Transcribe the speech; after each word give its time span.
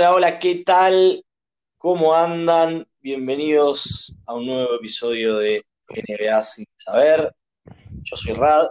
Hola, 0.00 0.14
hola, 0.14 0.38
¿qué 0.38 0.62
tal? 0.64 1.26
¿Cómo 1.76 2.14
andan? 2.14 2.88
Bienvenidos 3.00 4.16
a 4.24 4.32
un 4.32 4.46
nuevo 4.46 4.76
episodio 4.76 5.36
de 5.36 5.62
NBA 5.90 6.40
sin 6.40 6.64
saber. 6.78 7.36
Yo 8.00 8.16
soy 8.16 8.32
Rad. 8.32 8.70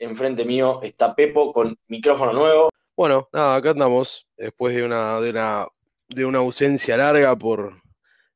Enfrente 0.00 0.44
mío 0.44 0.80
está 0.82 1.14
Pepo 1.14 1.52
con 1.52 1.78
micrófono 1.86 2.32
nuevo. 2.32 2.68
Bueno, 2.96 3.28
nada, 3.32 3.54
acá 3.54 3.70
andamos, 3.70 4.26
después 4.36 4.74
de 4.74 4.82
una, 4.82 5.20
de 5.20 5.30
una, 5.30 5.68
de 6.08 6.24
una 6.24 6.38
ausencia 6.40 6.96
larga 6.96 7.38
por 7.38 7.80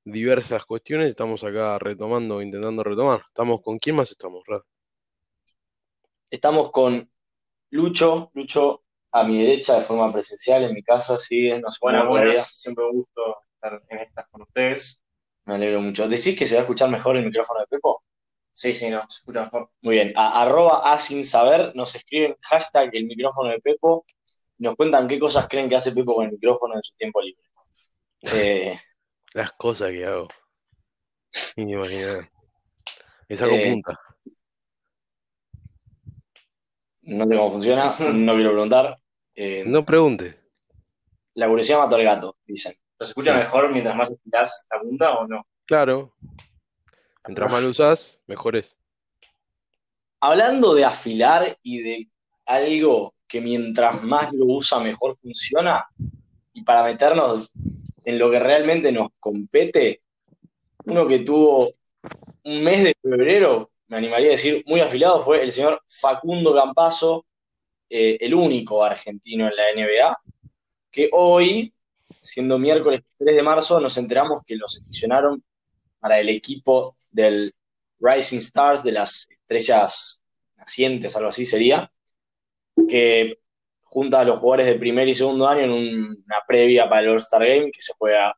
diversas 0.05 0.65
cuestiones, 0.67 1.09
estamos 1.09 1.43
acá 1.43 1.81
retomando, 1.81 2.41
intentando 2.41 2.85
retomar. 2.85 3.25
¿Estamos 3.27 3.61
con 3.61 3.81
quién 3.81 3.97
más 3.97 4.13
estamos, 4.13 4.45
Rad? 4.47 4.63
Estamos 6.31 6.71
con 6.71 7.11
Lucho, 7.71 8.31
Lucho 8.35 8.84
a 9.15 9.23
mi 9.25 9.39
derecha 9.43 9.77
de 9.79 9.83
forma 9.85 10.13
presencial 10.13 10.65
en 10.65 10.75
mi 10.75 10.83
casa, 10.83 11.17
sí, 11.19 11.49
no 11.61 11.71
sé 11.71 11.79
Buenas, 11.81 12.09
buenas, 12.09 12.61
siempre 12.61 12.85
un 12.85 12.93
gusto 12.99 13.37
estar 13.55 13.83
en 13.89 13.99
estas 14.01 14.29
con 14.31 14.43
ustedes. 14.43 15.01
Me 15.47 15.55
alegro 15.55 15.81
mucho. 15.83 16.09
¿Decís 16.09 16.37
que 16.39 16.47
se 16.47 16.55
va 16.57 16.61
a 16.61 16.65
escuchar 16.65 16.91
mejor 16.91 17.17
el 17.17 17.25
micrófono 17.25 17.61
de 17.61 17.67
Pepo? 17.67 18.03
Sí, 18.53 18.75
sí, 18.75 18.89
no, 18.91 19.03
se 19.09 19.19
escucha 19.21 19.45
mejor. 19.45 19.71
Muy 19.83 19.97
bien, 19.97 20.13
a, 20.17 20.43
arroba 20.43 20.93
a 20.93 20.99
sin 20.99 21.25
saber, 21.25 21.73
nos 21.77 21.95
escriben 21.95 22.37
hashtag 22.43 22.91
el 22.95 23.07
micrófono 23.07 23.51
de 23.51 23.61
Pepo, 23.61 24.07
nos 24.59 24.77
cuentan 24.77 25.09
qué 25.09 25.19
cosas 25.19 25.49
creen 25.49 25.69
que 25.69 25.77
hace 25.77 25.93
Pepo 25.93 26.15
con 26.15 26.27
el 26.27 26.33
micrófono 26.33 26.75
en 26.77 26.83
su 26.83 26.95
tiempo 26.97 27.21
libre. 27.21 27.43
Eh, 28.33 28.79
Las 29.35 29.53
cosas 29.53 29.91
que 29.91 30.05
hago. 30.07 30.29
Ni 31.57 31.73
imaginar. 31.73 32.31
Me 33.29 33.37
saco 33.37 33.55
Eh, 33.55 33.71
punta. 33.71 33.99
no 37.03 37.25
sé 37.27 37.37
cómo 37.37 37.51
funciona, 37.51 37.95
no 38.15 38.35
quiero 38.35 38.51
preguntar. 38.53 38.97
Eh, 39.35 39.65
No 39.67 39.85
pregunte. 39.85 40.39
La 41.35 41.49
curiosidad 41.49 41.81
mató 41.81 41.97
al 41.97 42.05
gato, 42.05 42.37
dicen. 42.47 42.73
¿Pero 42.97 43.07
se 43.07 43.11
escucha 43.11 43.33
Sí. 43.33 43.39
mejor 43.41 43.73
mientras 43.73 43.97
más 43.97 44.11
estirás 44.11 44.67
la 44.71 44.81
punta 44.81 45.15
o 45.19 45.27
no? 45.27 45.47
Claro. 45.67 46.15
Mientras 47.27 47.51
más 47.51 47.63
lo 47.63 47.71
usás, 47.71 48.21
mejor 48.27 48.57
es. 48.57 48.77
Hablando 50.21 50.75
de 50.75 50.85
afilar 50.85 51.59
y 51.63 51.83
de 51.83 52.09
algo 52.47 53.15
que 53.27 53.41
mientras 53.41 54.03
más 54.03 54.33
lo 54.33 54.47
usa 54.47 54.79
mejor 54.79 55.17
funciona, 55.17 55.87
y 56.53 56.63
para 56.63 56.85
meternos 56.85 57.51
en 58.05 58.19
lo 58.19 58.31
que 58.31 58.39
realmente 58.39 58.93
nos 58.93 59.09
compete, 59.19 60.03
uno 60.85 61.07
que 61.09 61.21
tuvo 61.21 61.71
un 62.45 62.63
mes 62.63 62.85
de 62.85 62.95
febrero, 63.03 63.71
me 63.89 63.97
animaría 63.97 64.29
a 64.29 64.33
decir, 64.33 64.63
muy 64.67 64.81
afilado, 64.81 65.21
fue 65.21 65.43
el 65.43 65.51
señor 65.51 65.83
Facundo 65.89 66.55
Campazo, 66.55 67.27
eh, 67.91 68.17
el 68.21 68.35
único 68.35 68.83
argentino 68.85 69.47
en 69.49 69.55
la 69.57 69.71
NBA, 69.75 70.19
que 70.91 71.09
hoy, 71.13 71.73
siendo 72.21 72.59
miércoles 72.59 73.03
3 73.19 73.37
de 73.37 73.43
marzo, 73.43 73.81
nos 73.81 73.97
enteramos 73.99 74.43
que 74.47 74.57
lo 74.57 74.67
seleccionaron 74.69 75.43
para 76.01 76.19
el 76.21 76.29
equipo 76.29 76.97
del 77.11 77.55
Rising 78.01 78.39
Stars, 78.39 78.83
de 78.83 78.93
las 78.93 79.29
estrellas 79.31 80.21
nacientes, 80.57 81.17
algo 81.17 81.29
así 81.31 81.47
sería, 81.47 81.91
que 82.89 83.39
junta 83.85 84.21
a 84.21 84.25
los 84.25 84.39
jugadores 84.41 84.67
de 84.67 84.79
primer 84.79 85.09
y 85.09 85.15
segundo 85.15 85.47
año 85.49 85.63
en 85.63 85.71
un- 85.71 86.25
una 86.27 86.41
previa 86.47 86.89
para 86.89 87.03
el 87.03 87.11
All-Star 87.11 87.47
Game 87.47 87.71
que 87.71 87.81
se 87.81 87.93
juega 87.97 88.37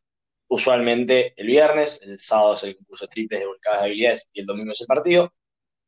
usualmente 0.49 1.35
el 1.37 1.47
viernes, 1.49 1.99
el 2.03 2.19
sábado 2.19 2.55
es 2.55 2.63
el 2.65 2.77
concurso 2.77 3.07
triples 3.09 3.41
de 3.41 3.47
volcadas 3.47 3.81
de 3.81 3.87
habilidades 3.87 4.29
y 4.33 4.41
el 4.41 4.47
domingo 4.47 4.73
es 4.73 4.81
el 4.81 4.87
partido. 4.87 5.33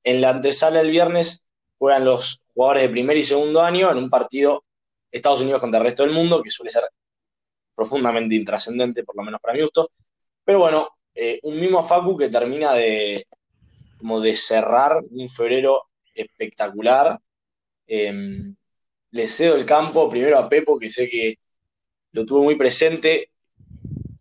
En 0.02 0.20
la 0.20 0.30
antesala 0.30 0.78
del 0.78 0.90
viernes 0.90 1.44
juegan 1.78 2.04
los 2.04 2.42
jugadores 2.58 2.82
de 2.82 2.88
primer 2.88 3.16
y 3.16 3.22
segundo 3.22 3.62
año 3.62 3.88
en 3.88 3.98
un 3.98 4.10
partido 4.10 4.64
Estados 5.12 5.42
Unidos 5.42 5.60
contra 5.60 5.78
el 5.78 5.84
resto 5.84 6.02
del 6.02 6.10
mundo, 6.10 6.42
que 6.42 6.50
suele 6.50 6.72
ser 6.72 6.82
profundamente 7.72 8.34
intrascendente, 8.34 9.04
por 9.04 9.14
lo 9.14 9.22
menos 9.22 9.40
para 9.40 9.54
mi 9.54 9.60
gusto. 9.60 9.92
Pero 10.44 10.58
bueno, 10.58 10.88
eh, 11.14 11.38
un 11.44 11.60
mismo 11.60 11.84
Facu 11.84 12.16
que 12.16 12.28
termina 12.28 12.74
de, 12.74 13.28
como 13.96 14.20
de 14.20 14.34
cerrar 14.34 15.00
un 15.08 15.28
febrero 15.28 15.84
espectacular. 16.12 17.20
Eh, 17.86 18.12
le 19.12 19.28
cedo 19.28 19.54
el 19.54 19.64
campo 19.64 20.10
primero 20.10 20.36
a 20.36 20.48
Pepo, 20.48 20.80
que 20.80 20.90
sé 20.90 21.08
que 21.08 21.36
lo 22.10 22.26
tuvo 22.26 22.42
muy 22.42 22.56
presente. 22.56 23.30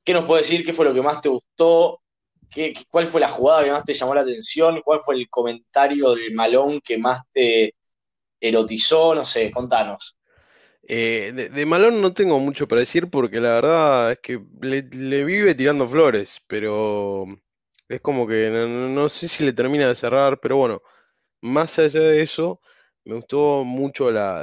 ¿Qué 0.03 0.13
nos 0.13 0.25
puede 0.25 0.43
decir? 0.43 0.63
¿Qué 0.63 0.73
fue 0.73 0.85
lo 0.85 0.93
que 0.93 1.01
más 1.01 1.21
te 1.21 1.29
gustó? 1.29 2.01
¿Qué, 2.51 2.71
¿Cuál 2.87 3.07
fue 3.07 3.19
la 3.19 3.29
jugada 3.29 3.63
que 3.63 3.71
más 3.71 3.83
te 3.83 3.95
llamó 3.95 4.13
la 4.13 4.21
atención? 4.21 4.83
¿Cuál 4.85 4.99
fue 5.01 5.15
el 5.15 5.27
comentario 5.27 6.13
de 6.13 6.29
Malón 6.29 6.79
que 6.81 6.99
más 6.99 7.21
te 7.33 7.73
erotizó? 8.39 9.15
No 9.15 9.25
sé, 9.25 9.51
contanos. 9.51 10.17
Eh, 10.89 11.49
de, 11.53 11.65
Malone 11.65 11.99
no 11.99 12.13
tengo 12.13 12.39
mucho 12.39 12.65
para 12.67 12.79
decir 12.79 13.09
porque 13.09 13.41
la 13.41 13.55
verdad 13.55 14.11
es 14.13 14.19
que 14.19 14.41
le, 14.61 14.81
vive 15.25 15.53
tirando 15.53 15.87
flores, 15.87 16.39
pero 16.47 17.25
es 17.89 17.99
como 18.01 18.25
que 18.25 18.49
no, 18.49 19.09
sé 19.09 19.27
si 19.27 19.43
le 19.43 19.51
termina 19.53 19.87
de 19.89 19.95
cerrar, 19.95 20.39
pero 20.39 20.57
bueno, 20.57 20.81
más 21.41 21.79
allá 21.79 22.01
de 22.01 22.21
eso, 22.21 22.61
me 23.05 23.15
gustó 23.15 23.63
mucho 23.65 24.11
la, 24.11 24.41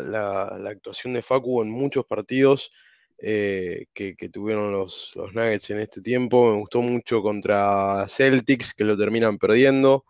actuación 0.68 1.14
de 1.14 1.22
Facu 1.22 1.62
en 1.62 1.70
muchos 1.70 2.04
partidos 2.06 2.70
eh, 3.18 3.86
que, 3.94 4.14
tuvieron 4.30 4.72
los, 4.72 5.12
los 5.16 5.32
Nuggets 5.34 5.70
en 5.70 5.80
este 5.80 6.02
tiempo, 6.02 6.50
me 6.52 6.58
gustó 6.58 6.82
mucho 6.82 7.22
contra 7.22 8.06
Celtics, 8.08 8.74
que 8.74 8.84
lo 8.84 8.96
terminan 8.98 9.38
perdiendo, 9.38 10.04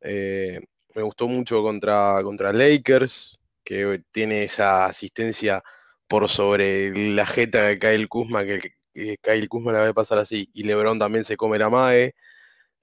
eh, 0.00 0.60
me 0.94 1.02
gustó 1.02 1.28
mucho 1.28 1.62
contra, 1.62 2.20
contra 2.22 2.52
Lakers, 2.52 3.38
que 3.64 4.02
tiene 4.12 4.44
esa 4.44 4.86
asistencia 4.86 5.62
por 6.08 6.28
sobre 6.28 6.90
la 7.14 7.26
jeta 7.26 7.62
de 7.64 7.78
Kyle 7.78 8.08
Kuzma, 8.08 8.44
que, 8.44 8.60
que 8.92 9.16
Kyle 9.18 9.48
Kuzma 9.48 9.72
la 9.72 9.80
va 9.80 9.88
a 9.88 9.94
pasar 9.94 10.18
así, 10.18 10.48
y 10.52 10.64
LeBron 10.64 10.98
también 10.98 11.24
se 11.24 11.36
come 11.36 11.58
la 11.58 11.70
mae. 11.70 12.14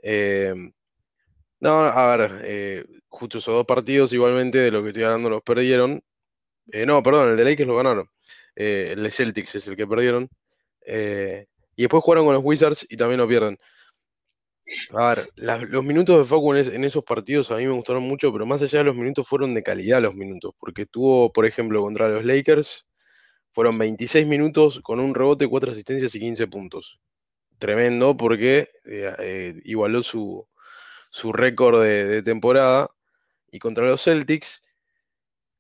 Eh, 0.04 0.54
no, 1.60 1.70
a 1.86 2.18
ver, 2.18 2.42
eh, 2.44 2.86
justo 3.08 3.38
esos 3.38 3.54
dos 3.54 3.66
partidos 3.66 4.12
igualmente 4.14 4.58
de 4.58 4.72
lo 4.72 4.82
que 4.82 4.90
estoy 4.90 5.04
hablando 5.04 5.30
los 5.30 5.44
perdieron. 5.44 6.02
Eh, 6.72 6.86
no, 6.86 7.04
perdón, 7.04 7.32
el 7.32 7.38
de 7.38 7.44
Lakers 7.46 7.68
lo 7.68 7.76
ganaron. 7.78 8.10
Eh, 8.56 8.90
el 8.94 9.04
de 9.04 9.12
Celtics 9.12 9.56
es 9.56 9.68
el 9.68 9.76
que 9.76 9.88
perdieron. 9.88 10.30
Eh, 10.86 11.46
y 11.76 11.84
después 11.84 12.04
jugaron 12.04 12.26
con 12.26 12.34
los 12.34 12.44
Wizards 12.44 12.86
y 12.90 12.98
también 12.98 13.20
lo 13.20 13.28
pierden. 13.28 13.60
A 14.94 15.16
ver, 15.16 15.30
los 15.70 15.84
minutos 15.84 16.18
de 16.20 16.26
Facu 16.26 16.54
en, 16.54 16.60
es- 16.60 16.68
en 16.68 16.84
esos 16.84 17.04
partidos 17.04 17.52
a 17.52 17.56
mí 17.58 17.66
me 17.66 17.74
gustaron 17.74 18.04
mucho, 18.04 18.32
pero 18.32 18.46
más 18.46 18.62
allá 18.62 18.80
de 18.80 18.86
los 18.86 18.96
minutos 18.96 19.28
fueron 19.28 19.54
de 19.54 19.64
calidad 19.64 20.02
los 20.02 20.16
minutos, 20.16 20.54
porque 20.60 20.86
tuvo, 20.86 21.32
por 21.34 21.46
ejemplo, 21.46 21.82
contra 21.82 22.10
los 22.10 22.26
Lakers, 22.26 22.86
fueron 23.54 23.78
26 23.78 24.28
minutos 24.28 24.82
con 24.84 25.00
un 25.00 25.16
rebote, 25.16 25.48
4 25.48 25.72
asistencias 25.74 26.16
y 26.16 26.20
15 26.20 26.48
puntos. 26.48 27.00
Tremendo 27.60 28.18
porque 28.18 28.68
eh, 28.86 29.16
eh, 29.20 29.62
igualó 29.66 30.04
su, 30.04 30.48
su 31.12 31.34
récord 31.34 31.84
de 31.84 32.24
temporada. 32.24 32.90
Y 33.52 33.60
contra 33.60 33.88
los 33.88 34.04
Celtics 34.04 34.62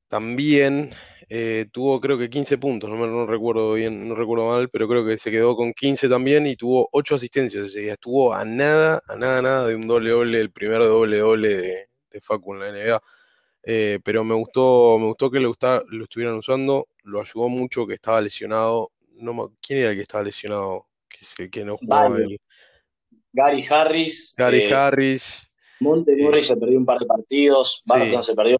también 0.07 0.91
eh, 1.33 1.67
tuvo 1.71 2.01
creo 2.01 2.17
que 2.17 2.29
15 2.29 2.57
puntos, 2.57 2.89
no, 2.89 2.97
no 3.07 3.25
recuerdo 3.25 3.73
bien, 3.75 4.05
no 4.09 4.15
recuerdo 4.15 4.49
mal, 4.49 4.67
pero 4.69 4.85
creo 4.89 5.05
que 5.05 5.17
se 5.17 5.31
quedó 5.31 5.55
con 5.55 5.71
15 5.71 6.09
también 6.09 6.45
y 6.45 6.57
tuvo 6.57 6.89
8 6.91 7.15
asistencias 7.15 7.67
ese 7.67 7.79
día. 7.79 7.93
Estuvo 7.93 8.33
a 8.33 8.43
nada, 8.43 9.01
a 9.07 9.15
nada, 9.15 9.41
nada 9.41 9.67
de 9.67 9.75
un 9.75 9.87
doble 9.87 10.09
doble, 10.09 10.41
el 10.41 10.51
primer 10.51 10.79
doble 10.79 11.19
doble 11.19 11.47
de, 11.55 11.87
de 12.11 12.21
Facu 12.21 12.53
en 12.55 12.59
la 12.59 12.67
NBA. 12.69 13.01
Eh, 13.63 13.99
pero 14.03 14.25
me 14.25 14.35
gustó, 14.35 14.97
me 14.99 15.05
gustó 15.05 15.31
que 15.31 15.39
lo, 15.39 15.47
gusta- 15.47 15.81
lo 15.87 16.03
estuvieran 16.03 16.35
usando, 16.35 16.89
lo 17.03 17.21
ayudó 17.21 17.47
mucho 17.47 17.87
que 17.87 17.93
estaba 17.93 18.19
lesionado. 18.19 18.91
No, 19.13 19.55
¿quién 19.61 19.79
era 19.79 19.91
el 19.91 19.95
que 19.95 20.01
estaba 20.01 20.25
lesionado? 20.25 20.87
Que 21.07 21.19
es 21.21 21.39
el 21.39 21.49
que 21.49 21.63
no 21.63 21.77
jugaba 21.77 22.17
el 22.17 22.37
Gary 23.31 23.63
Harris, 23.69 24.33
Gary 24.37 24.63
eh, 24.63 24.73
Harris. 24.73 25.49
Monte 25.79 26.11
eh, 26.11 26.23
Morris 26.23 26.47
se 26.47 26.57
perdió 26.57 26.77
un 26.77 26.85
par 26.85 26.99
de 26.99 27.05
partidos, 27.05 27.83
Barton 27.85 28.21
sí, 28.21 28.29
se 28.31 28.35
perdió. 28.35 28.57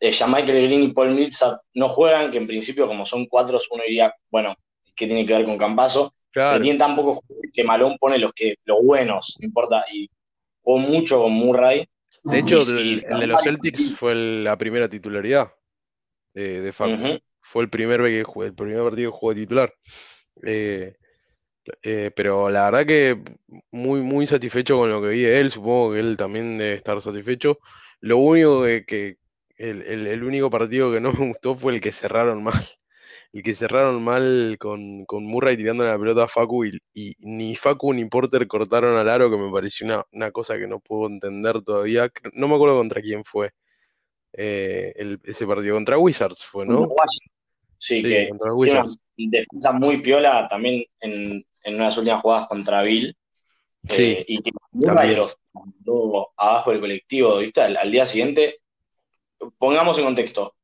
Eh, 0.00 0.12
Michael 0.26 0.66
Green 0.66 0.82
y 0.82 0.92
Paul 0.92 1.10
Millsap 1.10 1.60
no 1.74 1.88
juegan, 1.88 2.30
que 2.30 2.38
en 2.38 2.46
principio, 2.46 2.86
como 2.86 3.06
son 3.06 3.26
cuatro, 3.26 3.58
uno 3.70 3.82
diría, 3.86 4.12
bueno, 4.30 4.54
¿qué 4.94 5.06
tiene 5.06 5.24
que 5.24 5.32
ver 5.32 5.44
con 5.44 5.56
Campazo? 5.56 6.12
Pero 6.32 6.48
claro. 6.48 6.60
tienen 6.60 6.78
tan 6.78 6.94
pocos 6.94 7.20
que 7.52 7.64
Malón 7.64 7.96
pone 7.98 8.18
los 8.18 8.32
que 8.34 8.56
los 8.64 8.82
buenos, 8.82 9.36
no 9.40 9.46
importa, 9.46 9.84
y 9.90 10.08
jugó 10.60 10.78
mucho 10.78 11.22
con 11.22 11.32
Murray. 11.32 11.86
De 12.24 12.40
hecho, 12.40 12.58
y 12.78 12.94
el, 12.94 13.04
el 13.08 13.20
de 13.20 13.26
los 13.26 13.42
Celtics 13.42 13.96
fue 13.96 14.14
la 14.14 14.58
primera 14.58 14.88
titularidad 14.88 15.50
de, 16.34 16.60
de 16.60 16.72
Facu. 16.72 17.18
Fue 17.40 17.62
el 17.62 17.70
primer, 17.70 18.02
que 18.02 18.18
el 18.20 18.54
primer 18.54 18.82
partido 18.82 19.12
que 19.12 19.18
jugó 19.18 19.34
titular. 19.34 19.72
Eh, 20.44 20.94
eh, 21.82 22.10
pero 22.14 22.50
la 22.50 22.64
verdad 22.70 22.86
que 22.86 23.22
muy, 23.70 24.00
muy 24.00 24.26
satisfecho 24.26 24.76
con 24.76 24.90
lo 24.90 25.00
que 25.00 25.08
vi 25.08 25.22
de 25.22 25.40
él. 25.40 25.50
Supongo 25.50 25.92
que 25.92 26.00
él 26.00 26.16
también 26.16 26.58
debe 26.58 26.74
estar 26.74 27.00
satisfecho. 27.00 27.58
Lo 28.00 28.18
único 28.18 28.64
que, 28.64 28.84
que- 28.84 29.16
el, 29.56 29.82
el- 29.82 30.06
el 30.06 30.24
único 30.24 30.50
partido 30.50 30.92
que 30.92 31.00
no 31.00 31.12
me 31.12 31.28
gustó 31.28 31.54
fue 31.56 31.74
el 31.74 31.80
que 31.80 31.92
cerraron 31.92 32.42
mal. 32.42 32.64
El 33.32 33.42
que 33.42 33.54
cerraron 33.54 34.02
mal 34.02 34.56
con, 34.58 35.04
con 35.04 35.24
Murray 35.24 35.56
tirando 35.56 35.84
la 35.84 35.98
pelota 35.98 36.24
a 36.24 36.28
Facu 36.28 36.64
y, 36.66 36.78
y 36.94 37.14
ni 37.20 37.54
Facu 37.56 37.92
ni 37.92 38.04
Porter 38.06 38.46
cortaron 38.46 38.96
al 38.96 39.08
aro, 39.08 39.30
que 39.30 39.36
me 39.36 39.50
pareció 39.52 39.86
una, 39.86 40.04
una 40.12 40.30
cosa 40.30 40.58
que 40.58 40.66
no 40.66 40.80
puedo 40.80 41.08
entender 41.08 41.62
todavía. 41.62 42.10
No 42.34 42.48
me 42.48 42.54
acuerdo 42.54 42.78
contra 42.78 43.02
quién 43.02 43.24
fue 43.24 43.50
eh, 44.32 44.92
el- 44.96 45.20
ese 45.24 45.46
partido. 45.46 45.74
Contra 45.74 45.98
Wizards 45.98 46.44
fue, 46.44 46.66
¿no? 46.66 46.88
Sí, 47.78 48.00
Sí, 48.00 48.02
que 48.02 48.28
contra 48.30 48.54
Wizards. 48.54 48.96
una 49.18 49.30
defensa 49.30 49.72
muy 49.72 49.98
piola 49.98 50.48
también 50.48 50.84
en, 51.00 51.44
en 51.64 51.74
unas 51.74 51.96
últimas 51.98 52.22
jugadas 52.22 52.48
contra 52.48 52.82
Bill. 52.82 53.14
Sí, 53.88 54.02
eh, 54.02 54.24
y 54.26 54.42
que 54.42 54.50
Murray 54.72 55.14
los 55.14 55.36
mandó 55.52 56.28
abajo 56.36 56.70
del 56.72 56.80
colectivo, 56.80 57.38
¿viste? 57.38 57.60
Al, 57.60 57.76
al 57.76 57.90
día 57.92 58.04
siguiente, 58.06 58.60
pongamos 59.58 59.98
en 59.98 60.04
contexto. 60.04 60.54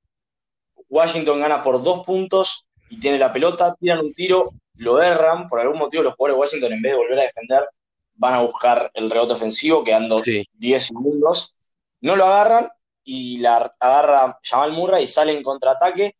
Washington 0.88 1.40
gana 1.40 1.62
por 1.62 1.82
dos 1.82 2.04
puntos 2.04 2.66
y 2.90 3.00
tiene 3.00 3.18
la 3.18 3.32
pelota, 3.32 3.74
tiran 3.78 4.00
un 4.00 4.12
tiro, 4.12 4.50
lo 4.74 5.00
erran, 5.00 5.48
por 5.48 5.60
algún 5.60 5.78
motivo 5.78 6.02
los 6.02 6.14
jugadores 6.14 6.36
de 6.36 6.40
Washington 6.40 6.72
en 6.74 6.82
vez 6.82 6.92
de 6.92 6.98
volver 6.98 7.18
a 7.20 7.22
defender 7.22 7.68
van 8.14 8.34
a 8.34 8.42
buscar 8.42 8.90
el 8.94 9.10
rebote 9.10 9.32
ofensivo 9.32 9.82
quedando 9.82 10.18
Sí, 10.18 10.46
10 10.52 10.86
segundos, 10.86 11.54
no 12.00 12.14
lo 12.14 12.26
agarran 12.26 12.68
y 13.04 13.38
la 13.38 13.74
agarra 13.80 14.38
Jamal 14.42 14.72
Murray 14.72 15.04
y 15.04 15.06
sale 15.06 15.32
en 15.32 15.42
contraataque 15.42 16.14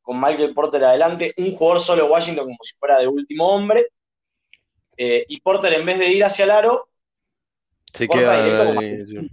con 0.00 0.20
Michael 0.20 0.54
Porter 0.54 0.84
adelante, 0.84 1.34
un 1.36 1.52
jugador 1.52 1.82
solo 1.82 2.04
de 2.04 2.10
Washington 2.10 2.44
como 2.44 2.58
si 2.62 2.74
fuera 2.78 2.98
de 2.98 3.06
último 3.06 3.48
hombre, 3.48 3.86
eh, 4.96 5.24
y 5.28 5.40
Porter 5.40 5.72
en 5.74 5.86
vez 5.86 5.98
de 5.98 6.08
ir 6.08 6.24
hacia 6.24 6.44
el 6.44 6.50
aro, 6.50 6.88
se 7.92 8.06
corta 8.06 8.22
queda 8.22 8.44
directo 8.44 8.80
ahí. 8.80 9.30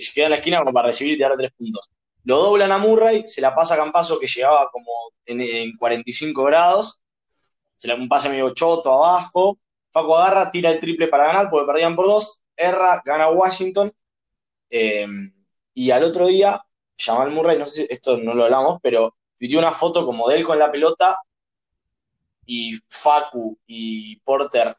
Se 0.00 0.12
queda 0.12 0.26
en 0.26 0.30
la 0.30 0.36
esquina 0.36 0.58
como 0.58 0.72
para 0.72 0.88
recibir 0.88 1.14
y 1.14 1.16
tirar 1.16 1.36
tres 1.36 1.52
puntos. 1.56 1.90
Lo 2.24 2.38
doblan 2.38 2.70
a 2.72 2.78
Murray, 2.78 3.24
se 3.26 3.40
la 3.40 3.54
pasa 3.54 3.74
a 3.74 3.76
Campazo 3.76 4.18
que 4.18 4.26
llegaba 4.26 4.70
como 4.70 5.12
en, 5.26 5.40
en 5.40 5.76
45 5.76 6.44
grados, 6.44 7.00
se 7.76 7.88
la 7.88 7.94
un 7.94 8.08
pase 8.08 8.28
medio 8.28 8.54
choto 8.54 8.92
abajo, 8.92 9.58
Facu 9.90 10.14
agarra, 10.14 10.50
tira 10.50 10.70
el 10.70 10.80
triple 10.80 11.08
para 11.08 11.26
ganar 11.26 11.50
porque 11.50 11.66
perdían 11.66 11.96
por 11.96 12.06
dos, 12.06 12.42
erra, 12.56 13.02
gana 13.04 13.28
Washington, 13.28 13.92
eh, 14.70 15.06
y 15.74 15.90
al 15.90 16.04
otro 16.04 16.26
día, 16.26 16.64
Jamal 16.98 17.30
Murray, 17.30 17.58
no 17.58 17.66
sé 17.66 17.82
si 17.82 17.86
esto 17.90 18.16
no 18.16 18.34
lo 18.34 18.44
hablamos, 18.44 18.78
pero 18.82 19.16
pidió 19.36 19.58
una 19.58 19.72
foto 19.72 20.06
como 20.06 20.28
de 20.28 20.36
él 20.36 20.44
con 20.44 20.58
la 20.58 20.70
pelota 20.72 21.18
y 22.46 22.78
Facu 22.88 23.58
y 23.66 24.16
Porter 24.20 24.76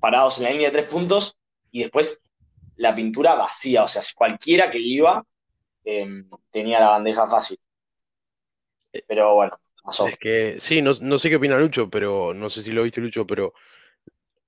parados 0.00 0.38
en 0.38 0.44
la 0.44 0.50
línea 0.50 0.68
de 0.68 0.72
tres 0.72 0.90
puntos. 0.90 1.38
Y 1.70 1.82
después 1.82 2.22
la 2.76 2.94
pintura 2.94 3.34
vacía, 3.34 3.84
o 3.84 3.88
sea, 3.88 4.02
cualquiera 4.16 4.70
que 4.70 4.78
iba 4.80 5.24
eh, 5.84 6.24
tenía 6.52 6.80
la 6.80 6.90
bandeja 6.90 7.26
fácil. 7.28 7.58
Pero 9.06 9.34
bueno, 9.34 9.56
pasó. 9.82 10.10
Es 10.10 10.18
que, 10.18 10.58
sí, 10.60 10.80
no, 10.82 10.92
no 11.02 11.18
sé 11.18 11.28
qué 11.30 11.36
opina 11.36 11.58
Lucho, 11.58 11.90
pero 11.90 12.32
no 12.34 12.48
sé 12.50 12.62
si 12.62 12.72
lo 12.72 12.82
viste 12.82 13.00
Lucho, 13.00 13.26
pero 13.26 13.52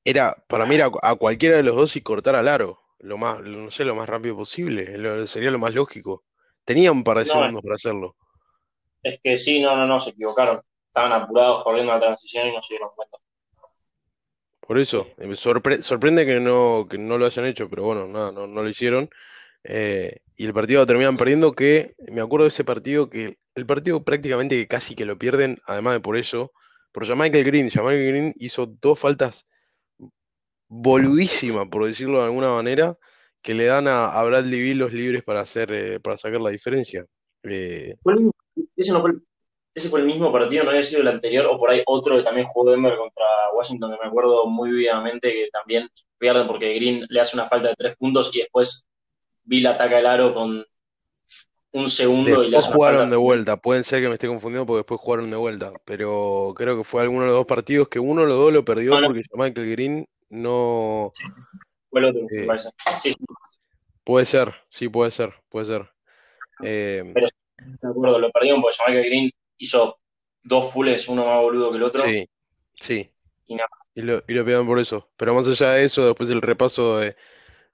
era, 0.04 0.36
para 0.48 0.66
mí 0.66 0.74
era 0.76 0.90
a 1.02 1.14
cualquiera 1.16 1.56
de 1.56 1.62
los 1.62 1.76
dos 1.76 1.96
y 1.96 2.02
cortar 2.02 2.36
al 2.36 2.48
aro, 2.48 2.80
lo 2.98 3.18
más, 3.18 3.40
no 3.42 3.70
sé, 3.70 3.84
lo 3.84 3.94
más 3.94 4.08
rápido 4.08 4.36
posible, 4.36 4.98
lo- 4.98 5.26
sería 5.26 5.50
lo 5.50 5.58
más 5.58 5.74
lógico. 5.74 6.24
Tenía 6.64 6.92
un 6.92 7.04
par 7.04 7.18
de 7.18 7.26
No, 7.26 7.26
segundos 7.26 7.62
para 7.62 7.76
hacerlo. 7.76 8.16
Es 9.02 9.20
que 9.20 9.36
sí, 9.36 9.60
no, 9.60 9.76
no, 9.76 9.86
no, 9.86 9.98
se 9.98 10.10
equivocaron. 10.10 10.62
Estaban 10.86 11.10
apurados 11.12 11.64
corriendo 11.64 11.92
la 11.92 11.98
transición 12.00 12.46
y 12.48 12.52
no 12.52 12.62
se 12.62 12.74
dieron 12.74 12.90
cuenta. 12.94 13.18
Por 14.68 14.78
eso, 14.78 15.08
eh, 15.16 15.26
me 15.26 15.34
sorpre- 15.34 15.80
sorprende 15.80 16.26
que 16.26 16.40
no, 16.40 16.86
que 16.90 16.98
no 16.98 17.16
lo 17.16 17.24
hayan 17.24 17.46
hecho, 17.46 17.70
pero 17.70 17.84
bueno, 17.84 18.06
nada, 18.06 18.32
no, 18.32 18.46
no 18.46 18.62
lo 18.62 18.68
hicieron. 18.68 19.08
Eh, 19.64 20.18
y 20.36 20.44
el 20.44 20.52
partido 20.52 20.80
lo 20.82 20.86
terminan 20.86 21.16
perdiendo, 21.16 21.52
que 21.54 21.94
me 22.12 22.20
acuerdo 22.20 22.44
de 22.44 22.50
ese 22.50 22.64
partido, 22.64 23.08
que 23.08 23.38
el 23.54 23.64
partido 23.64 24.04
prácticamente 24.04 24.56
que 24.56 24.66
casi 24.66 24.94
que 24.94 25.06
lo 25.06 25.16
pierden, 25.16 25.56
además 25.66 25.94
de 25.94 26.00
por 26.00 26.18
eso, 26.18 26.52
por 26.92 27.04
Michael 27.16 27.44
Green. 27.44 27.70
Michael 27.76 28.08
Green 28.08 28.34
hizo 28.36 28.66
dos 28.66 28.98
faltas 28.98 29.46
boludísimas, 30.68 31.66
por 31.68 31.86
decirlo 31.86 32.18
de 32.18 32.24
alguna 32.26 32.50
manera, 32.50 32.94
que 33.40 33.54
le 33.54 33.64
dan 33.64 33.88
a, 33.88 34.08
a 34.10 34.22
Bradley 34.24 34.60
Beal 34.60 34.78
los 34.78 34.92
libres 34.92 35.24
para 35.24 35.40
hacer, 35.40 35.72
eh, 35.72 35.98
para 35.98 36.18
sacar 36.18 36.42
la 36.42 36.50
diferencia. 36.50 37.06
Eh, 37.42 37.94
¿Fue 38.02 38.12
el 38.12 38.18
mismo- 38.18 38.32
ese, 38.76 38.92
no 38.92 39.00
fue 39.00 39.12
el, 39.12 39.22
ese 39.78 39.88
fue 39.88 40.00
el 40.00 40.06
mismo 40.06 40.30
partido, 40.32 40.64
no 40.64 40.70
había 40.70 40.82
sido 40.82 41.00
el 41.02 41.08
anterior, 41.08 41.46
o 41.46 41.58
por 41.58 41.70
ahí 41.70 41.82
otro 41.86 42.16
que 42.16 42.22
también 42.22 42.46
jugó 42.46 42.70
Denver 42.70 42.96
contra 42.96 43.24
Washington, 43.54 43.92
que 43.92 43.98
me 44.02 44.08
acuerdo 44.08 44.46
muy 44.46 44.70
vivamente 44.70 45.30
que 45.32 45.48
también 45.52 45.88
pierden 46.18 46.46
porque 46.46 46.74
Green 46.74 47.04
le 47.08 47.20
hace 47.20 47.36
una 47.36 47.46
falta 47.46 47.68
de 47.68 47.74
tres 47.76 47.96
puntos 47.96 48.34
y 48.34 48.40
después 48.40 48.86
Bill 49.44 49.66
ataca 49.66 49.98
el 49.98 50.06
aro 50.06 50.34
con 50.34 50.64
un 51.72 51.88
segundo 51.90 52.42
y 52.42 52.50
le 52.50 52.56
Después 52.56 52.64
hace 52.64 52.68
una 52.68 52.76
jugaron 52.76 52.98
falta. 53.00 53.10
de 53.10 53.16
vuelta, 53.16 53.56
pueden 53.56 53.84
ser 53.84 54.02
que 54.02 54.08
me 54.08 54.14
esté 54.14 54.26
confundiendo 54.26 54.66
porque 54.66 54.78
después 54.78 55.00
jugaron 55.00 55.30
de 55.30 55.36
vuelta, 55.36 55.72
pero 55.84 56.52
creo 56.56 56.76
que 56.76 56.84
fue 56.84 57.02
alguno 57.02 57.22
de 57.22 57.26
los 57.28 57.36
dos 57.36 57.46
partidos 57.46 57.88
que 57.88 57.98
uno 58.00 58.22
de 58.22 58.28
los 58.28 58.36
dos 58.38 58.52
lo 58.52 58.64
perdió 58.64 58.94
No, 58.94 59.00
no. 59.00 59.06
porque 59.08 59.22
Michael 59.34 59.70
Green 59.70 60.06
no... 60.30 61.12
Fue 61.90 62.00
el 62.00 62.06
otro, 62.06 62.22
me 62.30 62.42
Eh, 62.42 62.46
parece. 62.46 62.70
Sí, 63.00 63.10
sí, 63.12 63.16
Puede 64.04 64.24
ser, 64.24 64.54
sí, 64.70 64.88
puede 64.88 65.10
ser, 65.10 65.34
puede 65.50 65.66
ser. 65.66 65.90
Eh, 66.64 67.10
pero 67.14 67.26
me 67.82 67.90
acuerdo, 67.90 68.18
lo 68.18 68.30
perdieron 68.30 68.62
porque 68.62 68.76
Michael 68.86 69.04
Green 69.06 69.30
hizo 69.58 69.98
dos 70.42 70.72
fulls, 70.72 71.08
uno 71.08 71.26
más 71.26 71.40
boludo 71.40 71.70
que 71.70 71.76
el 71.76 71.82
otro, 71.82 72.02
sí, 72.04 72.28
sí, 72.80 73.10
y 73.46 73.54
nada. 73.54 73.68
y 73.94 74.02
lo, 74.02 74.22
y 74.26 74.32
lo 74.32 74.44
pegan 74.44 74.66
por 74.66 74.78
eso. 74.78 75.10
Pero 75.16 75.34
más 75.34 75.46
allá 75.46 75.72
de 75.72 75.84
eso, 75.84 76.06
después 76.06 76.30
el 76.30 76.40
repaso 76.40 76.98
de, 76.98 77.16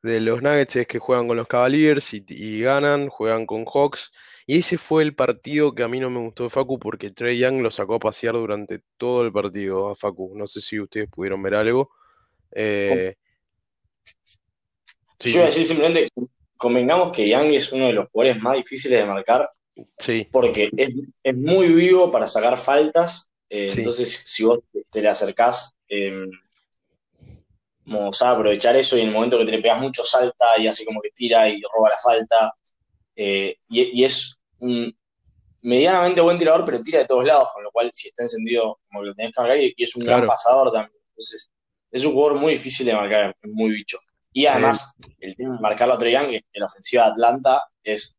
de 0.03 0.21
los 0.21 0.43
Nuggets 0.43 0.77
es 0.77 0.87
que 0.87 0.99
juegan 0.99 1.29
con 1.29 1.37
los 1.37 1.47
Cavaliers 1.47 2.13
y, 2.15 2.25
y 2.29 2.61
ganan, 2.61 3.09
juegan 3.09 3.47
con 3.47 3.65
Hawks. 3.65 4.13
Y 4.47 4.59
ese 4.59 4.77
fue 4.77 5.03
el 5.03 5.15
partido 5.15 5.75
que 5.75 5.83
a 5.83 5.89
mí 5.89 5.99
no 6.01 6.11
me 6.11 6.19
gustó 6.19 6.45
de 6.45 6.51
Facu 6.51 6.79
porque 6.79 7.11
Trey 7.11 7.39
Young 7.39 7.63
lo 7.63 7.71
sacó 7.71 7.95
a 7.95 7.99
pasear 7.99 8.35
durante 8.35 8.81
todo 8.99 9.23
el 9.23 9.33
partido 9.33 9.89
a 9.89 9.95
Facu. 9.95 10.33
No 10.37 10.47
sé 10.47 10.61
si 10.61 10.79
ustedes 10.79 11.09
pudieron 11.09 11.43
ver 11.43 11.55
algo. 11.55 11.91
Eh, 12.51 13.15
sí, 15.19 15.31
Yo 15.31 15.39
iba 15.39 15.45
a 15.45 15.47
decir 15.47 15.65
simplemente, 15.65 16.11
convengamos 16.59 17.11
que 17.11 17.27
Young 17.27 17.53
es 17.55 17.73
uno 17.73 17.87
de 17.87 17.95
los 17.95 18.11
jugadores 18.11 18.43
más 18.43 18.57
difíciles 18.57 19.01
de 19.01 19.07
marcar 19.07 19.51
sí, 19.99 20.29
porque 20.31 20.71
es, 20.77 20.91
es 21.23 21.37
muy 21.37 21.69
vivo 21.73 22.11
para 22.13 22.27
sacar 22.27 22.57
faltas. 22.57 23.31
eh, 23.49 23.69
Sí. 23.71 23.81
entonces, 23.81 24.23
si 24.27 24.45
vos 24.45 24.61
te 24.91 25.03
le 25.03 25.09
acercás, 25.09 25.77
eh, 25.89 26.27
como 27.85 28.13
sabe 28.13 28.37
aprovechar 28.37 28.75
eso 28.77 28.97
y 28.97 29.03
en 29.03 29.09
el 29.09 29.13
momento 29.15 29.39
que 29.39 29.45
te 29.45 29.53
le 29.53 29.61
pegas 29.63 29.81
mucho, 29.81 30.03
salta 30.05 30.59
y 30.59 30.67
hace 30.67 30.85
como 30.85 31.01
que 31.03 31.11
tira 31.11 31.49
y 31.49 31.61
roba 31.75 31.91
la 31.91 31.97
falta. 31.99 32.53
eh, 33.17 33.57
y, 33.69 34.01
y 34.01 34.05
es 34.05 34.37
un 34.59 34.93
medianamente 35.63 36.21
buen 36.21 36.37
tirador, 36.39 36.65
pero 36.65 36.83
tira 36.83 36.99
de 37.01 37.07
todos 37.07 37.25
lados, 37.25 37.49
con 37.55 37.63
lo 37.63 37.71
cual, 37.71 37.91
si 37.93 38.09
está 38.09 38.23
encendido, 38.23 38.79
como 38.89 39.01
que 39.03 39.07
lo 39.09 39.15
tenés 39.15 39.33
que 39.33 39.41
marcar, 39.41 39.61
y, 39.61 39.73
y 39.77 39.83
es 39.85 39.95
un 39.97 40.05
gran 40.05 40.27
pasador 40.27 40.73
también. 40.73 41.01
Entonces, 41.11 41.51
es 41.91 42.05
un 42.05 42.13
jugador 42.13 42.39
muy 42.41 42.53
difícil 42.55 42.87
de 42.87 42.95
marcar, 42.95 43.37
es 43.41 43.51
muy 43.51 43.71
bicho. 43.71 43.99
Y 44.33 44.47
además, 44.47 44.95
el 45.21 45.37
tema 45.37 45.55
de 45.55 45.61
marcarlo 45.61 45.95
a 45.95 45.99
Trey 45.99 46.13
Young 46.13 46.35
es 46.35 46.43
que 46.53 46.59
la 46.61 46.67
ofensiva 46.67 47.05
de 47.05 47.11
Atlanta 47.13 47.65
es 47.85 48.17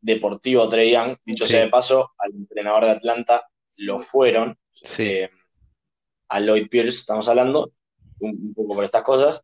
deportivo 0.00 0.68
Trey 0.68 0.92
Young. 0.92 1.16
Dicho 1.24 1.44
Sí. 1.46 1.52
sea 1.52 1.60
de 1.64 1.68
paso, 1.70 2.12
al 2.18 2.32
entrenador 2.32 2.84
de 2.84 2.90
Atlanta 2.92 3.48
lo 3.76 3.98
fueron, 4.00 4.58
sí. 4.72 5.04
eh, 5.04 5.30
a 6.28 6.40
Lloyd 6.40 6.68
Pierce, 6.68 6.98
estamos 7.00 7.28
hablando, 7.28 7.72
un, 8.20 8.30
un 8.30 8.54
poco 8.54 8.74
por 8.74 8.84
estas 8.84 9.02
cosas. 9.02 9.42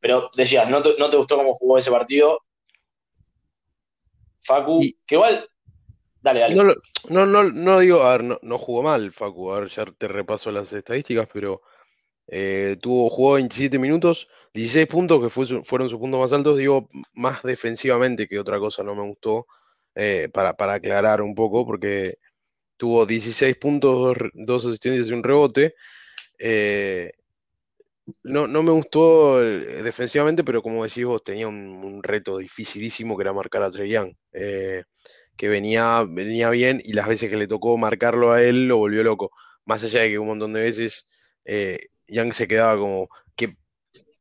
Pero 0.00 0.30
decías, 0.36 0.68
¿no 0.68 0.82
te, 0.82 0.96
no 0.98 1.08
te 1.10 1.16
gustó 1.16 1.36
cómo 1.36 1.52
jugó 1.54 1.78
ese 1.78 1.90
partido? 1.90 2.40
Facu, 4.40 4.82
Y- 4.82 4.96
que 5.06 5.14
igual, 5.14 5.48
dale, 6.20 6.40
dale. 6.40 6.54
No, 6.56 6.64
no, 7.08 7.26
no, 7.26 7.44
no 7.44 7.78
digo, 7.78 8.02
a 8.02 8.12
ver, 8.16 8.24
no, 8.24 8.38
no 8.42 8.58
jugó 8.58 8.82
mal, 8.82 9.12
Facu, 9.12 9.52
a 9.52 9.60
ver, 9.60 9.68
ya 9.68 9.84
te 9.84 10.08
repaso 10.08 10.50
las 10.50 10.72
estadísticas, 10.72 11.28
pero 11.32 11.62
eh, 12.26 12.76
tuvo, 12.80 13.08
jugó 13.10 13.34
27 13.34 13.78
minutos, 13.78 14.28
16 14.54 14.86
puntos, 14.88 15.20
que 15.22 15.30
fue 15.30 15.46
fueron 15.64 15.88
sus 15.88 15.98
puntos 16.00 16.20
más 16.20 16.32
altos, 16.32 16.58
digo, 16.58 16.88
más 17.12 17.42
defensivamente 17.42 18.26
que 18.26 18.40
otra 18.40 18.58
cosa 18.58 18.82
no 18.82 18.94
me 18.96 19.02
gustó, 19.02 19.46
eh, 19.94 20.28
para, 20.32 20.54
para 20.54 20.74
aclarar 20.74 21.22
un 21.22 21.34
poco, 21.34 21.66
porque 21.66 22.16
tuvo 22.78 23.06
16 23.06 23.56
puntos, 23.56 23.94
dos, 23.96 24.16
re- 24.18 24.30
dos 24.34 24.66
asistencias 24.66 25.08
y 25.08 25.12
un 25.14 25.22
rebote. 25.24 25.74
eh, 26.38 27.12
no, 28.24 28.46
no 28.46 28.62
me 28.62 28.70
gustó 28.72 29.42
eh, 29.42 29.82
defensivamente, 29.82 30.44
pero 30.44 30.62
como 30.62 30.84
decís 30.84 31.04
vos, 31.04 31.22
tenía 31.24 31.48
un, 31.48 32.02
reto 32.02 32.38
dificilísimo 32.38 33.16
que 33.16 33.22
era 33.22 33.32
marcar 33.32 33.62
a 33.62 33.70
Young. 33.70 34.14
eh, 34.32 34.84
que 35.36 35.48
venía, 35.48 36.04
venía 36.08 36.50
bien 36.50 36.80
y 36.84 36.92
las 36.94 37.08
veces 37.08 37.30
que 37.30 37.36
le 37.36 37.48
tocó 37.48 37.76
marcarlo 37.78 38.32
a 38.32 38.42
él 38.44 38.68
lo 38.68 38.78
volvió 38.78 39.02
loco. 39.04 39.32
Más 39.66 39.84
allá 39.84 40.02
de 40.02 40.10
que 40.10 40.18
un 40.20 40.28
montón 40.28 40.52
de 40.54 40.62
veces 40.62 41.08
Young 42.08 42.32
se 42.32 42.46
quedaba 42.48 42.78
como, 42.78 43.08
qué 43.36 43.56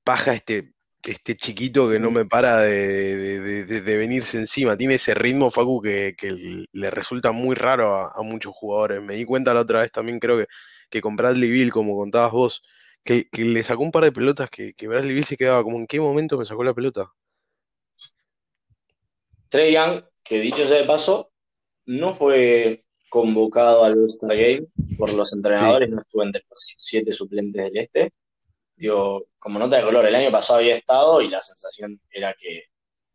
paja 0.04 0.34
este, 0.34 0.74
este 1.04 1.36
chiquito 1.36 1.90
que 1.90 2.00
no 2.00 2.12
me 2.12 2.26
para 2.26 2.60
de, 2.60 3.40
de- 3.42 3.66
de- 3.66 3.82
de 3.82 3.98
venirse 3.98 4.38
encima. 4.38 4.78
Tiene 4.78 4.96
ese 4.96 5.14
ritmo, 5.14 5.52
Facu, 5.52 5.82
que, 5.82 6.16
que 6.18 6.66
le 6.72 6.90
resulta 6.92 7.32
muy 7.32 7.56
raro 7.56 7.94
a, 7.96 8.12
a 8.16 8.22
muchos 8.22 8.54
jugadores. 8.54 9.02
Me 9.02 9.16
di 9.16 9.26
cuenta 9.26 9.54
la 9.54 9.62
otra 9.62 9.82
vez 9.82 9.92
también, 9.92 10.20
creo 10.20 10.38
que, 10.38 10.48
que 10.90 11.02
con 11.02 11.16
Bradley 11.16 11.50
Bill, 11.50 11.72
como 11.72 11.96
contabas 11.98 12.32
vos, 12.32 12.62
que, 13.04 13.28
que 13.30 13.44
le 13.44 13.64
sacó 13.64 13.84
un 13.84 13.92
par 13.92 14.04
de 14.04 14.12
pelotas 14.12 14.50
que, 14.50 14.74
que 14.74 14.88
Bradley 14.88 15.16
Bill 15.16 15.26
se 15.26 15.38
quedaba 15.38 15.64
como, 15.64 15.78
¿en 15.78 15.88
qué 15.88 16.00
momento 16.00 16.38
me 16.38 16.46
sacó 16.46 16.64
la 16.64 16.74
pelota? 16.74 17.12
Trey 19.50 19.74
Young, 19.74 20.04
que 20.24 20.40
dicho 20.40 20.64
sea 20.66 20.78
de 20.78 20.86
paso, 20.86 21.32
no 21.86 22.14
fue 22.14 22.84
convocado 23.10 23.84
al 23.84 23.94
All-Star 23.94 24.38
Game 24.38 24.68
por 24.98 25.12
los 25.14 25.34
entrenadores, 25.34 25.90
no 25.90 26.00
estuvo 26.00 26.24
entre 26.24 26.44
los 26.50 26.76
siete 26.78 27.12
suplentes 27.12 27.64
del 27.66 27.78
Este. 27.78 28.12
Digo, 28.82 29.28
como 29.38 29.60
nota 29.60 29.78
de 29.78 29.84
color, 29.84 30.06
el 30.08 30.16
año 30.16 30.32
pasado 30.32 30.58
había 30.60 30.76
estado 30.76 31.22
y 31.22 31.28
la 31.30 31.40
sensación 31.40 32.02
era 32.10 32.34
que, 32.34 32.64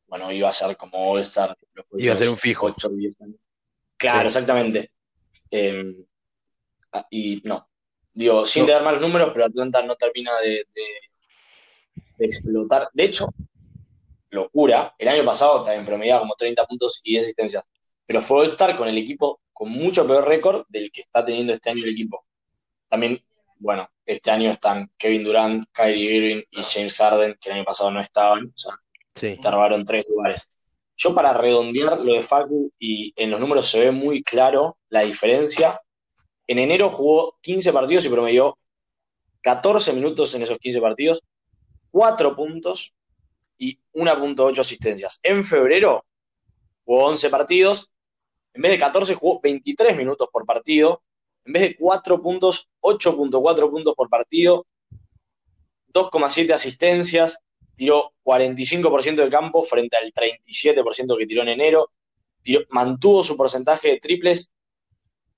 bueno, 0.06 0.30
iba 0.30 0.49
a 0.49 0.52
ser 0.52 0.76
como 0.76 1.11
All-Star 1.11 1.56
los 1.75 1.87
Iba 1.99 2.14
a 2.14 2.16
ser 2.16 2.28
un 2.28 2.37
fijo. 2.37 2.66
8 2.66 2.87
o 2.88 2.92
10 2.92 3.20
años. 3.20 3.40
Claro, 3.96 4.20
Sí. 4.30 4.38
exactamente. 4.38 4.90
Eh, 5.50 6.06
ah, 6.92 7.04
y 7.11 7.40
no, 7.44 7.68
digo, 8.12 8.46
sin 8.46 8.64
No. 8.66 8.73
dar 8.75 8.85
malos 8.85 9.00
números, 9.00 9.30
pero 9.32 9.46
Atlanta 9.46 9.82
no 9.82 9.96
termina 9.96 10.38
de, 10.40 10.66
de- 10.73 11.00
de 12.18 12.25
explotar. 12.25 12.88
De 12.92 13.04
hecho, 13.04 13.28
locura, 14.30 14.94
el 14.99 15.08
año 15.08 15.25
pasado 15.25 15.62
también 15.62 15.85
promediaba 15.85 16.20
como 16.20 16.35
30 16.35 16.64
puntos 16.64 17.00
y 17.04 17.11
10 17.12 17.25
asistencias, 17.25 17.64
pero 18.06 18.20
fue 18.23 18.40
All-Star 18.42 18.76
con 18.76 18.87
el 18.88 18.99
equipo 18.99 19.40
con 19.52 19.70
mucho 19.70 20.06
peor 20.06 20.28
récord 20.28 20.64
del 20.68 20.90
que 20.92 21.00
está 21.00 21.25
teniendo 21.25 21.52
este 21.52 21.70
año 21.70 21.82
el 21.82 21.90
equipo. 21.90 22.25
También, 22.88 23.20
bueno, 23.58 23.88
este 24.04 24.30
año 24.30 24.50
están 24.50 24.90
Kevin 24.98 25.25
Durant, 25.25 25.64
Kyrie 25.72 26.14
Irving 26.16 26.42
y 26.50 26.62
James 26.62 26.94
Harden, 26.94 27.36
que 27.40 27.48
el 27.50 27.56
año 27.56 27.64
pasado 27.64 27.90
no 27.90 28.00
estaban, 28.00 28.46
o 28.46 28.56
sea, 28.56 28.75
Sí. 29.14 29.38
tres 29.86 30.04
lugares. 30.08 30.48
Yo 30.96 31.14
para 31.14 31.32
redondear 31.32 32.00
lo 32.00 32.14
de 32.14 32.22
Facu, 32.22 32.72
y 32.78 33.12
en 33.16 33.30
los 33.30 33.40
números 33.40 33.68
se 33.68 33.80
ve 33.80 33.90
muy 33.90 34.22
claro 34.22 34.78
la 34.88 35.00
diferencia, 35.02 35.80
en 36.46 36.58
enero 36.58 36.90
jugó 36.90 37.36
15 37.40 37.72
partidos 37.72 38.04
y 38.04 38.08
promedió 38.08 38.58
14 39.40 39.92
minutos 39.92 40.34
en 40.34 40.42
esos 40.42 40.58
15 40.58 40.80
partidos, 40.80 41.22
4 41.90 42.36
puntos 42.36 42.94
y 43.58 43.78
1.8 43.92 44.60
asistencias. 44.60 45.18
En 45.22 45.44
febrero 45.44 46.04
jugó 46.84 47.06
11 47.06 47.30
partidos, 47.30 47.90
en 48.52 48.62
vez 48.62 48.72
de 48.72 48.78
14 48.78 49.14
jugó 49.14 49.40
23 49.42 49.96
minutos 49.96 50.28
por 50.32 50.44
partido, 50.46 51.02
en 51.46 51.52
vez 51.52 51.62
de 51.62 51.76
4 51.76 52.22
puntos, 52.22 52.68
8.4 52.80 53.70
puntos 53.70 53.94
por 53.94 54.08
partido, 54.08 54.66
2,7 55.92 56.52
asistencias, 56.52 57.38
tiró 57.74 58.12
45% 58.24 59.16
del 59.16 59.30
campo 59.30 59.62
frente 59.62 59.96
al 59.96 60.12
37% 60.12 61.16
que 61.16 61.26
tiró 61.26 61.42
en 61.42 61.48
enero, 61.48 61.90
mantuvo 62.70 63.22
su 63.22 63.36
porcentaje 63.36 63.88
de 63.88 64.00
triples, 64.00 64.50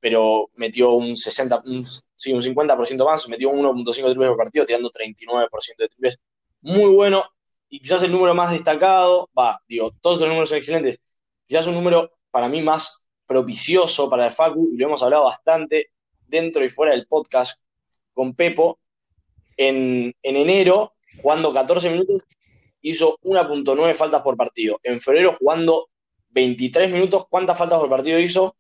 pero 0.01 0.51
metió 0.55 0.93
un 0.93 1.17
60, 1.17 1.63
un, 1.67 1.85
sí, 2.15 2.33
un 2.33 2.41
50% 2.41 3.05
más, 3.05 3.29
metió 3.29 3.51
1.5 3.51 3.85
triples 3.85 4.29
por 4.29 4.37
partido, 4.37 4.67
tirando 4.67 4.91
39% 4.91 5.49
de 5.79 5.89
triples. 5.89 6.19
Muy 6.61 6.91
bueno, 6.95 7.25
y 7.69 7.81
quizás 7.81 8.03
el 8.03 8.13
número 8.13 8.35
más 8.35 8.53
destacado, 8.53 9.29
va, 9.37 9.61
digo, 9.69 9.93
todos 10.01 10.21
los 10.21 10.29
números 10.29 10.49
son 10.49 10.59
excelentes, 10.59 10.99
quizás 11.47 11.67
un 11.67 11.75
número 11.75 12.13
para 12.31 12.49
mí 12.49 12.63
más 12.63 13.09
propicioso 13.27 14.09
para 14.09 14.27
el 14.27 14.33
Facu, 14.33 14.71
y 14.73 14.77
lo 14.77 14.87
hemos 14.87 15.03
hablado 15.03 15.25
bastante 15.25 15.91
dentro 16.29 16.65
y 16.65 16.69
fuera 16.69 16.93
del 16.93 17.07
podcast 17.07 17.61
con 18.13 18.35
Pepo, 18.35 18.79
en, 19.57 20.15
en 20.23 20.37
enero, 20.37 20.95
jugando 21.21 21.53
14 21.53 21.91
minutos, 21.91 22.23
hizo 22.81 23.19
1.9 23.23 23.95
faltas 23.95 24.23
por 24.23 24.37
partido. 24.37 24.79
En 24.83 25.01
febrero, 25.01 25.33
jugando 25.33 25.89
23 26.31 26.93
minutos, 26.93 27.27
¿cuántas 27.29 27.59
faltas 27.59 27.79
por 27.81 27.89
partido 27.91 28.19
hizo? 28.19 28.57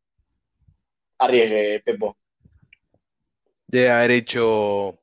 Arriesgue, 1.19 1.81
Pepo. 1.85 2.17
Debe 3.67 3.91
haber 3.91 4.11
hecho, 4.13 4.99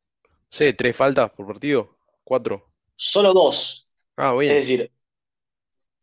sé, 0.49 0.73
tres 0.73 0.95
faltas 0.95 1.31
por 1.31 1.45
partido, 1.45 1.97
cuatro. 2.23 2.71
Solo 2.95 3.33
dos. 3.33 3.93
Ah, 4.17 4.31
Es 4.33 4.39
bien. 4.39 4.53
decir, 4.55 4.91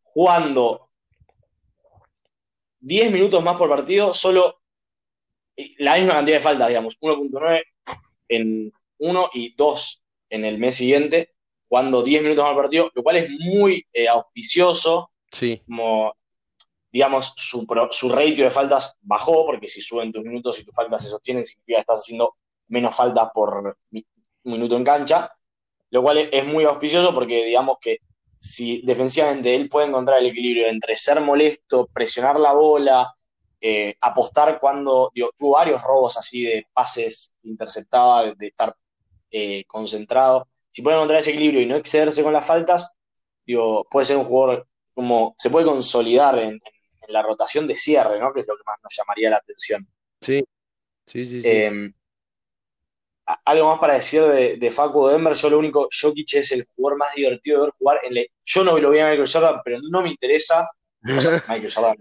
jugando 0.03 0.89
10 2.79 3.11
minutos 3.11 3.43
más 3.43 3.57
por 3.57 3.69
partido, 3.69 4.13
solo 4.13 4.61
la 5.77 5.95
misma 5.97 6.13
cantidad 6.13 6.37
de 6.37 6.43
faltas, 6.43 6.67
digamos, 6.69 6.97
1.9 7.01 7.63
en 8.29 8.71
uno 8.99 9.29
y 9.33 9.53
2 9.55 10.03
en 10.29 10.45
el 10.45 10.57
mes 10.57 10.75
siguiente, 10.75 11.33
jugando 11.67 12.01
10 12.01 12.23
minutos 12.23 12.43
más 12.45 12.55
partido, 12.55 12.91
lo 12.93 13.03
cual 13.03 13.17
es 13.17 13.29
muy 13.29 13.85
eh, 13.93 14.07
auspicioso, 14.07 15.11
Sí, 15.31 15.61
como, 15.65 16.13
digamos, 16.91 17.33
su, 17.35 17.65
su 17.91 18.09
ratio 18.09 18.45
de 18.45 18.51
faltas 18.51 18.97
bajó, 19.01 19.45
porque 19.47 19.67
si 19.67 19.81
suben 19.81 20.11
tus 20.11 20.23
minutos 20.23 20.59
y 20.59 20.65
tus 20.65 20.75
faltas 20.75 21.03
se 21.03 21.09
sostienen, 21.09 21.45
significa 21.45 21.77
que 21.77 21.81
estás 21.81 21.99
haciendo 22.01 22.35
menos 22.67 22.95
faltas 22.95 23.29
por 23.33 23.75
mi- 23.89 24.05
minuto 24.43 24.77
en 24.77 24.83
cancha, 24.83 25.31
lo 25.89 26.01
cual 26.03 26.29
es 26.31 26.45
muy 26.45 26.65
auspicioso 26.65 27.13
porque, 27.13 27.45
digamos, 27.45 27.77
que 27.81 27.97
si 28.39 28.81
defensivamente 28.83 29.55
él 29.55 29.69
puede 29.69 29.87
encontrar 29.87 30.19
el 30.19 30.27
equilibrio 30.27 30.67
entre 30.67 30.95
ser 30.95 31.19
molesto, 31.21 31.87
presionar 31.93 32.39
la 32.39 32.53
bola, 32.53 33.13
eh, 33.65 33.95
apostar 34.01 34.59
cuando, 34.59 35.09
digo, 35.15 35.31
tuvo 35.37 35.53
varios 35.53 35.81
robos 35.81 36.17
así 36.17 36.43
de 36.43 36.67
pases 36.73 37.33
interceptaba, 37.43 38.25
de, 38.25 38.35
de 38.35 38.47
estar 38.47 38.75
eh, 39.31 39.63
concentrado, 39.67 40.47
si 40.71 40.81
puede 40.83 40.97
encontrar 40.97 41.21
ese 41.21 41.31
equilibrio 41.31 41.61
y 41.61 41.65
no 41.67 41.75
excederse 41.77 42.23
con 42.23 42.33
las 42.33 42.45
faltas, 42.45 42.91
digo, 43.45 43.85
puede 43.89 44.05
ser 44.05 44.17
un 44.17 44.25
jugador 44.25 44.67
como 44.93 45.35
se 45.37 45.49
puede 45.49 45.65
consolidar 45.65 46.37
en, 46.39 46.49
en- 46.51 46.61
en 47.07 47.13
la 47.13 47.21
rotación 47.23 47.67
de 47.67 47.75
cierre, 47.75 48.19
¿no? 48.19 48.33
Que 48.33 48.41
es 48.41 48.47
lo 48.47 48.55
que 48.57 48.63
más 48.65 48.77
nos 48.83 48.95
llamaría 48.95 49.29
la 49.29 49.37
atención. 49.37 49.87
sí, 50.21 50.43
sí, 51.05 51.25
sí, 51.25 51.41
sí. 51.41 51.47
Eh, 51.49 51.93
a- 53.25 53.39
algo 53.45 53.67
más 53.69 53.79
para 53.79 53.95
decir 53.95 54.23
de, 54.23 54.57
de 54.57 54.71
Facu 54.71 55.07
Denver, 55.07 55.33
yo 55.33 55.49
lo 55.49 55.59
único, 55.59 55.87
Jokic 56.01 56.33
es 56.35 56.51
el 56.51 56.65
jugador 56.75 56.99
más 56.99 57.13
divertido 57.15 57.59
de 57.59 57.65
ver 57.65 57.73
jugar. 57.79 57.99
En 58.03 58.15
la- 58.15 58.21
yo 58.45 58.63
no 58.63 58.77
lo 58.77 58.89
vi 58.89 58.99
a 58.99 59.07
Michael 59.09 59.29
Jordan, 59.31 59.61
pero 59.63 59.79
no 59.89 60.01
me 60.01 60.09
interesa. 60.09 60.67
Michael 61.47 61.71
Jordan. 61.73 61.97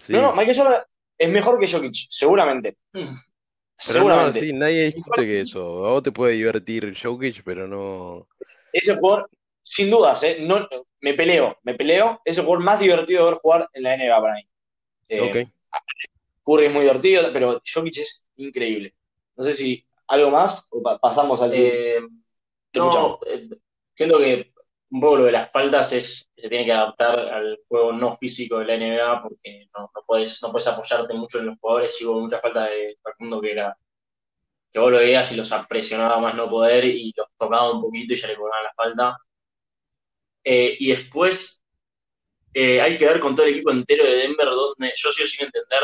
Sí. 0.00 0.12
No, 0.12 0.22
no, 0.22 0.32
Michael 0.34 0.56
Jordan 0.56 0.82
es 1.18 1.30
mejor 1.30 1.60
que 1.60 1.70
Jokic, 1.70 1.94
seguramente. 2.08 2.78
Mm. 2.92 2.98
Pero 3.02 3.06
no, 3.06 3.14
Seguramente. 3.76 4.40
sí, 4.40 4.52
nadie 4.52 4.92
discute 4.92 5.22
que 5.26 5.40
eso. 5.40 5.86
A 5.86 5.92
vos 5.92 6.02
te 6.02 6.12
puede 6.12 6.34
divertir 6.34 6.94
Jokic, 7.00 7.42
pero 7.44 7.66
no. 7.66 8.26
Ese 8.72 8.96
jugador, 8.96 9.28
sin 9.62 9.90
dudas, 9.90 10.22
¿eh? 10.22 10.38
No, 10.42 10.66
me 11.00 11.14
peleo, 11.14 11.56
me 11.62 11.74
peleo. 11.74 12.20
Es 12.24 12.36
el 12.38 12.44
jugador 12.44 12.64
más 12.64 12.78
divertido 12.80 13.24
de 13.24 13.30
ver 13.32 13.40
jugar 13.42 13.68
en 13.72 13.82
la 13.82 13.94
NBA 13.94 14.20
para 14.20 14.34
mí. 14.34 14.48
Eh, 15.08 15.20
Ok. 15.20 15.50
Curry 16.44 16.66
es 16.66 16.72
muy 16.72 16.82
divertido, 16.82 17.32
pero 17.32 17.60
Jokic 17.72 17.98
es 17.98 18.26
increíble. 18.36 18.94
No 19.36 19.44
sé 19.44 19.52
si 19.52 19.86
algo 20.08 20.30
más 20.30 20.66
o 20.70 20.82
pa- 20.82 20.98
pasamos 20.98 21.40
al 21.42 21.52
Eh, 21.54 22.00
no, 22.74 23.18
eh, 23.26 23.48
siento 23.94 24.18
que 24.18 24.52
un 24.90 25.00
poco 25.00 25.16
lo 25.16 25.24
de 25.24 25.32
las 25.32 25.50
faltas 25.50 25.92
es 25.92 26.28
se 26.40 26.48
tiene 26.48 26.64
que 26.64 26.72
adaptar 26.72 27.18
al 27.18 27.58
juego 27.68 27.92
no 27.92 28.14
físico 28.14 28.58
de 28.58 28.64
la 28.66 28.76
NBA 28.76 29.22
porque 29.22 29.68
no, 29.74 29.90
puedes, 30.06 30.42
no 30.42 30.50
puedes 30.50 30.68
apoyarte 30.68 31.14
mucho 31.14 31.38
en 31.38 31.46
los 31.46 31.58
jugadores 31.58 32.00
y 32.00 32.04
hubo 32.04 32.20
muchas 32.20 32.40
faltas 32.40 32.70
de 32.70 32.98
Facundo 33.02 33.40
que 33.40 33.52
era 33.52 33.76
que 34.72 34.78
vos 34.78 34.90
lo 34.90 34.98
veías 34.98 35.32
y 35.32 35.36
los 35.36 35.52
presionaba 35.68 36.18
más 36.18 36.34
no 36.34 36.48
poder 36.48 36.84
y 36.84 37.12
los 37.16 37.26
tocaba 37.36 37.72
un 37.72 37.80
poquito 37.80 38.14
y 38.14 38.16
ya 38.16 38.28
le 38.28 38.36
cobraban 38.36 38.64
la 38.64 38.72
falta. 38.72 39.18
Eh, 40.44 40.76
y 40.78 40.90
después 40.90 41.62
eh, 42.54 42.80
hay 42.80 42.96
que 42.96 43.06
ver 43.06 43.20
con 43.20 43.34
todo 43.34 43.46
el 43.46 43.54
equipo 43.54 43.70
entero 43.72 44.04
de 44.04 44.16
Denver 44.16 44.46
donde 44.46 44.92
yo 44.96 45.10
sigo 45.10 45.26
sin 45.26 45.46
entender 45.46 45.82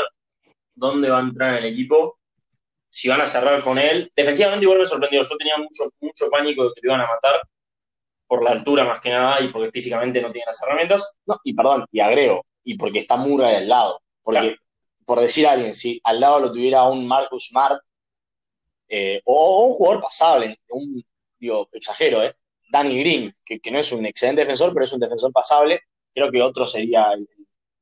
dónde 0.75 1.11
va 1.11 1.19
a 1.19 1.23
entrar 1.23 1.51
en 1.59 1.65
el 1.65 1.73
equipo, 1.73 2.19
si 2.89 3.09
van 3.09 3.21
a 3.21 3.27
cerrar 3.27 3.61
con 3.63 3.79
él. 3.79 4.11
Defensivamente 4.15 4.65
igual 4.65 4.79
me 4.79 4.87
sorprendió, 4.87 5.23
yo 5.23 5.37
tenía 5.37 5.57
mucho, 5.59 5.85
mucho 6.01 6.31
pánico 6.31 6.65
de 6.65 6.71
que 6.75 6.81
lo 6.83 6.93
iban 6.93 7.01
a 7.01 7.09
matar 7.09 7.41
por 8.27 8.43
la 8.43 8.51
altura 8.51 8.85
más 8.85 9.01
que 9.01 9.11
nada 9.11 9.41
y 9.41 9.49
porque 9.49 9.71
físicamente 9.71 10.21
no 10.21 10.33
tiene 10.33 10.47
las 10.47 10.63
herramientas. 10.63 11.15
No, 11.27 11.39
y 11.45 11.55
perdón, 11.55 11.87
y 11.91 12.01
agrego, 12.01 12.45
y 12.65 12.77
porque 12.77 13.01
está 13.01 13.17
Murray 13.17 13.57
al 13.57 13.69
lado. 13.69 14.01
Porque, 14.23 14.41
Claro. 14.41 14.57
por 15.05 15.21
decir 15.21 15.47
a 15.47 15.53
alguien, 15.53 15.75
si 15.75 16.01
al 16.05 16.21
lado 16.21 16.41
lo 16.41 16.53
tuviera 16.53 16.85
un 16.85 17.07
Marcus 17.07 17.49
Smart 17.49 17.81
eh, 18.89 19.21
o, 19.25 19.35
o 19.35 19.67
un 19.67 19.75
jugador 19.75 20.03
pasable, 20.03 20.61
un, 20.71 21.05
digo, 21.39 21.69
exagero, 21.73 22.23
¿eh? 22.23 22.35
Danny 22.71 22.99
Green, 22.99 23.35
que, 23.45 23.61
que 23.61 23.71
no 23.71 23.79
es 23.79 23.93
un 23.93 24.05
excelente 24.07 24.43
defensor, 24.43 24.73
pero 24.73 24.85
es 24.85 24.93
un 24.93 25.01
defensor 25.01 25.33
pasable, 25.33 25.83
creo 26.13 26.31
que 26.31 26.43
otro 26.43 26.67
sería 26.67 27.13
el, 27.13 27.29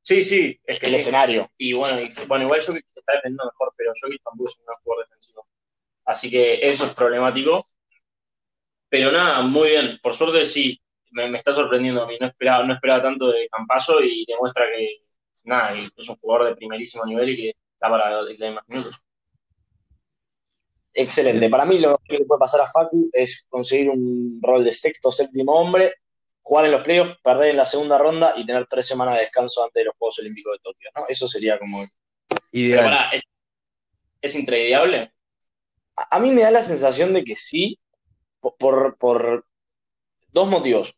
Sí, 0.05 0.23
sí, 0.23 0.59
es 0.63 0.77
que 0.79 0.85
el 0.85 0.93
escenario. 0.93 1.49
Y 1.57 1.73
bueno, 1.73 1.99
y, 1.99 2.07
bueno 2.27 2.45
igual 2.45 2.61
Jokic 2.61 2.85
está 2.95 3.13
defendiendo 3.13 3.43
mejor, 3.45 3.73
pero 3.75 3.91
Jokic 3.99 4.21
tampoco 4.23 4.49
es 4.49 4.59
un 4.59 4.65
gran 4.65 4.79
jugador 4.83 5.05
defensivo. 5.07 5.47
Así 6.05 6.29
que 6.29 6.59
eso 6.63 6.85
es 6.85 6.93
problemático. 6.93 7.67
Pero 8.95 9.11
nada, 9.11 9.41
muy 9.41 9.71
bien. 9.71 9.99
Por 10.01 10.13
suerte 10.13 10.45
sí, 10.45 10.81
me, 11.11 11.27
me 11.27 11.37
está 11.37 11.51
sorprendiendo 11.51 12.01
a 12.01 12.07
mí. 12.07 12.15
No 12.17 12.27
esperaba, 12.27 12.63
no 12.63 12.73
esperaba 12.73 13.03
tanto 13.03 13.29
de 13.29 13.49
Campaso 13.49 14.01
y 14.01 14.23
demuestra 14.25 14.67
que 14.67 15.01
nada, 15.43 15.73
que 15.73 15.89
es 15.97 16.07
un 16.07 16.15
jugador 16.15 16.47
de 16.47 16.55
primerísimo 16.55 17.05
nivel 17.05 17.29
y 17.31 17.35
que 17.35 17.49
está 17.73 17.89
para 17.89 18.25
que 18.25 18.31
le 18.31 18.37
den 18.37 18.53
más 18.53 18.63
minutos. 18.69 18.95
Excelente. 20.93 21.49
Para 21.49 21.65
mí 21.65 21.77
lo 21.77 21.97
que 22.05 22.19
le 22.19 22.23
puede 22.23 22.39
pasar 22.39 22.61
a 22.61 22.67
Facu 22.67 23.09
es 23.11 23.45
conseguir 23.49 23.89
un 23.89 24.39
rol 24.41 24.63
de 24.63 24.71
sexto 24.71 25.09
o 25.09 25.11
séptimo 25.11 25.51
hombre, 25.59 25.95
jugar 26.41 26.63
en 26.63 26.71
los 26.71 26.81
playoffs, 26.81 27.17
perder 27.21 27.49
en 27.49 27.57
la 27.57 27.65
segunda 27.65 27.97
ronda 27.97 28.33
y 28.37 28.45
tener 28.45 28.65
tres 28.65 28.87
semanas 28.87 29.15
de 29.15 29.23
descanso 29.23 29.61
antes 29.61 29.81
de 29.81 29.85
los 29.87 29.95
Juegos 29.97 30.19
Olímpicos 30.19 30.53
de 30.53 30.59
Tokio, 30.59 30.89
¿no? 30.95 31.03
Eso 31.09 31.27
sería 31.27 31.59
como... 31.59 31.85
Pero 32.29 32.41
Ideal. 32.53 32.85
pará, 32.85 33.09
¿es, 33.09 33.23
es 34.21 34.35
intradiable? 34.37 35.11
A, 35.97 36.15
a 36.15 36.19
mí 36.21 36.31
me 36.31 36.43
da 36.43 36.51
la 36.51 36.63
sensación 36.63 37.13
de 37.13 37.25
que 37.25 37.35
sí, 37.35 37.77
por, 38.59 38.97
por, 38.97 39.45
dos 40.31 40.47
motivos. 40.49 40.95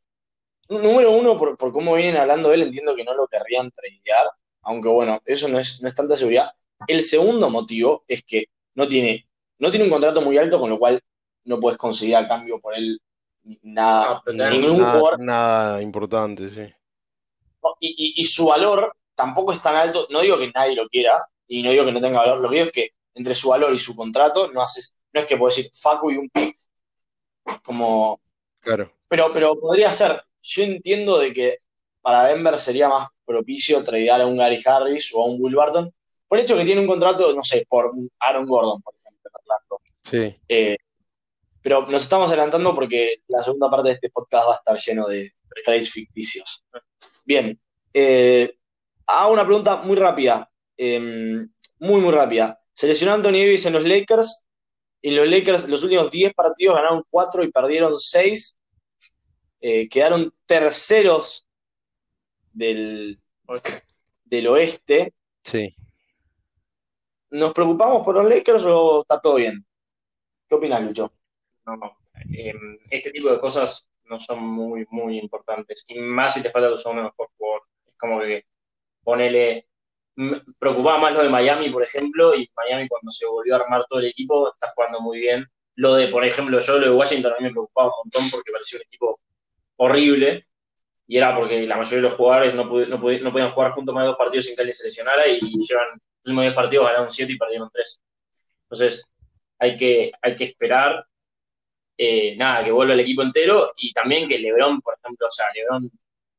Número 0.70 1.12
uno, 1.12 1.38
por, 1.38 1.58
por 1.58 1.72
cómo 1.74 1.96
vienen 1.96 2.18
hablando 2.18 2.50
de 2.50 2.56
él, 2.56 2.62
entiendo 2.63 2.96
que 2.96 3.04
no 3.06 3.13
lo 3.16 3.27
querrían 3.27 3.72
tradear, 3.72 4.27
aunque 4.63 4.89
bueno, 4.89 5.22
eso 5.25 5.48
no 5.48 5.60
es, 5.60 5.82
no 5.82 5.88
es 5.89 5.96
tanta 5.96 6.18
seguridad. 6.18 6.51
El 6.88 7.04
segundo 7.04 7.50
motivo 7.50 8.04
es 8.08 8.24
que 8.24 8.46
no 8.75 8.88
tiene, 8.88 9.27
no 9.60 9.70
tiene 9.72 9.86
un 9.86 9.92
contrato 9.92 10.22
muy 10.22 10.38
alto, 10.38 10.60
con 10.60 10.70
lo 10.70 10.80
cual 10.80 11.00
no 11.46 11.60
puedes 11.60 11.77
conseguir 11.77 12.16
a 12.18 12.27
cambio 12.27 12.60
por 12.60 12.75
él 12.75 13.00
nada, 13.63 14.18
Ah, 14.18 14.22
pero 14.25 14.38
ningún 14.38 14.77
Nada, 14.77 14.92
jugador. 14.92 15.20
nada 15.20 15.82
importante, 15.82 16.50
sí. 16.50 16.74
No, 17.63 17.75
Y, 17.80 17.89
y- 18.18 18.22
y 18.22 18.25
su 18.25 18.48
valor 18.48 18.94
tampoco 19.16 19.51
es 19.51 19.62
tan 19.62 19.75
alto, 19.75 20.08
no 20.10 20.22
digo 20.22 20.38
que 20.38 20.51
nadie 20.51 20.75
lo 20.75 20.88
quiera, 20.89 21.18
y 21.48 21.62
no 21.63 21.72
digo 21.72 21.86
que 21.86 21.92
no 21.92 22.01
tenga 22.01 22.20
valor, 22.20 22.39
lo 22.39 22.50
que 22.50 22.56
digo 22.56 22.66
es 22.68 22.72
que 22.72 22.89
entre 23.16 23.34
su 23.36 23.50
valor 23.50 23.74
y 23.74 23.80
su 23.80 23.96
contrato 23.96 24.51
no 24.54 24.62
haces, 24.62 24.96
no 25.13 25.22
es 25.22 25.25
que 25.27 25.38
puedo 25.38 25.50
decir 25.50 25.70
Facu 25.74 26.12
y 26.12 26.18
un 26.18 26.30
pick, 26.30 26.58
como... 27.63 28.20
Claro. 28.60 28.92
Pero, 29.08 29.32
pero 29.34 29.60
podría 29.60 29.92
ser, 29.94 30.22
yo 30.42 30.63
entiendo 30.63 31.18
de 31.20 31.34
que 31.34 31.58
para 32.01 32.25
Denver 32.25 32.58
sería 32.58 32.89
más 32.89 33.10
propicio 33.25 33.84
tradear 33.84 34.22
a 34.22 34.25
un 34.25 34.38
Gary 34.38 34.62
Harris 34.66 35.12
o 35.13 35.22
a 35.22 35.27
un 35.27 35.38
Will 35.39 35.56
Barton, 35.56 35.94
por 36.27 36.38
el 36.38 36.44
hecho 36.44 36.58
que 36.58 36.66
tiene 36.66 36.82
un 36.82 36.88
contrato, 36.88 37.34
no 37.34 37.44
sé, 37.44 37.66
por 37.68 37.92
Aaron 38.20 38.46
Gordon, 38.46 38.82
por 38.82 38.94
ejemplo. 38.96 39.08
Sí. 40.01 40.36
Eh, 40.48 40.77
pero 41.62 41.86
nos 41.88 42.04
estamos 42.04 42.30
adelantando 42.30 42.74
porque 42.74 43.24
la 43.27 43.44
segunda 43.44 43.70
parte 43.70 43.89
de 43.89 43.96
este 43.96 44.10
podcast 44.10 44.48
va 44.48 44.54
a 44.54 44.58
estar 44.58 44.77
lleno 44.77 45.08
de 45.08 45.34
trades 45.66 45.92
ficticios. 45.92 46.63
Bien, 47.25 47.60
eh, 47.94 48.56
hago 49.06 49.34
una 49.34 49.46
pregunta 49.46 49.77
muy 49.77 49.98
rápida, 49.98 50.50
em, 50.77 51.50
muy, 51.80 52.00
muy 52.00 52.12
rápida. 52.13 52.60
Seleccionó 52.72 53.13
Anthony 53.13 53.39
Davis 53.39 53.66
en 53.66 53.74
los 53.74 53.84
Lakers. 53.84 54.46
En 55.01 55.16
los 55.16 55.27
Lakers, 55.27 55.70
los 55.70 55.84
últimos 55.84 56.12
10 56.12 56.34
partidos 56.34 56.75
ganaron 56.75 57.04
4 57.10 57.44
y 57.44 57.51
perdieron 57.51 57.98
6. 57.98 58.58
Eh, 59.62 59.88
quedaron 59.89 60.34
terceros 60.46 61.46
del, 62.51 63.20
del 64.25 64.48
oeste. 64.48 65.13
Sí. 65.44 65.75
¿Nos 67.30 67.54
preocupamos 67.54 68.04
por 68.04 68.16
los 68.16 68.25
Lakers 68.25 68.63
o 68.66 69.01
está 69.01 69.20
todo 69.20 69.36
bien? 69.36 69.66
¿Qué 70.48 70.56
opinas, 70.56 70.82
Lucho? 70.82 71.13
No, 71.66 71.75
no. 71.75 71.98
Eh, 72.34 72.54
este 72.89 73.12
tipo 73.12 73.30
de 73.30 73.39
cosas 73.39 73.89
no 74.06 74.20
son 74.20 74.44
muy, 74.44 74.86
muy 74.89 75.20
importantes. 75.20 75.84
Y 75.88 76.00
más 76.00 76.34
si 76.34 76.42
te 76.42 76.50
falta 76.50 76.70
tu 76.70 76.77
segundo 76.77 77.04
mejor 77.04 77.30
jugador. 77.38 77.62
Es 77.86 77.98
como 77.98 78.20
que 78.22 78.46
ponele. 79.04 79.68
Preocupaba 80.59 80.97
más 80.97 81.13
lo 81.13 81.24
de 81.24 81.29
Miami, 81.29 81.69
por 81.69 81.83
ejemplo, 81.83 82.36
y 82.36 82.50
Miami 82.55 82.88
cuando 82.88 83.12
se 83.12 83.25
volvió 83.25 83.55
a 83.55 83.59
armar 83.59 83.86
todo 83.88 84.00
el 84.00 84.07
equipo 84.07 84.51
está 84.51 84.67
jugando 84.75 85.00
muy 85.01 85.19
bien. 85.19 85.45
Lo 85.75 85.93
de, 85.93 86.07
por 86.07 86.25
ejemplo, 86.25 86.59
yo 86.59 86.79
lo 86.79 86.86
de 86.86 86.91
Washington 86.91 87.33
a 87.33 87.38
mí 87.38 87.43
me 87.45 87.51
preocupaba 87.51 87.89
un 87.89 87.93
montón 88.03 88.29
porque 88.31 88.51
parecía 88.51 88.79
un 88.79 88.83
equipo 88.88 89.19
horrible 89.77 90.47
y 91.07 91.17
era 91.17 91.36
porque 91.36 91.65
la 91.65 91.77
mayoría 91.77 91.97
de 91.97 92.09
los 92.09 92.15
jugadores 92.15 92.55
no, 92.55 92.67
podían 92.69 93.51
jugar 93.51 93.71
juntos 93.71 93.93
más 93.95 94.03
de 94.03 94.07
dos 94.07 94.17
partidos 94.17 94.45
sin 94.45 94.55
que 94.55 94.62
alguien 94.62 94.75
se 94.75 94.86
lesionara 94.86 95.27
y 95.27 95.39
llevan 95.39 95.88
los 95.91 96.01
últimos 96.25 96.43
10 96.43 96.53
partidos 96.53 96.86
ganaron 96.86 97.12
7 97.12 97.31
y 97.31 97.38
perdieron 97.38 97.69
3. 97.71 98.03
Entonces, 98.63 99.09
hay 99.59 99.77
que, 99.77 100.12
hay 100.21 100.36
que 100.36 100.43
esperar 100.43 101.05
eh, 101.97 102.36
nada, 102.36 102.63
que 102.63 102.71
vuelva 102.71 102.93
el 102.93 103.00
equipo 103.00 103.21
entero 103.21 103.71
y 103.77 103.93
también 103.93 104.27
que 104.27 104.38
Lebron, 104.38 104.81
por 104.81 104.95
ejemplo, 105.01 105.27
o 105.27 105.29
sea, 105.29 105.45
Lebron, 105.53 105.89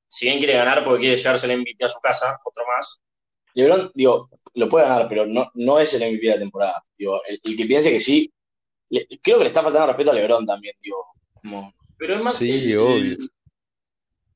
si 0.07 0.27
bien 0.27 0.39
quiere 0.39 0.55
ganar 0.55 0.85
porque 0.85 1.01
quiere 1.01 1.17
llevarse 1.17 1.53
el 1.53 1.59
MVP 1.59 1.85
a 1.85 1.89
su 1.89 2.01
casa, 2.01 2.39
otro 2.45 2.65
más. 2.67 3.01
Lebron, 3.55 3.91
digo, 3.95 4.31
lo 4.55 4.69
puede 4.69 4.87
ganar, 4.87 5.09
pero 5.09 5.27
no, 5.27 5.51
no 5.55 5.79
es 5.79 5.95
el 5.95 6.13
MVP 6.13 6.27
de 6.27 6.35
la 6.35 6.39
temporada. 6.39 6.85
Digo, 6.97 7.21
el, 7.27 7.57
que 7.57 7.65
piense 7.65 7.91
que 7.91 8.01
sí, 8.01 8.33
creo 9.23 9.39
que 9.39 9.45
le 9.45 9.49
está 9.49 9.63
faltando 9.63 9.89
respeto 9.89 10.11
a 10.11 10.15
Lebron 10.15 10.47
también, 10.47 10.75
digo. 10.83 11.05
Como... 11.43 11.73
Pero 11.97 12.17
es 12.17 12.23
más. 12.23 12.39
Sí, 12.39 12.75
obvio. 12.75 13.17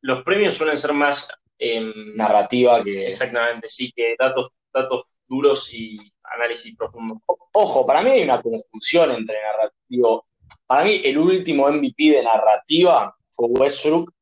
Los 0.00 0.22
premios 0.24 0.56
suelen 0.56 0.76
ser 0.76 0.92
más. 0.92 1.30
Em, 1.58 2.16
Narrativa 2.16 2.82
que. 2.82 3.06
Exactamente, 3.06 3.68
sí, 3.68 3.92
que 3.92 4.16
datos, 4.18 4.50
datos 4.72 5.04
duros 5.28 5.72
y 5.72 5.96
análisis 6.24 6.76
profundo. 6.76 7.22
Ojo, 7.52 7.86
para 7.86 8.02
mí 8.02 8.10
hay 8.10 8.22
una 8.24 8.42
conjunción 8.42 9.12
entre 9.12 9.36
narrativo 9.40 10.26
para 10.66 10.84
mí, 10.84 11.00
el 11.04 11.18
último 11.18 11.70
MVP 11.70 12.10
de 12.10 12.22
narrativa 12.22 13.14
fue 13.30 13.48
Westbrook. 13.48 14.12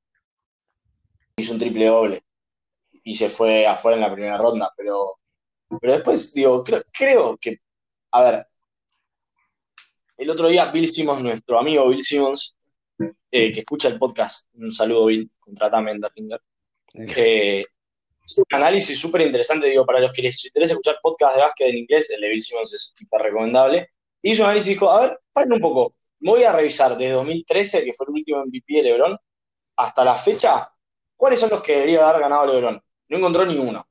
Hizo 1.37 1.53
un 1.53 1.59
triple 1.59 1.87
doble 1.87 2.23
y 3.05 3.15
se 3.15 3.29
fue 3.29 3.67
afuera 3.67 3.97
en 3.97 4.03
la 4.03 4.13
primera 4.13 4.37
ronda, 4.37 4.73
pero, 4.77 5.19
pero 5.81 5.95
después, 5.95 6.33
digo, 6.35 6.65
creo, 6.65 7.37
que, 7.39 7.59
a 8.13 8.23
ver, 8.23 8.47
el 10.17 10.31
otro 10.31 10.49
día 10.49 10.71
Bill 10.71 10.89
Simmons, 10.89 11.23
nuestro 11.23 11.59
amigo 11.59 11.89
Bill 11.89 12.05
Simmons, 12.05 12.57
eh, 13.31 13.53
que 13.53 13.61
escucha 13.61 13.89
el 13.89 13.99
podcast, 13.99 14.49
un 14.55 14.73
saludo 14.73 15.07
Bill, 15.07 15.31
contratame 15.39 15.93
en 15.93 16.01
eh, 16.95 17.65
un 18.37 18.45
análisis 18.51 18.99
súper 18.99 19.23
interesante, 19.23 19.67
digo, 19.69 19.87
para 19.87 20.01
los 20.01 20.13
que 20.13 20.23
les 20.23 20.45
interesa 20.45 20.75
escuchar 20.75 20.99
podcast 21.03 21.37
de 21.37 21.43
básquet 21.43 21.69
en 21.69 21.79
inglés, 21.79 22.09
el 22.11 22.21
de 22.21 22.29
Bill 22.29 22.43
Simmons 22.43 22.73
es 22.73 22.95
súper 22.97 23.23
recomendable. 23.23 23.91
Hizo 24.23 24.43
un 24.43 24.51
análisis 24.51 24.71
y 24.71 24.75
dijo, 24.75 24.91
a 24.91 25.01
ver, 25.01 25.21
paren 25.33 25.53
un 25.53 25.61
poco, 25.61 25.95
voy 26.21 26.45
a 26.45 26.53
revisar 26.53 26.97
desde 26.97 27.15
2013, 27.15 27.85
que 27.85 27.93
fue 27.93 28.07
el 28.07 28.13
último 28.13 28.45
MVP 28.45 28.75
de 28.75 28.83
LeBron, 28.83 29.17
hasta 29.77 30.05
la 30.05 30.15
fecha, 30.15 30.71
cuáles 31.17 31.41
son 31.41 31.51
los 31.51 31.63
que 31.63 31.73
debería 31.73 32.09
haber 32.09 32.23
ganado 32.23 32.47
LeBron. 32.47 32.81
No 33.11 33.19
encontró 33.19 33.45
ni 33.45 33.59
uno. 33.59 33.87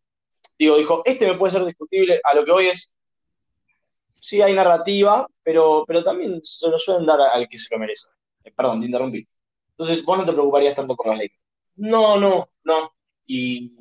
Digo, 0.58 0.77
dijo, 0.77 1.03
este 1.05 1.27
me 1.27 1.38
puede 1.38 1.53
ser 1.53 1.63
discutible, 1.63 2.19
a 2.23 2.34
lo 2.34 2.43
que 2.43 2.51
voy 2.51 2.67
es, 2.67 2.95
sí 4.19 4.41
hay 4.41 4.53
narrativa, 4.53 5.27
pero, 5.43 5.84
pero 5.88 6.03
también 6.03 6.39
se 6.43 6.67
lo 6.67 6.77
suelen 6.77 7.05
dar 7.05 7.21
al 7.21 7.47
que 7.47 7.58
se 7.58 7.73
lo 7.73 7.79
merece. 7.79 8.08
Eh, 8.43 8.51
perdón, 8.51 8.79
te 8.79 8.88
interrumpí. 8.88 9.27
Entonces, 9.71 10.03
vos 10.03 10.17
no 10.17 10.25
te 10.25 10.34
preocuparías 10.34 10.75
tanto 10.75 10.95
por 10.95 11.08
la 11.08 11.15
ley. 11.15 11.29
No, 11.75 12.19
no, 12.19 12.49
no. 12.63 12.93
Y, 13.27 13.75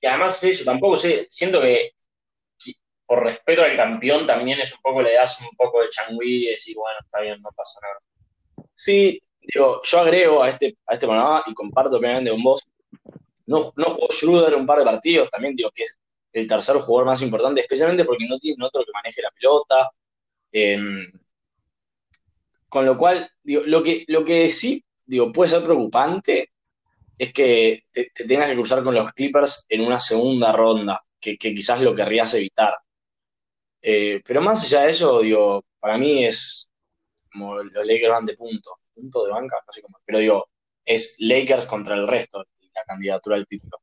y 0.00 0.06
además 0.06 0.42
eso, 0.42 0.64
tampoco 0.64 0.96
sé, 0.96 1.26
siento 1.28 1.60
que 1.60 1.92
por 3.06 3.22
respeto 3.22 3.62
al 3.62 3.76
campeón, 3.76 4.26
también 4.26 4.58
es 4.60 4.74
un 4.74 4.82
poco, 4.82 5.00
le 5.00 5.14
das 5.14 5.40
un 5.40 5.56
poco 5.56 5.80
de 5.80 5.88
changüí 5.88 6.44
y 6.44 6.50
decir, 6.50 6.74
bueno, 6.76 6.98
está 7.00 7.20
bien, 7.20 7.40
no 7.40 7.50
pasa 7.54 7.78
nada. 7.80 8.66
Sí, 8.74 9.22
digo, 9.40 9.80
yo 9.82 10.00
agrego 10.00 10.42
a 10.42 10.48
este, 10.48 10.76
a 10.86 10.94
este 10.94 11.06
panorama 11.06 11.44
y 11.46 11.54
comparto 11.54 11.98
plenamente 12.00 12.32
con 12.32 12.42
vos. 12.42 12.68
No, 13.46 13.72
no 13.76 13.84
jugó 13.84 14.08
Schroeder 14.10 14.54
un 14.54 14.66
par 14.66 14.78
de 14.80 14.84
partidos, 14.84 15.30
también 15.30 15.54
digo 15.56 15.70
que 15.74 15.84
es 15.84 15.98
el 16.32 16.46
tercer 16.46 16.76
jugador 16.76 17.06
más 17.06 17.22
importante, 17.22 17.60
especialmente 17.60 18.04
porque 18.04 18.26
no 18.28 18.38
tiene 18.38 18.64
otro 18.64 18.84
que 18.84 18.92
maneje 18.92 19.22
la 19.22 19.30
pelota. 19.30 19.90
Em, 20.52 21.10
con 22.68 22.84
lo 22.84 22.98
cual, 22.98 23.28
digo, 23.42 23.62
lo 23.66 23.82
que, 23.82 24.04
lo 24.08 24.24
que 24.24 24.50
sí 24.50 24.84
digo, 25.06 25.32
puede 25.32 25.50
ser 25.50 25.62
preocupante 25.62 26.50
es 27.18 27.32
que 27.32 27.84
te, 27.90 28.10
tengas 28.26 28.48
que 28.48 28.54
cruzar 28.54 28.84
con 28.84 28.94
los 28.94 29.12
Clippers 29.12 29.66
en 29.68 29.80
una 29.82 30.00
segunda 30.00 30.52
ronda, 30.52 31.02
que, 31.20 31.38
quizás 31.38 31.80
lo 31.80 31.94
querrías 31.94 32.34
evitar. 32.34 32.76
Eh, 33.80 34.20
pero 34.26 34.42
más 34.42 34.64
allá 34.64 34.82
de 34.82 34.90
eso, 34.90 35.20
digo, 35.20 35.64
para 35.78 35.96
mí 35.98 36.24
es 36.24 36.68
como 37.32 37.62
los 37.62 37.86
Lakers 37.86 38.10
van 38.12 38.26
de 38.26 38.36
punto, 38.36 38.78
punto 38.94 39.24
de 39.26 39.32
banca, 39.32 39.56
no 39.66 39.72
sé 39.72 39.82
cómo, 39.82 39.98
pero 40.04 40.18
digo, 40.18 40.48
es 40.84 41.16
Lakers 41.18 41.66
contra 41.66 41.94
el 41.94 42.06
resto, 42.08 42.44
la 42.76 42.84
candidatura 42.84 43.36
al 43.36 43.46
título. 43.46 43.78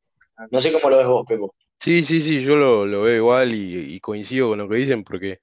No 0.51 0.61
sé 0.61 0.71
cómo 0.71 0.89
lo 0.89 0.97
ves 0.97 1.07
vos, 1.07 1.25
Pepo. 1.27 1.55
Sí, 1.79 2.03
sí, 2.03 2.21
sí, 2.21 2.43
yo 2.43 2.55
lo, 2.55 2.85
veo 2.85 3.15
igual 3.15 3.53
y, 3.53 3.99
coincido 3.99 4.49
con 4.49 4.59
lo 4.59 4.69
que 4.69 4.77
dicen 4.77 5.03
porque, 5.03 5.41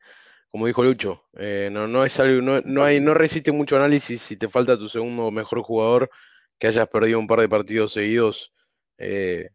como 0.50 0.66
dijo 0.66 0.82
Lucho, 0.82 1.24
eh, 1.38 1.68
no, 1.70 1.86
no 1.86 2.04
es 2.04 2.18
algo, 2.18 2.40
no, 2.40 2.60
no, 2.62 2.82
hay, 2.82 3.00
no 3.00 3.14
resiste 3.14 3.52
mucho 3.52 3.76
análisis 3.76 4.22
si 4.22 4.36
te 4.36 4.48
falta 4.48 4.78
tu 4.78 4.88
segundo 4.88 5.30
mejor 5.30 5.62
jugador, 5.62 6.10
que 6.58 6.68
hayas 6.68 6.88
perdido 6.88 7.18
un 7.18 7.26
par 7.26 7.40
de 7.40 7.48
partidos 7.48 7.92
seguidos. 7.92 8.52
Eh, 8.98 9.50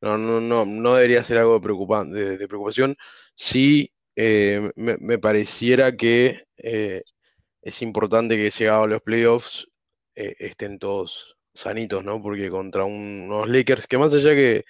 no, 0.00 0.18
no, 0.18 0.40
no, 0.40 0.64
no 0.64 0.94
debería 0.94 1.24
ser 1.24 1.38
algo 1.38 1.54
de, 1.54 1.60
preocupante, 1.60 2.38
de 2.38 2.48
preocupación. 2.48 2.96
Sí, 3.34 3.92
eh, 4.16 4.70
me, 4.76 5.18
pareciera 5.18 5.96
que 5.96 6.44
es 6.56 7.82
importante 7.82 8.36
que 8.36 8.50
llegado 8.50 8.84
a 8.84 8.86
los 8.86 9.02
playoffs 9.02 9.68
estén 10.14 10.78
todos 10.78 11.39
sanitos, 11.54 12.04
¿no? 12.04 12.22
Porque 12.22 12.50
contra 12.50 12.84
unos 12.84 13.48
Lakers, 13.48 13.86
que 13.86 13.98
más 13.98 14.12
allá 14.14 14.34
que 14.34 14.64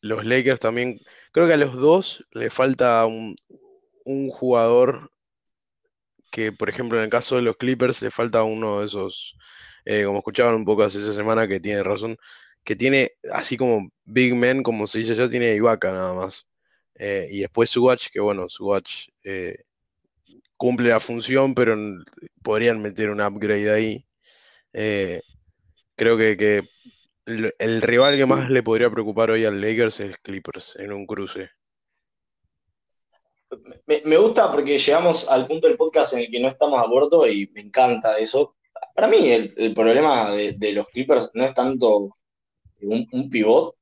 los 0.00 0.24
Lakers 0.24 0.60
también, 0.60 1.00
creo 1.32 1.46
que 1.46 1.54
a 1.54 1.56
los 1.56 1.74
dos 1.74 2.26
le 2.32 2.50
falta 2.50 3.06
un, 3.06 3.36
jugador 4.30 5.10
que, 6.30 6.52
por 6.52 6.68
ejemplo, 6.68 6.98
en 6.98 7.04
el 7.04 7.10
caso 7.10 7.36
de 7.36 7.42
los 7.42 7.56
Clippers, 7.56 8.02
le 8.02 8.10
falta 8.10 8.42
uno 8.42 8.80
de 8.80 8.86
esos, 8.86 9.36
como 10.04 10.18
escuchaban 10.18 10.54
un 10.54 10.64
poco 10.64 10.82
hace 10.84 10.98
esa 10.98 11.14
semana, 11.14 11.48
que 11.48 11.60
tiene 11.60 11.82
razón, 11.82 12.16
que 12.64 12.76
tiene, 12.76 13.12
así 13.32 13.56
como 13.56 13.90
Big 14.04 14.34
Men, 14.34 14.62
como 14.62 14.86
se 14.86 14.98
dice 14.98 15.14
ya, 15.14 15.30
tiene 15.30 15.54
Ibaka 15.54 15.92
nada 15.92 16.14
más. 16.14 16.46
Eh, 16.98 17.28
y 17.30 17.40
después 17.40 17.70
Swatch, 17.70 18.08
que 18.12 18.20
bueno, 18.20 18.48
Swatch 18.48 19.08
eh, 19.24 19.64
cumple 20.56 20.90
la 20.90 21.00
función, 21.00 21.54
pero 21.54 21.76
podrían 22.42 22.82
meter 22.82 23.10
un 23.10 23.20
upgrade 23.22 23.72
ahí. 23.72 24.06
Creo 25.98 26.16
que, 26.16 26.62
el, 27.26 27.82
rival 27.82 28.16
que 28.16 28.24
más 28.24 28.48
le 28.48 28.62
podría 28.62 28.88
preocupar 28.88 29.32
hoy 29.32 29.44
al 29.44 29.60
Lakers 29.60 29.98
es 29.98 30.16
Clippers 30.18 30.76
en 30.76 30.92
un 30.92 31.04
cruce. 31.04 31.50
Me, 33.84 34.16
gusta 34.16 34.52
porque 34.52 34.78
llegamos 34.78 35.28
al 35.28 35.48
punto 35.48 35.66
del 35.66 35.76
podcast 35.76 36.12
en 36.12 36.20
el 36.20 36.30
que 36.30 36.38
no 36.38 36.46
estamos 36.46 36.80
a 36.80 36.86
bordo 36.86 37.26
y 37.26 37.48
me 37.48 37.62
encanta 37.62 38.16
eso. 38.16 38.54
Para 38.94 39.08
mí 39.08 39.28
el, 39.28 39.74
problema 39.74 40.30
de, 40.30 40.72
los 40.72 40.86
Clippers 40.86 41.30
no 41.34 41.44
es 41.44 41.52
tanto 41.52 42.16
un, 42.82 43.08
un 43.10 43.28
pivot, 43.28 43.74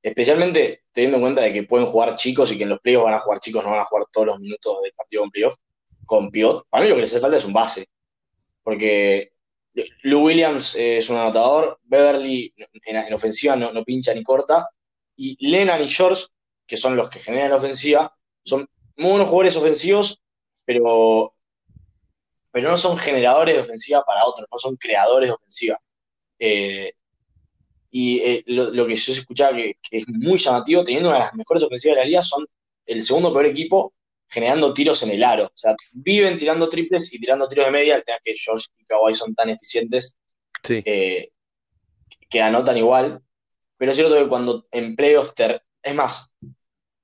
especialmente 0.00 0.84
teniendo 0.92 1.18
en 1.18 1.22
cuenta 1.22 1.42
de 1.42 1.52
que 1.52 1.64
pueden 1.64 1.88
jugar 1.88 2.14
chicos 2.14 2.50
y 2.52 2.56
que 2.56 2.62
en 2.62 2.70
los 2.70 2.80
playoffs 2.80 3.04
van 3.04 3.14
a 3.14 3.20
jugar 3.20 3.40
chicos, 3.40 3.62
no 3.62 3.72
van 3.72 3.80
a 3.80 3.84
jugar 3.84 4.06
todos 4.10 4.28
los 4.28 4.40
minutos 4.40 4.82
del 4.82 4.92
partido 4.94 5.24
en 5.24 5.30
playoff 5.30 5.56
con 6.06 6.30
Piot. 6.30 6.66
Para 6.70 6.84
mí 6.84 6.88
lo 6.88 6.94
que 6.94 7.02
les 7.02 7.10
hace 7.10 7.20
falta 7.20 7.36
es 7.36 7.44
un 7.44 7.52
base. 7.52 7.86
Porque 8.62 9.35
Lou 10.02 10.24
Williams 10.24 10.74
es 10.76 11.10
un 11.10 11.16
anotador, 11.16 11.78
Beverly 11.84 12.54
en, 12.86 13.12
ofensiva 13.12 13.56
no, 13.56 13.84
pincha 13.84 14.14
ni 14.14 14.22
corta, 14.22 14.68
y 15.16 15.36
Lennon 15.48 15.82
y 15.82 15.88
George 15.88 16.26
que 16.66 16.76
son 16.76 16.96
los 16.96 17.08
que 17.08 17.20
generan 17.20 17.50
la 17.50 17.56
ofensiva, 17.56 18.14
son 18.44 18.68
muy 18.96 19.10
buenos 19.10 19.28
jugadores 19.28 19.56
ofensivos, 19.56 20.20
pero, 20.64 21.34
pero 22.50 22.70
no 22.70 22.76
son 22.76 22.98
generadores 22.98 23.54
de 23.54 23.60
ofensiva 23.60 24.02
para 24.04 24.24
otros, 24.26 24.48
no 24.50 24.58
son 24.58 24.76
creadores 24.76 25.28
de 25.28 25.34
ofensiva. 25.34 25.80
Eh, 26.38 26.92
y 27.90 28.18
eh, 28.18 28.44
lo, 28.46 28.86
que 28.86 28.96
yo 28.96 29.12
escuchaba 29.12 29.56
que, 29.56 29.78
que, 29.80 29.98
es 29.98 30.08
muy 30.08 30.38
llamativo, 30.38 30.82
teniendo 30.82 31.10
una 31.10 31.18
de 31.18 31.24
las 31.24 31.34
mejores 31.34 31.62
ofensivas 31.62 31.96
de 31.96 32.02
la 32.02 32.06
liga, 32.06 32.22
son 32.22 32.46
el 32.84 33.02
segundo 33.02 33.32
peor 33.32 33.46
equipo 33.46 33.94
generando 34.28 34.72
tiros 34.72 35.02
en 35.02 35.10
el 35.10 35.24
aro. 35.24 35.46
O 35.46 35.56
sea, 35.56 35.74
viven 35.92 36.36
tirando 36.36 36.68
triples 36.68 37.12
y 37.12 37.20
tirando 37.20 37.48
tiros 37.48 37.66
de 37.66 37.72
media, 37.72 37.96
el 37.96 38.04
tema 38.04 38.18
que 38.22 38.34
George 38.34 38.66
y 38.78 38.84
Kawhi 38.84 39.14
son 39.14 39.34
tan 39.34 39.50
eficientes 39.50 40.16
eh, 40.68 41.30
que 42.28 42.40
anotan 42.40 42.76
igual. 42.76 43.22
Pero 43.76 43.90
es 43.90 43.96
cierto 43.96 44.14
que 44.14 44.28
cuando 44.28 44.66
en 44.70 44.96
playoffs, 44.96 45.34
es 45.82 45.94
más, 45.94 46.32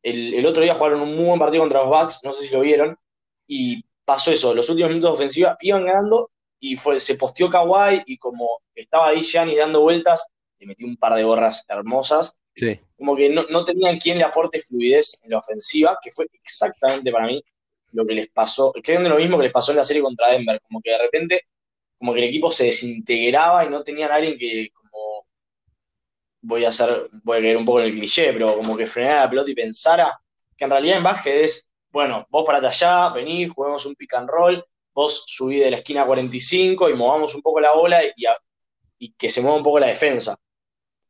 el, 0.03 0.45
otro 0.47 0.63
día 0.63 0.75
jugaron 0.75 1.01
un 1.03 1.15
muy 1.17 1.27
buen 1.27 1.39
partido 1.39 1.63
contra 1.63 1.81
los 1.81 1.89
Bucks, 1.89 2.21
no 2.23 2.33
sé 2.33 2.47
si 2.47 2.55
lo 2.55 2.61
vieron, 2.61 2.97
y 3.47 3.85
pasó 4.05 4.33
eso, 4.33 4.55
los 4.55 4.69
últimos 4.69 4.91
minutos 4.91 5.11
de 5.11 5.15
ofensiva 5.15 5.57
iban 5.61 5.85
ganando 5.85 6.31
y 6.59 6.77
fue, 6.77 6.99
se 6.99 7.17
posteó 7.17 7.51
Kawhi 7.51 8.03
y 8.07 8.19
como 8.19 8.63
estaba 8.75 9.09
ahí 9.09 9.23
Gianni 9.23 9.57
dando 9.57 9.81
vueltas, 9.81 10.27
le 10.59 10.67
metí 10.67 10.85
un 10.85 10.97
par 10.97 11.15
de 11.15 11.25
gorras 11.25 11.65
hermosas 11.69 12.37
como 12.97 13.17
que 13.17 13.31
no, 13.31 13.45
no, 13.51 13.65
tenían 13.65 13.99
quien 13.99 14.19
le 14.19 14.25
aporte 14.25 14.61
fluidez 14.61 15.21
en 15.25 15.31
la 15.31 15.38
ofensiva, 15.38 15.99
que 16.03 16.11
fue 16.11 16.27
exactamente 16.33 17.11
para 17.11 17.27
mí 17.27 17.43
lo 17.93 18.07
que 18.07 18.15
les 18.15 18.29
pasó, 18.29 18.73
creo 18.83 19.01
lo 19.03 19.17
mismo 19.17 19.37
que 19.37 19.45
les 19.45 19.53
pasó 19.53 19.73
en 19.73 19.79
la 19.79 19.85
serie 19.85 20.03
contra 20.03 20.31
Denver, 20.31 20.61
como 20.62 20.81
que 20.81 20.91
de 20.91 20.99
repente, 20.99 21.41
como 21.99 22.15
que 22.15 22.21
el 22.21 22.29
equipo 22.29 22.51
se 22.51 22.65
desintegraba 22.65 23.65
y 23.65 23.69
no 23.69 23.83
tenían 23.83 24.11
a 24.11 24.17
alguien 24.17 24.38
que, 24.38 24.71
como, 24.73 25.27
voy 26.41 26.65
a 26.65 26.69
hacer, 26.69 27.09
voy 27.23 27.38
a 27.38 27.43
caer 27.43 27.57
un 27.57 27.65
poco 27.65 27.81
en 27.81 27.87
el 27.87 27.93
cliché, 27.93 28.33
pero 28.33 28.57
como 28.57 28.77
que 28.77 28.87
frenara 28.87 29.25
la 29.25 29.31
pelota 29.31 29.51
y 29.51 29.55
pensara 29.55 30.21
que 30.57 30.65
en 30.65 30.71
realidad 30.71 30.97
en 30.99 31.03
básquet 31.03 31.45
es, 31.45 31.67
bueno, 31.91 32.27
vos 32.31 32.45
parate 32.47 32.67
allá, 32.67 33.11
vení, 33.11 33.47
juguemos 33.47 33.85
un 33.85 33.95
pick 33.95 34.15
and 34.15 34.29
roll, 34.29 34.65
vos 34.95 35.25
subí 35.27 35.59
de 35.59 35.71
la 35.71 35.77
esquina 35.79 36.07
45 36.07 36.88
y 36.88 36.95
movamos 36.95 37.35
un 37.35 37.43
poco 37.43 37.61
la 37.61 37.73
bola 37.73 38.01
y, 38.99 39.12
que 39.15 39.29
se 39.29 39.43
mueva 39.43 39.57
un 39.57 39.62
poco 39.62 39.81
la 39.81 39.88
defensa. 39.88 40.37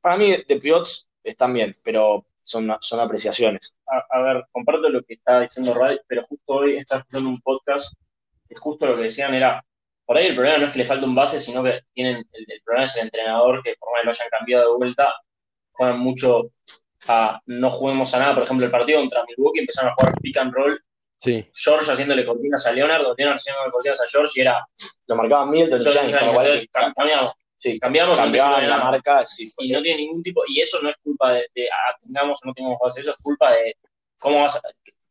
Para 0.00 0.16
mí, 0.16 0.30
de 0.48 0.56
pivots 0.56 1.11
están 1.22 1.52
bien, 1.52 1.76
pero 1.82 2.26
son, 2.42 2.74
son 2.80 3.00
apreciaciones. 3.00 3.74
A, 3.86 4.20
ver, 4.20 4.44
comparto 4.50 4.88
lo 4.88 5.02
que 5.02 5.14
está 5.14 5.40
diciendo 5.40 5.74
Ray, 5.74 5.98
pero 6.06 6.22
justo 6.22 6.54
hoy 6.54 6.76
estaba 6.76 7.00
escuchando 7.00 7.28
un 7.28 7.40
podcast 7.40 7.94
que 8.48 8.54
justo 8.56 8.86
lo 8.86 8.96
que 8.96 9.02
decían 9.02 9.34
era, 9.34 9.64
por 10.04 10.16
ahí 10.16 10.26
el 10.26 10.34
problema 10.34 10.58
no 10.58 10.66
es 10.66 10.72
que 10.72 10.78
le 10.78 10.84
falta 10.84 11.06
un 11.06 11.14
base, 11.14 11.40
sino 11.40 11.62
que 11.62 11.80
tienen, 11.94 12.24
el, 12.32 12.62
problema 12.64 12.84
es 12.84 12.96
el 12.96 13.02
entrenador, 13.02 13.62
que 13.62 13.74
por 13.78 13.92
más 13.92 14.00
que 14.00 14.06
lo 14.06 14.10
hayan 14.12 14.28
cambiado 14.30 14.70
de 14.72 14.76
vuelta, 14.76 15.14
juegan 15.72 15.98
mucho 15.98 16.50
a 17.08 17.40
no 17.46 17.70
juguemos 17.70 18.12
a 18.14 18.18
nada. 18.18 18.34
Por 18.34 18.44
ejemplo, 18.44 18.66
el 18.66 18.72
partido 18.72 19.00
contra 19.00 19.24
Milwaukee 19.24 19.60
empezaron 19.60 19.90
a 19.90 19.94
jugar 19.94 20.14
pick 20.20 20.36
and 20.36 20.52
roll. 20.52 20.80
Sí. 21.18 21.48
George 21.54 21.90
haciéndole 21.90 22.26
cortinas 22.26 22.66
a 22.66 22.72
Leonard, 22.72 23.02
Leonard 23.16 23.36
haciéndole 23.36 23.70
cortinas 23.70 24.00
a 24.00 24.08
George 24.08 24.32
y 24.34 24.40
era. 24.40 24.66
Lo 25.06 25.16
marcaban 25.16 25.50
Milton 25.50 25.82
y 25.82 26.66
cambiamos. 26.68 27.32
Sí, 27.62 27.78
cambiamos 27.78 28.18
la 28.18 28.26
marca, 28.26 29.24
y 29.58 29.70
no 29.70 29.80
tiene 29.80 30.02
ningún 30.02 30.20
tipo, 30.20 30.42
y 30.48 30.60
eso 30.60 30.82
no 30.82 30.90
es 30.90 30.96
culpa 30.96 31.30
de, 31.30 31.46
ah, 31.70 31.96
tengamos 32.02 32.40
o 32.42 32.48
no 32.48 32.54
tengamos 32.54 32.76
base, 32.82 33.02
eso 33.02 33.10
es 33.10 33.16
culpa 33.18 33.52
de 33.52 33.76
cómo 34.18 34.40
vas 34.40 34.56
a, 34.56 34.62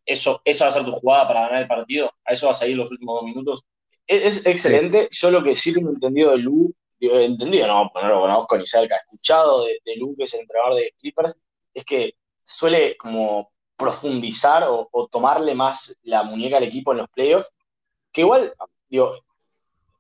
eso, 0.06 0.42
esa 0.44 0.66
va 0.66 0.68
a 0.68 0.74
ser 0.74 0.84
tu 0.84 0.92
jugada 0.92 1.30
para 1.30 1.42
ganar 1.44 1.62
el 1.62 1.68
partido, 1.70 2.12
a 2.26 2.34
eso 2.34 2.48
vas 2.48 2.62
a 2.62 2.68
ir 2.68 2.76
los 2.76 2.92
últimos 2.92 3.16
dos 3.16 3.24
minutos. 3.24 3.62
Es, 4.06 4.46
excelente, 4.46 5.08
yo 5.12 5.32
lo 5.32 5.42
que 5.42 5.56
sí 5.56 5.74
tengo 5.74 5.92
entendido 5.92 6.32
de 6.32 6.40
Lu, 6.40 6.76
entendido, 7.00 7.68
no, 7.68 7.90
no 7.96 8.08
lo 8.10 8.20
conozco 8.20 8.58
ni 8.58 8.66
cerca, 8.66 8.98
escuchado 8.98 9.64
de, 9.64 9.80
de 9.86 9.96
Lu, 9.96 10.14
que 10.18 10.26
es 10.26 10.34
el 10.34 10.42
entrenador 10.42 10.74
de 10.74 10.94
Clippers, 11.00 11.40
es 11.74 11.86
que 11.86 12.16
suele 12.44 12.98
como 12.98 13.54
profundizar 13.78 14.64
o, 14.64 14.90
o 14.92 15.08
tomarle 15.08 15.56
más 15.56 15.98
la 16.04 16.24
muñeca 16.24 16.58
al 16.58 16.64
equipo 16.64 16.92
en 16.92 16.98
los 16.98 17.08
playoffs, 17.12 17.50
que 18.12 18.22
igual, 18.22 18.54
digo, 18.90 19.16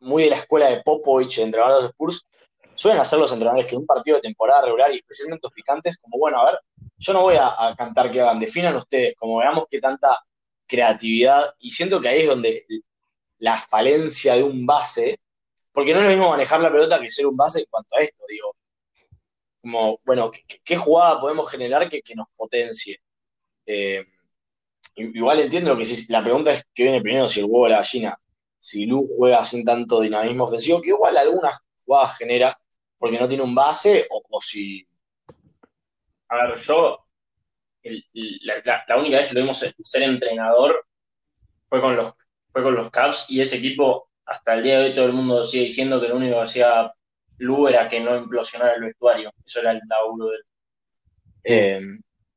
muy 0.02 0.24
de 0.24 0.32
la 0.32 0.38
escuela 0.38 0.70
de 0.70 0.82
Popovich, 0.82 1.38
el 1.38 1.46
entrenador 1.46 1.78
de 1.78 1.82
los 1.84 1.92
Spurs, 1.92 2.26
suelen 2.82 3.00
hacer 3.00 3.20
los 3.20 3.32
entrenadores 3.32 3.67
que 3.67 3.76
un 3.78 3.86
partido 3.86 4.15
de 4.15 4.22
temporada 4.22 4.63
regular 4.63 4.91
y 4.91 4.98
especialmente 4.98 5.41
los 5.44 5.54
picantes, 5.54 5.98
como 6.00 6.17
bueno, 6.17 6.41
a 6.41 6.46
ver, 6.46 6.60
yo 6.98 7.13
no 7.13 7.22
voy 7.22 7.36
a, 7.39 7.76
cantar 7.78 8.10
que 8.10 8.22
hagan, 8.22 8.39
definan 8.39 8.76
ustedes, 8.76 9.13
como 9.15 9.38
veamos 9.38 9.65
qué 9.70 9.80
tanta 9.80 10.17
creatividad, 10.65 11.54
y 11.60 11.70
siento 11.70 12.02
que 12.02 12.08
ahí 12.08 12.22
es 12.22 12.28
donde 12.28 12.65
la 13.38 13.62
falencia 13.62 14.34
de 14.34 14.41
un 14.41 14.65
base, 14.65 15.20
porque 15.72 15.94
no 15.94 16.00
es 16.00 16.06
lo 16.06 16.10
mismo 16.10 16.32
manejar 16.32 16.60
la 16.60 16.72
pelota 16.72 17.00
que 17.00 17.12
ser 17.12 17.28
un 17.28 17.38
base 17.38 17.60
en 17.60 17.65
cuanto 17.70 17.98
a 17.98 18.02
esto, 18.02 18.24
digo, 18.28 18.56
como, 19.62 20.00
bueno, 20.04 20.32
¿qué, 20.32 20.76
jugada 20.76 21.22
podemos 21.22 21.52
generar 21.52 21.88
que, 21.88 22.02
nos 22.15 22.30
potencie? 22.36 23.00
Eh, 23.63 24.04
igual 24.96 25.39
entiendo 25.39 25.78
que 25.78 25.86
la 26.10 26.24
pregunta 26.24 26.52
es 26.52 26.63
que 26.74 26.82
viene 26.82 27.00
primero 27.00 27.30
si 27.30 27.41
el 27.41 27.46
huevo 27.46 27.65
o 27.65 27.70
la 27.70 27.78
gallina, 27.78 28.20
si 28.60 28.88
Lu 28.88 29.08
juega 29.17 29.46
sin 29.46 29.63
tanto 29.63 30.02
dinamismo 30.02 30.46
ofensivo, 30.46 30.82
que 30.82 30.89
igual 30.89 31.15
algunas 31.15 31.60
jugadas 31.86 32.17
genera, 32.17 32.58
porque 33.02 33.18
no 33.18 33.28
tiene 33.28 33.42
un 33.42 33.56
base 33.56 34.08
o, 34.12 34.40
si... 34.40 34.88
A 36.30 36.46
ver, 36.46 36.56
yo, 36.60 37.00
la, 38.44 38.96
única 38.96 39.18
vez 39.18 39.28
que 39.28 39.34
lo 39.34 39.42
vimos 39.42 39.58
ser 39.58 40.04
entrenador 40.04 40.86
fue 41.68 41.82
con, 41.82 41.96
los, 41.96 42.14
fue 42.52 42.62
con 42.62 42.76
los 42.76 42.92
Cavs 42.92 43.28
y 43.32 43.42
ese 43.42 43.58
equipo, 43.58 44.12
hasta 44.24 44.54
el 44.54 44.62
día 44.62 44.78
de 44.78 44.86
hoy 44.86 44.96
todo 44.96 45.06
el 45.06 45.14
mundo 45.14 45.44
sigue 45.44 45.64
diciendo 45.64 46.00
que 46.00 46.10
lo 46.10 46.18
único 46.18 46.36
que 46.36 46.42
hacía 46.44 46.94
Lu 47.40 47.68
era 47.68 47.90
que 47.90 48.00
no 48.00 48.16
implosionara 48.16 48.76
el 48.76 48.84
vestuario. 48.84 49.34
Eso 49.44 49.62
era 49.62 49.72
el 49.72 49.82
laburo 49.90 50.28
de 50.28 50.36
él. 50.36 50.44
Eh, 51.44 51.82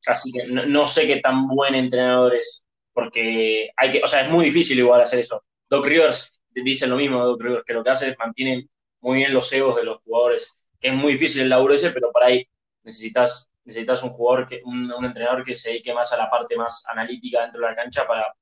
así 0.06 0.32
que 0.32 0.46
no, 0.46 0.86
sé 0.86 1.06
qué 1.06 1.20
tan 1.20 1.46
buen 1.46 1.74
entrenador 1.74 2.36
es, 2.36 2.64
porque 2.94 3.68
hay 3.76 3.92
que, 3.92 4.00
o 4.02 4.08
sea, 4.08 4.22
es 4.22 4.30
muy 4.30 4.46
difícil 4.46 4.78
igual 4.78 5.02
hacer 5.02 5.18
eso. 5.18 5.44
Doc 5.68 5.84
Rivers 5.84 6.42
dice 6.54 6.86
lo 6.86 6.96
mismo, 6.96 7.22
Doc 7.22 7.42
Rivers, 7.42 7.64
que 7.66 7.74
lo 7.74 7.84
que 7.84 7.90
hace 7.90 8.08
es 8.08 8.18
mantiene 8.18 8.66
muy 9.04 9.18
bien 9.18 9.34
los 9.34 9.52
egos 9.52 9.76
de 9.76 9.84
los 9.84 10.00
jugadores, 10.00 10.56
que 10.80 10.88
es 10.88 10.94
muy 10.94 11.12
difícil 11.12 11.42
el 11.42 11.50
laburo 11.50 11.74
ese, 11.74 11.90
pero 11.90 12.10
por 12.10 12.24
ahí 12.24 12.48
necesitas, 12.82 13.50
necesitas 13.62 14.02
un 14.02 14.08
jugador, 14.08 14.46
que, 14.46 14.62
un, 14.64 14.90
entrenador 15.04 15.44
que 15.44 15.54
se 15.54 15.68
dedique 15.68 15.92
más 15.92 16.10
a 16.14 16.16
la 16.16 16.30
parte 16.30 16.56
más 16.56 16.82
analítica 16.86 17.42
dentro 17.42 17.60
de 17.60 17.68
la 17.68 17.76
cancha 17.76 18.06
para 18.06 18.34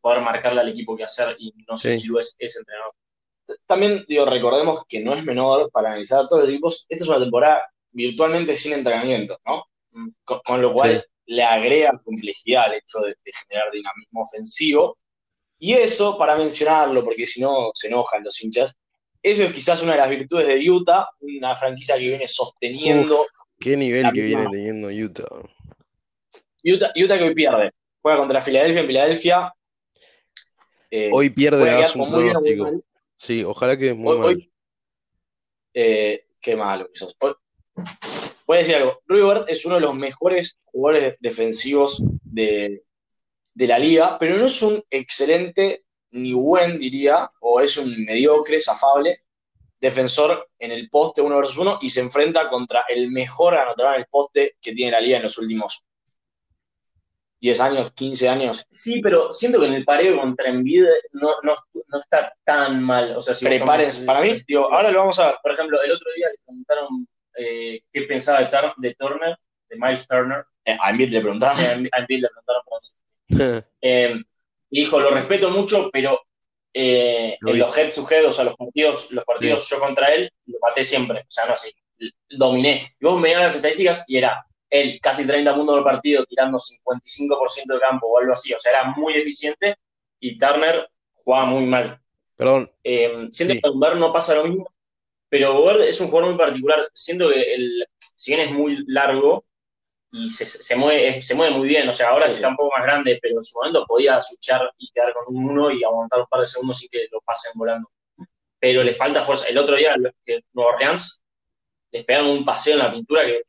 poder 0.00 0.20
marcarle 0.20 0.60
al 0.60 0.68
equipo 0.68 0.96
qué 0.96 1.02
hacer 1.02 1.34
y 1.40 1.52
no 1.68 1.76
sé 1.76 1.98
si 1.98 2.04
Luis 2.04 2.36
es 2.38 2.56
entrenador. 2.56 2.92
También, 3.66 4.04
digo, 4.06 4.26
recordemos 4.26 4.84
que 4.88 5.00
no 5.00 5.12
es 5.12 5.24
menor 5.24 5.68
para 5.72 5.88
analizar 5.88 6.20
a 6.20 6.28
todos 6.28 6.42
los 6.42 6.50
equipos. 6.50 6.86
Esta 6.88 7.04
es 7.04 7.10
una 7.10 7.18
temporada 7.18 7.66
virtualmente 7.90 8.54
sin 8.54 8.74
entrenamiento, 8.74 9.38
¿no? 9.44 9.64
Mm, 9.90 10.10
con, 10.24 10.62
lo 10.62 10.72
cual 10.72 11.04
le 11.26 11.42
agrega 11.42 12.00
complejidad 12.04 12.66
al 12.66 12.74
hecho 12.74 13.00
de, 13.00 13.16
generar 13.40 13.72
dinamismo 13.72 14.20
ofensivo. 14.20 14.98
Y 15.58 15.72
eso, 15.72 16.16
para 16.16 16.36
mencionarlo, 16.36 17.04
porque 17.04 17.26
si 17.26 17.40
no 17.40 17.72
se 17.74 17.88
enojan 17.88 18.22
los 18.22 18.40
hinchas, 18.40 18.76
eso 19.22 19.44
es 19.44 19.52
quizás 19.52 19.82
una 19.82 19.92
de 19.92 19.98
las 19.98 20.10
virtudes 20.10 20.46
de 20.46 20.70
Utah, 20.70 21.08
una 21.20 21.54
franquicia 21.54 21.96
que 21.96 22.08
viene 22.08 22.26
sosteniendo. 22.26 23.26
qué 23.58 23.76
nivel 23.76 24.10
que 24.12 24.22
viene 24.22 24.46
teniendo 24.50 24.88
Utah. 24.88 25.28
Utah. 26.64 26.92
Utah 26.96 27.18
que 27.18 27.24
hoy 27.24 27.34
pierde. 27.34 27.72
Juega 28.00 28.18
contra 28.18 28.40
Filadelfia 28.40 28.80
en 28.80 28.86
Filadelfia. 28.86 29.54
Eh, 30.90 31.10
hoy 31.12 31.30
pierde 31.30 31.86
un 31.94 32.10
pronóstico. 32.10 32.82
Sí, 33.16 33.44
ojalá 33.44 33.76
que 33.76 33.90
es 33.90 33.96
muy 33.96 34.16
hoy, 34.16 34.52
eh, 35.74 36.26
qué 36.40 36.56
malo 36.56 36.88
que 36.90 36.98
sos. 36.98 37.16
voy 38.46 38.56
a 38.56 38.60
decir 38.60 38.74
algo. 38.74 39.00
Rudy 39.06 39.44
es 39.48 39.64
uno 39.66 39.74
de 39.76 39.82
los 39.82 39.94
mejores 39.94 40.58
jugadores 40.64 41.16
defensivos 41.20 42.02
de, 42.22 42.82
de 43.54 43.66
la 43.66 43.78
liga, 43.78 44.18
pero 44.18 44.36
no 44.36 44.46
es 44.46 44.62
un 44.62 44.82
excelente 44.90 45.84
ni 46.12 46.32
buen, 46.32 46.78
diría, 46.78 47.30
o 47.40 47.60
es 47.60 47.76
un 47.76 48.04
mediocre, 48.04 48.60
zafable, 48.60 49.22
defensor 49.80 50.48
en 50.58 50.72
el 50.72 50.90
poste 50.90 51.22
uno 51.22 51.36
versus 51.36 51.58
uno 51.58 51.78
y 51.80 51.90
se 51.90 52.00
enfrenta 52.00 52.48
contra 52.50 52.84
el 52.88 53.10
mejor 53.10 53.54
anotador 53.54 53.94
en 53.94 54.00
el 54.02 54.06
poste 54.06 54.56
que 54.60 54.72
tiene 54.72 54.92
la 54.92 55.00
liga 55.00 55.16
en 55.16 55.22
los 55.22 55.38
últimos 55.38 55.84
10 57.40 57.60
años, 57.60 57.92
15 57.92 58.28
años. 58.28 58.66
Sí, 58.70 59.00
pero 59.00 59.32
siento 59.32 59.58
que 59.58 59.66
en 59.66 59.72
el 59.72 59.84
pareo 59.84 60.20
contra 60.20 60.50
Envid 60.50 60.84
no, 61.12 61.30
no, 61.42 61.54
está 61.98 62.34
tan 62.44 62.82
mal. 62.82 63.16
O 63.16 63.20
sea, 63.22 63.34
si 63.34 63.46
Prepárense, 63.46 64.04
para 64.04 64.20
mí, 64.20 64.42
digo, 64.46 64.70
ahora 64.72 64.90
lo 64.90 65.00
vamos 65.00 65.18
a 65.18 65.26
ver. 65.26 65.34
Por 65.42 65.52
ejemplo, 65.52 65.80
el 65.82 65.92
otro 65.92 66.10
día 66.14 66.28
le 66.28 66.38
preguntaron 66.44 67.08
eh, 67.36 67.82
qué 67.90 68.02
pensaba 68.02 68.40
de, 68.40 68.72
de, 68.76 68.94
Turner, 68.94 69.38
de 69.70 69.76
Miles 69.76 70.06
Turner. 70.06 70.44
Eh, 70.66 70.76
a 70.78 70.90
Envid 70.90 71.12
le 71.12 71.20
preguntaron. 71.22 71.56
Sí, 71.56 71.64
a 71.64 72.00
Envid 72.00 72.22
le 72.22 72.28
preguntaron 72.28 72.62
por 72.66 72.80
eh, 73.80 74.22
dijo, 74.70 75.00
lo 75.00 75.10
respeto 75.10 75.50
mucho, 75.50 75.90
pero 75.92 76.20
eh, 76.72 77.36
en 77.40 77.58
los 77.58 77.76
head 77.76 77.92
to 77.92 78.06
head, 78.08 78.26
o 78.26 78.32
sea, 78.32 78.44
los 78.44 78.56
partidos, 78.56 79.10
los 79.10 79.24
partidos 79.24 79.68
yo 79.68 79.80
contra 79.80 80.14
él, 80.14 80.30
lo 80.46 80.58
maté 80.60 80.84
siempre, 80.84 81.20
o 81.20 81.30
sea, 81.30 81.46
no 81.46 81.52
así, 81.54 81.70
dominé. 82.28 82.94
Y 83.00 83.04
vos 83.04 83.20
me 83.20 83.34
las 83.34 83.56
estadísticas 83.56 84.04
y 84.06 84.16
era 84.16 84.44
él 84.68 85.00
casi 85.02 85.26
30 85.26 85.54
puntos 85.54 85.74
del 85.76 85.84
partido 85.84 86.24
tirando 86.26 86.58
55% 86.58 87.74
de 87.74 87.80
campo 87.80 88.06
o 88.06 88.18
algo 88.18 88.32
así, 88.32 88.52
o 88.54 88.60
sea, 88.60 88.72
era 88.72 88.84
muy 88.84 89.14
eficiente 89.14 89.76
y 90.20 90.38
Turner 90.38 90.88
jugaba 91.14 91.46
muy 91.46 91.64
mal. 91.66 92.00
Perdón. 92.36 92.70
Eh, 92.84 93.28
siento 93.30 93.54
que 93.54 93.60
con 93.60 93.98
no 93.98 94.12
pasa 94.12 94.34
lo 94.34 94.44
mismo, 94.44 94.72
pero 95.28 95.64
Ver 95.64 95.82
es 95.82 96.00
un 96.00 96.08
jugador 96.08 96.30
muy 96.30 96.38
particular. 96.38 96.88
Siento 96.92 97.28
que 97.28 97.54
el, 97.54 97.86
si 97.98 98.34
bien 98.34 98.48
es 98.48 98.52
muy 98.54 98.84
largo, 98.86 99.44
y 100.12 100.28
se, 100.28 100.44
se, 100.46 100.76
mueve, 100.76 101.22
se 101.22 101.34
mueve 101.34 101.56
muy 101.56 101.68
bien. 101.68 101.88
O 101.88 101.92
sea, 101.92 102.08
ahora 102.08 102.26
que 102.26 102.32
está 102.32 102.48
un 102.48 102.56
poco 102.56 102.76
más 102.76 102.84
grande, 102.84 103.18
pero 103.20 103.36
en 103.36 103.44
su 103.44 103.58
momento 103.58 103.84
podía 103.86 104.20
suchar 104.20 104.70
y 104.78 104.90
quedar 104.90 105.12
con 105.12 105.34
un 105.34 105.50
uno 105.50 105.70
y 105.70 105.84
aguantar 105.84 106.20
un 106.20 106.26
par 106.26 106.40
de 106.40 106.46
segundos 106.46 106.78
sin 106.78 106.88
que 106.88 107.06
lo 107.10 107.20
pasen 107.20 107.52
volando. 107.54 107.90
Pero 108.58 108.82
le 108.82 108.92
falta 108.92 109.22
fuerza. 109.22 109.48
El 109.48 109.58
otro 109.58 109.76
día, 109.76 109.94
que 110.24 110.40
Nueva 110.52 110.72
Orleans 110.74 111.22
les 111.92 112.04
pegaron 112.04 112.30
un 112.30 112.44
paseo 112.44 112.74
en 112.74 112.80
la 112.80 112.92
pintura 112.92 113.24
que 113.24 113.42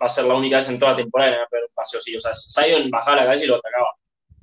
va 0.00 0.06
a 0.06 0.08
ser 0.08 0.24
la 0.24 0.34
única 0.34 0.56
vez 0.56 0.68
en 0.68 0.78
toda 0.78 0.92
la 0.92 0.98
temporada 0.98 1.30
que 1.32 1.38
van 1.38 1.62
a 1.62 1.66
un 1.66 1.74
paseo 1.74 1.98
así. 1.98 2.16
O 2.16 2.20
sea, 2.20 2.32
Zion 2.34 2.90
bajaba 2.90 3.18
la 3.18 3.24
cabeza 3.24 3.44
y 3.44 3.48
lo 3.48 3.56
atacaba. 3.56 3.90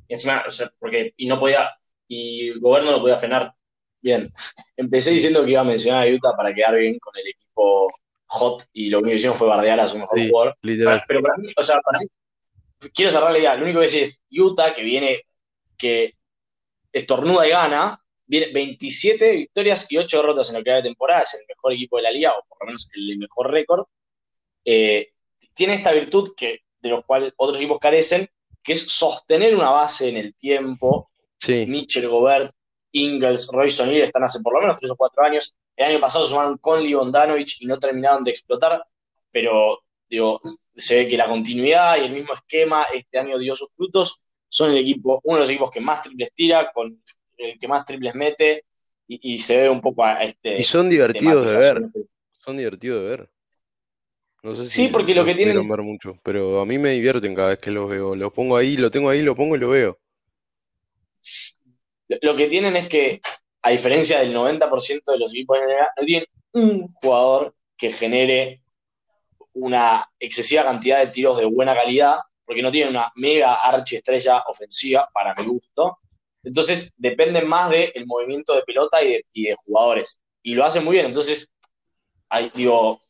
Y 0.08 0.14
encima, 0.14 0.44
o 0.48 0.52
sea, 0.52 0.72
porque, 0.80 1.14
y 1.18 1.28
no 1.28 1.40
podía, 1.40 1.72
y 2.08 2.50
el 2.50 2.60
gobierno 2.60 2.92
lo 2.92 3.02
podía 3.02 3.18
frenar. 3.18 3.54
Bien, 4.02 4.30
empecé 4.76 5.12
diciendo 5.12 5.44
que 5.44 5.52
iba 5.52 5.62
a 5.62 5.66
mencionar 5.66 6.08
a 6.08 6.10
Utah 6.10 6.36
para 6.38 6.54
quedar 6.54 6.78
bien 6.78 6.98
con 7.00 7.14
el 7.18 7.28
equipo 7.28 7.92
hot 8.28 8.64
y 8.74 8.90
lo 8.90 9.00
único 9.00 9.12
que 9.12 9.18
hicieron 9.18 9.38
fue 9.38 9.48
bardear 9.48 9.80
a 9.80 9.88
su 9.88 9.98
mejor 9.98 10.20
jugador. 10.30 10.58
Literal. 10.62 11.04
Pero 11.08 11.22
para 11.22 11.38
mí, 11.38 11.52
o 11.56 11.64
sea, 11.64 11.80
para 11.82 12.00
mí, 12.00 12.06
quiero 12.94 13.12
cerrar 13.12 13.32
la 13.32 13.40
idea. 13.40 13.56
Lo 13.56 13.64
único 13.64 13.80
que 13.80 13.86
decir 13.86 14.04
es 14.04 14.22
Utah, 14.32 14.74
que 14.74 14.84
viene, 14.84 15.24
que 15.78 16.14
estornuda 16.92 17.48
y 17.48 17.52
gana, 17.52 18.02
viene 18.26 18.52
27 18.52 19.32
victorias 19.32 19.86
y 19.90 19.98
8 19.98 20.18
derrotas 20.18 20.50
en 20.50 20.56
lo 20.56 20.64
que 20.64 20.72
va 20.72 20.78
de 20.78 20.84
temporada, 20.84 21.22
es 21.22 21.34
el 21.36 21.46
mejor 21.48 21.74
equipo 21.74 21.98
de 21.98 22.04
la 22.04 22.12
liga, 22.12 22.34
o 22.34 22.46
por 22.48 22.60
lo 22.62 22.68
menos 22.68 22.90
el 22.94 23.18
mejor 23.18 23.52
récord. 23.52 23.86
Eh, 24.66 25.12
tiene 25.54 25.76
esta 25.76 25.92
virtud 25.92 26.34
que, 26.36 26.62
de 26.80 26.90
los 26.90 27.06
cuales 27.06 27.34
otros 27.38 27.58
equipos 27.58 27.80
carecen, 27.80 28.28
que 28.62 28.74
es 28.74 28.82
sostener 28.82 29.56
una 29.56 29.70
base 29.70 30.10
en 30.10 30.18
el 30.18 30.36
tiempo. 30.36 31.10
Sí. 31.40 31.66
Mitchell, 31.68 32.08
Gobert, 32.08 32.54
Ingles, 32.92 33.48
Royce 33.52 33.84
O'Neal 33.84 34.04
están 34.04 34.24
hace 34.24 34.40
por 34.42 34.54
lo 34.54 34.62
menos 34.62 34.80
3 34.80 34.92
o 34.92 34.96
4 34.96 35.24
años. 35.24 35.56
El 35.78 35.92
año 35.92 36.00
pasado 36.00 36.26
sumaron 36.26 36.58
Conley, 36.58 36.94
Bondanovic 36.96 37.62
y 37.62 37.68
no 37.68 37.80
terminaron 37.80 38.24
de 38.24 38.32
explotar, 38.32 38.84
pero 39.32 39.84
digo, 40.10 40.42
se 40.76 40.96
ve 40.96 41.08
que 41.08 41.18
la 41.18 41.30
continuidad 41.30 41.98
y 42.02 42.06
el 42.06 42.12
mismo 42.12 42.34
esquema 42.34 42.86
este 42.94 43.20
año 43.20 43.38
dio 43.38 43.56
sus 43.56 43.70
frutos. 43.76 44.22
Son 44.50 44.72
el 44.72 44.78
equipo, 44.78 45.22
uno 45.24 45.38
de 45.38 45.42
los 45.42 45.50
equipos 45.50 45.72
que 45.72 45.82
más 45.82 46.02
triples 46.02 46.34
tira, 46.34 46.72
con 46.74 47.02
el 47.38 47.60
que 47.60 47.68
más 47.68 47.86
triples 47.86 48.16
mete, 48.16 48.66
y, 49.08 49.36
y 49.36 49.40
se 49.40 49.62
ve 49.62 49.70
un 49.70 49.80
poco 49.80 50.04
a 50.04 50.24
este. 50.24 50.58
Y 50.58 50.64
son 50.64 50.90
divertidos 50.90 51.48
de 51.48 51.58
ver. 51.58 51.82
Son 52.40 52.58
divertidos 52.58 53.04
de 53.04 53.10
ver. 53.10 53.30
No 54.44 54.56
sé 54.56 54.66
si 54.66 54.72
Sí, 54.72 54.88
porque 54.88 55.14
lo 55.14 55.26
que 55.26 55.36
tienen 55.36 55.68
ver 55.68 55.82
mucho, 55.82 56.20
pero 56.24 56.62
a 56.62 56.66
mí 56.66 56.78
me 56.78 56.92
divierten 56.92 57.36
cada 57.36 57.50
vez 57.50 57.60
que 57.60 57.72
los 57.72 57.90
veo. 57.90 58.16
Los 58.16 58.34
pongo 58.34 58.58
ahí, 58.58 58.78
lo 58.78 58.90
tengo 58.90 59.10
ahí, 59.10 59.22
lo 59.22 59.36
pongo 59.36 59.56
y 59.56 59.60
lo 59.60 59.70
veo. 59.70 60.00
Lo 62.08 62.36
que 62.36 62.48
tienen 62.48 62.76
es 62.78 62.88
que, 62.88 63.20
a 63.68 63.72
diferencia 63.72 64.20
del 64.20 64.34
90% 64.34 65.12
de 65.12 65.18
los 65.20 65.32
equipos 65.32 65.58
de 65.58 65.66
NBA, 65.66 65.92
no 65.98 66.06
tienen 66.06 66.26
un 66.54 66.94
jugador 67.02 67.54
que 67.78 67.92
genere 67.92 68.62
una 69.54 70.08
excesiva 70.20 70.64
cantidad 70.64 71.00
de 71.00 71.08
tiros 71.08 71.38
de 71.38 71.46
buena 71.46 71.76
calidad, 71.76 72.18
porque 72.46 72.62
no 72.62 72.72
tienen 72.72 72.92
una 72.96 73.12
mega 73.16 73.56
archiestrella 73.56 74.44
ofensiva, 74.48 75.10
para 75.14 75.34
mi 75.36 75.46
gusto. 75.48 75.98
Entonces, 76.44 76.94
dependen 76.96 77.48
más 77.48 77.70
del 77.70 78.06
movimiento 78.06 78.56
de 78.56 78.62
pelota 78.64 79.04
y 79.04 79.10
de, 79.14 79.26
y 79.34 79.44
de 79.48 79.56
jugadores. 79.66 80.22
Y 80.44 80.56
lo 80.56 80.64
hacen 80.64 80.86
muy 80.86 80.94
bien. 80.94 81.08
Entonces, 81.08 81.52
hay- 82.30 82.52
digo, 82.56 83.02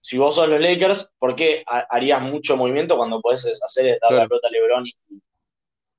si 0.00 0.18
vos 0.18 0.34
sos 0.34 0.48
los 0.48 0.60
Lakers, 0.60 1.08
¿por 1.18 1.34
qué 1.36 1.62
ha- 1.66 1.86
harías 1.88 2.20
mucho 2.22 2.56
movimiento 2.56 2.96
cuando 2.96 3.20
podés 3.20 3.44
hacer 3.62 3.98
darle 4.00 4.16
la 4.18 4.28
pelota 4.28 4.48
a 4.48 4.50
LeBron 4.50 4.86
y, 4.86 4.92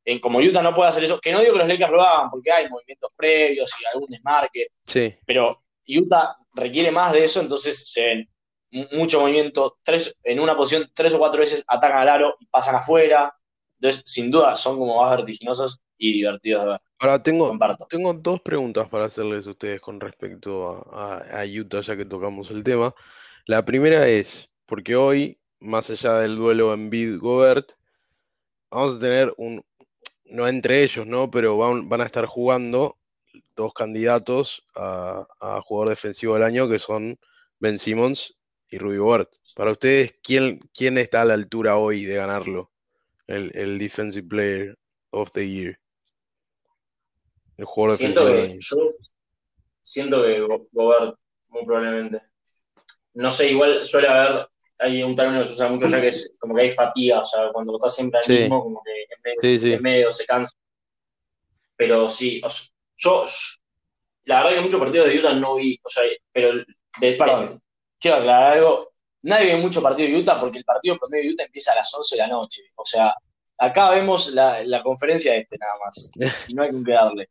en 0.05 0.19
como 0.19 0.39
Utah 0.39 0.61
no 0.61 0.73
puede 0.73 0.89
hacer 0.89 1.03
eso, 1.03 1.19
que 1.19 1.31
no 1.31 1.39
digo 1.41 1.53
que 1.53 1.59
los 1.59 1.67
Lakers 1.67 1.91
lo 1.91 2.01
hagan 2.01 2.29
porque 2.31 2.51
hay 2.51 2.69
movimientos 2.69 3.11
previos 3.15 3.71
y 3.81 3.85
algún 3.93 4.09
desmarque, 4.09 4.67
Sí, 4.85 5.13
pero 5.25 5.63
Utah 5.87 6.35
requiere 6.53 6.91
más 6.91 7.13
de 7.13 7.23
eso, 7.23 7.41
entonces 7.41 7.89
se 7.91 8.01
ven 8.01 8.29
mu- 8.71 8.85
mucho 8.93 9.19
movimiento, 9.21 9.77
tres, 9.83 10.17
en 10.23 10.39
una 10.39 10.55
posición 10.57 10.89
tres 10.93 11.13
o 11.13 11.19
cuatro 11.19 11.39
veces 11.41 11.63
atacan 11.67 11.99
al 11.99 12.09
aro 12.09 12.35
y 12.39 12.45
pasan 12.47 12.75
afuera, 12.75 13.33
entonces 13.79 14.03
sin 14.05 14.31
duda 14.31 14.55
son 14.55 14.77
como 14.77 15.03
más 15.03 15.17
vertiginosos 15.17 15.81
y 15.97 16.13
divertidos 16.13 16.63
de 16.65 16.69
ver, 16.71 16.81
ahora 16.99 17.21
tengo, 17.21 17.47
comparto. 17.49 17.85
tengo 17.89 18.13
dos 18.13 18.41
preguntas 18.41 18.89
para 18.89 19.05
hacerles 19.05 19.45
a 19.47 19.51
ustedes 19.51 19.81
con 19.81 19.99
respecto 19.99 20.85
a, 20.91 21.19
a- 21.21 21.41
a 21.41 21.45
Utah, 21.45 21.81
ya 21.81 21.95
que 21.95 22.05
tocamos 22.05 22.49
el 22.51 22.63
tema. 22.63 22.93
La 23.45 23.63
primera 23.65 24.07
es, 24.07 24.49
porque 24.65 24.95
hoy, 24.95 25.39
más 25.59 25.89
allá 25.91 26.13
del 26.19 26.37
duelo 26.37 26.73
Embiid-Gobert, 26.73 27.73
vamos 28.69 28.95
a 28.95 28.99
tener 28.99 29.33
un, 29.37 29.63
no 30.31 30.47
entre 30.47 30.83
ellos, 30.83 31.05
¿no? 31.05 31.29
Pero 31.29 31.57
van, 31.57 31.87
van 31.89 32.01
a 32.01 32.05
estar 32.05 32.25
jugando 32.25 32.97
dos 33.55 33.73
candidatos 33.73 34.63
a, 34.75 35.27
a 35.39 35.61
jugador 35.61 35.89
defensivo 35.89 36.33
del 36.33 36.43
año, 36.43 36.67
que 36.67 36.79
son 36.79 37.19
Ben 37.59 37.77
Simmons 37.77 38.35
y 38.69 38.77
Rudy 38.77 38.97
Gobert. 38.97 39.29
Para 39.55 39.71
ustedes, 39.71 40.15
¿quién, 40.23 40.59
quién 40.73 40.97
está 40.97 41.21
a 41.21 41.25
la 41.25 41.33
altura 41.33 41.77
hoy 41.77 42.05
de 42.05 42.15
ganarlo? 42.15 42.71
El, 43.27 43.51
el 43.55 43.77
Defensive 43.77 44.27
Player 44.27 44.77
of 45.11 45.31
the 45.31 45.47
Year. 45.47 45.79
El 47.57 47.65
jugador 47.65 47.97
Siento 47.97 48.25
defensivo 48.25 48.37
del 48.37 48.47
que, 48.47 48.51
año. 48.53 48.59
yo 48.61 48.95
siento 49.81 50.23
que 50.23 50.39
Go- 50.41 50.67
Gobert, 50.71 51.15
muy 51.49 51.65
probablemente. 51.65 52.21
No 53.13 53.31
sé, 53.31 53.51
igual 53.51 53.85
suele 53.85 54.07
haber, 54.07 54.47
hay 54.81 55.03
un 55.03 55.15
término 55.15 55.41
que 55.41 55.47
se 55.47 55.53
usa 55.53 55.69
mucho 55.69 55.87
ya 55.87 56.01
que 56.01 56.07
es 56.07 56.33
como 56.39 56.55
que 56.55 56.61
hay 56.63 56.71
fatiga, 56.71 57.19
o 57.19 57.25
sea, 57.25 57.51
cuando 57.53 57.75
estás 57.77 57.95
siempre 57.95 58.19
al 58.19 58.23
Sí. 58.25 58.33
mismo, 58.33 58.63
como 58.63 58.81
que 58.83 58.91
en 58.91 59.21
medio, 59.23 59.39
Sí, 59.41 59.59
sí. 59.59 59.73
en 59.73 59.81
medio 59.81 60.11
se 60.11 60.25
cansa. 60.25 60.55
Pero 61.75 62.07
sí, 62.09 62.41
o 62.43 62.49
sea, 62.49 62.65
yo, 62.97 63.25
la 64.25 64.43
verdad 64.43 64.57
que 64.57 64.61
muchos 64.63 64.79
partidos 64.79 65.07
de 65.07 65.19
Utah 65.19 65.33
no 65.33 65.55
vi, 65.55 65.79
o 65.83 65.89
sea, 65.89 66.03
pero 66.31 66.53
de, 66.99 67.13
Perdón, 67.13 67.61
quiero 67.99 68.17
aclarar 68.17 68.53
algo, 68.53 68.91
nadie 69.23 69.55
ve 69.55 69.61
mucho 69.61 69.81
partido 69.81 70.09
de 70.09 70.17
Utah 70.21 70.39
porque 70.39 70.59
el 70.59 70.63
partido 70.63 70.97
promedio 70.97 71.29
de 71.29 71.33
Utah 71.33 71.45
empieza 71.45 71.71
a 71.71 71.75
las 71.75 71.93
11 71.93 72.15
de 72.15 72.21
la 72.21 72.27
noche, 72.27 72.61
o 72.75 72.85
sea, 72.85 73.13
acá 73.57 73.89
vemos 73.91 74.27
la, 74.33 74.63
la 74.63 74.83
conferencia 74.83 75.33
de 75.33 75.39
este 75.39 75.57
nada 75.57 75.73
más, 75.85 76.09
y 76.47 76.53
no 76.53 76.63
hay 76.63 76.71
con 76.71 76.83
qué 76.83 76.91
darle. 76.91 77.29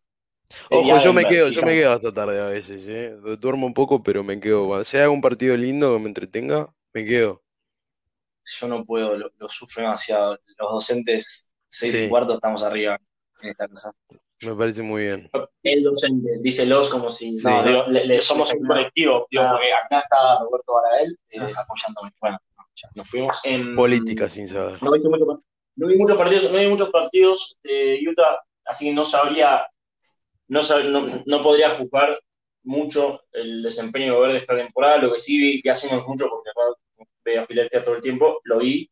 Ojo, 0.71 0.99
yo 0.99 1.13
me 1.13 1.25
quedo, 1.27 1.49
yo 1.51 1.63
me 1.63 1.75
quedo 1.77 1.93
hasta 1.93 2.13
tarde 2.13 2.41
a 2.41 2.47
veces, 2.47 2.83
¿eh? 2.89 3.11
Du- 3.23 3.37
Duermo 3.37 3.67
un 3.69 3.75
poco, 3.75 4.03
pero 4.03 4.25
me 4.25 4.41
quedo. 4.41 4.67
Cuando 4.67 4.85
sea 4.85 5.09
un 5.09 5.21
partido 5.21 5.57
lindo 5.57 5.95
que 5.95 6.01
me 6.01 6.09
entretenga, 6.09 6.75
me 6.93 7.05
quedo. 7.05 7.43
yo 8.59 8.67
no 8.69 8.85
puedo, 8.85 9.17
lo, 9.17 9.31
lo 9.39 9.49
sufro 9.49 9.83
demasiado. 9.83 10.39
Los 10.59 10.73
docentes, 10.73 11.51
seis 11.69 11.95
Sí. 11.95 12.05
y 12.05 12.09
cuarto, 12.09 12.35
estamos 12.35 12.63
arriba 12.65 12.99
en 13.43 13.49
esta 13.51 13.69
cosa. 13.69 13.93
Me 14.43 14.55
parece 14.57 14.83
muy 14.83 15.03
bien. 15.03 15.31
el 15.63 15.83
docente, 15.85 16.39
dice 16.41 16.65
los 16.67 16.89
como 16.89 17.11
si 17.11 17.39
Sí. 17.39 17.47
No, 17.47 17.63
digo, 17.63 17.85
le- 17.87 18.07
le- 18.07 18.21
somos 18.21 18.53
un 18.53 18.67
colectivo, 18.67 19.27
digo, 19.31 19.45
Ah. 19.45 19.51
porque 19.53 19.73
acá 19.73 20.01
está 20.01 20.39
Roberto 20.41 20.73
Barael 20.73 21.19
eh, 21.31 21.53
apoyándome. 21.57 22.11
Bueno, 22.21 22.39
ya 22.75 22.89
nos 22.95 23.09
fuimos. 23.09 23.39
Em, 23.45 23.77
Política 23.77 24.29
sin 24.29 24.49
saber. 24.49 24.83
No 24.83 24.91
vi, 24.91 25.01
mucho- 25.01 25.45
no 25.77 25.87
vi 25.87 25.97
muchos 25.97 26.17
partidos, 26.17 26.51
no 26.51 26.59
vi 26.59 26.67
muchos 26.67 26.91
partidos 26.91 27.59
de 27.63 28.01
Utah, 28.09 28.41
así 28.65 28.87
que 28.87 28.95
no 28.95 29.05
sabría, 29.05 29.65
no, 30.49 30.61
sab- 30.61 30.89
no, 30.89 31.07
no 31.27 31.43
podría 31.43 31.71
juzgar 31.71 32.19
mucho 32.65 33.23
el 33.33 33.63
desempeño 33.63 34.07
de 34.07 34.11
Gobert 34.13 34.33
de 34.33 34.39
esta 34.41 34.57
temporada. 34.57 34.97
Lo 34.97 35.13
que 35.13 35.19
sí 35.21 35.39
vi 35.39 35.63
que 35.63 35.71
hacemos 35.71 36.07
mucho, 36.09 36.29
porque 36.29 36.51
veo 37.25 37.43
a 37.43 37.45
Filadelfia 37.45 37.83
todo 37.83 37.95
el 37.97 38.03
tiempo, 38.03 38.41
lo 38.45 38.59
vi. 38.59 38.91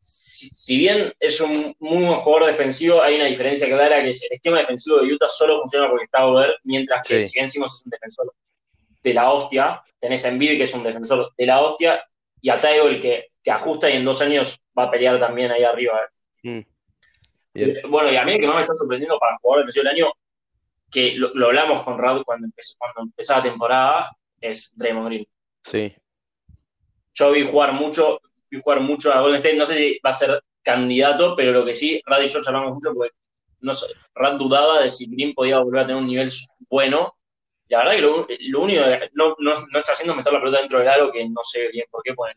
Si, 0.00 0.48
si 0.50 0.76
bien 0.76 1.12
es 1.18 1.40
un 1.40 1.74
muy 1.80 2.04
buen 2.04 2.16
jugador 2.16 2.46
defensivo, 2.48 3.02
hay 3.02 3.16
una 3.16 3.24
diferencia 3.24 3.66
clara 3.66 4.00
que 4.02 4.10
es 4.10 4.22
el 4.22 4.32
esquema 4.32 4.60
defensivo 4.60 4.98
de 5.00 5.12
Utah 5.12 5.28
solo 5.28 5.60
funciona 5.60 5.88
porque 5.88 6.04
está 6.04 6.24
Gobert, 6.24 6.58
mientras 6.64 7.02
que 7.02 7.22
Sí. 7.22 7.28
si 7.30 7.38
bien 7.38 7.48
Simmons 7.48 7.74
es 7.74 7.84
un 7.84 7.90
defensor 7.90 8.32
de 9.02 9.14
la 9.14 9.30
hostia, 9.30 9.82
tenés 9.98 10.24
a 10.24 10.28
Embiid 10.28 10.56
que 10.56 10.62
es 10.64 10.74
un 10.74 10.84
defensor 10.84 11.32
de 11.36 11.46
la 11.46 11.60
hostia, 11.60 12.04
y 12.40 12.50
a 12.50 12.60
Taibo 12.60 12.86
el 12.88 13.00
que 13.00 13.28
te 13.42 13.50
ajusta 13.50 13.90
y 13.90 13.96
en 13.96 14.04
dos 14.04 14.20
años 14.20 14.60
va 14.78 14.84
a 14.84 14.90
pelear 14.90 15.18
también 15.18 15.50
ahí 15.50 15.64
arriba. 15.64 16.08
Mm. 16.42 16.60
Eh, 17.54 17.82
Bueno, 17.88 18.12
y 18.12 18.16
a 18.16 18.24
mí 18.24 18.32
el 18.32 18.40
que 18.40 18.46
más 18.46 18.56
me 18.56 18.62
está 18.62 18.76
sorprendiendo 18.76 19.18
para 19.18 19.36
jugador 19.38 19.64
defensivo 19.66 19.84
del 19.84 19.94
año, 19.94 20.12
que 20.90 21.12
lo, 21.16 21.34
lo 21.34 21.46
hablamos 21.46 21.82
con 21.82 21.98
Rad 21.98 22.22
cuando, 22.22 22.46
empezó, 22.46 22.74
cuando 22.78 23.02
empezó 23.02 23.34
la 23.34 23.42
temporada, 23.42 24.16
es 24.40 24.70
Draymond 24.76 25.06
Green. 25.08 25.26
Sí. 25.64 25.94
Yo 27.18 27.32
vi 27.32 27.44
jugar 27.46 27.72
mucho, 27.72 28.20
vi 28.50 28.60
jugar 28.60 28.80
mucho 28.80 29.12
a 29.12 29.20
Golden 29.20 29.38
State, 29.38 29.56
no 29.56 29.66
sé 29.66 29.76
si 29.76 30.00
va 30.04 30.10
a 30.10 30.12
ser 30.12 30.42
candidato, 30.62 31.34
pero 31.36 31.52
lo 31.52 31.64
que 31.64 31.74
sí, 31.74 32.00
Rad 32.06 32.22
y 32.22 32.28
yo 32.28 32.42
charlamos 32.42 32.74
mucho 32.74 32.92
porque 32.94 33.12
no 33.60 33.72
sé, 33.72 33.86
Rad 34.14 34.34
dudaba 34.34 34.80
de 34.80 34.90
si 34.90 35.06
Green 35.10 35.34
podía 35.34 35.58
volver 35.58 35.80
a 35.80 35.86
tener 35.86 36.00
un 36.00 36.06
nivel 36.08 36.30
bueno. 36.68 37.14
La 37.68 37.78
verdad 37.78 37.92
que 37.92 38.00
lo, 38.02 38.26
lo 38.48 38.60
único 38.62 38.84
que 38.84 39.10
no, 39.14 39.34
no, 39.38 39.66
no 39.66 39.78
está 39.78 39.92
haciendo 39.92 40.14
meter 40.14 40.32
la 40.32 40.38
pelota 40.40 40.58
dentro 40.58 40.78
del 40.78 40.88
aro, 40.88 41.10
que 41.12 41.28
no 41.28 41.42
sé 41.42 41.68
bien 41.72 41.86
por 41.90 42.02
qué, 42.02 42.14
pues, 42.14 42.34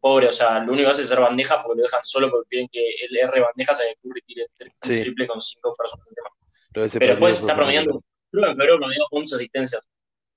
pobre, 0.00 0.28
o 0.28 0.32
sea, 0.32 0.60
lo 0.60 0.72
único 0.72 0.86
que 0.86 0.92
hace 0.92 1.02
es 1.02 1.08
hacer 1.08 1.20
bandeja 1.20 1.62
porque 1.62 1.78
lo 1.78 1.82
dejan 1.82 2.00
solo 2.04 2.30
porque 2.30 2.48
quieren 2.48 2.68
que 2.72 2.80
él 2.80 3.16
erre 3.16 3.40
bandeja, 3.40 3.74
se 3.74 3.84
descubre 3.84 4.20
y 4.24 4.34
tire 4.34 4.46
tri- 4.58 4.72
Sí. 4.80 5.02
triple 5.02 5.26
con 5.26 5.40
cinco 5.42 5.74
personas 5.76 6.06
Pero 6.72 6.90
partido 6.90 7.10
después 7.10 7.40
está 7.40 7.54
promediando, 7.54 8.02
creo 8.30 8.44
que 8.44 8.50
en 8.50 8.56
febrero 8.56 8.78
promedió 8.78 9.04
11 9.10 9.36
asistencias, 9.36 9.82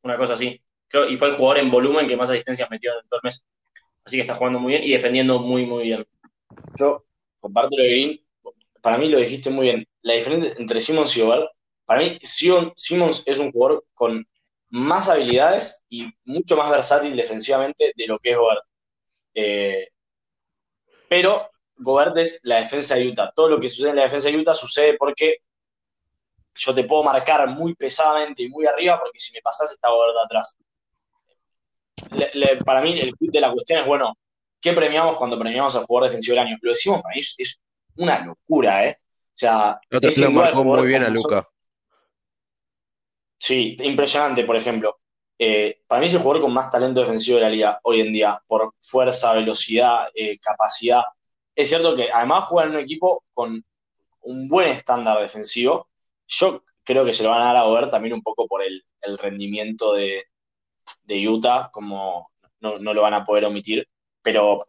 una 0.03 0.17
cosa 0.17 0.33
así. 0.33 0.61
Creo, 0.89 1.07
y 1.07 1.15
fue 1.17 1.29
el 1.29 1.35
jugador 1.35 1.59
en 1.59 1.71
volumen 1.71 2.07
que 2.07 2.17
más 2.17 2.29
asistencias 2.29 2.69
metió 2.69 2.91
en 2.99 3.07
todo 3.07 3.19
el 3.21 3.27
mes. 3.27 3.45
Así 4.07 4.15
que 4.15 4.21
está 4.21 4.35
jugando 4.35 4.59
muy 4.59 4.71
bien 4.71 4.85
y 4.85 4.91
defendiendo 4.91 5.37
muy, 5.39 5.65
muy 5.65 5.83
bien. 5.83 6.07
Yo 6.79 7.03
comparto 7.41 7.75
lo 7.75 7.83
de 7.83 7.89
Green. 7.89 8.25
Para 8.81 8.97
mí 8.97 9.09
lo 9.09 9.19
dijiste 9.19 9.49
muy 9.49 9.65
bien. 9.65 9.85
La 10.01 10.13
diferencia 10.13 10.53
entre 10.57 10.79
Simmons 10.79 11.17
y 11.17 11.21
Gobert, 11.23 11.49
para 11.83 11.99
mí 11.99 12.17
Simmons 12.21 13.27
es 13.27 13.37
un 13.39 13.51
jugador 13.51 13.85
con 13.93 14.25
más 14.69 15.09
habilidades 15.09 15.83
y 15.89 16.07
mucho 16.23 16.55
más 16.55 16.71
versátil 16.71 17.17
defensivamente 17.17 17.91
de 17.93 18.07
lo 18.07 18.17
que 18.19 18.31
es 18.31 18.37
Gobert. 18.37 18.63
Eh, 19.33 19.89
Pero 21.09 21.49
Gobert 21.75 22.15
es 22.15 22.39
la 22.43 22.61
defensa 22.61 22.95
de 22.95 23.09
Utah. 23.09 23.33
Todo 23.35 23.49
lo 23.49 23.59
que 23.59 23.67
sucede 23.67 23.89
en 23.89 23.97
la 23.97 24.03
defensa 24.03 24.29
de 24.29 24.37
Utah 24.37 24.55
sucede 24.55 24.95
porque 24.97 25.39
yo 26.55 26.73
te 26.73 26.85
puedo 26.85 27.03
marcar 27.03 27.45
muy 27.49 27.75
pesadamente 27.75 28.43
y 28.43 28.47
muy 28.47 28.65
arriba 28.65 28.97
porque 29.01 29.19
si 29.19 29.33
me 29.33 29.41
pasas 29.41 29.69
está 29.69 29.89
Gobert 29.89 30.15
atrás. 30.23 30.55
Para 32.65 32.81
mí 32.81 32.99
el 32.99 33.15
kit 33.15 33.31
de 33.31 33.41
la 33.41 33.51
cuestión 33.51 33.79
es, 33.79 33.86
bueno, 33.86 34.17
¿qué 34.62 34.73
premiamos 34.73 35.17
cuando 35.17 35.38
premiamos 35.38 35.75
al 35.75 35.86
jugador 35.86 36.10
defensivo 36.10 36.36
del 36.36 36.47
año? 36.47 36.57
Lo 36.62 36.71
decimos 36.71 37.01
para 37.01 37.15
mí, 37.15 37.21
es, 37.21 37.60
una 37.95 38.23
locura, 38.23 38.86
¿eh? 38.88 38.97
O 38.99 39.33
sea, 39.33 39.79
lo 39.89 40.31
marcó 40.31 40.63
muy 40.63 40.88
bien 40.88 41.03
a 41.03 41.10
Luca. 41.10 41.47
Sí, 43.39 43.75
impresionante, 43.79 44.43
por 44.43 44.55
ejemplo. 44.55 44.99
Eh, 45.39 45.81
para 45.88 46.01
mí 46.01 46.07
es 46.07 46.13
el 46.13 46.21
jugador 46.21 46.41
con 46.41 46.53
más 46.53 46.71
talento 46.71 46.99
defensivo 46.99 47.38
de 47.38 47.43
la 47.43 47.49
liga 47.49 47.79
hoy 47.83 48.01
en 48.01 48.12
día, 48.12 48.41
por 48.47 48.73
fuerza, 48.81 49.33
velocidad, 49.33 50.07
eh, 50.15 50.38
capacidad. 50.39 51.03
Es 51.55 51.69
cierto 51.69 51.95
que 51.95 52.12
además 52.12 52.45
juega 52.45 52.69
en 52.69 52.75
un 52.75 52.81
equipo 52.81 53.23
con 53.33 53.63
un 54.21 54.47
buen 54.47 54.69
estándar 54.69 55.19
defensivo. 55.19 55.89
Yo 56.27 56.63
creo 56.83 57.05
que 57.05 57.13
se 57.13 57.23
lo 57.23 57.29
van 57.29 57.41
a 57.41 57.53
dar 57.53 57.57
a 57.57 57.67
ver 57.67 57.89
también 57.91 58.13
un 58.13 58.21
poco 58.21 58.47
por 58.47 58.63
el, 58.63 58.83
rendimiento 59.19 59.93
de, 59.93 60.25
Utah, 61.28 61.69
como 61.71 62.32
no, 62.60 62.78
lo 62.80 63.02
van 63.02 63.13
a 63.13 63.23
poder 63.23 63.45
omitir. 63.45 63.88
Pero 64.21 64.60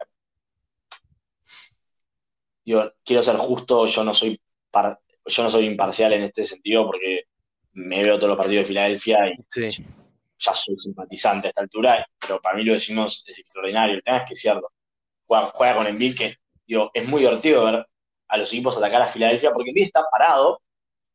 yo 2.65 2.93
quiero 3.03 3.21
ser 3.21 3.37
justo, 3.37 3.85
yo 3.85 4.03
no 4.03 4.13
soy 4.13 4.39
yo 5.25 5.43
no 5.43 5.49
soy 5.49 5.65
imparcial 5.65 6.13
en 6.13 6.23
este 6.23 6.45
sentido 6.45 6.85
porque 6.85 7.23
me 7.73 8.03
veo 8.03 8.17
todos 8.17 8.29
los 8.29 8.37
partidos 8.37 8.63
de 8.63 8.67
Filadelfia 8.67 9.27
y 9.27 9.35
ya 10.39 10.53
soy 10.53 10.75
simpatizante 10.77 11.47
a 11.47 11.49
esta 11.49 11.61
altura, 11.61 12.07
pero 12.19 12.39
para 12.39 12.55
mí 12.55 12.63
lo 12.63 12.73
decimos 12.73 13.23
es 13.27 13.39
extraordinario. 13.39 13.95
El 13.95 14.03
tema 14.03 14.17
es 14.19 14.27
que 14.27 14.33
es 14.33 14.41
cierto, 14.41 14.71
juega, 15.25 15.75
con 15.75 15.87
Embiid 15.87 16.17
que 16.17 16.35
digo, 16.65 16.91
es 16.93 17.07
muy 17.07 17.21
divertido 17.21 17.65
ver 17.65 17.85
a 18.27 18.37
los 18.37 18.47
equipos 18.49 18.77
atacar 18.77 19.01
a 19.01 19.07
Filadelfia 19.07 19.51
porque 19.51 19.69
Embiid 19.69 19.85
está 19.85 20.03
parado, 20.09 20.61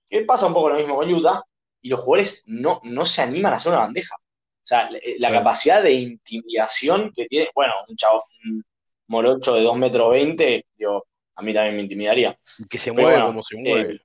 que 0.08 0.22
pasa 0.22 0.46
un 0.46 0.54
poco 0.54 0.70
lo 0.70 0.76
mismo 0.76 0.96
con 0.96 1.12
Utah, 1.12 1.42
y 1.80 1.88
los 1.88 2.00
jugadores 2.00 2.42
no, 2.46 2.80
no 2.84 3.04
se 3.04 3.22
animan 3.22 3.52
a 3.52 3.56
hacer 3.56 3.72
una 3.72 3.82
bandeja. 3.82 4.16
O 4.64 4.66
sea, 4.66 4.88
la, 5.18 5.30
capacidad 5.30 5.82
de 5.82 5.92
intimidación 5.92 7.12
que 7.14 7.26
tiene, 7.26 7.50
bueno, 7.54 7.74
un 7.86 7.96
chavo, 7.96 8.24
un 8.46 8.64
morocho 9.08 9.54
de 9.54 9.62
2 9.62 9.76
metros 9.76 10.10
20, 10.10 10.64
digo, 10.78 11.06
a 11.34 11.42
mí 11.42 11.52
también 11.52 11.76
me 11.76 11.82
intimidaría. 11.82 12.38
Que 12.70 12.78
se 12.78 12.90
mueve 12.90 13.20
como 13.20 13.42
se 13.42 13.56
mueve. 13.58 13.94
Eh, 13.94 14.00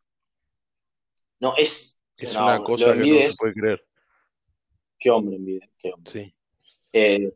no, 1.40 1.54
es. 1.56 1.98
Es 2.18 2.36
una 2.36 2.60
cosa 2.60 2.92
que 2.94 3.00
no 3.00 3.30
se 3.30 3.36
puede 3.40 3.54
creer. 3.54 3.86
Qué 5.00 5.10
hombre 5.10 5.38
envidia, 5.38 5.70
qué 5.78 5.94
hombre. 5.94 6.12
Sí. 6.12 6.36
Eh, 6.92 7.32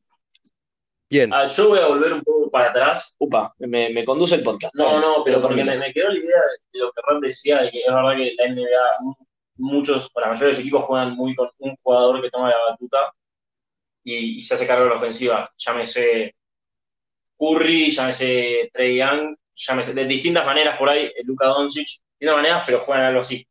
Bien. 1.10 1.32
Ah, 1.32 1.46
yo 1.46 1.70
voy 1.70 1.80
a 1.80 1.86
volver 1.86 2.12
un 2.12 2.24
poco 2.24 2.50
para 2.50 2.72
atrás. 2.72 3.16
Upa, 3.20 3.54
me, 3.60 4.04
conduce 4.04 4.34
el 4.34 4.42
podcast. 4.42 4.74
No, 4.74 5.00
no, 5.00 5.24
pero 5.24 5.42
porque 5.44 5.64
me, 5.64 5.94
quedó 5.94 6.10
la 6.10 6.18
idea 6.18 6.42
de 6.74 6.80
lo 6.80 6.92
que 6.92 7.02
Ron 7.08 7.22
decía, 7.22 7.62
de 7.62 7.70
que 7.70 7.82
es 7.82 7.94
verdad 7.94 8.16
que 8.18 8.34
la 8.36 8.48
NBA, 8.52 8.90
muchos, 9.56 10.10
o 10.14 10.20
la 10.20 10.28
mayoría 10.28 10.48
de 10.48 10.52
los 10.54 10.60
equipos 10.60 10.86
juegan 10.86 11.16
muy 11.16 11.36
con 11.36 11.50
un 11.60 11.76
jugador 11.78 12.22
que 12.22 12.30
toma 12.30 12.50
la 12.50 12.72
batuta 12.72 13.14
y, 14.04 14.42
se 14.42 14.54
hace 14.54 14.68
cargo 14.68 14.84
de 14.86 14.90
la 14.92 14.96
ofensiva. 14.96 15.52
Llámese 15.58 16.36
Curry, 17.38 17.92
llámese 17.92 18.70
Trey 18.74 18.98
Young, 18.98 19.36
llámese 19.56 19.94
de 19.94 20.06
distintas 20.06 20.46
maneras 20.46 20.78
por 20.78 20.90
ahí, 20.90 21.12
Luka 21.24 21.48
Doncic, 21.48 21.88
de 21.88 22.04
distintas 22.20 22.36
maneras, 22.36 22.64
pero 22.66 22.80
juegan 22.80 23.06
algo 23.06 23.22
así. 23.22 23.48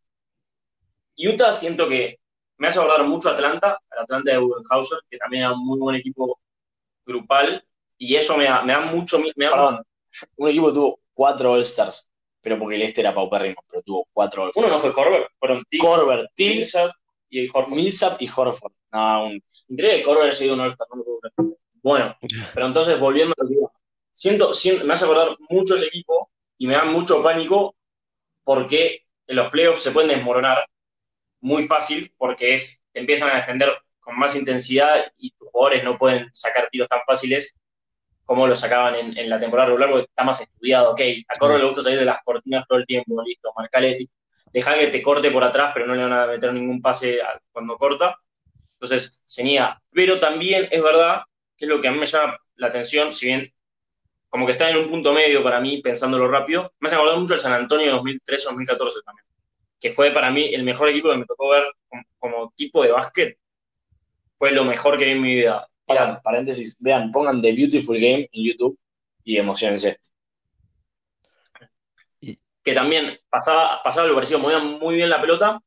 Utah 1.17 1.53
siento 1.53 1.89
que 1.89 2.19
me 2.59 2.69
hace 2.69 2.79
acordar 2.79 3.05
mucho 3.05 3.29
a 3.29 3.33
Atlanta, 3.33 3.79
al 3.91 3.99
Atlanta 4.01 4.33
de 4.33 4.39
Budenhauser, 4.39 4.99
que 5.11 5.19
también 5.19 5.45
era 5.45 5.53
un 5.53 5.65
muy 5.65 5.79
buen 5.79 5.97
equipo 5.97 6.41
grupal, 7.05 7.65
y 7.99 8.15
eso 8.17 8.37
me 8.37 8.45
da, 8.45 8.63
me 8.63 8.73
da 8.73 8.81
mucho... 8.83 9.19
Me 9.19 9.33
Perdón, 9.35 9.83
un 10.37 10.49
equipo 10.49 10.73
tuvo 10.73 11.01
cuatro 11.15 11.53
All-Stars, 11.53 12.11
pero 12.43 12.59
porque 12.59 12.75
el 12.75 12.83
este 12.83 13.01
era 13.01 13.15
paupérrimo, 13.15 13.63
pero 13.71 13.83
tuvo 13.83 14.09
cuatro. 14.13 14.51
Uno 14.55 14.69
no 14.69 14.79
fue 14.79 14.93
Corber, 14.93 15.29
fueron 15.39 15.65
T 15.71 15.79
Corber, 15.79 16.29
Millsap 16.37 16.91
y 17.31 17.49
Horford. 17.49 17.73
Millsap 17.73 18.21
y 18.21 18.29
Horford. 18.29 18.73
No, 18.93 19.27
un... 19.27 19.43
Increíble 19.69 19.99
que 19.99 20.05
Corber 20.05 20.25
haya 20.25 20.35
sido 20.35 20.55
un 20.55 20.61
All-Star, 20.61 20.89
no 20.91 20.97
lo. 20.97 21.55
Bueno, 21.83 22.17
pero 22.55 22.67
entonces 22.67 22.99
volviendo 22.99 23.35
a 23.39 23.43
lo 23.43 23.49
que 23.49 23.55
iba. 23.55 23.71
Siento, 24.13 24.53
siento, 24.53 24.85
me 24.85 24.93
hace 24.93 25.05
acordar 25.05 25.37
mucho 25.49 25.77
ese 25.77 25.87
equipo 25.87 26.31
y 26.59 26.67
me 26.67 26.75
da 26.75 26.85
mucho 26.85 27.23
pánico 27.23 27.75
porque 28.45 29.07
en 29.27 29.37
los 29.37 29.49
playoffs 29.49 29.83
se 29.83 29.93
pueden 29.93 30.11
desmoronar 30.11 30.67
muy 31.41 31.63
fácil 31.63 32.13
porque 32.19 32.53
es, 32.53 32.83
empiezan 32.93 33.31
a 33.31 33.37
defender 33.37 33.73
con 34.01 34.19
más 34.19 34.37
intensidad 34.37 35.11
y 35.17 35.31
tus 35.31 35.49
jugadores 35.49 35.85
no 35.85 35.97
pueden 35.97 36.29
sacar 36.33 36.69
tiros 36.71 36.89
tan 36.89 37.01
fáciles 37.07 37.55
como 38.25 38.47
lo 38.47 38.57
sacaban 38.57 38.95
en, 38.95 39.29
la 39.29 39.39
temporada 39.39 39.69
regular, 39.69 39.91
porque 39.91 40.05
está 40.05 40.25
más 40.25 40.41
estudiado, 40.41 40.93
ok, 40.93 41.01
a 41.29 41.39
Corro 41.39 41.59
le 41.59 41.65
gusta 41.65 41.83
salir 41.83 41.99
de 41.99 42.05
las 42.05 42.21
cortinas 42.23 42.67
todo 42.67 42.79
el 42.79 42.87
tiempo, 42.87 43.23
listo, 43.23 43.53
marcale, 43.57 44.09
deja 44.53 44.75
que 44.75 44.87
te 44.89 45.03
corte 45.03 45.31
por 45.31 45.45
atrás, 45.45 45.73
pero 45.75 45.87
no 45.87 45.95
le 45.95 46.03
van 46.03 46.13
a 46.13 46.27
meter 46.27 46.53
ningún 46.53 46.81
pase 46.81 47.19
cuando 47.51 47.77
corta, 47.77 48.17
entonces 48.75 49.19
se 49.25 49.45
niega, 49.45 49.81
pero 49.91 50.19
también 50.19 50.69
es 50.71 50.83
verdad, 50.83 51.23
que 51.57 51.65
es 51.65 51.69
lo 51.69 51.81
que 51.81 51.89
a 51.89 51.93
mí 51.93 51.99
me 51.99 52.07
llama 52.07 52.39
la 52.57 52.69
atención, 52.69 53.13
si 53.13 53.27
bien 53.27 53.53
como 54.29 54.47
que 54.47 54.53
está 54.53 54.71
en 54.71 54.79
un 54.79 54.89
punto 54.89 55.13
medio 55.13 55.43
para 55.43 55.61
mí, 55.61 55.83
pensándolo 55.83 56.27
rápido, 56.27 56.73
me 56.81 56.87
hace 56.87 56.97
acordar 56.97 57.19
mucho 57.19 57.35
el 57.35 57.41
San 57.41 57.53
Antonio 57.53 58.03
2013-2014 58.03 59.05
también 59.05 59.27
que 59.83 59.91
fue 59.91 60.13
para 60.13 60.31
mí 60.31 60.55
el 60.55 60.63
mejor 60.63 60.89
equipo 60.89 61.11
que 61.11 61.17
me 61.17 61.27
tocó 61.27 61.51
ver 61.51 61.65
como, 62.21 62.53
equipo 62.53 62.85
de 62.85 62.93
básquet. 62.93 63.37
Fue 64.39 64.53
lo 64.53 64.65
mejor 64.65 64.97
que 64.97 65.07
vi 65.07 65.11
en 65.11 65.21
mi 65.21 65.35
vida. 65.35 65.67
Paréntesis, 65.87 66.77
vean, 66.79 67.11
pongan 67.11 67.41
The 67.41 67.53
Beautiful 67.53 67.97
Game 67.97 68.29
en 68.33 68.45
YouTube 68.45 68.79
y 69.25 69.37
emocionense. 69.37 69.99
Que 72.21 72.75
también 72.75 73.19
pasaba, 73.29 73.83
pasaba 73.83 74.07
lo 74.07 74.15
parecido, 74.15 74.39
movían 74.39 74.79
muy 74.79 74.97
bien 74.97 75.11
la 75.11 75.21
pelota. 75.21 75.61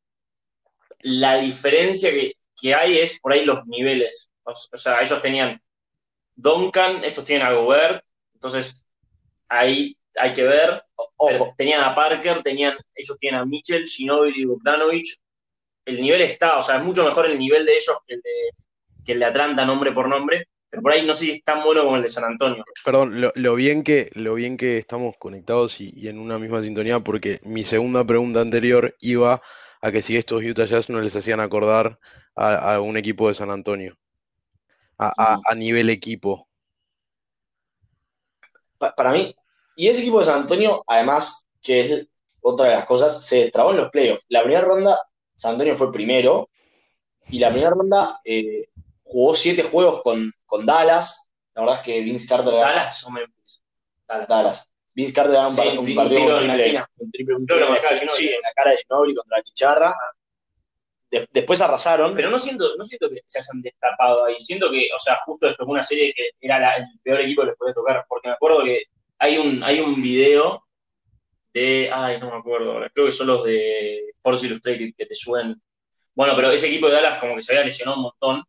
La 1.00 1.36
diferencia 1.36 2.10
que, 2.10 2.74
hay 2.74 2.98
es 2.98 3.20
por 3.20 3.32
ahí 3.32 3.44
los 3.44 3.66
niveles. 3.66 4.30
O, 4.42 4.54
sea, 4.54 5.00
ellos 5.00 5.20
tenían 5.20 5.60
Duncan, 6.34 7.04
estos 7.04 7.24
tienen 7.24 7.46
a 7.46 7.52
Gobert, 7.52 8.04
entonces 8.34 8.74
ahí 9.48 9.96
hay 10.16 10.32
que 10.32 10.44
ver. 10.44 10.82
Ojo, 11.16 11.54
tenían 11.56 11.82
a 11.82 11.94
Parker, 11.94 12.42
tenían, 12.42 12.76
ellos 12.94 13.16
tienen 13.18 13.40
a 13.40 13.44
Mitchell, 13.44 13.86
Ginobili 13.86 14.42
y 14.42 14.44
Bogdanovich. 14.46 15.18
El 15.84 16.00
nivel 16.00 16.22
está, 16.22 16.58
o 16.58 16.62
sea, 16.62 16.78
es 16.78 16.82
mucho 16.82 17.04
mejor 17.04 17.26
el 17.26 17.38
nivel 17.38 17.64
de 17.64 17.74
ellos 17.74 17.96
que 18.06 18.14
el 18.14 18.22
de, 18.22 18.50
que 19.06 19.12
el 19.12 19.20
de 19.20 19.24
Atlanta, 19.24 19.64
nombre 19.64 19.92
por 19.92 20.08
nombre. 20.08 20.48
Pero 20.68 20.82
por 20.82 20.92
ahí 20.92 21.06
no 21.06 21.14
sé 21.14 21.26
si 21.26 21.30
es 21.30 21.44
tan 21.44 21.62
bueno 21.62 21.84
como 21.84 21.96
el 21.96 22.02
de 22.02 22.08
San 22.08 22.24
Antonio. 22.24 22.64
Perdón, 22.84 23.22
lo, 23.34 23.54
bien, 23.54 23.84
que, 23.84 24.10
lo 24.14 24.34
bien 24.34 24.56
que 24.56 24.78
estamos 24.78 25.14
conectados 25.16 25.80
y, 25.80 26.08
en 26.08 26.18
una 26.18 26.38
misma 26.38 26.60
sintonía, 26.60 27.00
porque 27.00 27.40
mi 27.44 27.64
segunda 27.64 28.04
pregunta 28.04 28.40
anterior 28.40 28.94
iba 29.00 29.40
a 29.80 29.92
que 29.92 30.02
si 30.02 30.16
estos 30.16 30.42
Utah 30.42 30.64
Jazz 30.64 30.90
no 30.90 31.00
les 31.00 31.14
hacían 31.14 31.38
acordar 31.38 32.00
a, 32.34 32.80
un 32.80 32.96
equipo 32.96 33.28
de 33.28 33.34
San 33.34 33.50
Antonio, 33.50 33.96
a, 34.98 35.38
a 35.42 35.54
nivel 35.54 35.88
equipo. 35.88 36.48
para 38.78 39.12
mí, 39.12 39.34
y 39.76 39.88
ese 39.88 40.00
equipo 40.00 40.18
de 40.18 40.26
San 40.26 40.40
Antonio, 40.42 40.82
además, 40.86 41.46
que 41.62 41.80
es 41.80 42.08
otra 42.40 42.66
de 42.66 42.74
las 42.74 42.84
cosas, 42.86 43.24
se 43.24 43.50
trabó 43.50 43.70
en 43.70 43.76
los 43.78 43.90
playoffs. 43.90 44.24
La 44.28 44.42
primera 44.42 44.62
ronda, 44.62 44.98
San 45.34 45.52
Antonio 45.52 45.74
fue 45.76 45.92
primero, 45.92 46.50
y 47.28 47.38
la 47.38 47.50
primera 47.50 47.70
ronda 47.70 48.20
eh, 48.24 48.68
jugó 49.06 49.34
siete 49.34 49.62
juegos 49.62 50.02
con, 50.02 50.32
con, 50.44 50.66
Dallas. 50.66 51.30
La 51.54 51.62
verdad 51.62 51.78
es 51.78 51.82
que 51.84 52.00
Vince 52.00 52.26
Carter 52.26 52.52
¿Dallas 52.52 53.04
o 53.04 53.10
Memphis? 53.10 53.62
Dallas. 54.06 54.72
Vince 54.92 55.12
Carter 55.12 55.34
ganó 55.34 55.48
un, 55.48 55.56
partido 55.94 56.24
con 56.24 56.50
un 56.50 56.56
triple, 57.10 57.34
un 57.36 57.46
triple, 57.46 58.08
sí, 58.08 58.28
en 58.28 58.40
la 58.42 58.52
cara 58.54 58.70
de 58.72 58.78
Ginobili 58.78 59.14
contra 59.14 59.38
la 59.38 59.42
Chicharra. 59.42 59.96
después 61.30 61.60
arrasaron. 61.60 62.14
Pero 62.14 62.30
no 62.30 62.38
siento, 62.38 62.76
no 62.76 62.84
siento 62.84 63.08
que 63.08 63.22
se 63.24 63.38
hayan 63.38 63.62
destapado 63.62 64.24
ahí. 64.26 64.40
Siento 64.40 64.70
que, 64.70 64.88
o 64.94 64.98
sea, 64.98 65.16
justo 65.24 65.48
esto 65.48 65.64
fue 65.64 65.74
una 65.74 65.82
serie 65.82 66.12
que 66.14 66.30
era 66.40 66.76
el 66.76 66.84
peor 67.02 67.20
equipo 67.20 67.42
que 67.42 67.48
les 67.48 67.56
podía 67.56 67.74
tocar. 67.74 68.04
Porque 68.08 68.28
me 68.28 68.34
acuerdo 68.34 68.64
que 68.64 68.84
hay 69.18 69.38
un, 69.38 69.62
hay 69.62 69.80
un 69.80 70.02
video 70.02 70.64
de, 71.54 71.90
ay, 71.92 72.20
no 72.20 72.30
me 72.30 72.36
acuerdo 72.36 72.72
ahora, 72.72 72.90
creo 72.90 73.06
que 73.06 73.12
son 73.12 73.28
los 73.28 73.44
de 73.44 74.10
Sports 74.16 74.44
Illustrated 74.44 74.90
que 74.96 75.06
te 75.06 75.14
suben. 75.14 75.60
Bueno, 76.14 76.34
pero 76.34 76.50
ese 76.50 76.66
equipo 76.68 76.86
de 76.88 76.94
Dallas 76.94 77.18
como 77.18 77.34
que 77.34 77.42
se 77.42 77.52
había 77.52 77.64
lesionado 77.64 77.98
un 77.98 78.02
montón 78.04 78.42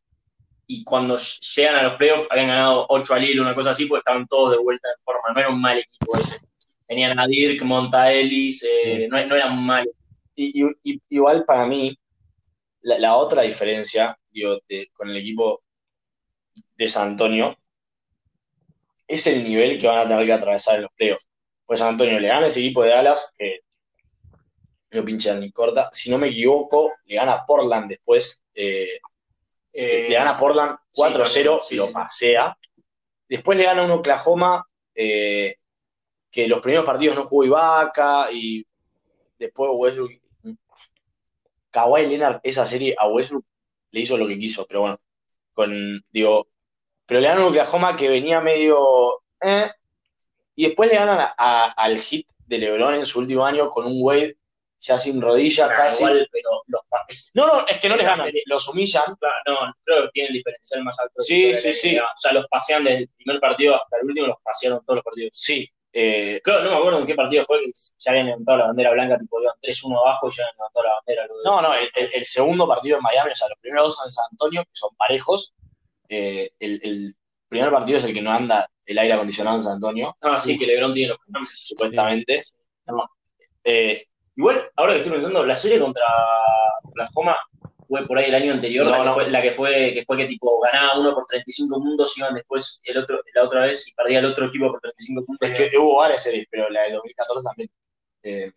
y 0.68 0.84
cuando 0.84 1.18
llegan 1.56 1.76
a 1.76 1.84
los 1.84 1.96
playoffs 1.96 2.28
habían 2.30 2.50
ganado 2.50 2.86
8 2.90 3.14
al 3.14 3.24
hilo, 3.24 3.42
una 3.42 3.56
cosa 3.56 3.70
así, 3.70 3.86
porque 3.86 4.00
estaban 4.00 4.28
todos 4.28 4.52
de 4.52 4.58
vuelta 4.58 4.90
en 4.90 5.04
forma. 5.04 5.34
No 5.34 5.40
era 5.40 5.50
un 5.50 5.62
mal 5.62 5.78
equipo 5.78 6.18
ese. 6.18 6.40
Tenían 6.86 7.18
a 7.18 7.26
Dirk, 7.26 7.64
Monta 7.64 8.12
Ellis, 8.12 8.64
eh, 8.64 9.08
no, 9.10 9.26
no 9.26 9.36
era 9.36 9.48
un 9.52 9.66
mal. 9.66 9.90
Y, 10.36 10.64
igual 11.10 11.46
para 11.46 11.66
mí, 11.66 11.98
la, 12.82 13.16
otra 13.16 13.42
diferencia 13.44 14.18
digo, 14.30 14.60
con 14.94 15.10
el 15.10 15.18
equipo 15.18 15.64
de 16.76 16.90
San 16.90 17.10
Antonio 17.10 17.58
es 19.08 19.26
el 19.28 19.44
nivel 19.44 19.80
que 19.80 19.88
van 19.88 20.00
a 20.00 20.08
tener 20.08 20.26
que 20.26 20.34
atravesar 20.34 20.76
en 20.76 20.82
los 20.84 20.92
playoffs. 20.96 21.28
Pues 21.66 21.80
San 21.80 21.90
Antonio 21.90 22.20
le 22.20 22.28
gana 22.28 22.48
ese 22.48 22.60
equipo 22.60 22.84
de 22.84 22.90
Dallas, 22.90 23.34
que 23.38 23.62
no 24.92 25.06
pinchan 25.06 25.40
ni 25.40 25.52
corta. 25.52 25.90
Si 25.92 26.10
no 26.10 26.18
me 26.18 26.28
equivoco, 26.28 26.94
le 27.06 27.16
gana 27.16 27.46
Portland 27.46 27.88
después. 27.88 28.44
Eh, 28.54 29.00
eh, 29.80 30.08
le 30.10 30.16
gana 30.16 30.32
a 30.32 30.38
Portland 30.38 30.76
4-0, 30.92 31.62
lo 31.76 31.92
pasea. 31.92 32.58
Después 33.30 33.58
le 33.58 33.66
gana 33.66 33.84
un 33.84 33.92
Oklahoma, 33.92 34.66
eh, 34.96 35.56
que 36.32 36.48
los 36.48 36.60
primeros 36.62 36.86
partidos 36.86 37.16
no 37.16 37.26
jugó 37.26 37.44
Ibaka 37.46 38.32
y 38.32 38.66
después 39.38 39.70
Westbrook. 39.74 40.12
Kawhi 41.70 42.08
Leonard, 42.08 42.40
esa 42.44 42.66
serie 42.66 42.96
a 42.98 43.08
Westbrook 43.08 43.46
le 43.92 44.00
hizo 44.00 44.18
lo 44.18 44.28
que 44.28 44.40
quiso, 44.40 44.66
pero 44.66 44.82
bueno, 44.82 45.00
con, 45.54 46.04
digo, 46.10 46.48
pero 47.06 47.20
le 47.20 47.28
ganan 47.28 47.44
a 47.44 47.48
Oklahoma 47.48 47.96
que 47.96 48.10
venía 48.10 48.42
medio. 48.42 48.80
Eh, 49.42 49.70
y 50.56 50.66
después 50.68 50.90
le 50.90 50.96
ganan 50.98 51.20
a- 51.20 51.36
a- 51.38 51.72
al 51.72 52.00
hit 52.00 52.28
de 52.48 52.58
LeBron 52.58 52.96
en 52.96 53.06
su 53.06 53.20
último 53.20 53.46
año 53.46 53.70
con 53.70 53.86
un 53.86 53.98
Wade 54.02 54.37
ya 54.80 54.98
sin 54.98 55.22
rodillas 55.22 55.70
Nah, 55.70 55.76
casi. 55.76 56.04
igual, 56.04 56.30
pero 56.32 56.50
los 56.68 56.82
No, 57.34 57.48
no, 57.48 57.66
es 57.68 57.78
que 57.78 57.90
no 57.90 57.96
les 57.96 58.06
ganan, 58.06 58.32
los 58.46 58.68
humillan. 58.70 59.04
no, 59.46 59.76
creo 59.84 60.04
que 60.06 60.10
tiene 60.14 60.28
el 60.30 60.34
diferencial 60.36 60.84
más 60.84 61.00
alto. 61.00 61.20
Sí, 61.22 61.54
sí, 61.54 61.74
sí. 61.74 61.98
O 61.98 62.04
sea, 62.16 62.34
los 62.34 62.48
pasean 62.48 62.84
desde 62.84 63.00
el 63.00 63.10
primer 63.10 63.40
partido 63.40 63.76
hasta 63.76 63.98
el 63.98 64.08
último, 64.08 64.28
los 64.28 64.38
pasearon 64.44 64.80
todos 64.86 64.98
los 64.98 65.04
partidos. 65.04 65.32
Sí, 65.34 65.68
eh, 65.94 66.40
Creo, 66.44 66.60
no 66.62 66.70
me 66.72 66.76
acuerdo 66.78 67.00
en 67.00 67.08
qué 67.08 67.16
partido 67.16 67.44
fue 67.46 67.60
que 67.60 67.72
ya 67.98 68.12
habían 68.12 68.28
levantado 68.28 68.58
la 68.60 68.68
bandera 68.68 68.92
blanca, 68.92 69.18
tipo 69.18 69.42
iban 69.42 69.56
3-1 69.62 69.98
abajo 70.00 70.28
y 70.28 70.32
ya 70.36 70.44
habían 70.44 70.56
levantado 70.58 70.86
la 70.86 70.94
bandera. 70.94 71.28
no, 71.44 71.62
no, 71.62 71.74
el, 71.74 71.90
el- 71.96 72.10
el 72.14 72.26
segundo 72.26 72.68
partido 72.68 72.98
en 72.98 73.04
Miami, 73.04 73.32
o 73.32 73.36
sea, 73.36 73.48
los 73.50 73.58
primeros 73.60 73.88
dos 73.88 73.96
son 73.96 74.08
en 74.08 74.12
San 74.12 74.26
Antonio, 74.32 74.64
que 74.64 74.70
son 74.74 74.96
parejos. 74.96 75.54
Eh, 76.10 76.52
el, 76.60 76.80
el 76.84 77.16
primer 77.50 77.72
partido 77.72 77.98
es 77.98 78.04
el 78.06 78.14
que 78.14 78.22
no 78.22 78.32
anda 78.32 78.70
el 78.86 78.98
aire 79.00 79.14
acondicionado 79.14 79.58
en 79.58 79.64
San 79.64 79.74
Antonio, 79.74 80.16
Ah, 80.22 80.38
sí, 80.38 80.58
que 80.58 80.68
LeBron 80.68 80.94
tiene 80.94 81.10
los 81.10 81.18
cambios. 81.20 81.50
supuestamente. 81.50 82.44
Eh, 83.64 84.06
Igual, 84.38 84.72
ahora 84.76 84.94
que 84.94 85.00
estoy 85.00 85.14
pensando, 85.14 85.44
la 85.44 85.56
serie 85.56 85.80
contra 85.80 86.06
Oklahoma 86.84 87.36
fue 87.88 88.06
por 88.06 88.18
ahí 88.18 88.26
el 88.26 88.36
año 88.36 88.54
anterior, 88.54 88.86
No, 88.86 88.92
la, 88.92 88.98
que 89.00 89.06
no. 89.06 89.14
Fue, 89.16 89.32
la 89.32 89.42
que 89.42 89.52
fue 89.52 89.94
que 89.94 90.04
fue 90.06 90.18
que 90.18 90.28
tipo 90.28 90.60
ganaba 90.60 91.00
uno 91.00 91.14
por 91.14 91.26
35 91.26 91.78
puntos, 91.78 92.18
iban 92.18 92.36
después 92.36 92.80
el 92.84 92.98
otro, 92.98 93.20
la 93.34 93.44
otra 93.44 93.62
vez 93.62 93.88
y 93.88 93.94
perdía 93.94 94.20
el 94.20 94.26
otro 94.26 94.46
equipo 94.48 94.70
por 94.70 94.80
35 94.80 95.26
puntos. 95.26 95.50
es 95.50 95.58
que 95.58 95.78
hubo 95.78 95.98
varias 95.98 96.24
series, 96.24 96.46
pero 96.52 96.70
la 96.70 96.84
de 96.84 96.92
2014 96.92 97.44
también. 97.44 97.70
Eh, 98.24 98.52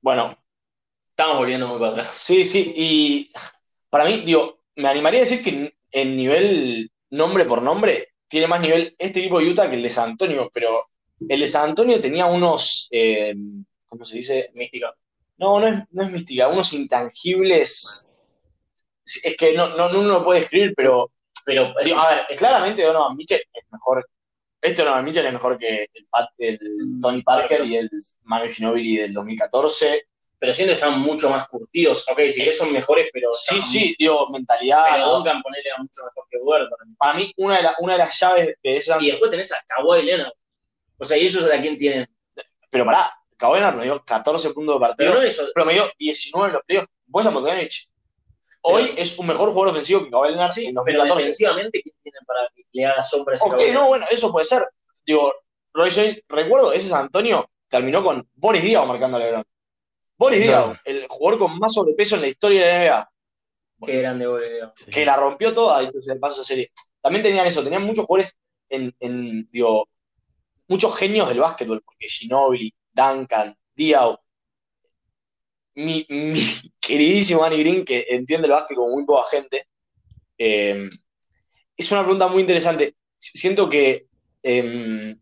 bueno, 0.00 0.36
estamos 1.10 1.38
volviendo 1.38 1.68
muy 1.68 1.78
para 1.78 1.92
atrás. 1.92 2.12
Sí, 2.12 2.44
sí, 2.44 2.72
y 2.74 3.30
para 3.90 4.04
mí, 4.04 4.22
digo, 4.24 4.62
me 4.76 4.88
animaría 4.88 5.20
a 5.20 5.24
decir 5.24 5.42
que 5.42 5.50
en, 5.50 5.74
en 5.90 6.16
nivel 6.16 6.90
nombre 7.10 7.44
por 7.44 7.60
nombre 7.60 8.14
tiene 8.28 8.46
más 8.46 8.60
nivel 8.62 8.94
este 8.98 9.20
equipo 9.20 9.38
de 9.38 9.50
Utah 9.50 9.68
que 9.68 9.76
el 9.76 9.82
de 9.82 9.90
San 9.90 10.10
Antonio, 10.10 10.48
pero 10.54 10.68
el 11.28 11.40
de 11.40 11.46
San 11.46 11.70
Antonio 11.70 12.00
tenía 12.00 12.26
unos, 12.26 12.88
eh, 12.90 13.34
¿cómo 13.92 14.04
se 14.06 14.16
dice? 14.16 14.50
Mística. 14.54 14.94
No, 15.36 15.60
no 15.60 15.66
es, 15.68 15.82
no 15.90 16.02
es 16.04 16.10
mística, 16.10 16.48
unos 16.48 16.72
intangibles. 16.72 18.10
Es 19.22 19.36
que 19.36 19.52
no, 19.52 19.76
no, 19.76 19.88
uno 19.90 20.08
lo 20.08 20.24
puede 20.24 20.40
escribir, 20.40 20.72
pero 20.74 21.10
Pero 21.44 21.72
digo, 21.84 21.98
a 21.98 22.14
ver, 22.14 22.38
claramente 22.38 22.82
Donovan 22.82 23.16
Mitchell 23.16 23.42
es 23.52 23.64
mejor. 23.70 24.08
Este 24.62 24.82
Donovan 24.82 25.04
Mitchell 25.04 25.26
es 25.26 25.32
mejor 25.32 25.58
que 25.58 25.88
el, 25.92 26.06
el 26.38 27.00
Tony 27.02 27.22
Parker 27.22 27.64
y 27.66 27.76
el 27.76 27.90
Manu 28.22 28.48
Ginobili 28.48 28.96
del 28.96 29.12
2014. 29.12 30.06
pero 30.38 30.54
siento 30.54 30.70
que 30.72 30.76
están 30.80 30.98
mucho 31.00 31.28
más 31.28 31.46
curtidos. 31.48 32.06
Ok, 32.08 32.20
sí, 32.30 32.44
que 32.44 32.52
son 32.52 32.72
mejores, 32.72 33.08
pero. 33.12 33.30
Sí, 33.32 33.60
sí, 33.60 33.94
digo, 33.98 34.30
mentalidad. 34.30 34.84
Pero 34.92 35.06
¿no? 35.06 35.14
Duncan 35.16 35.42
ponerle 35.42 35.70
a 35.72 35.78
mucho 35.82 36.02
mejor 36.04 36.24
que 36.30 36.38
Word. 36.38 36.70
para 36.70 36.84
mí. 36.86 36.94
para 36.96 37.14
mí, 37.18 37.32
una 37.36 37.56
de, 37.58 37.62
la- 37.64 37.76
una 37.80 37.92
de 37.94 37.98
las 37.98 38.18
llaves 38.18 38.56
de 38.62 38.76
esa. 38.76 38.98
Y 39.02 39.10
después 39.10 39.30
tenés 39.30 39.52
a 39.52 39.62
Kawhi 39.66 40.02
Leonard. 40.02 40.32
O 40.98 41.04
sea, 41.04 41.18
¿y 41.18 41.22
ellos 41.26 41.44
a 41.52 41.60
quién 41.60 41.76
tienen? 41.76 42.08
Pero 42.70 42.84
pará, 42.86 43.12
Kawhi 43.42 43.58
Leonard 43.58 43.76
me 43.76 43.84
dio 43.84 44.02
14 44.04 44.50
puntos 44.50 44.76
de 44.76 44.80
partido, 44.80 45.10
Pero 45.10 45.20
no 45.22 45.26
eso. 45.26 45.42
pero 45.52 45.66
me 45.66 45.72
dio 45.74 45.84
19 45.98 46.46
en 46.48 46.52
los 46.54 46.62
playoffs. 46.64 46.88
Bogdanovic 47.06 47.72
hoy 48.62 48.84
Pero- 48.90 48.98
es 49.02 49.18
un 49.18 49.26
mejor 49.26 49.50
jugador 49.50 49.70
ofensivo 49.70 50.04
que 50.04 50.10
Kawhi 50.10 50.28
Leonard 50.30 50.50
Sí, 50.52 50.66
en 50.66 50.74
pero 50.74 50.84
2014. 50.84 51.14
defensivamente, 51.18 51.82
¿quién 51.82 51.94
tienen 52.02 52.24
para 52.24 52.48
que 52.54 52.62
le 52.72 52.86
haga 52.86 53.02
sombra 53.02 53.32
a 53.32 53.36
ese 53.36 53.44
Ok, 53.48 53.60
no, 53.74 53.88
bueno, 53.88 54.06
eso 54.10 54.30
puede 54.30 54.44
ser. 54.44 54.66
Digo, 55.04 55.34
Roy 55.74 55.90
recuerdo, 56.28 56.72
ese 56.72 56.88
San 56.88 57.00
Antonio 57.06 57.50
terminó 57.68 58.04
con 58.04 58.28
Boris 58.34 58.62
Díaz 58.62 58.86
marcando 58.86 59.16
a 59.16 59.20
LeBron. 59.20 59.44
Boris 60.16 60.38
No. 60.40 60.44
Díaz, 60.46 60.80
el 60.84 61.06
jugador 61.08 61.38
con 61.40 61.58
más 61.58 61.74
sobrepeso 61.74 62.14
en 62.14 62.20
la 62.20 62.28
historia 62.28 62.64
de 62.66 62.72
la 62.72 62.78
NBA, 62.84 63.10
Qué 63.84 63.98
grande 63.98 64.26
boludo. 64.28 64.72
Sí. 64.76 64.90
que 64.92 65.04
la 65.04 65.16
rompió 65.16 65.52
toda, 65.52 65.80
de 65.82 66.16
paso 66.20 66.42
de 66.42 66.44
serie. 66.44 66.72
También 67.00 67.24
tenían 67.24 67.44
eso, 67.46 67.64
tenían 67.64 67.82
muchos 67.82 68.06
jugadores 68.06 68.38
en, 68.68 68.94
en, 69.00 69.48
digo, 69.50 69.88
muchos 70.68 70.94
genios 70.96 71.28
del 71.28 71.40
básquetbol, 71.40 71.82
porque 71.82 72.06
Ginobili, 72.08 72.72
Duncan, 72.92 73.56
Diaw, 73.74 74.16
mi, 75.74 76.06
mi 76.08 76.34
queridísimo 76.80 77.44
Annie 77.44 77.58
Green, 77.60 77.84
que 77.84 78.04
entiende 78.08 78.46
el 78.46 78.52
básquet 78.52 78.76
como 78.76 78.94
muy 78.94 79.04
poca 79.04 79.28
gente. 79.30 79.66
eh, 80.38 80.88
es 81.76 81.90
una 81.90 82.02
pregunta 82.02 82.28
muy 82.28 82.42
interesante. 82.42 82.94
Siento 83.18 83.68
que 83.68 84.06
eh, 84.42 85.16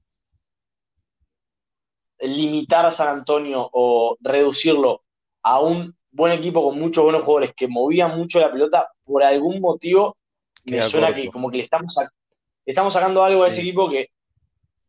limitar 2.20 2.84
a 2.86 2.92
San 2.92 3.08
Antonio 3.08 3.68
o 3.72 4.16
reducirlo 4.20 5.04
a 5.42 5.60
un 5.60 5.96
buen 6.10 6.32
equipo 6.32 6.62
con 6.62 6.78
muchos 6.78 7.04
buenos 7.04 7.22
jugadores 7.22 7.52
que 7.54 7.68
movían 7.68 8.16
mucho 8.18 8.40
la 8.40 8.50
pelota, 8.52 8.88
por 9.04 9.22
algún 9.22 9.60
motivo 9.60 10.16
me 10.64 10.72
Queda 10.72 10.82
suena 10.88 11.06
corto. 11.08 11.22
que 11.22 11.30
como 11.30 11.50
que 11.50 11.56
le 11.58 11.62
estamos, 11.62 11.96
le 11.98 12.70
estamos 12.70 12.92
sacando 12.92 13.22
algo 13.24 13.44
a 13.44 13.48
ese 13.48 13.62
Sí. 13.62 13.68
equipo 13.68 13.88
que, 13.88 14.08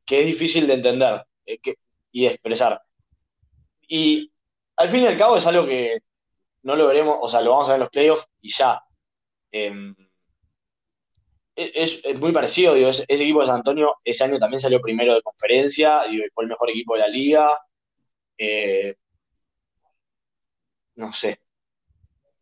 que 0.05 0.21
es 0.21 0.25
difícil 0.27 0.67
de 0.67 0.73
entender 0.73 1.25
eh, 1.45 1.57
que- 1.59 1.75
y 2.11 2.25
expresar. 2.25 2.81
Y 3.87 4.31
al 4.77 4.89
fin 4.89 5.03
y 5.03 5.07
al 5.07 5.17
cabo 5.17 5.37
es 5.37 5.47
algo 5.47 5.65
que 5.65 5.99
no 6.63 6.75
lo 6.75 6.87
veremos, 6.87 7.17
o 7.21 7.27
sea, 7.27 7.41
lo 7.41 7.51
vamos 7.51 7.69
a 7.69 7.73
ver 7.73 7.77
en 7.77 7.81
los 7.81 7.89
playoffs 7.89 8.27
y 8.41 8.51
ya. 8.53 8.81
Em, 9.51 9.95
es, 11.55 12.01
es 12.03 12.19
muy 12.19 12.31
parecido, 12.31 12.73
digo, 12.73 12.89
ese, 12.89 13.05
ese 13.07 13.23
equipo 13.23 13.41
de 13.41 13.47
San 13.47 13.57
Antonio 13.57 13.95
ese 14.03 14.23
año 14.23 14.39
también 14.39 14.59
salió 14.59 14.81
primero 14.81 15.13
de 15.13 15.21
conferencia, 15.21 16.03
digo, 16.09 16.25
y 16.25 16.29
fue 16.29 16.45
el 16.45 16.49
mejor 16.49 16.69
equipo 16.69 16.95
de 16.95 16.99
la 17.01 17.07
liga. 17.07 17.59
Eh, 18.37 18.95
no 20.95 21.11
sé. 21.11 21.39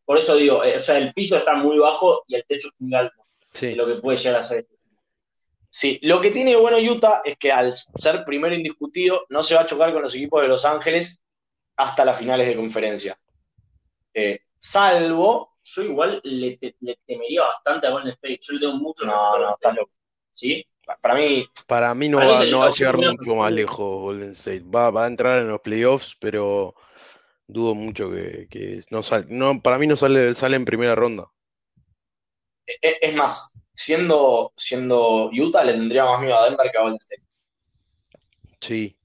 Por 0.05 0.17
eso 0.17 0.35
digo, 0.35 0.63
eh, 0.63 0.77
o 0.77 0.79
sea, 0.79 0.97
el 0.97 1.13
piso 1.13 1.37
está 1.37 1.55
muy 1.55 1.77
bajo 1.77 2.23
y 2.27 2.35
el 2.35 2.45
techo 2.45 2.67
es 2.67 2.73
muy 2.79 2.93
alto. 2.95 3.25
Sí. 3.51 3.67
de 3.67 3.75
lo 3.75 3.87
que 3.87 3.95
puede 3.95 4.17
llegar 4.17 4.41
a 4.41 4.43
ser. 4.43 4.67
Sí, 5.71 5.99
lo 6.01 6.19
que 6.19 6.31
tiene 6.31 6.55
bueno 6.55 6.77
Utah 6.77 7.21
es 7.23 7.37
que 7.37 7.51
al 7.51 7.73
ser 7.73 8.25
primero 8.25 8.55
indiscutido 8.55 9.25
no 9.29 9.43
se 9.43 9.55
va 9.55 9.61
a 9.61 9.65
chocar 9.65 9.93
con 9.93 10.01
los 10.01 10.15
equipos 10.15 10.41
de 10.41 10.47
Los 10.47 10.65
Ángeles 10.65 11.21
hasta 11.77 12.03
las 12.05 12.17
finales 12.17 12.47
de 12.47 12.55
conferencia. 12.55 13.19
Eh, 14.13 14.39
salvo. 14.57 15.57
Yo 15.63 15.83
igual 15.83 16.19
le, 16.23 16.57
te- 16.57 16.75
le 16.79 16.97
temería 17.05 17.43
bastante 17.43 17.85
a 17.87 17.91
Golden 17.91 18.09
State. 18.11 18.39
Yo 18.41 18.53
le 18.53 18.59
tengo 18.61 18.73
mucho 18.77 19.05
No, 19.05 19.37
no, 19.37 19.51
State. 19.51 19.75
loco. 19.75 19.91
¿Sí? 20.33 20.65
Para 21.01 21.13
mí, 21.13 21.45
Para 21.67 21.93
mí 21.93 22.09
no 22.09 22.17
Para 22.17 22.31
va, 22.31 22.45
no 22.45 22.63
a 22.63 22.71
llegar 22.71 22.97
mucho 22.97 23.35
más 23.35 23.51
lejos 23.53 24.01
Golden 24.01 24.31
State. 24.31 24.63
Va, 24.63 24.89
va 24.89 25.03
a 25.05 25.07
entrar 25.07 25.39
en 25.39 25.49
los 25.49 25.61
playoffs, 25.61 26.15
pero 26.19 26.73
dudo 27.47 27.75
mucho 27.75 28.09
que, 28.09 28.47
que 28.49 28.81
no 28.89 29.03
sal- 29.03 29.27
no, 29.29 29.61
para 29.61 29.77
mí 29.77 29.85
no 29.85 29.95
sale, 29.95 30.33
sale 30.33 30.55
en 30.55 30.65
primera 30.65 30.95
ronda. 30.95 31.27
e- 32.81 32.97
es 33.01 33.15
más, 33.15 33.51
siendo, 33.79 34.51
siendo 34.57 35.29
Utah 35.31 35.63
le 35.63 35.71
tendría 35.71 36.03
más 36.03 36.19
miedo 36.19 36.37
a 36.37 36.43
Denver 36.49 36.69
que 36.69 36.77
a 36.77 36.81
Golden 36.81 36.99
State. 36.99 37.23
Sí, 38.59 38.97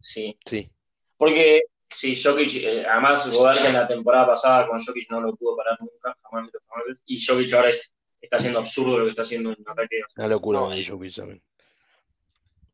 Sí. 0.00 0.36
sí. 0.44 0.70
Porque 1.16 1.62
Sí, 1.90 2.20
Jokic, 2.20 2.54
eh, 2.62 2.84
además 2.86 3.28
Gobert 3.36 3.64
en 3.64 3.72
la 3.72 3.88
temporada 3.88 4.26
pasada 4.28 4.68
con 4.68 4.78
Jokic 4.84 5.10
no 5.10 5.20
lo 5.20 5.34
pudo 5.34 5.56
parar 5.56 5.76
nunca, 5.80 6.16
jamás, 6.22 6.50
jamás. 6.68 7.00
Y 7.06 7.24
Jokic 7.24 7.52
ahora 7.54 7.70
es, 7.70 7.92
está 8.20 8.36
haciendo 8.36 8.60
absurdo 8.60 8.98
lo 8.98 9.04
que 9.04 9.10
está 9.10 9.22
haciendo 9.22 9.50
en 9.50 9.56
ataque. 9.66 10.00
Una 10.16 10.28
locura 10.28 10.60
No, 10.60 10.70
de 10.70 10.80
eh. 10.80 10.86
Jokic 10.86 11.14
también. 11.14 11.42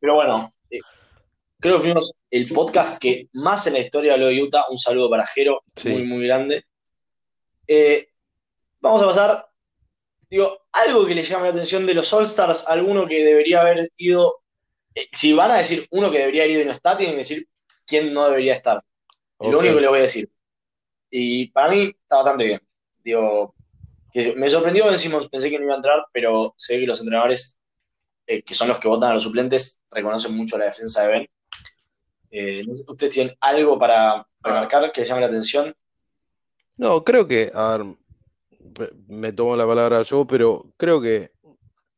Pero 0.01 0.15
bueno, 0.17 0.53
eh, 0.71 0.81
creo 1.59 1.77
que 1.77 1.83
fuimos 1.85 2.13
el 2.31 2.47
podcast 2.53 2.99
que 2.99 3.29
más 3.35 3.67
en 3.67 3.75
la 3.75 3.79
historia 3.79 4.15
habló 4.15 4.27
de 4.27 4.43
Utah. 4.43 4.65
Un 4.69 4.77
saludo 4.79 5.09
para 5.09 5.27
Jero, 5.27 5.63
Sí. 5.77 5.89
muy, 5.91 6.05
muy 6.05 6.27
grande. 6.27 6.65
Eh, 7.67 8.09
vamos 8.81 9.03
a 9.03 9.07
pasar, 9.07 9.47
digo, 10.35 10.63
algo 10.73 11.07
que 11.07 11.15
le 11.15 11.23
llame 11.23 11.45
la 11.45 11.51
atención 11.51 11.87
de 11.87 11.95
los 11.95 12.13
All-Stars, 12.13 12.65
alguno 12.67 13.07
que 13.07 13.25
debería 13.25 13.61
haber 13.61 13.93
ido. 13.97 14.43
eh, 14.95 15.09
si 15.13 15.33
van 15.33 15.53
a 15.53 15.59
decir 15.59 15.87
uno 15.91 16.11
que 16.11 16.19
debería 16.19 16.43
haber 16.43 16.57
ido 16.57 16.63
y 16.63 16.65
no 16.67 16.73
está, 16.73 16.97
tienen 16.97 17.15
que 17.15 17.19
decir 17.19 17.47
quién 17.87 18.13
no 18.13 18.27
debería 18.27 18.55
estar. 18.55 18.83
Es 19.39 19.51
Lo 19.51 19.61
único 19.61 19.77
que 19.77 19.81
les 19.81 19.91
voy 19.91 19.99
a 20.01 20.03
decir. 20.03 20.29
Y 21.09 21.47
para 21.53 21.69
mí 21.69 21.83
está 21.85 22.17
bastante 22.17 22.47
bien. 22.47 22.61
Digo, 23.05 23.55
que 24.13 24.35
me 24.35 24.51
sorprendió 24.51 24.87
Ben 24.87 24.99
Simmons, 24.99 25.29
pensé 25.29 25.51
que 25.51 25.59
no 25.59 25.67
iba 25.67 25.75
a 25.75 25.77
entrar, 25.77 26.05
pero 26.13 26.53
sé 26.57 26.81
que 26.81 26.87
los 26.87 26.99
entrenadores, 26.99 27.57
eh, 28.27 28.43
que 28.43 28.55
son 28.55 28.67
los 28.67 28.79
que 28.79 28.89
votan 28.89 29.13
a 29.13 29.15
los 29.15 29.23
suplentes, 29.23 29.81
reconocen 29.89 30.37
mucho 30.37 30.59
la 30.59 30.65
defensa 30.65 31.03
de 31.03 31.13
Ben. 31.13 31.29
Eh, 32.33 32.65
¿Ustedes 32.89 33.15
tienen 33.15 33.37
algo 33.39 33.79
para 33.79 34.27
remarcar 34.43 34.91
que 34.91 35.03
les 35.03 35.09
llame 35.09 35.21
la 35.21 35.29
atención? 35.29 35.73
No, 36.77 37.05
creo 37.05 37.29
que, 37.29 37.53
a 37.55 37.77
ver, 37.77 37.95
me 39.09 39.33
tomo 39.33 39.57
la 39.57 39.67
palabra 39.67 40.03
yo, 40.03 40.27
pero 40.27 40.73
creo 40.77 41.01
que 41.01 41.33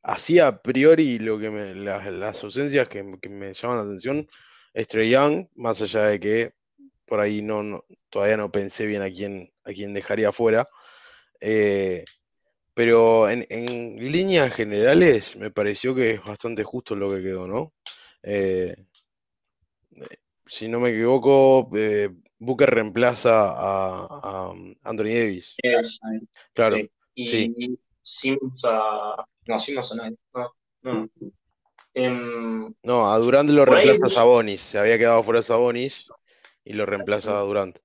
así 0.02 0.38
a 0.40 0.62
priori 0.62 1.18
lo 1.18 1.38
que 1.38 1.50
me, 1.50 1.74
las, 1.74 2.06
las 2.12 2.44
ausencias 2.44 2.88
que, 2.88 3.04
que 3.20 3.28
me 3.28 3.54
llaman 3.54 3.78
la 3.78 3.84
atención 3.84 4.28
es 4.74 4.88
Trae 4.88 5.10
Young, 5.10 5.48
más 5.56 5.82
allá 5.82 6.04
de 6.06 6.20
que 6.20 6.52
por 7.06 7.20
ahí 7.20 7.42
no, 7.42 7.62
no- 7.62 7.84
todavía 8.10 8.36
no 8.38 8.52
pensé 8.52 8.86
bien 8.86 9.02
a 9.02 9.10
quién, 9.10 9.50
a 9.64 9.72
quién 9.72 9.94
dejaría 9.94 10.32
fuera. 10.32 10.68
Eh, 11.40 12.04
pero 12.74 13.28
en, 13.30 13.46
líneas 13.98 14.54
generales 14.54 15.36
me 15.36 15.50
pareció 15.50 15.94
que 15.94 16.12
es 16.12 16.24
bastante 16.24 16.64
justo 16.64 16.96
lo 16.96 17.10
que 17.14 17.22
quedó, 17.22 17.46
¿no? 17.48 17.74
Eh, 18.22 18.76
si 20.46 20.68
no 20.68 20.80
me 20.80 20.90
equivoco, 20.90 21.68
eh, 21.76 22.10
Booker 22.38 22.68
reemplaza 22.70 23.50
a, 23.50 24.06
a 24.22 24.52
Anthony 24.84 25.04
Davis. 25.14 25.56
Claro, 26.54 26.76
Sí. 26.76 26.90
y 27.14 27.26
Sí. 27.26 27.78
Simmons 28.02 28.64
a. 28.64 29.24
No, 29.46 29.58
Simmons 29.58 29.92
a 29.92 29.94
nadie. 29.96 30.16
No. 30.82 31.08
Em, 31.94 32.74
no, 32.82 33.10
a 33.12 33.18
Durant 33.18 33.48
lo 33.50 33.62
ahí 33.62 33.84
reemplaza 33.84 34.06
es- 34.06 34.12
Sabonis. 34.14 34.60
Se 34.60 34.78
había 34.78 34.98
quedado 34.98 35.22
fuera 35.22 35.42
Sabonis 35.42 36.08
y 36.64 36.74
lo 36.74 36.84
reemplaza 36.86 37.38
a 37.38 37.42
Durant. 37.42 37.78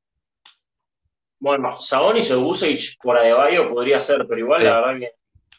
bueno, 1.40 1.82
Sabonis 1.82 2.30
o 2.32 2.42
Busevich 2.42 2.98
por 3.02 3.18
Adebayo 3.18 3.70
podría 3.74 4.00
ser, 4.00 4.28
pero 4.28 4.40
igual 4.40 4.60
Sí. 4.62 4.66
la 4.68 4.82
verdad 4.82 5.00
que. 5.00 5.12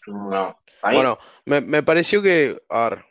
No. 0.06 0.58
A 0.82 0.90
mí- 0.90 0.96
Bueno, 0.96 1.18
me, 1.44 1.60
me 1.60 1.82
pareció 1.82 2.22
que, 2.22 2.60
a 2.68 2.90
ver, 2.90 3.04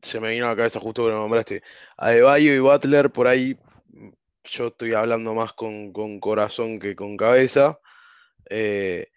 se 0.00 0.18
me 0.20 0.30
vino 0.30 0.46
a 0.46 0.50
la 0.50 0.56
cabeza 0.56 0.80
justo 0.80 1.04
que 1.04 1.10
lo 1.10 1.16
nombraste. 1.18 1.62
Adebayo 1.96 2.52
y 2.54 2.58
Butler, 2.58 3.10
por 3.10 3.26
ahí, 3.26 3.56
yo 4.48 4.68
estoy 4.68 4.94
hablando 4.94 5.34
más 5.34 5.52
con, 5.54 5.92
con 5.92 6.20
corazón 6.20 6.78
que 6.78 6.94
con 6.96 7.16
cabeza. 7.16 7.78
Eh, 8.50 9.08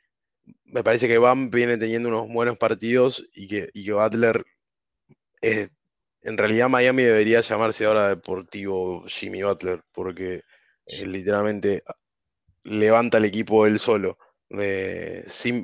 me 0.65 0.83
parece 0.83 1.07
que 1.07 1.17
Bam 1.19 1.49
viene 1.51 1.77
teniendo 1.77 2.09
unos 2.09 2.27
buenos 2.29 2.57
partidos 2.57 3.25
y 3.33 3.47
que, 3.47 3.69
y 3.73 3.85
que 3.85 3.93
Butler, 3.93 4.45
es- 5.41 5.69
en 6.23 6.37
realidad 6.37 6.69
Miami 6.69 7.03
debería 7.03 7.41
llamarse 7.41 7.85
ahora 7.85 8.09
Deportivo 8.09 9.03
Jimmy 9.07 9.41
Butler, 9.43 9.81
porque 9.91 10.43
eh, 10.85 11.07
literalmente 11.07 11.83
levanta 12.63 13.17
el 13.19 13.25
equipo 13.25 13.65
él 13.67 13.79
solo. 13.79 14.17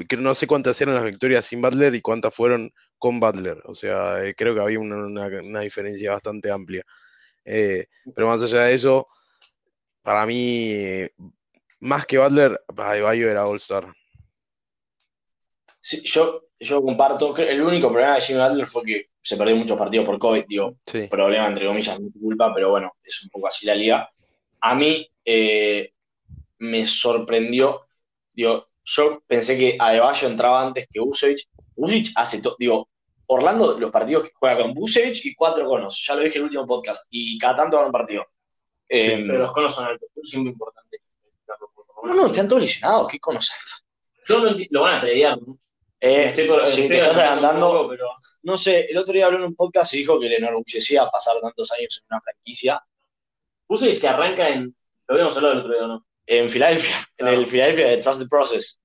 Que 0.07 0.17
no 0.17 0.33
sé 0.33 0.47
cuántas 0.47 0.79
eran 0.81 0.95
las 0.95 1.03
victorias 1.05 1.45
sin 1.45 1.61
Butler 1.61 1.93
y 1.95 2.01
cuántas 2.01 2.33
fueron 2.33 2.71
con 2.97 3.19
Butler. 3.19 3.61
O 3.65 3.75
sea, 3.75 4.23
eh, 4.25 4.33
creo 4.35 4.55
que 4.55 4.61
había 4.61 4.79
una, 4.79 5.05
una- 5.07 5.59
diferencia 5.61 6.13
bastante 6.13 6.49
amplia. 6.51 6.83
Eh, 7.45 7.87
pero 8.15 8.27
más 8.27 8.43
allá 8.43 8.63
de 8.63 8.75
eso, 8.75 9.07
para 10.07 10.25
mí, 10.25 11.05
más 11.81 12.05
que 12.05 12.17
Butler, 12.17 12.57
Adebayo 12.77 13.29
era 13.29 13.45
All-Star. 13.45 13.93
Sí, 15.81 16.01
yo, 16.05 16.45
yo 16.57 16.81
comparto. 16.81 17.35
El 17.35 17.61
único 17.61 17.89
problema 17.89 18.15
de 18.15 18.21
Jimmy 18.21 18.39
Butler 18.39 18.65
fue 18.65 18.83
que 18.83 19.09
se 19.21 19.35
perdió 19.35 19.57
muchos 19.57 19.77
partidos 19.77 20.05
por 20.05 20.17
COVID, 20.17 20.45
digo. 20.47 20.77
Sí, 20.85 21.07
Problema, 21.07 21.47
entre 21.47 21.65
comillas, 21.65 21.99
no 21.99 22.07
es 22.07 22.17
culpa, 22.17 22.53
pero 22.53 22.69
bueno, 22.69 22.93
es 23.03 23.21
un 23.21 23.29
poco 23.31 23.47
así 23.47 23.65
la 23.65 23.75
liga. 23.75 24.09
A 24.61 24.75
mí 24.75 25.05
eh, 25.25 25.91
me 26.59 26.85
sorprendió. 26.85 27.89
Digo, 28.31 28.65
yo 28.85 29.21
pensé 29.27 29.57
que 29.57 29.75
Adebayo 29.77 30.29
entraba 30.29 30.61
antes 30.61 30.87
que 30.89 31.01
Busevich. 31.01 31.49
Busevich 31.75 32.13
hace 32.15 32.41
todo. 32.41 32.55
Digo, 32.57 32.87
Orlando, 33.25 33.77
los 33.77 33.91
partidos 33.91 34.23
que 34.23 34.31
juega 34.33 34.61
con 34.61 34.73
Busevich 34.73 35.25
y 35.25 35.35
cuatro 35.35 35.67
conos. 35.67 36.01
Ya 36.07 36.15
lo 36.15 36.21
dije 36.21 36.37
en 36.37 36.43
el 36.43 36.45
último 36.45 36.65
podcast. 36.65 37.07
Y 37.11 37.37
cada 37.37 37.57
tanto 37.57 37.75
van 37.75 37.87
un 37.87 37.91
partido. 37.91 38.23
Eh, 38.89 39.23
Pero 39.27 39.39
los 39.39 39.51
conos 39.51 39.75
son 39.75 39.85
altos, 39.85 40.09
es 40.15 40.29
siempre 40.29 40.51
importante. 40.51 41.01
no, 42.03 42.13
no, 42.13 42.27
están 42.27 42.47
todos 42.47 42.61
lesionados. 42.61 43.07
¿Qué 43.11 43.19
conos? 43.19 43.51
Yo 44.25 44.39
no 44.43 44.51
enti- 44.51 44.67
lo 44.71 44.81
van 44.81 44.95
a 44.95 45.01
tradear, 45.01 45.37
¿no? 45.41 45.57
Eh, 45.99 46.17
Me 46.17 46.29
estoy, 46.29 46.47
por- 46.47 46.67
sí, 46.67 46.81
estoy 46.83 46.99
poco, 47.59 47.89
pero 47.89 48.05
No 48.43 48.55
sé, 48.55 48.85
el 48.89 48.97
otro 48.97 49.13
día 49.13 49.25
habló 49.25 49.39
en 49.39 49.45
un 49.45 49.55
podcast 49.55 49.93
y 49.93 49.97
dijo 49.97 50.19
que 50.19 50.29
le 50.29 50.37
enorgullecía 50.37 51.07
pasar 51.09 51.39
tantos 51.41 51.71
años 51.71 51.99
en 52.01 52.05
una 52.15 52.21
franquicia. 52.21 52.81
Busevich 53.67 53.99
que 53.99 54.07
arranca 54.07 54.47
en. 54.49 54.75
Lo 55.07 55.13
habíamos 55.15 55.35
hablado 55.35 55.53
el 55.55 55.59
otro 55.61 55.73
día, 55.73 55.87
¿no? 55.87 56.05
En 56.25 56.49
Filadelfia, 56.49 56.97
en 56.97 57.05
Claro. 57.15 57.37
el 57.39 57.47
Filadelfia 57.47 57.87
de 57.87 57.97
Trust 57.97 58.21
the 58.21 58.27
Process. 58.27 58.81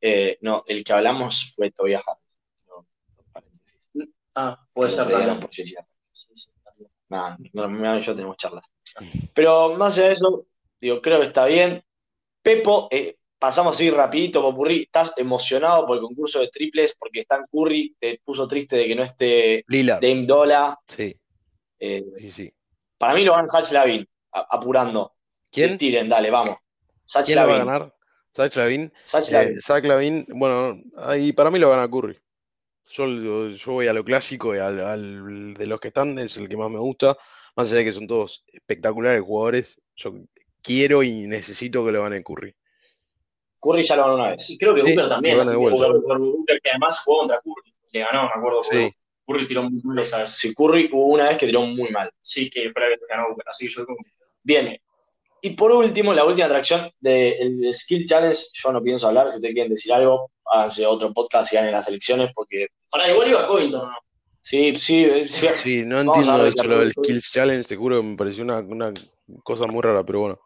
Eh, 0.00 0.38
no, 0.40 0.64
el 0.66 0.82
que 0.82 0.92
hablamos 0.92 1.52
fue 1.54 1.70
Tobias 1.72 2.02
Harris. 2.08 2.24
No, 2.68 2.86
paréntesis. 3.32 3.90
Ah, 4.34 4.58
puede 4.72 4.90
ser 4.90 5.04
J.J. 5.04 5.48
Sí, 6.12 6.28
sí, 6.34 6.50
no, 7.08 7.36
no, 7.68 7.98
yo 7.98 8.14
tenemos 8.14 8.36
charlas. 8.36 8.72
Pero 9.34 9.74
más 9.76 9.96
allá 9.98 10.08
de 10.08 10.14
eso, 10.14 10.46
digo, 10.80 11.00
creo 11.02 11.20
que 11.20 11.26
está 11.26 11.46
bien. 11.46 11.82
Pepo, 12.42 12.88
eh, 12.90 13.16
pasamos 13.38 13.76
así 13.76 13.90
rapidito, 13.90 14.42
Popurrí, 14.42 14.82
¿estás 14.82 15.16
emocionado 15.18 15.86
por 15.86 15.96
el 15.96 16.02
concurso 16.02 16.40
de 16.40 16.48
triples? 16.48 16.94
Porque 16.98 17.20
Stan 17.20 17.44
Curry 17.50 17.96
te 17.98 18.20
puso 18.24 18.48
triste 18.48 18.76
de 18.76 18.86
que 18.86 18.94
no 18.94 19.02
esté 19.02 19.64
Lillard. 19.68 20.00
Dame 20.00 20.26
Dola. 20.26 20.78
Sí, 20.86 21.14
Eh, 21.78 22.04
sí, 22.18 22.30
sí. 22.32 22.52
para 22.98 23.14
mí 23.14 23.24
lo 23.24 23.32
van 23.32 23.48
Sach 23.48 23.70
Lavin, 23.72 24.06
apurando. 24.32 25.14
¿Quién? 25.50 25.76
Tiren, 25.78 26.08
dale, 26.08 26.30
vamos. 26.30 26.56
Sach 27.04 27.24
¿Quién 27.26 27.38
lo 27.40 27.46
va 27.48 27.54
a 27.54 27.58
Lavin. 27.58 27.72
ganar? 27.72 27.94
Zach 28.34 28.54
Lavin. 28.56 28.92
Sach 29.04 29.28
Eh, 29.28 29.32
Lavin. 29.32 29.60
Zach 29.60 29.84
Lavin, 29.84 30.26
bueno, 30.28 30.80
ahí 30.96 31.32
para 31.32 31.50
mí 31.50 31.58
lo 31.58 31.70
gana 31.70 31.88
Curry. 31.90 32.18
Yo, 32.92 33.06
yo, 33.06 33.48
yo 33.50 33.72
voy 33.72 33.86
a 33.86 33.92
lo 33.92 34.04
clásico 34.04 34.54
y 34.54 34.58
al, 34.58 34.80
al 34.80 35.54
de 35.54 35.66
los 35.66 35.78
que 35.80 35.88
están 35.88 36.18
es 36.18 36.36
el 36.36 36.48
que 36.48 36.56
más 36.56 36.70
me 36.70 36.78
gusta. 36.78 37.16
Más 37.56 37.68
allá 37.68 37.78
de 37.78 37.84
que 37.84 37.92
son 37.92 38.06
todos 38.06 38.44
espectaculares 38.52 39.22
jugadores, 39.22 39.80
yo 39.96 40.14
quiero 40.62 41.02
y 41.02 41.26
necesito 41.26 41.84
que 41.84 41.92
lo 41.92 42.02
gane 42.02 42.22
Curry. 42.22 42.54
Curry 43.60 43.82
ya 43.84 43.96
lo 43.96 44.02
ganó 44.02 44.14
una 44.14 44.28
Y 44.28 44.30
vez. 44.36 44.56
creo 44.58 44.74
que 44.74 44.80
Sí, 44.82 44.86
Booker 44.88 45.08
también. 45.08 45.36
lo 45.36 45.44
de. 45.44 45.56
Booker, 45.56 45.88
Booker- 46.18 46.60
que 46.62 46.70
además 46.70 47.00
jugó 47.04 47.18
contra 47.20 47.40
Curry. 47.40 47.74
Le 47.92 48.00
ganó, 48.00 48.22
me 48.24 48.28
acuerdo. 48.40 48.62
Sí, 48.62 48.92
Curry 49.26 49.46
tiró 49.48 49.62
muy 49.64 49.80
mal 49.82 49.98
esa 49.98 50.22
vez. 50.22 50.30
Si 50.32 50.54
Curry 50.54 50.88
hubo 50.92 51.06
una 51.06 51.28
vez 51.28 51.36
que 51.38 51.46
tiró 51.46 51.62
muy 51.66 51.90
mal. 51.90 52.10
Sí, 52.20 52.48
que 52.48 52.70
pero 52.74 52.86
que 52.88 53.06
ganó 53.08 53.28
Booker. 53.28 53.48
Así 53.48 53.66
que 53.66 53.74
yo 53.74 53.84
como 53.86 53.98
Bien. 54.42 54.76
Y 55.42 55.50
por 55.50 55.72
último, 55.72 56.12
la 56.12 56.24
última 56.24 56.46
atracción 56.46 56.90
del 57.00 57.72
Skill 57.74 58.06
Challenge, 58.06 58.38
yo 58.52 58.72
no 58.72 58.82
pienso 58.82 59.08
hablar, 59.08 59.30
si 59.30 59.36
ustedes 59.36 59.54
quieren 59.54 59.72
decir 59.72 59.90
algo, 59.92 60.30
háganse 60.44 60.84
otro 60.84 61.12
podcast 61.14 61.50
y 61.52 61.56
ganen 61.56 61.72
las 61.72 61.88
elecciones, 61.88 62.30
porque 62.34 62.66
Ahora, 62.92 63.10
igual 63.10 63.28
iba 63.30 63.46
Covington, 63.48 63.88
¿no? 63.88 63.94
Sí, 64.40 64.74
sí, 64.74 65.06
sí, 65.28 65.46
sí, 65.54 65.84
no 65.84 66.00
entiendo 66.00 66.38
ver 66.38 66.52
eso, 66.54 66.64
lo 66.64 66.80
del. 66.80 66.92
Skills 66.92 67.30
Challenge, 67.32 67.68
te 67.68 67.76
juro 67.76 68.00
que 68.00 68.06
me 68.06 68.16
pareció 68.16 68.42
una, 68.44 68.58
una 68.58 68.92
cosa 69.42 69.66
muy 69.66 69.82
rara, 69.82 70.04
pero 70.04 70.20
bueno. 70.20 70.40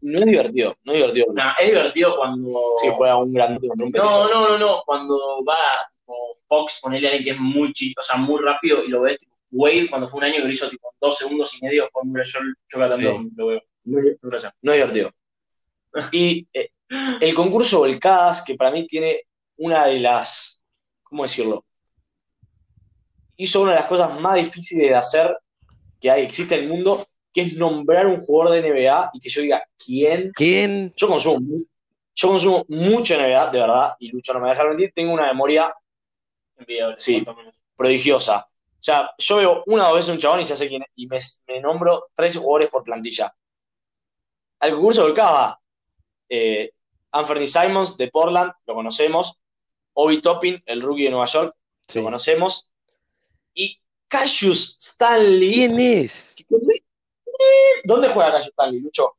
no 0.00 0.18
es 0.18 0.26
divertido, 0.26 0.76
no 0.84 0.92
es 0.92 0.98
divertido. 0.98 1.26
Nah, 1.34 1.54
es 1.60 1.68
divertido 1.70 2.16
cuando. 2.16 2.72
Si 2.82 2.88
juega 2.90 3.16
un 3.16 3.32
gran 3.32 3.58
un. 3.62 3.90
No, 3.90 4.28
no, 4.28 4.48
no, 4.48 4.58
no. 4.58 4.82
Cuando 4.86 5.44
va 5.44 5.56
como 6.04 6.18
Fox, 6.46 6.78
ponerle 6.82 7.08
a 7.08 7.10
alguien 7.12 7.24
que 7.24 7.30
es 7.32 7.40
muy 7.40 7.72
chico, 7.72 8.00
o 8.00 8.04
sea, 8.04 8.16
muy 8.16 8.42
rápido 8.42 8.84
y 8.84 8.88
lo 8.88 9.02
ves. 9.02 9.18
Tipo, 9.18 9.36
Wade, 9.50 9.88
cuando 9.88 10.08
fue 10.08 10.18
un 10.18 10.24
año 10.24 10.36
que 10.36 10.44
lo 10.44 10.50
hizo 10.50 10.68
tipo 10.68 10.92
dos 11.00 11.16
segundos 11.16 11.54
y 11.60 11.64
medio, 11.64 11.88
fue 11.92 12.02
muy, 12.04 12.20
yo, 12.24 12.38
yo 12.68 12.90
Sí. 12.90 13.30
lo 13.36 13.46
veo. 13.46 13.62
No 13.84 13.98
es 14.72 14.78
divertido. 14.78 15.10
Y 16.12 16.46
eh, 16.52 16.70
el 17.20 17.34
concurso 17.34 17.78
Volcadas, 17.78 18.42
que 18.42 18.54
para 18.54 18.70
mí 18.70 18.86
tiene 18.86 19.22
una 19.56 19.86
de 19.86 19.98
las, 20.00 20.62
¿cómo 21.02 21.22
decirlo? 21.22 21.64
Hizo 23.38 23.62
una 23.62 23.70
de 23.70 23.76
las 23.78 23.86
cosas 23.86 24.20
más 24.20 24.34
difíciles 24.34 24.90
de 24.90 24.94
hacer 24.94 25.34
que 26.00 26.10
hay, 26.10 26.22
existe 26.24 26.56
en 26.56 26.64
el 26.64 26.68
mundo, 26.68 27.06
que 27.32 27.42
es 27.42 27.56
nombrar 27.56 28.06
un 28.06 28.18
jugador 28.18 28.52
de 28.54 28.68
NBA 28.70 29.10
y 29.14 29.20
que 29.20 29.28
yo 29.30 29.40
diga, 29.40 29.62
¿quién? 29.82 30.32
¿Quién? 30.34 30.92
Yo 30.96 31.08
consumo, 31.08 31.40
yo 32.14 32.28
consumo 32.28 32.64
mucho 32.68 33.14
NBA, 33.14 33.50
de 33.50 33.60
verdad, 33.60 33.94
y 33.98 34.08
Lucho 34.10 34.34
no 34.34 34.40
me 34.40 34.50
deja 34.50 34.64
mentir, 34.64 34.92
tengo 34.94 35.12
una 35.14 35.26
memoria 35.26 35.72
Envidiable, 36.56 36.96
Sí. 36.98 37.24
prodigiosa. 37.76 38.46
O 38.48 38.80
sea, 38.82 39.10
yo 39.18 39.36
veo 39.36 39.62
una 39.66 39.84
o 39.86 39.88
dos 39.88 39.96
veces 39.98 40.12
un 40.12 40.18
chabón 40.18 40.40
y 40.40 40.44
ya 40.44 40.56
sé 40.56 40.68
quién 40.68 40.82
es, 40.82 40.88
y 40.96 41.06
me, 41.06 41.18
me 41.46 41.60
nombro 41.60 42.08
13 42.14 42.38
jugadores 42.40 42.68
por 42.70 42.82
plantilla. 42.84 43.32
Al 44.60 44.72
concurso 44.72 45.02
volcaba 45.02 45.60
eh, 46.28 46.72
Anthony 47.12 47.46
Simons 47.46 47.96
de 47.96 48.08
Portland, 48.08 48.52
lo 48.66 48.74
conocemos. 48.74 49.38
Obi 49.94 50.20
Toppin, 50.20 50.62
el 50.66 50.82
rookie 50.82 51.04
de 51.04 51.10
Nueva 51.10 51.26
York, 51.26 51.54
Sí. 51.88 51.98
lo 51.98 52.04
conocemos. 52.04 52.67
Y 53.58 53.76
Cassius 54.06 54.76
Stanley. 54.78 55.52
¿Quién 55.52 55.80
es? 55.80 56.36
¿Dónde 57.84 58.08
juega 58.08 58.30
Cassius 58.30 58.50
Stanley, 58.50 58.80
Lucho? 58.80 59.16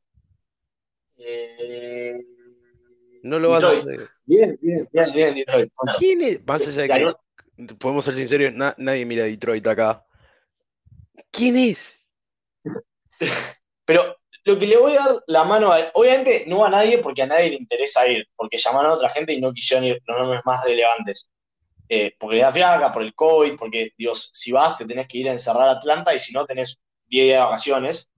Eh, 1.18 2.18
No 3.22 3.38
lo 3.38 3.50
vas 3.50 3.64
a 3.64 3.70
hacer. 3.72 4.00
Bien, 4.24 4.58
bien, 4.62 4.88
bien, 4.90 5.12
bien, 5.12 5.34
Detroit. 5.34 5.70
¿Quién 5.98 6.22
es? 6.22 6.46
Más 6.46 6.66
allá 6.66 6.82
de 6.82 7.14
que, 7.58 7.74
podemos 7.74 8.02
ser 8.02 8.14
sinceros, 8.14 8.54
na- 8.54 8.74
nadie 8.78 9.04
mira 9.04 9.24
Detroit 9.24 9.66
acá. 9.66 10.06
¿Quién 11.30 11.58
es? 11.58 11.98
Pero 13.84 14.16
lo 14.44 14.58
que 14.58 14.66
le 14.66 14.78
voy 14.78 14.92
a 14.92 15.00
dar 15.00 15.22
la 15.26 15.44
mano 15.44 15.70
a 15.70 15.90
obviamente 15.92 16.44
no 16.46 16.64
a 16.64 16.70
nadie 16.70 16.96
porque 16.98 17.22
a 17.22 17.26
nadie 17.26 17.50
le 17.50 17.56
interesa 17.56 18.08
ir, 18.08 18.26
porque 18.36 18.56
llamaron 18.56 18.92
a 18.92 18.94
otra 18.94 19.10
gente 19.10 19.34
y 19.34 19.40
no 19.40 19.52
quisieron 19.52 19.84
ir 19.84 20.00
los 20.06 20.18
nombres 20.18 20.40
más 20.46 20.64
relevantes. 20.64 21.28
Eh, 21.92 22.14
porque 22.18 22.36
le 22.36 22.42
da 22.42 22.52
fiaca, 22.52 22.92
por 22.92 23.02
el 23.02 23.14
COVID, 23.14 23.56
porque, 23.58 23.92
Dios, 23.98 24.30
si 24.32 24.52
vas 24.52 24.76
te 24.78 24.84
tenés 24.84 25.08
que 25.08 25.18
ir 25.18 25.28
a 25.28 25.32
encerrar 25.32 25.66
a 25.68 25.72
Atlanta 25.72 26.14
y 26.14 26.20
si 26.20 26.32
no 26.32 26.46
tenés 26.46 26.78
10 27.08 27.24
días 27.26 27.38
de 27.40 27.44
vacaciones. 27.44 28.12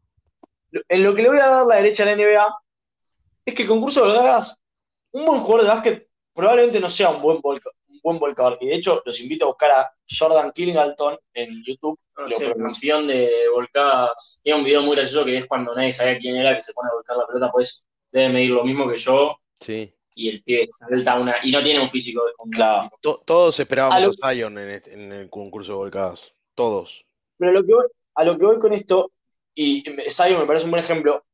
Lo- 0.70 0.82
En 0.88 1.02
lo 1.02 1.14
que 1.14 1.22
le 1.22 1.28
voy 1.30 1.38
a 1.38 1.46
dar 1.48 1.66
la 1.66 1.76
derecha 1.76 2.02
a 2.02 2.06
la 2.06 2.12
NBA 2.12 2.46
es 3.46 3.54
que 3.54 3.62
el 3.62 3.68
concurso 3.68 4.12
de 4.12 4.18
hagas 4.18 4.56
un 5.12 5.24
buen 5.24 5.40
jugador 5.40 5.62
de 5.62 5.68
básquet 5.74 6.08
probablemente 6.34 6.80
no 6.80 6.90
sea 6.90 7.08
un 7.10 7.22
buen, 7.22 7.40
volca- 7.40 7.70
un 7.88 8.00
buen 8.02 8.18
volcador. 8.18 8.58
Y 8.60 8.66
de 8.68 8.74
hecho, 8.74 9.02
los 9.06 9.18
invito 9.20 9.46
a 9.46 9.48
buscar 9.48 9.70
a 9.70 9.90
Jordan 10.06 10.52
Killington 10.52 11.18
en 11.32 11.62
YouTube. 11.64 11.98
no 12.16 12.24
Lo 12.24 12.28
sé, 12.38 12.44
el 12.44 12.54
campeón 12.54 13.06
de 13.06 13.30
volcadas. 13.54 14.40
Tiene 14.42 14.58
un 14.58 14.64
video 14.66 14.82
muy 14.82 14.96
gracioso 14.96 15.24
que 15.24 15.38
es 15.38 15.46
cuando 15.46 15.74
nadie 15.74 15.92
sabía 15.94 16.18
quién 16.18 16.36
era, 16.36 16.54
que 16.54 16.60
se 16.60 16.74
pone 16.74 16.90
a 16.90 16.94
volcar 16.94 17.16
la 17.16 17.26
pelota, 17.26 17.50
pues 17.50 17.86
debe 18.10 18.28
medir 18.34 18.50
lo 18.50 18.64
mismo 18.64 18.86
que 18.88 18.96
yo. 18.96 19.38
Sí. 19.60 19.94
Y 20.14 20.28
el 20.28 20.42
pibe 20.42 20.68
salta 20.70 21.18
una. 21.18 21.36
Y 21.42 21.50
no 21.50 21.62
tiene 21.62 21.80
un 21.80 21.88
físico 21.90 22.24
de 22.26 22.32
un 22.38 22.50
Claro. 22.50 22.88
To- 23.00 23.22
todos 23.24 23.58
esperábamos 23.58 23.96
A 23.96 24.00
lo- 24.00 24.10
a 24.22 24.32
Zion 24.32 24.58
en, 24.58 24.70
este- 24.70 24.92
en 24.94 25.12
el 25.12 25.30
concurso 25.30 25.72
de 25.72 25.78
volcadas. 25.78 26.32
Todos. 26.54 27.04
Pero 27.38 27.50
a 27.50 27.54
lo 27.54 27.64
que 27.64 27.72
voy, 27.72 27.86
a 28.14 28.24
lo 28.24 28.38
que 28.38 28.44
voy 28.44 28.58
con 28.58 28.72
esto, 28.72 29.10
y 29.54 29.82
Sayo 30.08 30.38
me 30.38 30.46
parece 30.46 30.66
un 30.66 30.70
buen 30.70 30.82
ejemplo, 30.84 31.24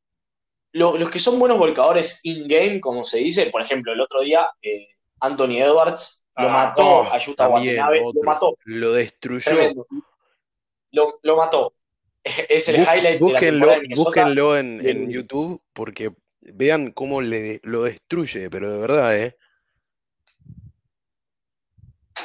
los 0.71 1.09
que 1.09 1.19
son 1.19 1.39
buenos 1.39 1.57
volcadores 1.57 2.19
in-game, 2.23 2.79
como 2.79 3.03
se 3.03 3.17
dice, 3.19 3.47
por 3.47 3.61
ejemplo, 3.61 3.91
el 3.91 4.01
otro 4.01 4.21
día 4.21 4.49
eh, 4.61 4.87
Anthony 5.19 5.57
Edwards 5.57 6.25
lo 6.37 6.47
Ah, 6.47 6.51
mató 6.51 6.83
oh, 6.85 7.03
a 7.03 7.17
Yuta 7.17 7.49
también, 7.49 7.75
Watanabe, 7.79 7.99
lo 8.13 8.23
mató, 8.23 8.57
Lo 8.65 8.93
destruyó. 8.93 9.51
Lo, 10.91 11.13
lo 11.23 11.35
mató. 11.37 11.73
Es 12.49 12.69
el 12.69 12.77
Bú- 12.77 12.81
highlight 12.83 13.03
de 13.03 13.11
la 13.13 13.19
búsquenlo, 13.19 13.39
temporada 13.39 13.75
de 13.75 13.81
Minnesota. 13.81 14.09
búsquenlo 14.09 14.57
en, 14.57 14.87
en 14.87 15.09
YouTube 15.11 15.61
porque 15.73 16.11
vean 16.53 16.91
cómo 16.91 17.21
le, 17.21 17.59
lo 17.63 17.83
destruye, 17.83 18.49
pero 18.49 18.71
de 18.71 18.79
verdad, 18.79 19.17
¿eh? 19.17 19.35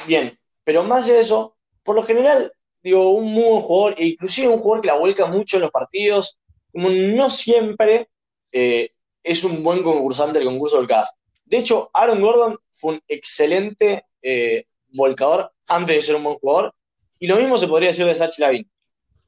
Bien, 0.07 0.37
pero 0.63 0.83
más 0.83 1.07
de 1.07 1.19
eso, 1.19 1.57
por 1.83 1.95
lo 1.95 2.03
general, 2.03 2.51
digo, 2.83 3.11
un 3.11 3.31
muy 3.31 3.43
buen 3.43 3.61
jugador, 3.61 3.95
e 3.97 4.05
inclusive 4.07 4.47
un 4.47 4.59
jugador 4.59 4.81
que 4.81 4.87
la 4.87 4.97
vuelca 4.97 5.25
mucho 5.25 5.57
en 5.57 5.61
los 5.63 5.71
partidos, 5.71 6.39
como 6.71 6.89
no 6.89 7.29
siempre 7.29 8.09
eh, 8.51 8.91
es 9.23 9.43
un 9.43 9.63
buen 9.63 9.81
concursante 9.83 10.39
del 10.39 10.47
concurso 10.47 10.77
del 10.77 10.87
CAS. 10.87 11.11
De 11.45 11.57
hecho, 11.57 11.89
Aaron 11.93 12.21
Gordon 12.21 12.57
fue 12.71 12.93
un 12.93 13.01
excelente 13.07 14.05
eh, 14.21 14.65
volcador 14.89 15.51
antes 15.67 15.95
de 15.95 16.01
ser 16.01 16.15
un 16.15 16.23
buen 16.23 16.37
jugador, 16.37 16.75
y 17.19 17.27
lo 17.27 17.37
mismo 17.37 17.57
se 17.57 17.67
podría 17.67 17.89
decir 17.89 18.05
de 18.05 18.15
Sach 18.15 18.37
Lavin, 18.39 18.69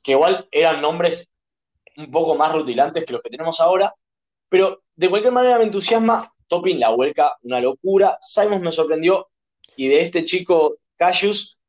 que 0.04 0.12
igual 0.12 0.48
eran 0.52 0.82
nombres 0.82 1.32
un 1.96 2.12
poco 2.12 2.36
más 2.36 2.54
rutilantes 2.54 3.06
que 3.06 3.14
los 3.14 3.22
que 3.22 3.30
tenemos 3.30 3.60
ahora, 3.60 3.94
pero 4.50 4.84
de 4.96 5.10
cualquier 5.10 5.34
manera 5.34 5.58
me 5.58 5.66
entusiasma. 5.66 6.34
Topping 6.48 6.80
la 6.80 6.90
vuelca, 6.90 7.38
una 7.44 7.60
locura. 7.60 8.18
Simons 8.22 8.62
me 8.62 8.72
sorprendió. 8.72 9.30
Y 9.76 9.90
de 9.90 10.02
este 10.02 10.24
chico 10.24 10.78
Cassius, 10.96 11.60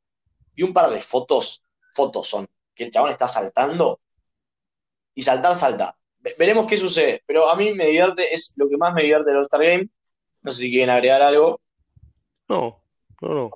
vi 0.54 0.62
un 0.62 0.72
par 0.72 0.88
de 0.90 1.00
fotos. 1.00 1.62
Fotos 1.94 2.28
son. 2.28 2.46
Que 2.74 2.84
el 2.84 2.90
chabón 2.90 3.10
está 3.10 3.26
saltando. 3.26 4.00
Y 5.14 5.22
saltar, 5.22 5.54
salta. 5.56 5.96
Ve- 6.20 6.34
Veremos 6.38 6.66
qué 6.66 6.76
sucede. 6.76 7.22
Pero 7.26 7.48
a 7.50 7.56
mí 7.56 7.74
me 7.74 7.86
divierte, 7.86 8.32
es 8.32 8.54
lo 8.56 8.68
que 8.68 8.76
más 8.76 8.94
me 8.94 9.02
divierte 9.02 9.30
del 9.30 9.38
All-Star 9.38 9.64
Game. 9.64 9.88
No 10.42 10.50
sé 10.52 10.60
si 10.60 10.70
quieren 10.70 10.90
agregar 10.90 11.20
algo. 11.22 11.60
No, 12.48 12.80
no, 13.20 13.28
no. 13.34 13.50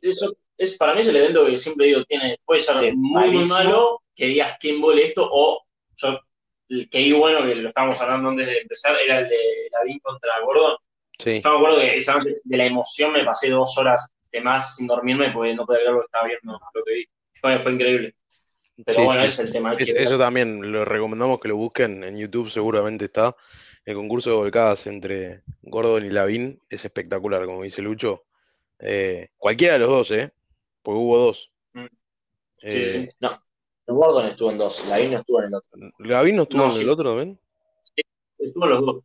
Eso 0.00 0.32
es, 0.56 0.76
para 0.76 0.94
mí 0.94 1.00
es 1.00 1.08
el 1.08 1.16
evento 1.16 1.44
que 1.44 1.58
siempre 1.58 1.86
digo, 1.86 2.04
tiene, 2.04 2.38
puede 2.44 2.60
ser 2.60 2.76
Sí, 2.76 2.92
muy, 2.94 3.44
malo, 3.48 4.02
que 4.14 4.26
digas 4.26 4.56
quién 4.60 4.80
vole 4.80 5.04
esto, 5.06 5.28
o 5.30 5.62
yo, 5.96 6.20
el 6.70 6.88
que 6.88 6.98
vi 6.98 7.12
bueno, 7.12 7.44
que 7.46 7.54
lo 7.54 7.68
estábamos 7.68 8.00
hablando 8.00 8.30
antes 8.30 8.46
de 8.46 8.58
empezar, 8.60 8.96
era 8.96 9.20
el 9.20 9.28
de 9.28 9.38
Lavín 9.72 9.98
contra 9.98 10.40
Gordon. 10.40 10.76
Sí. 11.18 11.40
Yo 11.42 11.50
me 11.50 11.56
acuerdo 11.56 11.78
que 11.80 11.96
esa 11.96 12.14
noche 12.14 12.36
de 12.42 12.56
la 12.56 12.64
emoción 12.66 13.12
me 13.12 13.24
pasé 13.24 13.50
dos 13.50 13.76
horas 13.76 14.08
de 14.32 14.40
más 14.40 14.76
sin 14.76 14.86
dormirme 14.86 15.30
porque 15.32 15.54
no 15.54 15.66
podía 15.66 15.80
creer 15.80 15.92
lo 15.94 16.00
que 16.00 16.06
estaba 16.06 16.26
viendo, 16.28 16.60
lo 16.74 16.82
que 16.84 16.94
vi. 16.94 17.04
Fue, 17.40 17.58
fue 17.58 17.72
increíble. 17.72 18.14
Pero 18.86 18.98
Sí, 19.00 19.04
bueno, 19.04 19.20
sí. 19.22 19.26
ese 19.26 19.42
es 19.42 19.46
el 19.48 19.52
tema. 19.52 19.70
hay 19.72 19.76
Es- 19.78 19.92
que- 19.92 20.02
eso 20.02 20.18
también 20.18 20.72
lo 20.72 20.84
recomendamos 20.86 21.38
que 21.40 21.48
lo 21.48 21.56
busquen 21.56 22.02
en 22.04 22.16
YouTube, 22.16 22.48
seguramente 22.50 23.04
está. 23.06 23.36
El 23.84 23.96
concurso 23.96 24.30
de 24.30 24.36
volcadas 24.36 24.86
entre 24.86 25.42
Gordon 25.62 26.06
y 26.06 26.10
Lavín 26.10 26.60
es 26.70 26.84
espectacular, 26.84 27.44
como 27.44 27.62
dice 27.64 27.82
Lucho. 27.82 28.24
Eh, 28.78 29.28
cualquiera 29.36 29.74
de 29.74 29.80
los 29.80 29.88
dos, 29.90 30.10
¿eh? 30.12 30.32
Porque 30.82 30.98
hubo 30.98 31.18
dos. 31.18 31.50
Mm. 31.74 31.84
Sí, 31.84 31.88
Eh, 32.62 32.92
sí, 32.92 33.00
sí. 33.06 33.10
No. 33.20 33.42
Gordon 33.94 34.26
estuvo 34.26 34.50
en 34.50 34.58
dos. 34.58 34.86
Lavín 34.88 35.12
no 35.12 35.18
estuvo 35.18 35.40
en 35.40 35.46
el 35.48 35.54
otro. 35.54 35.70
¿Lavín 35.98 36.36
no 36.36 36.42
estuvo 36.42 36.58
No, 36.62 36.64
en 36.66 36.76
el 36.76 36.82
sí. 36.82 36.88
otro 36.88 37.10
también? 37.10 37.40
Estuvo 38.38 38.66
los 38.66 38.80
dos. 38.86 39.02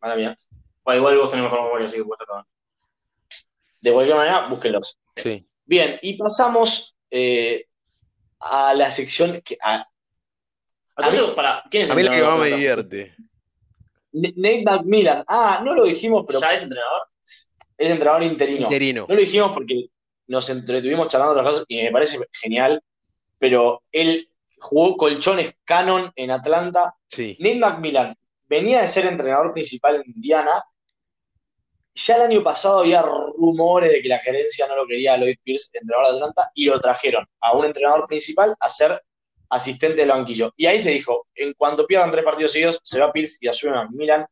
Mala 0.00 0.16
mía. 0.16 0.36
Bueno, 0.84 1.00
igual 1.00 1.18
vos 1.18 1.30
tenés 1.30 1.44
mejor 1.44 1.62
memoria, 1.64 1.86
así 1.86 1.96
que 1.96 2.04
puedes 2.04 2.22
acabar. 2.22 2.44
De 3.80 3.92
cualquier 3.92 4.16
manera, 4.16 4.46
búsquenlos. 4.48 4.98
Sí. 5.16 5.46
Bien, 5.64 5.98
y 6.02 6.16
pasamos 6.16 6.96
eh, 7.10 7.66
a 8.40 8.74
la 8.74 8.90
sección 8.90 9.40
que, 9.42 9.58
a 9.62 9.86
A 10.96 11.08
esto, 11.10 11.34
para, 11.34 11.62
¿quién 11.70 11.82
es 11.84 11.90
A 11.90 11.92
el 11.92 11.96
mí 11.98 12.02
la 12.04 12.14
que 12.14 12.22
más 12.22 12.38
me 12.38 12.46
divierte. 12.48 13.14
Nate 14.12 14.62
McMillan. 14.64 15.24
Ah, 15.28 15.60
no 15.64 15.74
lo 15.74 15.84
dijimos, 15.84 16.24
pero 16.26 16.40
¿Ya 16.40 16.54
es 16.54 16.62
entrenador? 16.62 17.02
es 17.24 17.90
entrenador 17.90 18.22
interino. 18.22 18.62
Interino. 18.62 19.06
No 19.08 19.14
lo 19.14 19.20
dijimos 19.20 19.52
porque 19.52 19.90
nos 20.28 20.48
entretuvimos 20.48 21.08
charlando 21.08 21.32
otras 21.32 21.46
cosas 21.48 21.64
y 21.68 21.82
me 21.82 21.90
parece 21.90 22.18
genial, 22.32 22.82
pero 23.38 23.82
él 23.92 24.30
jugó 24.58 24.96
colchones 24.96 25.54
canon 25.64 26.12
en 26.16 26.30
Atlanta. 26.30 26.96
Sí. 27.06 27.36
Nate 27.40 27.58
McMillan 27.58 28.16
venía 28.48 28.80
de 28.80 28.88
ser 28.88 29.06
entrenador 29.06 29.52
principal 29.52 29.96
en 29.96 30.14
Indiana. 30.14 30.62
Ya 31.94 32.16
el 32.16 32.22
año 32.22 32.42
pasado 32.42 32.80
había 32.80 33.02
rumores 33.02 33.90
de 33.90 34.02
que 34.02 34.08
la 34.08 34.18
gerencia 34.18 34.66
no 34.66 34.76
lo 34.76 34.86
quería 34.86 35.14
a 35.14 35.16
Lloyd 35.16 35.38
Pierce, 35.42 35.70
entrenador 35.72 36.12
de 36.12 36.18
Atlanta, 36.18 36.50
y 36.54 36.66
lo 36.66 36.78
trajeron 36.78 37.26
a 37.40 37.56
un 37.56 37.64
entrenador 37.64 38.06
principal 38.06 38.54
a 38.60 38.68
ser 38.68 39.00
asistente 39.48 40.02
del 40.02 40.10
banquillo. 40.10 40.52
Y 40.56 40.66
ahí 40.66 40.78
se 40.78 40.90
dijo, 40.90 41.26
en 41.34 41.54
cuanto 41.54 41.86
pierdan 41.86 42.10
tres 42.10 42.24
partidos 42.24 42.52
seguidos, 42.52 42.80
se 42.82 43.00
va 43.00 43.12
Pierce 43.12 43.38
y 43.40 43.48
asume 43.48 43.78
a 43.78 43.84
McMillan. 43.84 44.26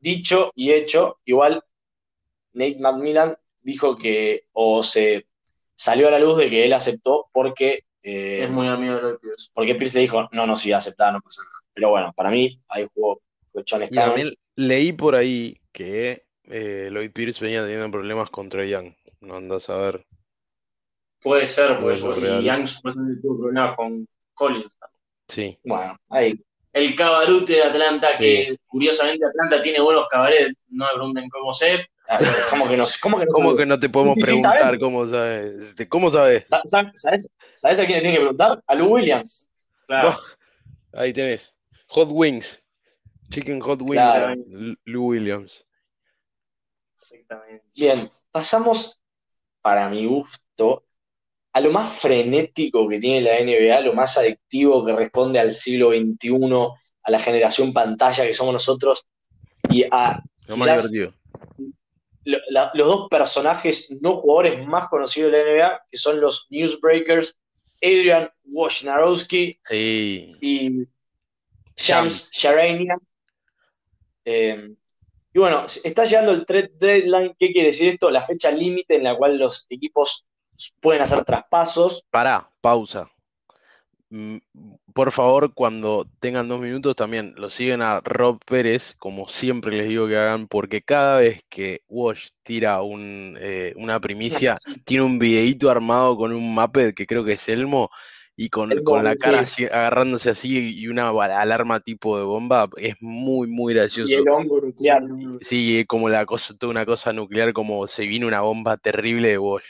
Dicho 0.00 0.52
y 0.54 0.72
hecho, 0.72 1.18
igual 1.24 1.64
Nate 2.52 2.76
McMillan 2.78 3.36
dijo 3.60 3.96
que, 3.96 4.46
o 4.52 4.82
se 4.82 5.26
salió 5.74 6.08
a 6.08 6.12
la 6.12 6.20
luz 6.20 6.38
de 6.38 6.48
que 6.48 6.64
él 6.64 6.72
aceptó 6.72 7.28
porque, 7.32 7.84
eh, 8.02 8.44
Es 8.44 8.50
muy 8.50 8.66
amigo 8.68 8.94
de 8.96 9.02
los 9.02 9.18
Pierce. 9.20 9.50
porque 9.52 9.74
Pierce 9.74 9.98
dijo, 10.00 10.28
no, 10.32 10.46
no, 10.46 10.56
si 10.56 10.72
aceptaba, 10.72 11.12
no 11.12 11.20
pasa 11.20 11.42
nada. 11.42 11.54
Pero 11.74 11.90
bueno, 11.90 12.12
para 12.16 12.30
mí 12.30 12.60
ahí 12.68 12.86
jugó 12.94 13.20
colchones 13.52 13.90
Y 13.90 13.94
canon. 13.94 14.10
también 14.14 14.34
leí 14.56 14.92
por 14.92 15.14
ahí 15.14 15.60
que 15.72 16.24
eh, 16.44 16.88
Lloyd 16.92 17.12
Pierce 17.12 17.44
venía 17.44 17.62
teniendo 17.62 17.90
problemas 17.90 18.30
con 18.30 18.48
Trae 18.48 18.68
Young. 18.70 18.92
No 19.20 19.36
andas 19.36 19.68
a 19.70 19.76
ver. 19.78 20.06
Puede 21.20 21.46
ser, 21.46 21.80
Puede 21.80 21.98
pues, 22.00 22.20
ser 22.20 22.40
y. 22.40 22.44
Young 22.44 22.66
supuestamente 22.66 23.20
tuvo 23.20 23.38
problemas 23.40 23.76
con 23.76 24.06
Collins. 24.34 24.78
también. 24.78 25.00
Sí. 25.28 25.58
Bueno, 25.64 25.98
ahí. 26.08 26.40
El 26.72 26.94
cabarute 26.94 27.54
de 27.54 27.62
Atlanta, 27.64 28.12
Sí. 28.14 28.22
que 28.24 28.56
curiosamente 28.66 29.24
Atlanta 29.26 29.60
tiene 29.60 29.80
buenos 29.80 30.06
cabarets, 30.08 30.54
no 30.68 30.84
me 30.86 30.92
pregunten 30.94 31.28
cómo 31.28 31.52
sé. 31.52 31.86
Ah, 32.10 32.18
¿Cómo 32.50 32.66
que 32.68 32.76
no? 32.76 32.84
¿Cómo 33.02 33.18
que 33.18 33.26
no? 33.26 33.32
¿Cómo 33.32 33.48
sabes? 33.50 33.60
que 33.60 33.66
no 33.66 33.78
te 33.80 33.88
podemos 33.90 34.18
preguntar 34.18 34.78
cómo 34.78 35.06
sabes? 35.06 35.76
¿De 35.76 35.88
¿Cómo 35.88 36.10
sabes? 36.10 36.46
Sa- 36.48 36.62
sa- 36.64 36.92
¿Sabes, 36.94 37.28
¿Sabes 37.54 37.80
a 37.80 37.84
quién 37.84 37.96
le 37.96 38.00
tiene 38.00 38.16
que 38.16 38.20
preguntar? 38.20 38.62
A 38.66 38.74
Lou 38.74 38.94
Williams. 38.94 39.50
Claro. 39.86 40.10
No. 40.10 40.98
Ahí 41.00 41.12
tenés. 41.12 41.54
Hot 41.88 42.08
Wings. 42.10 42.62
Chicken 43.30 43.60
Hot 43.60 43.80
Wings. 43.82 43.92
Claro. 43.96 44.34
Lou 44.86 45.08
Williams. 45.08 45.64
Exactamente. 46.94 47.64
Bien, 47.74 48.10
pasamos, 48.30 49.00
para 49.62 49.88
mi 49.88 50.06
gusto, 50.06 50.84
a 51.52 51.60
lo 51.60 51.70
más 51.70 51.92
frenético 51.98 52.88
que 52.88 52.98
tiene 53.00 53.20
la 53.22 53.38
NBA, 53.38 53.80
lo 53.82 53.92
más 53.92 54.16
adictivo 54.18 54.84
que 54.84 54.94
responde 54.94 55.38
al 55.38 55.52
siglo 55.52 55.90
XXI, 55.90 56.30
a 57.02 57.10
la 57.10 57.18
generación 57.18 57.72
pantalla 57.72 58.24
que 58.24 58.34
somos 58.34 58.52
nosotros, 58.54 59.06
y 59.70 59.84
a 59.90 60.22
Lo 60.46 60.56
más 60.56 60.68
divertido. 60.90 61.14
Lo- 62.28 62.38
la- 62.50 62.70
los 62.74 62.86
dos 62.86 63.08
personajes 63.08 63.88
no 64.02 64.14
jugadores 64.16 64.66
más 64.66 64.88
conocidos 64.88 65.32
de 65.32 65.38
la 65.38 65.50
NBA, 65.50 65.82
que 65.90 65.96
son 65.96 66.20
los 66.20 66.46
Newsbreakers, 66.50 67.38
Adrian 67.82 68.30
Wojnarowski 68.44 69.58
Sí. 69.64 70.36
y 70.40 70.86
James 71.76 72.30
Sharania. 72.32 72.98
Eh, 74.24 74.74
y 75.32 75.38
bueno, 75.38 75.64
está 75.64 76.04
llegando 76.04 76.32
el 76.32 76.44
trade 76.44 76.72
deadline. 76.74 77.34
¿Qué 77.38 77.50
quiere 77.52 77.68
decir 77.68 77.88
esto? 77.94 78.10
La 78.10 78.22
fecha 78.22 78.50
límite 78.50 78.96
en 78.96 79.04
la 79.04 79.16
cual 79.16 79.38
los 79.38 79.66
equipos 79.70 80.26
pueden 80.80 81.02
hacer 81.02 81.24
traspasos. 81.24 82.04
Pará, 82.10 82.50
pausa. 82.60 83.10
Mm, 84.10 84.38
Por 84.94 85.12
favor, 85.12 85.52
cuando 85.54 86.06
tengan 86.20 86.48
dos 86.48 86.60
minutos, 86.60 86.96
también 86.96 87.34
lo 87.36 87.50
siguen 87.50 87.82
a 87.82 88.00
Rob 88.00 88.38
Pérez, 88.46 88.94
como 88.98 89.28
siempre 89.28 89.76
les 89.76 89.88
digo 89.88 90.08
que 90.08 90.16
hagan, 90.16 90.48
porque 90.48 90.82
cada 90.82 91.18
vez 91.18 91.42
que 91.48 91.82
Wash 91.88 92.28
tira 92.42 92.80
un, 92.82 93.36
eh, 93.40 93.74
una 93.76 94.00
primicia, 94.00 94.56
tiene 94.84 95.04
un 95.04 95.18
videíto 95.18 95.70
armado 95.70 96.16
con 96.16 96.32
un 96.32 96.54
Muppet 96.54 96.94
que 96.94 97.06
creo 97.06 97.24
que 97.24 97.32
es 97.32 97.48
Elmo, 97.48 97.90
y 98.34 98.48
con, 98.48 98.72
Elmo, 98.72 98.84
con 98.84 99.04
la 99.04 99.12
sí. 99.12 99.18
cara 99.18 99.40
así, 99.40 99.64
agarrándose 99.66 100.30
así 100.30 100.72
y 100.80 100.88
una 100.88 101.10
alarma 101.10 101.80
tipo 101.80 102.18
de 102.18 102.24
bomba, 102.24 102.68
es 102.76 102.94
muy, 103.00 103.46
muy 103.48 103.72
Y 103.72 103.76
gracioso. 103.76 104.18
el 104.18 104.28
hongo 104.28 104.60
nuclear. 104.60 105.02
Sí, 105.40 105.84
como 105.86 106.08
la 106.08 106.24
cosa, 106.24 106.56
toda 106.56 106.70
una 106.70 106.86
cosa 106.86 107.12
nuclear, 107.12 107.52
como 107.52 107.86
se 107.86 108.06
viene 108.06 108.26
una 108.26 108.40
bomba 108.40 108.76
terrible 108.78 109.28
de 109.28 109.38
Wash. 109.38 109.64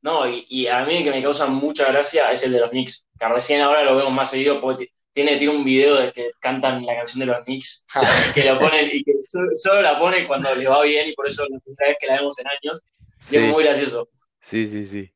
No, 0.00 0.28
y, 0.28 0.46
y 0.48 0.66
a 0.68 0.84
mí 0.84 0.96
el 0.98 1.04
que 1.04 1.10
me 1.10 1.22
causa 1.22 1.46
mucha 1.46 1.90
gracia 1.90 2.30
es 2.30 2.44
el 2.44 2.52
de 2.52 2.60
los 2.60 2.70
Knicks, 2.70 3.04
que 3.18 3.28
recién 3.28 3.60
ahora 3.62 3.82
lo 3.82 3.96
vemos 3.96 4.12
más 4.12 4.30
seguido 4.30 4.60
porque 4.60 4.86
ti- 4.86 4.92
tiene, 5.12 5.36
tiene 5.38 5.56
un 5.56 5.64
video 5.64 5.96
de 5.96 6.12
que 6.12 6.30
cantan 6.40 6.86
la 6.86 6.94
canción 6.96 7.18
de 7.20 7.26
los 7.26 7.42
Knicks, 7.44 7.84
que 8.34 8.44
lo 8.44 8.58
ponen 8.60 8.88
y 8.92 9.02
que 9.02 9.14
solo, 9.20 9.48
solo 9.56 9.82
la 9.82 9.98
pone 9.98 10.26
cuando 10.26 10.54
le 10.54 10.68
va 10.68 10.82
bien 10.82 11.08
y 11.08 11.12
por 11.14 11.26
eso 11.26 11.42
es 11.42 11.50
la 11.50 11.58
primera 11.58 11.88
vez 11.88 11.96
que 12.00 12.06
la 12.06 12.16
vemos 12.18 12.38
en 12.38 12.46
años. 12.46 12.82
Y 13.22 13.24
Sí, 13.24 13.36
es 13.36 13.42
muy 13.52 13.64
gracioso. 13.64 14.08
sí, 14.40 14.68
sí, 14.68 14.86
sí. 14.86 15.10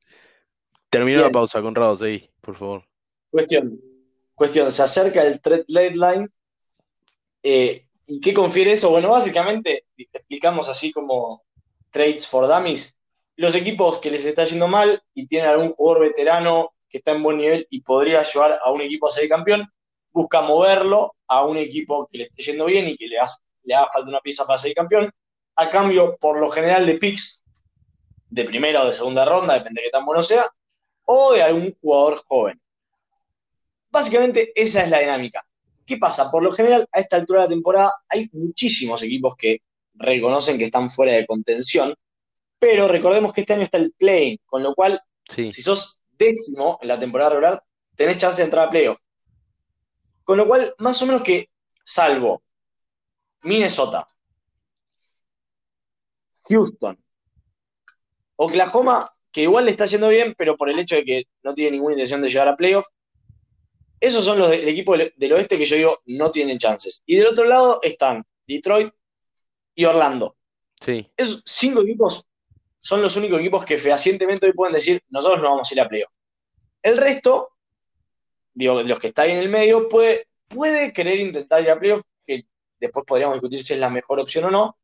Termino 0.91 1.23
la 1.23 1.31
pausa, 1.31 1.63
Conrado, 1.63 1.97
seguí, 1.97 2.29
por 2.41 2.57
favor. 2.57 2.85
Cuestión. 3.31 3.81
Cuestión, 4.35 4.73
se 4.73 4.83
acerca 4.83 5.23
el 5.23 5.41
trade 5.41 5.65
deadline. 5.69 6.29
Eh, 7.43 7.87
¿Y 8.07 8.21
qué 8.21 8.35
confiere 8.35 8.73
eso? 8.73 8.91
Bueno, 8.91 9.11
básicamente 9.11 9.85
explicamos 9.97 10.69
así 10.69 10.93
como 10.93 11.43
trades 11.91 12.27
for 12.27 12.47
dummies. 12.47 12.99
Los 13.43 13.57
equipos 13.57 13.99
que 13.99 14.09
les 14.09 14.25
está 14.25 14.45
yendo 14.45 14.69
mal 14.69 15.03
y 15.15 15.27
tienen 15.27 15.51
algún 15.51 15.73
jugador 15.73 16.03
veterano 16.03 16.75
que 16.89 16.99
está 16.99 17.11
en 17.11 17.25
buen 17.25 17.39
nivel 17.39 17.67
y 17.71 17.81
podría 17.81 18.23
llevar 18.23 18.61
a 18.65 18.71
un 18.71 18.81
equipo 18.81 19.09
a 19.09 19.11
ser 19.11 19.29
campeón, 19.29 19.67
busca 20.13 20.43
moverlo 20.43 21.17
a 21.27 21.45
un 21.45 21.57
equipo 21.57 22.07
que 22.07 22.19
le 22.19 22.25
esté 22.27 22.41
yendo 22.45 22.67
bien 22.67 22.87
y 22.87 22.97
que 22.97 23.09
le, 23.09 23.17
le 23.65 23.75
haga 23.75 23.91
falta 23.93 24.09
una 24.09 24.21
pieza 24.21 24.47
para 24.47 24.61
ser 24.61 24.73
campeón, 24.75 25.11
a 25.57 25.69
cambio, 25.69 26.17
por 26.21 26.39
lo 26.39 26.51
general, 26.51 26.87
de 26.87 26.95
picks 26.95 27.43
de 28.31 28.45
primera 28.45 28.85
o 28.85 28.87
de 28.87 28.95
segunda 28.95 29.25
ronda, 29.25 29.55
depende 29.55 29.81
de 29.81 29.87
qué 29.87 29.91
tan 29.91 30.05
bueno 30.05 30.23
sea, 30.23 30.47
o 31.07 31.33
de 31.33 31.43
algún 31.43 31.77
jugador 31.81 32.23
joven. 32.29 32.63
Básicamente 33.91 34.53
esa 34.55 34.85
es 34.85 34.89
la 34.89 35.01
dinámica. 35.01 35.45
¿Qué 35.85 35.97
pasa? 35.97 36.31
Por 36.31 36.45
lo 36.45 36.53
general, 36.53 36.87
a 36.93 37.01
esta 37.01 37.17
altura 37.17 37.41
de 37.41 37.47
la 37.47 37.55
temporada 37.55 37.93
hay 38.09 38.31
muchísimos 38.35 39.03
equipos 39.03 39.35
que 39.37 39.63
reconocen 39.95 40.59
que 40.59 40.67
están 40.67 40.89
fuera 40.89 41.15
de 41.15 41.27
contención, 41.27 41.93
pero 42.63 42.87
recordemos 42.87 43.33
que 43.33 43.41
este 43.41 43.55
año 43.55 43.65
está 43.65 43.79
el 43.79 43.91
play, 43.91 44.39
con 44.47 44.63
lo 44.63 44.73
cual, 44.73 45.03
si 45.27 45.51
sos 45.51 45.99
décimo 46.17 46.79
en 46.81 46.87
la 46.87 47.01
temporada 47.01 47.31
regular, 47.31 47.65
tenés 47.97 48.19
chance 48.19 48.41
de 48.41 48.45
entrar 48.45 48.69
a 48.69 48.71
playoff. 48.71 49.01
Con 50.23 50.39
lo 50.39 50.47
cual, 50.47 50.73
más 50.79 51.03
o 51.03 51.07
menos 51.07 51.23
que, 51.23 51.51
salvo 51.83 52.45
Minnesota, 53.43 54.07
Houston, 56.45 57.03
Oklahoma, 58.37 59.13
que 59.33 59.43
igual 59.43 59.65
le 59.65 59.73
está 59.73 59.87
yendo 59.87 60.09
bien, 60.09 60.33
pero 60.39 60.57
por 60.57 60.71
el 60.71 60.79
hecho 60.79 60.95
de 60.95 61.05
que 61.05 61.25
no 61.43 61.55
tiene 61.55 61.73
ninguna 61.73 61.95
intención 61.95 62.23
de 62.23 62.29
llegar 62.29 62.47
a 62.47 62.57
playoff. 62.57 62.87
Esos 63.99 64.25
son 64.25 64.39
los 64.39 64.51
del 64.51 64.69
equipo 64.69 64.97
del, 64.97 65.33
oeste 65.33 65.59
que 65.59 65.67
yo 65.67 65.75
digo 65.75 65.99
no 66.07 66.31
tienen 66.31 66.59
chances. 66.59 67.03
Y 67.07 67.17
del 67.17 67.27
otro 67.27 67.45
lado 67.45 67.81
están 67.83 68.25
Detroit 68.47 68.95
y 69.75 69.85
Orlando. 69.85 70.37
Sí. 70.81 71.11
Esos 71.17 71.43
cinco 71.45 71.83
equipos 71.83 72.29
son 72.83 73.01
los 73.01 73.17
únicos 73.17 73.39
equipos 73.39 73.65
que 73.65 73.79
fehacientemente 73.79 74.47
hoy 74.47 74.53
pueden 74.55 74.75
decir 74.75 75.01
nosotros 75.09 75.41
no 75.41 75.51
vamos 75.51 75.71
a 75.71 75.75
ir 75.75 75.81
a 75.81 75.89
playoff. 75.89 76.11
El 76.83 76.99
resto, 76.99 77.53
digo, 78.53 78.83
los 78.83 78.99
que 78.99 79.07
están 79.07 79.27
ahí 79.27 79.33
en 79.33 79.39
el 79.39 79.49
medio, 79.49 79.89
puede, 79.89 80.27
puede 80.49 80.93
querer 80.93 81.21
intentar 81.21 81.63
ir 81.63 81.71
a 81.71 81.79
playoff, 81.79 82.03
que 82.27 82.45
después 82.81 83.07
podríamos 83.07 83.37
discutir 83.37 83.63
si 83.63 83.75
es 83.75 83.79
la 83.79 83.89
mejor 83.89 84.19
opción 84.19 84.47
o 84.47 84.51
no, 84.51 84.77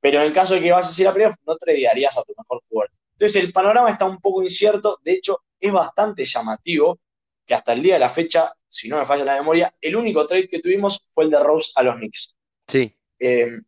pero 0.00 0.20
en 0.20 0.28
el 0.28 0.32
caso 0.32 0.54
de 0.54 0.62
que 0.62 0.72
vas 0.72 0.98
a 0.98 1.02
ir 1.02 1.08
a 1.08 1.12
playoff, 1.12 1.36
no 1.46 1.56
tradearías 1.56 2.16
a 2.16 2.22
tu 2.22 2.32
mejor 2.38 2.62
jugador. 2.66 2.90
Entonces 3.12 3.42
el 3.42 3.52
panorama 3.52 3.90
está 3.90 4.06
un 4.06 4.18
poco 4.18 4.42
incierto, 4.42 4.98
de 5.04 5.12
hecho 5.12 5.40
es 5.60 5.70
bastante 5.70 6.24
llamativo 6.24 7.00
que 7.44 7.52
hasta 7.52 7.74
el 7.74 7.82
día 7.82 7.94
de 7.94 8.00
la 8.00 8.08
fecha, 8.08 8.50
si 8.66 8.88
no 8.88 8.96
me 8.96 9.04
falla 9.04 9.26
la 9.26 9.36
memoria, 9.36 9.74
el 9.78 9.94
único 9.94 10.26
trade 10.26 10.48
que 10.48 10.60
tuvimos 10.60 11.04
fue 11.12 11.24
el 11.24 11.30
de 11.30 11.38
Rose 11.38 11.70
a 11.74 11.82
los 11.82 11.96
Knicks. 11.96 12.34
Sí. 12.66 12.96
Eh, 13.18 13.60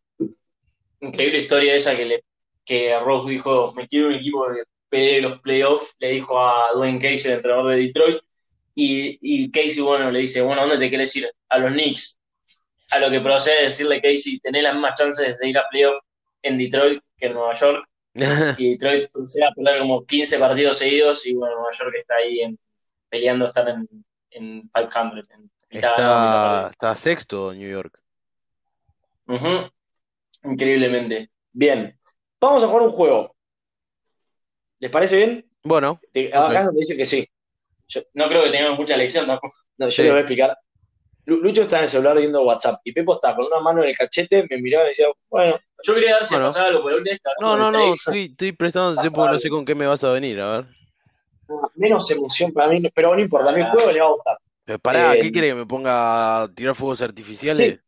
increíble 1.01 1.39
historia 1.39 1.75
esa 1.75 1.95
que, 1.95 2.07
le, 2.07 2.25
que 2.65 2.99
Rose 2.99 3.31
dijo, 3.31 3.73
me 3.75 3.87
quiero 3.87 4.09
un 4.09 4.15
equipo 4.15 4.47
que 4.47 4.63
pelee 4.89 5.21
los 5.21 5.41
playoffs, 5.41 5.95
le 5.99 6.09
dijo 6.13 6.41
a 6.41 6.73
Dwayne 6.75 6.99
Casey, 6.99 7.31
el 7.31 7.37
entrenador 7.37 7.71
de 7.71 7.77
Detroit, 7.77 8.23
y, 8.75 9.19
y 9.21 9.51
Casey, 9.51 9.81
bueno, 9.81 10.11
le 10.11 10.21
dice, 10.21 10.43
bueno, 10.43 10.63
¿dónde 10.63 10.79
te 10.79 10.89
quieres 10.89 11.15
ir? 11.17 11.31
A 11.49 11.59
los 11.59 11.73
Knicks. 11.73 12.19
A 12.91 12.99
lo 12.99 13.11
que 13.11 13.21
procede 13.21 13.65
decirle 13.65 14.01
Casey, 14.01 14.39
tenés 14.41 14.63
las 14.63 14.75
mismas 14.75 14.99
chances 14.99 15.39
de 15.39 15.49
ir 15.49 15.59
a 15.59 15.69
playoffs 15.71 16.01
en 16.43 16.59
Detroit 16.59 17.03
que 17.17 17.27
en 17.27 17.35
Nueva 17.35 17.55
York. 17.55 17.89
y 18.59 18.71
Detroit 18.71 19.11
se 19.27 19.45
a 19.45 19.51
perder 19.51 19.81
como 19.81 20.05
15 20.05 20.39
partidos 20.39 20.79
seguidos 20.79 21.27
y 21.27 21.35
bueno, 21.35 21.57
Nueva 21.57 21.73
York 21.77 21.95
está 21.99 22.15
ahí 22.15 22.57
peleando 23.09 23.47
estar 23.49 23.69
en, 23.69 23.89
en 24.31 24.63
500. 24.73 25.29
está, 25.69 26.69
está, 26.71 26.97
sexto 26.97 27.53
New 27.53 27.69
York. 27.69 28.01
Increíblemente. 30.45 31.31
Bien, 31.53 31.99
vamos 32.47 32.65
a 32.65 32.69
jugar 32.69 32.83
un 32.83 32.91
juego. 32.91 33.35
¿Les 34.79 34.91
parece 34.91 35.17
bien? 35.17 35.51
Bueno. 35.63 36.01
Acá 36.33 36.71
me 36.73 36.79
dice 36.79 36.97
que 36.97 37.07
sí. 37.07 37.27
no 38.15 38.29
creo 38.29 38.45
que 38.45 38.51
tengamos 38.51 38.79
mucha 38.79 38.95
elección 38.95 39.27
tampoco. 39.27 39.57
No, 39.79 39.89
yo 39.89 40.03
le 40.03 40.11
voy 40.11 40.19
a 40.19 40.21
explicar. 40.21 40.59
Lucho 41.27 41.63
está 41.63 41.79
en 41.79 41.85
el 41.85 41.89
celular 41.89 42.19
viendo 42.19 42.43
WhatsApp 42.43 42.81
y 42.85 42.93
Pepo 42.93 43.15
está 43.15 43.35
con 43.35 43.47
una 43.47 43.59
mano 43.61 43.83
en 43.83 43.89
el 43.89 43.97
cachete, 43.97 44.47
me 44.51 44.59
miraba 44.59 44.85
y 44.85 44.89
decía, 44.89 45.07
bueno. 45.31 45.59
Yo 45.83 45.95
quería 45.95 46.17
ver 46.17 46.25
si 46.25 46.35
bueno. 46.35 46.47
pasaba 46.49 46.67
algo, 46.69 46.85
pero 46.85 46.99
No, 47.41 47.57
no, 47.57 47.71
no, 47.71 47.95
estoy, 47.95 48.25
estoy 48.27 48.53
prestando 48.53 48.91
atención 48.91 49.15
porque 49.15 49.33
no 49.33 49.39
sé 49.39 49.49
con 49.49 49.65
qué 49.65 49.75
me 49.75 49.87
vas 49.87 50.05
a 50.05 50.13
venir, 50.13 50.41
a 50.41 50.59
ver. 50.59 50.67
Ah, 51.49 51.69
menos 51.75 52.11
emoción 52.11 52.53
para 52.53 52.69
mí, 52.69 52.83
pero 52.95 53.15
no 53.15 53.21
importa, 53.21 53.51
a 53.51 53.55
mi 53.55 53.63
juego 53.63 53.91
le 53.91 54.01
va 54.01 54.07
a 54.07 54.11
gustar. 54.11 54.39
Pero 54.65 54.79
pará, 54.79 55.13
¿qué 55.13 55.27
eh, 55.27 55.33
quiere 55.33 55.49
que 55.49 55.55
me 55.55 55.67
ponga 55.67 56.43
a 56.43 56.49
tirar 56.55 56.75
fuegos 56.75 57.03
artificiales? 57.03 57.81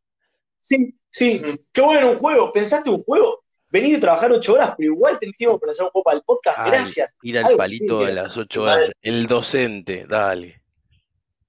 Sí, 0.60 0.76
sí, 1.10 1.40
sí. 1.40 1.60
Qué 1.72 1.80
bueno 1.80 2.10
un 2.10 2.16
juego. 2.16 2.52
¿Pensaste 2.52 2.90
un 2.90 3.02
juego? 3.02 3.44
Venís 3.76 3.92
de 3.92 4.00
trabajar 4.00 4.32
ocho 4.32 4.54
horas, 4.54 4.74
pero 4.74 4.94
igual 4.94 5.18
te 5.18 5.30
tiempo 5.32 5.58
para 5.58 5.72
hacer 5.72 5.84
un 5.84 5.90
juego 5.90 6.04
para 6.04 6.16
el 6.16 6.22
podcast. 6.22 6.58
Gracias. 6.64 7.14
Ir 7.22 7.38
al 7.38 7.56
palito 7.56 8.00
de 8.00 8.14
las 8.14 8.34
ocho 8.38 8.62
horas. 8.62 8.90
El 9.02 9.26
docente, 9.26 10.06
dale 10.08 10.62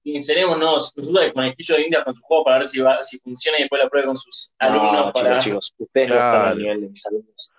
sincerémonos, 0.02 0.94
nosotros 0.96 1.24
el 1.24 1.32
conejillo 1.32 1.74
de 1.74 1.82
India 1.82 2.04
con 2.04 2.14
su 2.14 2.22
juego 2.22 2.44
para 2.44 2.58
ver 2.58 2.66
si, 2.66 2.80
va, 2.80 3.02
si 3.02 3.18
funciona 3.18 3.58
y 3.58 3.62
después 3.62 3.82
la 3.82 3.88
pruebe 3.88 4.06
con 4.06 4.16
sus 4.16 4.54
alumnos. 4.58 5.12
para... 5.12 5.38
chicos, 5.38 5.74
ustedes 5.78 6.08
no 6.08 6.14
están 6.14 6.46
al 6.48 6.58
nivel 6.58 6.80
de 6.82 6.88
mis 6.88 7.06
alumnos. 7.06 7.52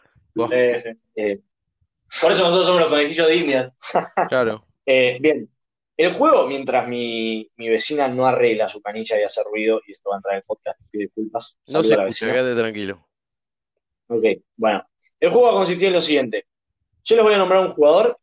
Eh, 1.16 1.40
por 2.22 2.32
eso 2.32 2.44
nosotros 2.44 2.68
somos 2.68 2.82
los 2.82 2.90
conejillos 2.90 3.28
de 3.28 3.36
Indias. 3.36 3.76
claro. 4.30 4.66
Eh, 4.86 5.18
bien, 5.20 5.50
el 5.98 6.14
juego, 6.14 6.48
mientras 6.48 6.88
mi, 6.88 7.50
mi, 7.58 7.70
vecina 7.70 8.08
no 8.08 8.26
arregla 8.26 8.70
su 8.70 8.82
canilla 8.82 9.20
y 9.20 9.24
hace 9.24 9.44
ruido, 9.44 9.82
y 9.86 9.92
esto 9.92 10.10
va 10.10 10.16
a 10.16 10.20
entrar 10.20 10.34
en 10.34 10.38
el 10.38 10.44
podcast, 10.44 10.80
pido 10.92 11.02
disculpas. 11.02 11.58
No 11.74 11.84
se 11.84 11.94
escucha, 11.94 12.32
quédate 12.32 12.60
tranquilo. 12.60 13.09
Ok, 14.10 14.26
bueno. 14.58 14.84
El 15.20 15.30
juego 15.30 15.48
va 15.48 15.52
a 15.52 15.56
consistir 15.56 15.88
en 15.88 15.94
lo 15.94 16.02
siguiente. 16.02 16.46
Yo 17.04 17.16
les 17.16 17.24
voy 17.24 17.34
a 17.34 17.38
nombrar 17.38 17.66
un 17.66 17.74
jugador 17.74 18.20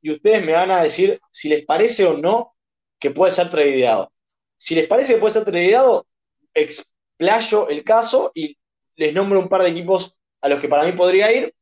y 0.00 0.10
ustedes 0.10 0.44
me 0.44 0.52
van 0.52 0.70
a 0.70 0.82
decir 0.82 1.20
si 1.30 1.48
les 1.48 1.64
parece 1.64 2.06
o 2.06 2.16
no 2.18 2.54
que 2.98 3.10
puede 3.10 3.32
ser 3.32 3.48
tradeado. 3.50 4.12
Si 4.56 4.74
les 4.74 4.86
parece 4.86 5.14
que 5.14 5.20
puede 5.20 5.34
ser 5.34 5.44
tradeado, 5.44 6.06
explayo 6.52 7.68
el 7.68 7.84
caso 7.84 8.32
y 8.34 8.56
les 8.96 9.14
nombro 9.14 9.38
un 9.38 9.48
par 9.48 9.62
de 9.62 9.70
equipos 9.70 10.18
a 10.40 10.48
los 10.48 10.60
que 10.60 10.68
para 10.68 10.84
mí 10.84 10.92
podría 10.92 11.32
ir 11.32 11.54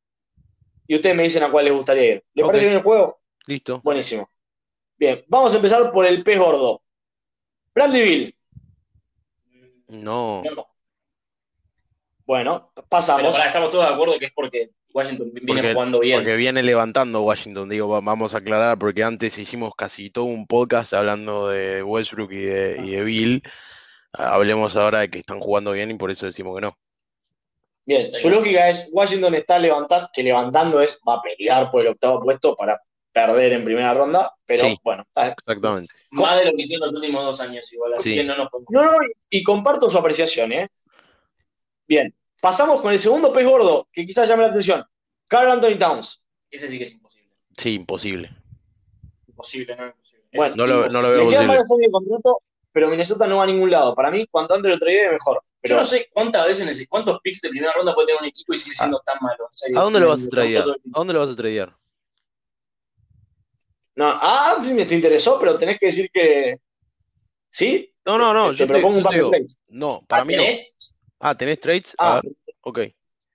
y 0.87 0.95
ustedes 0.97 1.17
me 1.17 1.25
dicen 1.25 1.43
a 1.43 1.51
cuál 1.51 1.67
les 1.67 1.75
gustaría 1.75 2.15
ir. 2.15 2.25
¿Les 2.33 2.47
parece 2.47 2.65
bien 2.65 2.77
el 2.77 2.83
juego? 2.83 3.21
Listo. 3.47 3.81
Buenísimo. 3.85 4.31
Bien, 4.97 5.23
vamos 5.29 5.53
a 5.53 5.57
empezar 5.57 5.93
por 5.93 6.07
el 6.07 6.23
pez 6.25 6.39
gordo. 6.39 6.83
Bradley 7.75 8.35
No. 9.89 10.43
Bueno, 12.27 12.73
pasamos. 12.89 13.35
Pero 13.37 13.47
estamos 13.47 13.71
todos 13.71 13.89
de 13.89 13.95
acuerdo 13.95 14.17
que 14.19 14.27
es 14.27 14.33
porque 14.33 14.71
Washington 14.93 15.31
viene 15.33 15.73
jugando 15.73 16.01
bien. 16.01 16.19
Porque 16.19 16.37
viene 16.37 16.63
levantando 16.63 17.23
Washington, 17.23 17.69
digo, 17.69 17.89
vamos 18.03 18.35
a 18.35 18.39
aclarar, 18.39 18.79
porque 18.79 19.05
antes 19.05 19.39
hicimos 19.39 19.73
casi 19.77 20.11
todo 20.11 20.25
un 20.25 20.47
podcast 20.47 20.93
hablando 20.93 21.49
de 21.49 21.83
Westbrook 21.85 22.33
y 22.33 22.45
de, 22.45 23.05
Bill. 23.05 23.43
Hablemos 24.13 24.75
ahora 24.75 25.01
de 25.01 25.11
que 25.11 25.19
están 25.19 25.39
jugando 25.39 25.73
bien 25.73 25.91
y 25.91 25.95
por 25.95 26.11
eso 26.11 26.27
decimos 26.27 26.57
que 26.57 26.63
no. 26.63 26.77
Bien, 27.87 28.05
su 28.05 28.29
lógica 28.29 28.69
es 28.69 28.89
Washington 28.91 29.37
está 29.37 29.61
levantando, 29.61 30.09
que 30.13 30.25
levantando 30.25 30.81
es, 30.81 30.99
va 31.09 31.15
a 31.15 31.23
pelear 31.23 31.71
por 31.71 31.83
el 31.83 31.89
octavo 31.89 32.21
puesto 32.21 32.57
para 32.57 32.81
perder 33.13 33.53
en 33.53 33.65
primera 33.65 33.95
ronda, 33.95 34.35
pero 34.45 34.65
bueno. 34.83 35.05
Exactamente. 35.15 35.95
Más 36.11 36.39
de 36.39 36.47
lo 36.47 36.57
que 36.57 36.63
hicieron 36.63 36.89
los 36.89 36.97
últimos 36.97 37.25
dos 37.25 37.41
años 37.41 37.73
igual, 37.73 37.95
así 37.95 38.15
que 38.15 38.25
no 38.25 38.37
nos 38.37 38.49
No, 38.69 38.83
no, 38.83 38.99
y 39.31 39.43
comparto 39.45 39.89
su 39.89 39.99
apreciación, 39.99 40.53
¿eh? 40.53 40.69
Bien, 41.87 42.15
Pasamos 42.41 42.81
con 42.81 42.93
el 42.93 42.99
segundo 42.99 43.33
pez 43.33 43.45
gordo, 43.45 43.89
que 43.93 44.07
quizás 44.07 44.29
llame 44.29 44.45
la 44.45 44.51
atención. 44.51 44.85
Carl 45.27 45.51
Anthony 45.51 45.79
Towns. 45.79 46.23
Ese 46.51 46.69
sí 46.69 46.79
que 46.79 46.85
es 46.85 46.93
imposible. 46.93 47.33
Sí, 47.57 47.75
imposible. 47.75 48.31
Imposible, 49.27 49.77
no 49.77 49.87
imposible. 49.87 50.29
Bueno, 50.33 50.55
no 50.57 50.67
lo, 50.67 50.89
no 50.89 51.03
lo 51.03 51.09
veo 51.09 51.25
posible. 51.25 51.87
de 51.87 51.91
contrato, 51.91 52.43
pero 52.71 52.89
Minnesota 52.89 53.27
no 53.27 53.39
va 53.39 53.45
a 53.45 53.47
ningún 53.47 53.71
lado. 53.71 53.95
Para 53.95 54.11
mí, 54.11 54.27
cuanto 54.31 54.55
antes 54.55 54.71
lo 54.71 54.79
trae, 54.79 55.11
mejor. 55.11 55.43
Pero... 55.61 55.75
Yo 55.75 55.81
no 55.81 55.87
sé 55.87 56.09
cuántas 56.13 56.47
veces, 56.47 56.87
cuántos 56.89 57.21
picks 57.21 57.41
de 57.41 57.49
primera 57.49 57.73
ronda 57.73 57.95
puede 57.95 58.07
tener 58.09 58.23
un 58.23 58.29
equipo 58.29 58.53
y 58.53 58.59
sigue 58.59 58.75
siendo 58.75 59.01
tan 59.01 59.19
malo. 59.21 59.49
¿A 59.75 59.81
dónde 59.81 60.01
lo 60.01 60.09
vas 60.09 60.25
a 60.25 60.29
traer? 60.29 60.63
¿A 60.63 60.65
dónde 60.85 61.15
lo 61.15 61.21
vas 61.21 61.31
a 61.31 61.37
traer? 61.37 61.73
No, 63.97 64.07
ah, 64.09 64.63
me 64.63 64.85
te 64.85 64.95
interesó, 64.95 65.41
pero 65.41 65.59
tenés 65.59 65.79
que 65.81 65.87
decir 65.87 66.11
que. 66.13 66.61
¿Sí? 67.51 67.93
No, 68.05 68.19
no, 68.19 68.35
no. 68.35 68.51
Te, 68.51 68.57
yo 68.57 68.67
te 68.67 68.73
propongo 68.75 68.99
un 68.99 69.03
par 69.03 69.15
de 69.15 69.25
plays. 69.25 69.59
No, 69.69 70.05
para 70.07 70.25
mí 70.25 70.37
no. 70.37 70.43
Ah, 71.19 71.35
¿tenés 71.37 71.61
trades? 71.61 71.95
Ah, 71.99 72.21
ok. 72.63 72.81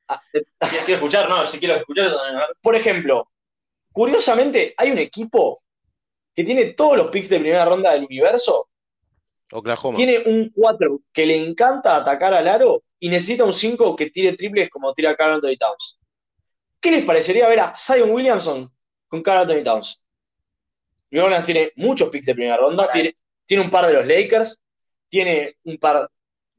Ah, 0.08 0.22
eh, 0.34 0.44
quiero 0.86 0.96
escuchar, 0.96 1.30
no, 1.30 1.46
si 1.48 1.60
quiero 1.60 1.76
escuchar. 1.76 2.12
Por 2.62 2.76
ejemplo, 2.76 3.32
curiosamente, 3.92 4.74
hay 4.78 4.92
un 4.92 4.98
equipo 4.98 5.64
que 6.36 6.44
tiene 6.44 6.74
todos 6.74 6.98
los 6.98 7.08
picks 7.08 7.30
de 7.30 7.40
primera 7.40 7.66
ronda 7.66 7.94
del 7.94 8.06
universo. 8.06 8.70
Oklahoma. 9.52 9.98
Tiene 9.98 10.20
un 10.20 10.52
4 10.54 11.02
que 11.12 11.26
le 11.26 11.36
encanta 11.36 11.96
atacar 11.96 12.34
al 12.34 12.48
aro 12.48 12.84
y 13.00 13.10
necesita 13.10 13.44
un 13.44 13.54
5 13.54 13.96
que 13.96 14.10
tire 14.10 14.38
triples 14.38 14.70
como 14.70 14.94
tira 14.94 15.16
Carl 15.16 15.34
Anthony 15.34 15.58
Towns. 15.58 16.00
¿Qué 16.80 16.92
les 16.92 17.04
parecería 17.04 17.48
ver 17.48 17.60
a 17.60 17.76
Zion 17.76 18.12
Williamson 18.12 18.72
con 19.08 19.22
Carl 19.22 19.42
Anthony 19.42 19.64
Towns? 19.64 20.04
New 21.12 21.24
Orleans 21.24 21.46
tiene 21.46 21.72
muchos 21.76 22.10
picks 22.10 22.26
de 22.26 22.34
primera 22.34 22.58
ronda, 22.58 22.90
tiene, 22.92 23.18
tiene 23.46 23.64
un 23.64 23.70
par 23.70 23.86
de 23.86 23.94
los 23.94 24.08
Lakers, 24.08 24.58
tiene 25.10 25.56
un 25.66 25.78
par 25.78 26.10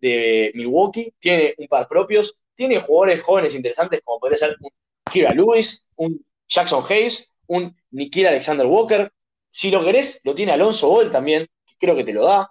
de 0.02 0.50
Milwaukee, 0.54 1.14
tiene 1.18 1.54
un 1.56 1.68
par 1.68 1.88
propios, 1.88 2.36
tiene 2.54 2.80
jugadores 2.80 3.22
jóvenes 3.22 3.54
interesantes 3.54 4.02
como 4.04 4.20
puede 4.20 4.36
ser 4.36 4.56
un 4.60 4.70
Kira 5.10 5.32
Lewis, 5.32 5.86
un 5.96 6.22
Jackson 6.48 6.84
Hayes, 6.88 7.34
un 7.46 7.74
Nikhil 7.92 8.26
Alexander 8.26 8.66
Walker. 8.66 9.10
Si 9.50 9.70
lo 9.70 9.82
querés, 9.84 10.20
lo 10.24 10.34
tiene 10.34 10.52
Alonso 10.52 10.88
Ball 10.88 11.10
también, 11.10 11.46
que 11.66 11.74
creo 11.78 11.94
que 11.96 12.04
te 12.04 12.12
lo 12.12 12.24
da. 12.26 12.48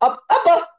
¡Apa! 0.00 0.70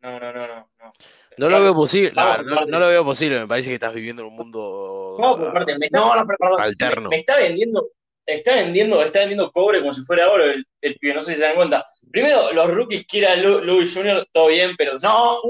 No, 0.00 0.18
no, 0.20 0.32
no, 0.32 0.46
no. 0.46 0.70
no. 0.78 0.92
No 1.36 1.48
lo 1.48 1.62
veo 1.62 1.74
posible, 1.74 2.12
no, 2.14 2.42
no- 2.42 2.64
no 2.66 2.78
lo 2.78 2.86
veo 2.88 3.04
posible, 3.04 3.40
me 3.40 3.46
parece 3.48 3.68
que 3.68 3.74
estás 3.74 3.92
viviendo 3.92 4.22
en 4.22 4.28
un 4.28 4.36
mundo 4.36 5.16
No, 5.18 5.36
por 5.36 5.52
parte, 5.52 5.76
me 5.78 5.86
está, 5.86 5.98
No, 5.98 6.12
perdón. 6.26 6.60
alterno. 6.60 7.08
me 7.10 7.16
está 7.18 7.36
vendiendo, 7.38 7.88
está 8.24 8.54
vendiendo, 8.54 9.02
está 9.02 9.18
vendiendo 9.20 9.50
cobre 9.50 9.80
como 9.80 9.92
si 9.92 10.02
fuera 10.02 10.30
oro 10.30 10.44
el, 10.44 10.64
el 10.80 10.94
pibe, 10.96 11.14
no 11.14 11.20
sé 11.20 11.32
si 11.34 11.38
se 11.40 11.46
dan 11.46 11.56
cuenta. 11.56 11.86
Primero, 12.14 12.52
los 12.52 12.70
rookies 12.72 13.04
que 13.08 13.18
era 13.18 13.34
Louis 13.34 13.92
Jr., 13.92 14.24
todo 14.30 14.46
bien, 14.46 14.76
pero 14.76 14.96
No, 15.02 15.40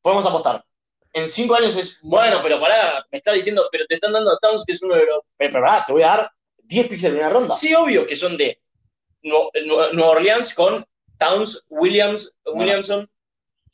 podemos 0.00 0.24
apostar. 0.26 0.64
En 1.12 1.28
cinco 1.28 1.56
años 1.56 1.76
es. 1.76 1.98
Bueno, 2.02 2.38
pero 2.40 2.60
pará, 2.60 3.04
me 3.10 3.18
está 3.18 3.32
diciendo, 3.32 3.68
pero 3.72 3.84
te 3.86 3.96
están 3.96 4.12
dando 4.12 4.30
a 4.30 4.38
Towns, 4.40 4.62
que 4.64 4.74
es 4.74 4.80
uno 4.82 4.94
de 4.94 5.06
los. 5.06 5.18
Pero, 5.36 5.52
pero 5.54 5.64
pará, 5.64 5.84
te 5.84 5.92
voy 5.92 6.02
a 6.02 6.06
dar 6.06 6.30
10 6.62 6.86
píxeles 6.86 7.04
en 7.06 7.10
primera 7.18 7.30
ronda. 7.30 7.56
Sí, 7.56 7.74
obvio 7.74 8.06
que 8.06 8.14
son 8.14 8.36
de 8.36 8.60
Nu- 9.22 9.50
Nu- 9.66 9.92
Nueva 9.92 10.10
Orleans 10.10 10.54
con 10.54 10.86
Towns, 11.18 11.64
Williams, 11.68 12.32
Williamson, 12.46 13.08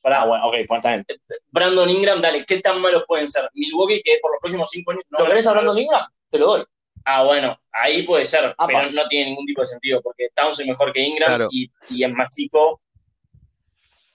Pará, 0.01 0.25
bueno, 0.25 0.47
ok, 0.49 0.55
pues 0.67 0.83
bien. 0.83 1.05
Brandon 1.51 1.91
Ingram, 1.91 2.23
dale, 2.23 2.43
¿qué 2.47 2.61
tan 2.61 2.81
malos 2.81 3.05
pueden 3.07 3.29
ser? 3.29 3.51
Milwaukee, 3.53 4.01
que 4.03 4.17
por 4.23 4.31
los 4.31 4.41
próximos 4.41 4.71
cinco 4.71 4.93
años. 4.93 5.03
no 5.11 5.19
¿Lo 5.19 5.27
querés 5.27 5.45
los- 5.45 5.51
hablando 5.55 5.79
Ingram? 5.79 6.07
Te 6.31 6.39
lo 6.39 6.47
doy. 6.47 6.65
Ah, 7.05 7.25
bueno, 7.25 7.59
ahí 7.73 8.03
puede 8.03 8.25
ser, 8.25 8.45
Apa. 8.47 8.67
pero 8.67 8.91
no 8.93 9.09
tiene 9.09 9.31
ningún 9.31 9.47
tipo 9.47 9.61
de 9.63 9.67
sentido, 9.67 10.01
porque 10.03 10.29
Towns 10.35 10.61
es 10.61 10.67
mejor 10.67 10.93
que 10.93 11.01
Ingram 11.01 11.29
Claro. 11.29 11.49
y, 11.51 11.71
y 11.91 12.05
es 12.05 12.13
más 12.13 12.29
chico. 12.35 12.81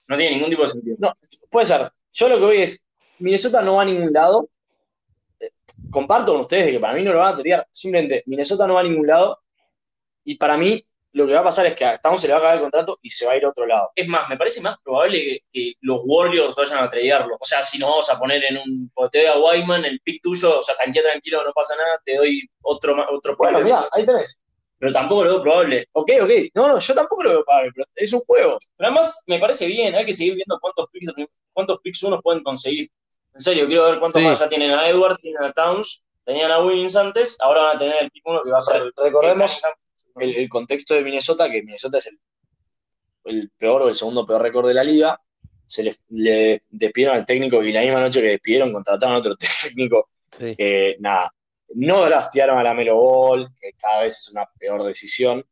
No 0.06 0.16
tiene 0.16 0.32
ningún 0.36 0.50
tipo 0.50 0.62
de 0.62 0.68
sentido. 0.68 0.96
No, 0.98 1.14
puede 1.50 1.66
ser. 1.66 1.90
Yo 2.12 2.28
lo 2.28 2.36
que 2.36 2.44
voy 2.44 2.56
es. 2.58 2.80
Minnesota 3.18 3.62
no 3.62 3.76
va 3.76 3.82
a 3.82 3.86
ningún 3.86 4.12
lado. 4.12 4.48
Eh, 5.40 5.50
Comparto 5.90 6.32
con 6.32 6.42
ustedes 6.42 6.66
de 6.66 6.72
que 6.72 6.80
para 6.80 6.94
mí 6.94 7.02
no 7.02 7.12
lo 7.12 7.20
van 7.20 7.34
a 7.34 7.42
tirar. 7.42 7.66
Simplemente, 7.70 8.22
Minnesota 8.26 8.66
no 8.66 8.74
va 8.74 8.80
a 8.80 8.84
ningún 8.84 9.06
lado. 9.06 9.40
Y 10.24 10.36
para 10.36 10.56
mí, 10.56 10.84
lo 11.14 11.26
que 11.26 11.32
va 11.32 11.40
a 11.40 11.44
pasar 11.44 11.64
es 11.66 11.74
que 11.76 11.84
a 11.84 11.98
Towns 11.98 12.20
se 12.20 12.26
le 12.26 12.32
va 12.32 12.38
a 12.38 12.40
acabar 12.40 12.56
el 12.56 12.62
contrato 12.62 12.98
y 13.00 13.08
se 13.10 13.24
va 13.24 13.32
a 13.32 13.36
ir 13.36 13.44
a 13.44 13.48
otro 13.50 13.66
lado. 13.66 13.90
Es 13.94 14.06
más, 14.08 14.28
me 14.28 14.36
parece 14.36 14.60
más 14.60 14.76
probable 14.82 15.18
que, 15.22 15.38
que 15.52 15.72
los 15.80 16.02
Warriors 16.04 16.54
vayan 16.56 16.82
a 16.84 16.88
tradearlo. 16.88 17.36
O 17.40 17.44
sea, 17.44 17.62
si 17.62 17.78
nos 17.78 17.88
vamos 17.90 18.10
a 18.10 18.18
poner 18.18 18.44
en 18.44 18.58
un. 18.58 18.90
o 18.94 19.08
Te 19.08 19.18
doy 19.18 19.26
a 19.28 19.38
Wyman, 19.38 19.84
el 19.84 20.00
pick 20.00 20.20
tuyo, 20.22 20.58
o 20.58 20.62
sea, 20.62 20.74
tanquea 20.76 21.02
tranquilo, 21.02 21.42
no 21.44 21.52
pasa 21.52 21.74
nada, 21.76 22.00
te 22.04 22.16
doy 22.16 22.40
otro, 22.62 22.96
otro 23.10 23.36
Bueno, 23.36 23.60
mira, 23.60 23.88
ahí 23.92 24.04
tenés. 24.04 24.38
Pero 24.76 24.92
tampoco 24.92 25.24
lo 25.24 25.30
veo 25.34 25.42
probable. 25.42 25.88
Ok, 25.92 26.10
ok. 26.22 26.30
No, 26.54 26.68
no, 26.68 26.78
yo 26.78 26.94
tampoco 26.94 27.22
lo 27.22 27.30
veo 27.30 27.44
para 27.44 27.70
pero 27.72 27.86
es 27.94 28.12
un 28.12 28.20
juego. 28.20 28.58
Pero 28.76 28.88
además, 28.90 29.22
me 29.26 29.38
parece 29.38 29.66
bien, 29.66 29.94
hay 29.94 30.04
que 30.04 30.12
seguir 30.12 30.34
viendo 30.34 30.58
cuántos 30.60 30.86
picks, 30.90 31.12
cuántos 31.52 31.78
picks 31.80 32.02
unos 32.02 32.20
pueden 32.22 32.42
conseguir. 32.42 32.90
En 33.32 33.40
serio, 33.40 33.66
quiero 33.66 33.84
ver 33.84 33.98
cuántos 34.00 34.20
Sí. 34.20 34.26
más. 34.28 34.40
Ya 34.40 34.48
tienen 34.48 34.72
a 34.72 34.88
Edward, 34.88 35.16
tienen 35.18 35.42
a 35.44 35.52
Towns, 35.52 36.04
tenían 36.24 36.50
a 36.50 36.60
Wiggins 36.60 36.96
antes, 36.96 37.36
ahora 37.40 37.62
van 37.62 37.76
a 37.76 37.78
tener 37.78 38.02
el 38.02 38.10
pick 38.10 38.26
uno 38.26 38.42
que 38.42 38.50
va 38.50 38.58
a 38.58 38.60
ser. 38.60 38.92
Recordemos 38.96 39.62
el, 40.16 40.34
el 40.36 40.48
contexto 40.48 40.94
de 40.94 41.02
Minnesota, 41.02 41.50
que 41.50 41.62
Minnesota 41.62 41.98
es 41.98 42.06
el, 42.06 42.18
el 43.24 43.50
peor 43.56 43.82
o 43.82 43.88
el 43.88 43.94
segundo 43.94 44.26
peor 44.26 44.42
récord 44.42 44.68
de 44.68 44.74
la 44.74 44.84
liga. 44.84 45.20
Se 45.66 45.82
le, 45.82 45.94
le 46.10 46.62
despidieron 46.68 47.16
al 47.16 47.24
técnico 47.26 47.62
y 47.62 47.72
la 47.72 47.80
misma 47.80 48.00
noche 48.00 48.20
que 48.20 48.28
despidieron 48.28 48.72
contrataron 48.72 49.16
a 49.16 49.18
otro 49.18 49.36
técnico 49.62 50.08
Sí. 50.30 50.56
que 50.56 50.96
nada, 50.98 51.32
no 51.76 52.04
draftearon 52.04 52.58
a 52.58 52.62
la 52.64 52.74
Melo 52.74 52.96
Ball, 52.96 53.48
que 53.60 53.70
cada 53.74 54.02
vez 54.02 54.18
es 54.18 54.28
una 54.32 54.44
peor 54.58 54.82
decisión. 54.82 55.44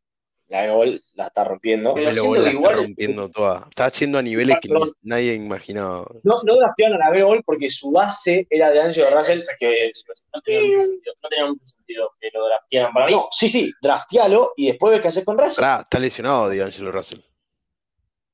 La 0.52 0.60
Melo 0.60 0.74
Ball 0.76 1.02
la 1.14 1.26
está 1.28 1.44
rompiendo. 1.44 1.94
Pero 1.94 2.10
la 2.10 2.12
que 2.42 2.50
está 2.50 2.72
rompiendo 2.72 3.30
toda. 3.30 3.66
Está 3.70 3.86
haciendo 3.86 4.18
a 4.18 4.22
niveles 4.22 4.58
que 4.60 4.68
nadie 5.00 5.32
imaginaba. 5.32 6.06
No, 6.24 6.42
no 6.42 6.56
draftearon 6.56 7.00
a 7.00 7.06
la 7.06 7.10
Melo 7.10 7.28
Ball 7.28 7.42
porque 7.42 7.70
su 7.70 7.90
base 7.90 8.46
era 8.50 8.70
de 8.70 8.82
Angelo 8.82 9.08
Russell, 9.16 9.40
que 9.58 9.90
no 10.34 10.42
tenía 10.42 10.60
mucho 10.60 10.76
sentido, 10.84 11.14
no 11.22 11.28
tenía 11.30 11.46
mucho 11.46 11.64
sentido 11.64 12.10
que 12.20 12.28
lo 12.34 12.46
draftearan. 12.48 12.92
Para 12.92 13.06
mí, 13.06 13.12
no, 13.12 13.28
sí, 13.30 13.48
sí, 13.48 13.72
draftealo 13.80 14.52
y 14.54 14.66
después 14.66 14.92
ves 14.92 15.00
qué 15.00 15.08
haces 15.08 15.24
con 15.24 15.38
Russell. 15.38 15.62
Pará, 15.62 15.80
está 15.80 15.98
lesionado 15.98 16.48
D'Angelo 16.54 16.92
Russell. 16.92 17.20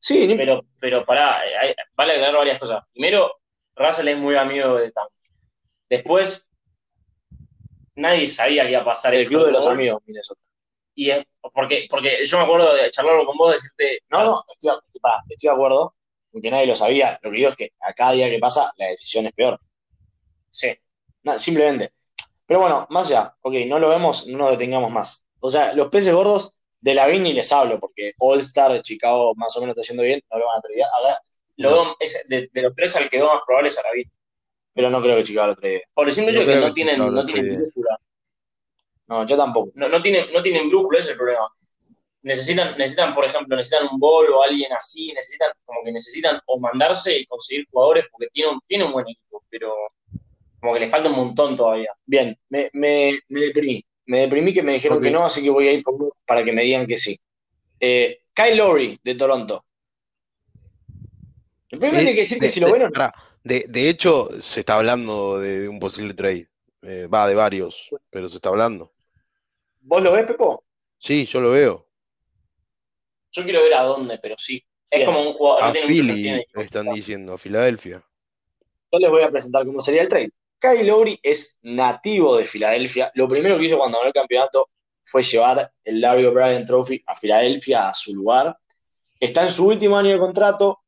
Sí, 0.01 0.35
pero, 0.37 0.65
pero 0.81 1.05
pará, 1.05 1.39
eh, 1.47 1.57
hay- 1.69 1.75
vale 1.97 2.15
aclarar 2.15 2.35
varias 2.39 2.59
cosas. 2.59 2.83
Primero, 2.93 3.31
Russell 3.77 4.09
es 4.09 4.17
muy 4.19 4.35
amigo 4.35 4.75
de 4.75 4.91
Towns. 4.91 5.13
Después, 5.89 6.45
nadie 7.95 8.27
sabía 8.27 8.65
que 8.65 8.73
iba 8.73 8.81
a 8.81 8.85
pasar 8.85 9.15
el 9.15 9.21
esto. 9.23 9.31
club 9.31 9.47
de 9.47 9.53
los 9.53 9.67
amigos, 9.69 10.03
Minnesota. 10.05 10.41
Y 10.99 11.11
es 11.13 11.25
porque, 11.55 11.87
porque 11.89 12.27
yo 12.27 12.39
me 12.39 12.43
acuerdo 12.43 12.75
de 12.75 12.91
charlarlo 12.91 13.25
con 13.25 13.37
vos, 13.37 13.53
decirte, 13.53 14.01
No, 14.11 14.25
no, 14.25 14.45
estoy, 14.53 14.73
pará, 15.01 15.23
estoy 15.29 15.49
de 15.49 15.55
acuerdo, 15.55 15.95
porque 16.33 16.51
nadie 16.51 16.67
lo 16.67 16.75
sabía. 16.75 17.21
Lo 17.23 17.31
que 17.31 17.37
digo 17.37 17.51
es 17.51 17.57
que 17.57 17.71
a 17.81 17.93
cada 17.93 18.13
día 18.13 18.29
que 18.29 18.41
pasa, 18.41 18.73
la 18.77 18.87
decisión 18.87 19.25
es 19.27 19.33
peor. 19.33 19.61
sí, 20.51 20.75
simplemente. 21.37 21.93
Pero 22.47 22.59
bueno, 22.61 22.87
más 22.91 23.09
allá, 23.11 23.33
ok, 23.43 23.55
no 23.67 23.79
lo 23.79 23.91
vemos, 23.91 24.27
no 24.27 24.39
nos 24.39 24.51
detengamos 24.51 24.91
más. 24.91 25.25
O 25.39 25.49
sea, 25.49 25.73
los 25.73 25.89
peces 25.89 26.13
gordos 26.13 26.53
de 26.81 26.95
la 26.95 27.07
ni 27.07 27.33
les 27.33 27.53
hablo, 27.53 27.79
porque 27.79 28.15
All 28.19 28.41
Star 28.41 28.73
de 28.73 28.83
Chicago 28.83 29.35
más 29.37 29.57
o 29.57 29.61
menos 29.61 29.77
está 29.79 29.87
yendo 29.89 30.03
bien, 30.03 30.21
no 30.33 30.39
lo 30.39 30.47
van 30.47 30.59
a 30.59 30.63
traer. 30.63 30.83
A 30.83 31.09
ver, 31.09 31.17
lo 31.59 31.97
es- 32.01 32.25
de, 32.29 32.49
de 32.53 32.63
los 32.63 32.75
tres 32.75 32.97
al 32.97 33.09
que 33.09 33.19
veo 33.19 33.33
más 33.33 33.43
probable 33.47 33.69
es 33.69 33.79
Arabi. 33.79 34.11
pero 34.75 34.91
no 34.91 35.01
creo 35.03 35.17
que 35.17 35.25
Chicago 35.25 35.49
lo 35.49 35.57
traiga. 35.57 35.81
Por 35.95 36.09
el 36.09 36.15
simple 36.15 36.33
hecho 36.33 36.45
de 36.45 36.55
que 36.55 36.61
no 36.61 36.73
tienen, 36.73 36.99
no 36.99 37.25
tienen. 37.25 37.71
No, 39.09 39.27
yo 39.27 39.37
tampoco. 39.37 39.73
No, 39.75 39.89
no 39.89 40.03
tienen, 40.03 40.33
no 40.33 40.43
tienen 40.43 40.69
brújula, 40.69 40.99
ese 40.99 41.09
es 41.09 41.13
el 41.13 41.19
problema. 41.19 41.47
Necesitan, 42.23 42.77
necesitan, 42.77 43.15
por 43.15 43.25
ejemplo, 43.25 43.57
necesitan 43.57 43.89
un 43.91 43.99
bol 43.99 44.29
o 44.33 44.43
alguien 44.43 44.73
así, 44.73 45.13
necesitan, 45.13 45.51
como 45.65 45.83
que 45.85 45.93
necesitan 45.93 46.41
o 46.47 46.59
mandarse 46.61 47.19
y 47.19 47.27
conseguir 47.27 47.67
jugadores 47.71 48.07
porque 48.11 48.27
tiene 48.33 48.51
un, 48.53 48.61
tiene 48.67 48.85
un 48.85 48.93
buen 48.93 49.07
equipo, 49.09 49.43
pero 49.49 49.73
como 50.61 50.75
que 50.75 50.81
le 50.81 50.89
falta 50.89 51.09
un 51.09 51.17
montón 51.17 51.57
todavía. 51.57 51.91
Bien, 52.05 52.37
me, 52.51 52.69
me, 52.75 53.19
me 53.29 53.41
deprimí. 53.41 53.83
Me 54.07 54.21
deprimí 54.21 54.53
que 54.53 54.63
me 54.63 54.73
dijeron 54.73 55.01
que 55.01 55.11
no, 55.11 55.25
así 55.25 55.43
que 55.43 55.51
voy 55.51 55.69
a 55.69 55.73
ir 55.73 55.83
por 55.83 56.13
para 56.27 56.45
que 56.45 56.53
me 56.53 56.63
digan 56.65 56.87
que 56.87 56.97
sí. 56.99 57.19
Eh, 57.81 58.21
Kyle 58.35 58.57
Lowry, 58.57 58.99
de 59.03 59.15
Toronto. 59.15 59.65
El 61.71 61.79
primero 61.79 61.99
Eh, 61.99 62.01
tiene 62.03 62.15
que 62.15 62.21
decir 62.23 62.39
que 62.39 62.47
de- 62.47 62.51
si 62.53 62.61
lo 62.61 62.67
de- 62.67 62.73
ven 62.73 62.83
o 62.83 62.87
no. 62.87 62.93
pará, 62.93 63.15
de, 63.45 63.65
de 63.69 63.89
hecho, 63.89 64.29
se 64.41 64.61
está 64.61 64.77
hablando 64.77 65.39
de, 65.39 65.61
de 65.61 65.69
un 65.69 65.79
posible 65.79 66.15
trade. 66.15 66.47
Eh, 66.83 67.07
va, 67.13 67.27
de 67.27 67.35
varios, 67.35 67.91
pero 68.11 68.29
se 68.29 68.37
está 68.37 68.49
hablando. 68.49 68.93
¿Vos 69.89 70.03
lo 70.03 70.13
ves, 70.13 70.27
Pepo? 70.27 70.65
Sí, 70.99 71.25
yo 71.25 71.41
lo 71.41 71.53
veo. 71.53 71.89
Yo 73.33 73.43
quiero 73.43 73.63
ver 73.63 73.73
a 73.73 73.85
dónde, 73.85 74.19
pero 74.19 74.37
sí. 74.37 74.63
Es 74.91 74.99
Bien. 74.99 75.07
como 75.07 75.23
un 75.23 75.33
jugador. 75.33 75.63
A 75.63 75.69
no 75.69 75.81
Philly 75.87 76.45
están 76.57 76.91
diciendo, 76.91 77.33
a 77.33 77.39
Filadelfia. 77.39 78.05
Yo 78.93 78.99
les 78.99 79.11
voy 79.11 79.23
a 79.23 79.31
presentar 79.31 79.65
cómo 79.65 79.81
sería 79.81 80.03
el 80.03 80.09
trade. 80.09 80.31
Kyle 80.61 80.87
Lowry 80.87 81.19
es 81.23 81.59
nativo 81.63 82.37
de 82.37 82.45
Filadelfia. 82.45 83.11
Lo 83.15 83.29
primero 83.31 83.57
que 83.59 83.65
hizo 83.65 83.79
cuando 83.79 83.97
ganó 83.97 84.09
el 84.09 84.13
campeonato 84.13 84.69
fue 85.05 85.23
llevar 85.23 85.73
el 85.83 86.01
Larry 86.03 86.27
O'Brien 86.27 86.67
Trophy 86.67 87.03
a 87.07 87.17
Filadelfia, 87.17 87.89
a 87.89 87.95
su 87.95 88.15
lugar. 88.15 88.59
Está 89.19 89.45
en 89.45 89.51
su 89.51 89.69
último 89.69 89.97
año 89.97 90.11
de 90.11 90.19
contrato. 90.19 90.83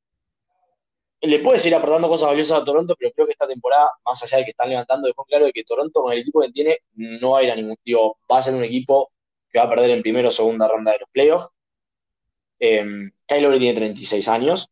Le 1.22 1.38
puede 1.40 1.58
seguir 1.58 1.74
aportando 1.74 2.08
cosas 2.08 2.28
valiosas 2.28 2.62
a 2.62 2.64
Toronto, 2.64 2.96
pero 2.98 3.12
creo 3.12 3.26
que 3.26 3.32
esta 3.32 3.46
temporada, 3.46 3.88
más 4.04 4.22
allá 4.22 4.38
de 4.38 4.44
que 4.44 4.50
están 4.50 4.70
levantando, 4.70 5.06
dejó 5.06 5.24
claro 5.24 5.44
de 5.44 5.52
que 5.52 5.64
Toronto, 5.64 6.02
con 6.02 6.12
el 6.12 6.20
equipo 6.20 6.40
que 6.40 6.50
tiene, 6.50 6.78
no 6.94 7.32
va 7.32 7.40
a 7.40 7.42
ir 7.42 7.54
ningún 7.56 7.76
digo, 7.84 8.18
va 8.30 8.38
a 8.38 8.42
ser 8.42 8.54
un 8.54 8.64
equipo 8.64 9.12
que 9.50 9.58
va 9.58 9.64
a 9.66 9.68
perder 9.68 9.90
en 9.90 10.02
primera 10.02 10.28
o 10.28 10.30
segunda 10.30 10.66
ronda 10.66 10.92
de 10.92 11.00
los 11.00 11.10
playoffs. 11.10 11.48
Eh, 12.58 12.84
Kyle 13.26 13.58
tiene 13.58 13.74
36 13.74 14.28
años. 14.28 14.70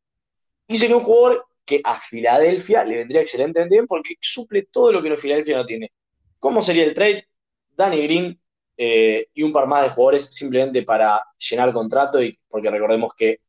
Y 0.67 0.77
sería 0.77 0.97
un 0.97 1.03
jugador 1.03 1.47
que 1.65 1.81
a 1.85 2.01
Filadelfia 2.01 2.85
le 2.85 2.97
vendría 2.97 3.21
excelentemente 3.21 3.77
bien 3.77 3.87
porque 3.87 4.15
suple 4.21 4.63
todo 4.71 4.93
lo 4.93 5.03
que 5.03 5.11
los 5.11 5.21
Filadelfia 5.21 5.57
no 5.57 5.67
tiene. 5.67 5.93
¿Cómo 6.39 6.63
sería 6.63 6.85
el 6.85 6.95
trade? 6.95 7.29
Danny 7.77 8.03
Green 8.03 8.41
eh, 8.77 9.29
y 9.35 9.43
un 9.43 9.53
par 9.53 9.67
más 9.67 9.83
de 9.83 9.91
jugadores 9.91 10.27
simplemente 10.27 10.83
para 10.83 11.23
llenar 11.37 11.73
contrato 11.73 12.23
y 12.23 12.39
porque 12.49 12.71
recordemos 12.71 13.13
que 13.15 13.41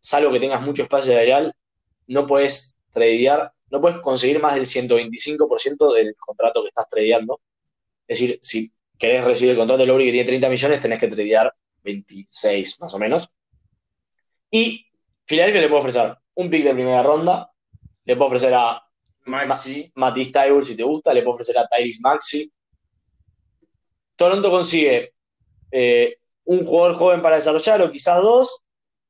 salvo 0.00 0.32
que 0.32 0.40
tengas 0.40 0.62
mucho 0.62 0.82
espacio 0.82 1.12
de 1.12 1.24
real, 1.24 1.54
no 2.08 2.26
puedes 2.26 2.78
tradear, 2.92 3.52
no 3.70 3.80
puedes 3.80 3.98
conseguir 3.98 4.40
más 4.40 4.54
del 4.54 4.66
125% 4.66 5.94
del 5.94 6.14
contrato 6.16 6.62
que 6.62 6.68
estás 6.68 6.88
tradeando. 6.88 7.40
Es 8.06 8.18
decir, 8.18 8.38
si 8.42 8.72
querés 8.98 9.24
recibir 9.24 9.52
el 9.52 9.56
contrato 9.56 9.82
de 9.82 9.86
Lowry 9.86 10.06
que 10.06 10.12
tiene 10.12 10.26
30 10.26 10.48
millones, 10.48 10.82
tenés 10.82 10.98
que 10.98 11.08
tradear 11.08 11.54
26 11.84 12.80
más 12.80 12.94
o 12.94 12.98
menos. 12.98 13.28
Y 14.50 14.86
Filadelfia 15.26 15.60
le 15.60 15.68
puede 15.68 15.80
ofrecer 15.80 16.16
un 16.34 16.50
pick 16.50 16.64
de 16.64 16.74
primera 16.74 17.02
ronda, 17.02 17.52
le 18.04 18.16
puede 18.16 18.28
ofrecer 18.28 18.54
a 18.54 18.82
Maxi. 19.26 19.92
Matisse 19.94 20.32
Tybur 20.32 20.64
si 20.64 20.76
te 20.76 20.82
gusta, 20.82 21.12
le 21.12 21.22
puede 21.22 21.34
ofrecer 21.34 21.58
a 21.58 21.68
Tyrese 21.68 22.00
Maxi. 22.00 22.50
Toronto 24.16 24.50
consigue 24.50 25.12
eh, 25.70 26.16
un 26.44 26.64
jugador 26.64 26.96
joven 26.96 27.22
para 27.22 27.36
desarrollar, 27.36 27.82
o 27.82 27.92
quizás 27.92 28.22
dos. 28.22 28.64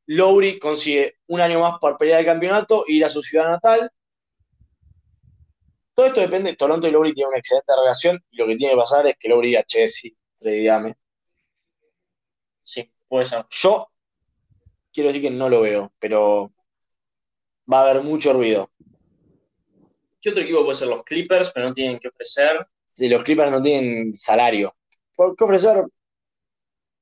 Lowry 0.09 0.59
consigue 0.59 1.19
un 1.27 1.41
año 1.41 1.61
más 1.61 1.79
para 1.79 1.99
pelear 1.99 2.21
el 2.21 2.27
campeonato 2.27 2.85
e 2.89 2.95
ir 2.95 3.05
a 3.05 3.11
su 3.11 3.23
ciudad 3.23 3.51
natal. 3.51 3.91
Todo 5.95 6.07
esto 6.07 6.21
depende. 6.21 6.57
Toronto 6.57 6.89
y 6.89 6.91
Lowry 6.91 7.13
tienen 7.13 7.29
una 7.29 7.39
excelente 7.39 7.75
relación 7.77 8.25
y 8.31 8.37
lo 8.39 8.47
que 8.47 8.57
tiene 8.57 8.73
que 8.73 8.81
pasar 8.81 9.07
es 9.07 9.17
que 9.19 9.29
Lowry 9.29 9.49
diga, 9.49 9.63
che, 9.65 9.87
sí, 9.87 10.17
tradeame. 10.39 10.97
Sí, 12.63 12.91
puede 13.07 13.27
ser. 13.27 13.45
Yo 13.51 13.91
quiero 14.93 15.09
decir 15.09 15.23
que 15.23 15.31
no 15.31 15.51
lo 15.51 15.61
veo, 15.61 15.93
pero 15.99 16.53
va 17.71 17.81
a 17.81 17.91
haber 17.91 18.03
mucho 18.03 18.33
ruido. 18.33 18.71
¿Qué 20.23 20.31
otro 20.31 20.43
equipo 20.43 20.65
puede 20.65 20.79
ser? 20.79 20.89
Los 20.89 21.05
Clippers, 21.05 21.51
pero 21.53 21.69
no 21.69 21.75
tienen 21.75 21.99
que 21.99 22.09
ofrecer. 22.09 22.67
Si 22.87 23.09
los 23.09 23.23
Clippers 23.23 23.51
no 23.51 23.61
tienen 23.61 24.15
salario, 24.15 24.75
¿por 25.15 25.37
qué 25.37 25.45
ofrecer? 25.45 25.85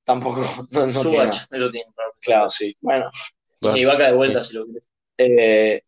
tampoco 0.07 0.41
no, 0.71 0.87
no 0.87 1.03
Subach, 1.03 1.47
eso 1.51 1.71
tiene. 1.71 1.91
Claro. 2.21 2.49
Sí. 2.49 2.77
Bueno, 2.81 3.11
Bueno, 3.61 3.77
Y 3.77 3.85
vaca 3.85 4.07
de 4.09 4.13
vuelta 4.17 4.43
si 4.43 4.55
lo 4.55 4.65
quieres. 4.65 4.89
eh, 5.19 5.83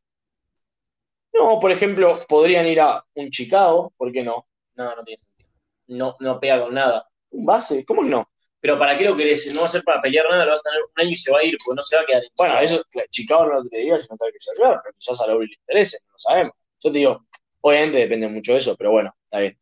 no, 1.33 1.61
por 1.61 1.71
ejemplo, 1.71 2.19
podrían 2.29 2.67
ir 2.67 2.81
a 2.81 3.05
un 3.15 3.31
Chicago, 3.31 3.93
¿por 3.97 4.11
qué 4.13 4.23
no? 4.25 4.47
No, 4.75 4.97
no 4.97 5.05
tiene 5.05 5.23
sentido. 5.23 5.49
No, 5.89 6.17
no 6.21 6.41
pega 6.41 6.61
con 6.61 6.75
nada. 6.75 7.09
¿Un 7.31 7.45
base? 7.45 7.85
¿Cómo 7.85 8.03
que 8.03 8.09
no? 8.09 8.29
Pero 8.61 8.77
¿para 8.79 8.97
qué 8.99 9.05
lo 9.05 9.17
querés? 9.17 9.53
No 9.55 9.61
va 9.61 9.67
a 9.67 9.71
ser 9.71 9.85
para 9.85 10.03
pelear 10.03 10.27
nada, 10.29 10.45
lo 10.45 10.51
vas 10.51 10.61
a 10.61 10.63
tener 10.65 10.81
un 10.83 10.91
año 10.97 11.11
y 11.11 11.17
se 11.17 11.31
va 11.31 11.39
a 11.39 11.45
ir, 11.45 11.57
porque 11.65 11.77
no 11.77 11.83
se 11.83 11.95
va 11.97 12.03
a 12.03 12.07
quedar 12.07 12.25
en 12.25 12.31
Bueno, 12.37 12.55
Chicago. 12.61 12.81
eso 12.99 13.07
Chicago 13.11 13.47
no 13.47 13.55
lo 13.63 13.69
te 13.69 13.79
digo, 13.79 13.99
sino 13.99 14.17
que 14.17 14.33
se 14.39 14.51
olvidar, 14.51 14.81
pero 14.83 14.95
quizás 14.99 15.21
a 15.21 15.27
Lowry 15.29 15.47
le 15.47 15.55
interese, 15.55 15.99
no 16.07 16.13
lo 16.13 16.19
sabemos. 16.19 16.53
Yo 16.81 16.93
te 16.93 16.99
digo, 16.99 17.27
obviamente 17.61 17.99
depende 17.99 18.29
mucho 18.29 18.53
de 18.53 18.59
eso, 18.59 18.75
pero 18.77 18.91
bueno, 18.91 19.15
está 19.25 19.39
bien. 19.39 19.59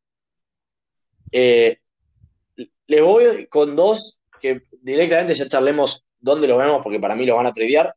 Eh, 1.32 1.78
le 2.86 3.00
voy 3.02 3.46
con 3.48 3.76
dos 3.76 4.18
que 4.40 4.62
directamente 4.80 5.34
ya 5.34 5.48
charlemos 5.48 6.06
dónde 6.26 6.48
los 6.48 6.58
vemos, 6.58 6.82
porque 6.82 7.00
para 7.00 7.16
mí 7.16 7.24
los 7.24 7.36
van 7.36 7.46
a 7.46 7.52
tradear, 7.52 7.94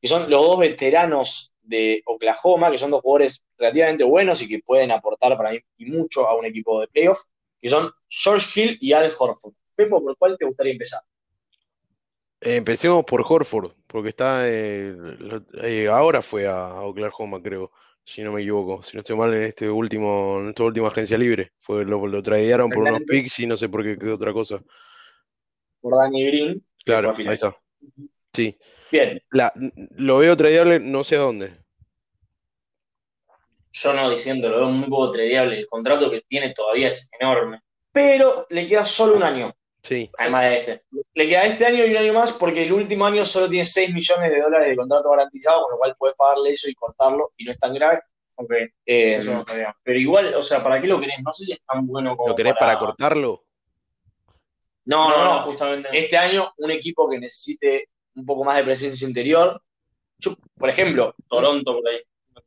que 0.00 0.08
son 0.08 0.28
los 0.28 0.42
dos 0.42 0.58
veteranos 0.58 1.54
de 1.62 2.02
Oklahoma, 2.06 2.70
que 2.70 2.78
son 2.78 2.90
dos 2.90 3.00
jugadores 3.02 3.46
relativamente 3.56 4.04
buenos 4.04 4.42
y 4.42 4.48
que 4.48 4.60
pueden 4.60 4.90
aportar 4.90 5.36
para 5.36 5.52
mí 5.52 5.60
y 5.78 5.86
mucho 5.86 6.26
a 6.26 6.36
un 6.36 6.46
equipo 6.46 6.80
de 6.80 6.88
playoff, 6.88 7.20
que 7.60 7.68
son 7.68 7.90
George 8.08 8.60
Hill 8.60 8.78
y 8.80 8.92
Al 8.92 9.12
Horford. 9.18 9.54
Pepo, 9.76 10.02
¿por 10.02 10.16
cuál 10.18 10.36
te 10.38 10.46
gustaría 10.46 10.72
empezar? 10.72 11.00
eh, 12.40 12.56
empecemos 12.56 13.04
por 13.04 13.24
Horford, 13.26 13.72
porque 13.86 14.08
está 14.10 14.48
eh, 14.48 14.96
eh, 15.62 15.88
ahora 15.88 16.22
fue 16.22 16.46
a 16.46 16.80
Oklahoma, 16.82 17.42
creo, 17.42 17.70
si 18.04 18.22
no 18.22 18.32
me 18.32 18.42
equivoco. 18.42 18.82
Si 18.82 18.96
no 18.96 19.00
estoy 19.02 19.16
mal 19.16 19.32
en 19.34 19.42
este 19.44 19.68
último, 19.70 20.38
en 20.40 20.48
esta 20.50 20.64
última 20.64 20.88
agencia 20.88 21.18
libre. 21.18 21.52
Fue, 21.60 21.84
lo, 21.84 22.06
lo 22.06 22.22
tradearon 22.22 22.70
por 22.70 22.84
unos 22.84 23.02
picks 23.02 23.40
y 23.40 23.46
no 23.46 23.56
sé 23.56 23.68
por 23.68 23.84
qué, 23.84 23.98
qué 23.98 24.10
otra 24.10 24.32
cosa. 24.32 24.62
Por 25.80 25.96
Danny 25.96 26.26
Green. 26.26 26.64
Claro, 26.84 27.14
ahí 27.16 27.26
está. 27.28 27.56
Sí. 28.32 28.58
Bien, 28.90 29.22
La, 29.30 29.52
lo 29.96 30.18
veo 30.18 30.36
tradeable 30.36 30.80
no 30.80 31.04
sé 31.04 31.16
a 31.16 31.20
dónde. 31.20 31.52
Yo 33.72 33.92
no 33.92 34.10
diciendo, 34.10 34.48
lo 34.48 34.56
veo 34.58 34.68
muy 34.68 34.88
poco 34.88 35.12
tradeable. 35.12 35.58
El 35.58 35.68
contrato 35.68 36.10
que 36.10 36.22
tiene 36.28 36.52
todavía 36.52 36.88
es 36.88 37.08
enorme. 37.18 37.60
pero 37.92 38.46
le 38.50 38.66
queda 38.68 38.84
solo 38.84 39.14
un 39.16 39.22
año. 39.22 39.52
Sí. 39.82 40.10
Además 40.18 40.42
de 40.44 40.58
este. 40.58 40.82
Le 41.14 41.28
queda 41.28 41.46
este 41.46 41.66
año 41.66 41.86
y 41.86 41.90
un 41.90 41.96
año 41.96 42.12
más 42.12 42.32
porque 42.32 42.64
el 42.64 42.72
último 42.72 43.06
año 43.06 43.24
solo 43.24 43.48
tiene 43.48 43.64
6 43.64 43.94
millones 43.94 44.30
de 44.30 44.40
dólares 44.40 44.68
de 44.68 44.76
contrato 44.76 45.10
garantizado, 45.10 45.62
con 45.62 45.72
lo 45.72 45.78
cual 45.78 45.94
puedes 45.98 46.16
pagarle 46.16 46.50
eso 46.50 46.68
y 46.68 46.74
cortarlo 46.74 47.30
y 47.36 47.44
no 47.44 47.52
es 47.52 47.58
tan 47.58 47.72
grave. 47.74 48.00
Ok, 48.34 48.52
Eh, 48.86 49.14
eso 49.20 49.32
no. 49.32 49.44
Pero 49.82 49.98
igual, 49.98 50.34
o 50.34 50.42
sea, 50.42 50.62
¿para 50.62 50.80
qué 50.80 50.86
lo 50.86 50.98
querés? 51.00 51.16
No 51.24 51.32
sé 51.32 51.44
si 51.44 51.52
es 51.52 51.62
tan 51.64 51.86
bueno 51.86 52.16
como 52.16 52.30
¿Lo 52.30 52.36
querés 52.36 52.54
para 52.58 52.78
cortarlo? 52.78 53.44
No, 54.90 55.08
no, 55.10 55.24
no. 55.24 55.42
justamente. 55.42 55.88
Este 55.92 56.16
año 56.16 56.52
un 56.58 56.70
equipo 56.70 57.08
que 57.08 57.18
necesite 57.18 57.88
un 58.14 58.26
poco 58.26 58.44
más 58.44 58.56
de 58.56 58.64
presencia 58.64 59.06
interior. 59.06 59.62
Yo, 60.18 60.36
por 60.56 60.68
ejemplo, 60.68 61.14
Toronto 61.28 61.74
por 61.74 61.88
ahí. 61.88 62.00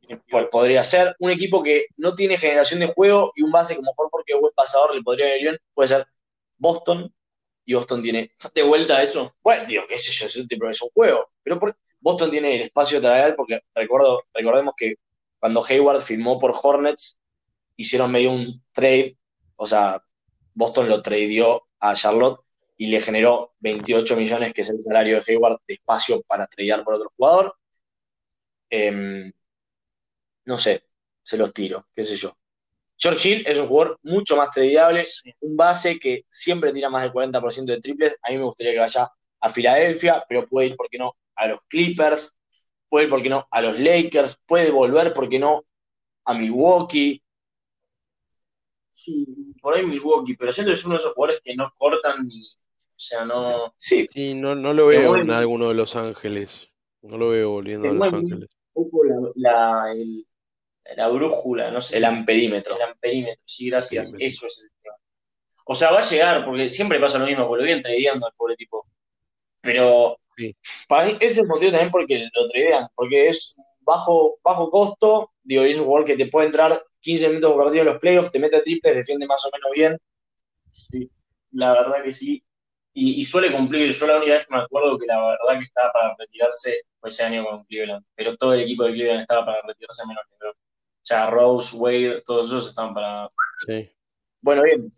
No 0.08 0.50
podría 0.50 0.84
ser 0.84 1.16
un 1.18 1.30
equipo 1.30 1.62
que 1.62 1.86
no 1.96 2.14
tiene 2.14 2.36
generación 2.36 2.80
de 2.80 2.86
juego 2.86 3.32
y 3.34 3.42
un 3.42 3.50
base 3.50 3.74
como 3.76 3.92
Horford 3.96 4.24
que 4.26 4.34
es 4.34 4.40
buen 4.40 4.52
pasador 4.54 4.94
le 4.94 5.02
podría 5.02 5.26
venir 5.26 5.42
bien. 5.42 5.58
Puede 5.72 5.88
ser 5.88 6.06
Boston 6.58 7.12
y 7.64 7.74
Boston 7.74 8.02
tiene 8.02 8.32
de 8.54 8.62
vuelta 8.62 8.98
a 8.98 9.02
eso. 9.02 9.34
Bueno, 9.42 9.64
digo, 9.66 9.84
qué 9.88 9.98
sé 9.98 10.12
yo, 10.12 10.26
es 10.26 10.82
un, 10.82 10.88
juego. 10.90 11.30
Pero 11.42 11.58
por- 11.58 11.76
Boston 11.98 12.30
tiene 12.30 12.56
el 12.56 12.62
espacio 12.62 13.00
salarial 13.00 13.34
porque 13.34 13.60
recuerdo, 13.74 14.24
recordemos 14.34 14.74
que 14.76 14.96
cuando 15.38 15.64
Hayward 15.64 16.02
firmó 16.02 16.38
por 16.38 16.54
Hornets, 16.62 17.16
hicieron 17.76 18.12
medio 18.12 18.32
un 18.32 18.46
trade, 18.72 19.16
o 19.56 19.66
sea, 19.66 20.02
Boston 20.52 20.88
lo 20.88 21.00
tradeó 21.00 21.63
a 21.90 21.94
Charlotte 21.94 22.40
y 22.76 22.88
le 22.88 23.00
generó 23.00 23.54
28 23.60 24.16
millones, 24.16 24.52
que 24.52 24.62
es 24.62 24.70
el 24.70 24.80
salario 24.80 25.16
de 25.16 25.32
Hayward, 25.32 25.58
de 25.66 25.74
espacio 25.74 26.22
para 26.22 26.46
tradear 26.46 26.82
por 26.84 26.94
otro 26.94 27.12
jugador. 27.16 27.56
Em, 28.70 29.32
no 30.46 30.56
sé, 30.56 30.84
se 31.22 31.36
los 31.36 31.52
tiro, 31.52 31.86
qué 31.94 32.02
sé 32.02 32.16
yo. 32.16 32.36
George 32.96 33.28
Hill 33.28 33.44
es 33.46 33.58
un 33.58 33.66
jugador 33.68 33.98
mucho 34.02 34.36
más 34.36 34.50
tradeable, 34.50 35.06
un 35.40 35.56
base 35.56 35.98
que 35.98 36.24
siempre 36.28 36.72
tira 36.72 36.90
más 36.90 37.02
del 37.02 37.12
40% 37.12 37.72
de 37.72 37.80
triples. 37.80 38.16
A 38.22 38.30
mí 38.30 38.38
me 38.38 38.44
gustaría 38.44 38.72
que 38.72 38.78
vaya 38.78 39.10
a 39.40 39.50
Filadelfia, 39.50 40.24
pero 40.28 40.46
puede 40.46 40.68
ir, 40.68 40.76
¿por 40.76 40.88
qué 40.88 40.98
no?, 40.98 41.16
a 41.36 41.48
los 41.48 41.60
Clippers, 41.68 42.36
puede 42.88 43.04
ir, 43.06 43.10
¿por 43.10 43.22
qué 43.22 43.28
no?, 43.28 43.46
a 43.50 43.60
los 43.62 43.78
Lakers, 43.78 44.40
puede 44.46 44.70
volver, 44.70 45.12
¿por 45.12 45.28
qué 45.28 45.38
no?, 45.38 45.64
a 46.24 46.34
Milwaukee. 46.34 47.22
Sí, 48.96 49.26
por 49.60 49.74
ahí 49.74 49.84
Milwaukee, 49.84 50.36
pero 50.36 50.52
siento 50.52 50.70
que 50.70 50.76
es 50.76 50.84
uno 50.84 50.94
de 50.94 51.00
esos 51.00 51.14
jugadores 51.14 51.42
que 51.44 51.54
no 51.56 51.68
cortan 51.76 52.28
ni. 52.28 52.40
O 52.46 52.96
sea, 52.96 53.24
no. 53.24 53.74
Sí, 53.76 54.06
Sí, 54.10 54.34
no, 54.34 54.54
no 54.54 54.72
lo 54.72 54.86
veo 54.86 55.16
en 55.16 55.30
alguno 55.32 55.68
de 55.68 55.74
Los 55.74 55.96
Ángeles. 55.96 56.70
No 57.02 57.18
lo 57.18 57.30
veo 57.30 57.50
volviendo 57.50 57.90
a 57.90 57.92
Los 57.92 58.12
Ángeles. 58.12 58.48
Un 58.72 58.90
poco 58.90 59.04
la, 59.04 59.16
la, 59.34 59.92
el- 59.92 60.26
la 60.96 61.08
brújula, 61.08 61.70
no 61.72 61.80
sé 61.80 61.96
el 61.96 62.02
si- 62.02 62.06
amperímetro. 62.06 62.76
el 62.76 62.82
amperímetro. 62.82 63.42
Sí, 63.44 63.68
gracias. 63.68 64.10
Amperímetro. 64.12 64.26
Eso 64.26 64.46
es 64.46 64.62
el 64.62 64.70
tema. 64.80 64.94
O 65.66 65.74
sea, 65.74 65.90
va 65.90 65.98
a 65.98 66.02
llegar, 66.02 66.44
porque 66.44 66.68
siempre 66.68 67.00
pasa 67.00 67.18
lo 67.18 67.26
mismo, 67.26 67.48
porque 67.48 67.62
lo 67.62 67.66
vienen 67.66 67.82
tradeando 67.82 68.26
al 68.26 68.32
pobre 68.36 68.54
tipo. 68.56 68.86
Pero 69.60 70.18
Para 70.88 71.06
mí, 71.06 71.12
ese 71.16 71.26
es 71.26 71.38
el 71.38 71.46
motivo 71.48 71.72
también 71.72 71.90
porque 71.90 72.28
lo 72.32 72.48
tradean, 72.48 72.86
porque 72.94 73.28
es 73.28 73.56
bajo, 73.80 74.38
bajo 74.44 74.70
costo, 74.70 75.32
digo, 75.44 75.62
es 75.62 75.78
un 75.78 75.84
jugador 75.84 76.06
que 76.06 76.16
te 76.16 76.26
puede 76.26 76.46
entrar 76.46 76.82
15 77.00 77.28
minutos 77.28 77.52
por 77.52 77.64
partido 77.64 77.82
en 77.82 77.88
los 77.88 77.98
playoffs, 77.98 78.32
te 78.32 78.38
mete 78.38 78.62
triples, 78.62 78.96
defiende 78.96 79.26
más 79.26 79.44
o 79.44 79.50
menos 79.52 79.70
bien. 79.74 79.98
sí, 80.72 81.10
la 81.52 81.72
verdad 81.72 82.02
que 82.02 82.12
sí. 82.12 82.42
Y, 82.92 83.20
y 83.20 83.24
suele 83.24 83.52
cumplir. 83.52 83.92
Yo 83.92 84.06
la 84.06 84.16
única 84.18 84.34
vez 84.34 84.46
que 84.46 84.54
me 84.54 84.62
acuerdo 84.62 84.98
que 84.98 85.06
la 85.06 85.20
verdad 85.20 85.58
que 85.58 85.64
estaba 85.64 85.92
para 85.92 86.14
retirarse 86.18 86.82
fue 87.00 87.10
ese 87.10 87.24
año 87.24 87.44
con 87.44 87.64
Cleveland. 87.64 88.04
Pero 88.14 88.36
todo 88.36 88.54
el 88.54 88.62
equipo 88.62 88.84
de 88.84 88.92
Cleveland 88.92 89.22
estaba 89.22 89.44
para 89.44 89.62
retirarse 89.62 90.06
menos 90.06 90.24
LeBron. 90.30 90.52
O 90.52 91.06
sea, 91.06 91.28
Rose, 91.28 91.76
Wade, 91.76 92.22
todos 92.24 92.46
esos 92.46 92.68
estaban 92.68 92.94
para. 92.94 93.28
Sí. 93.66 93.90
Bueno, 94.40 94.62
bien. 94.62 94.92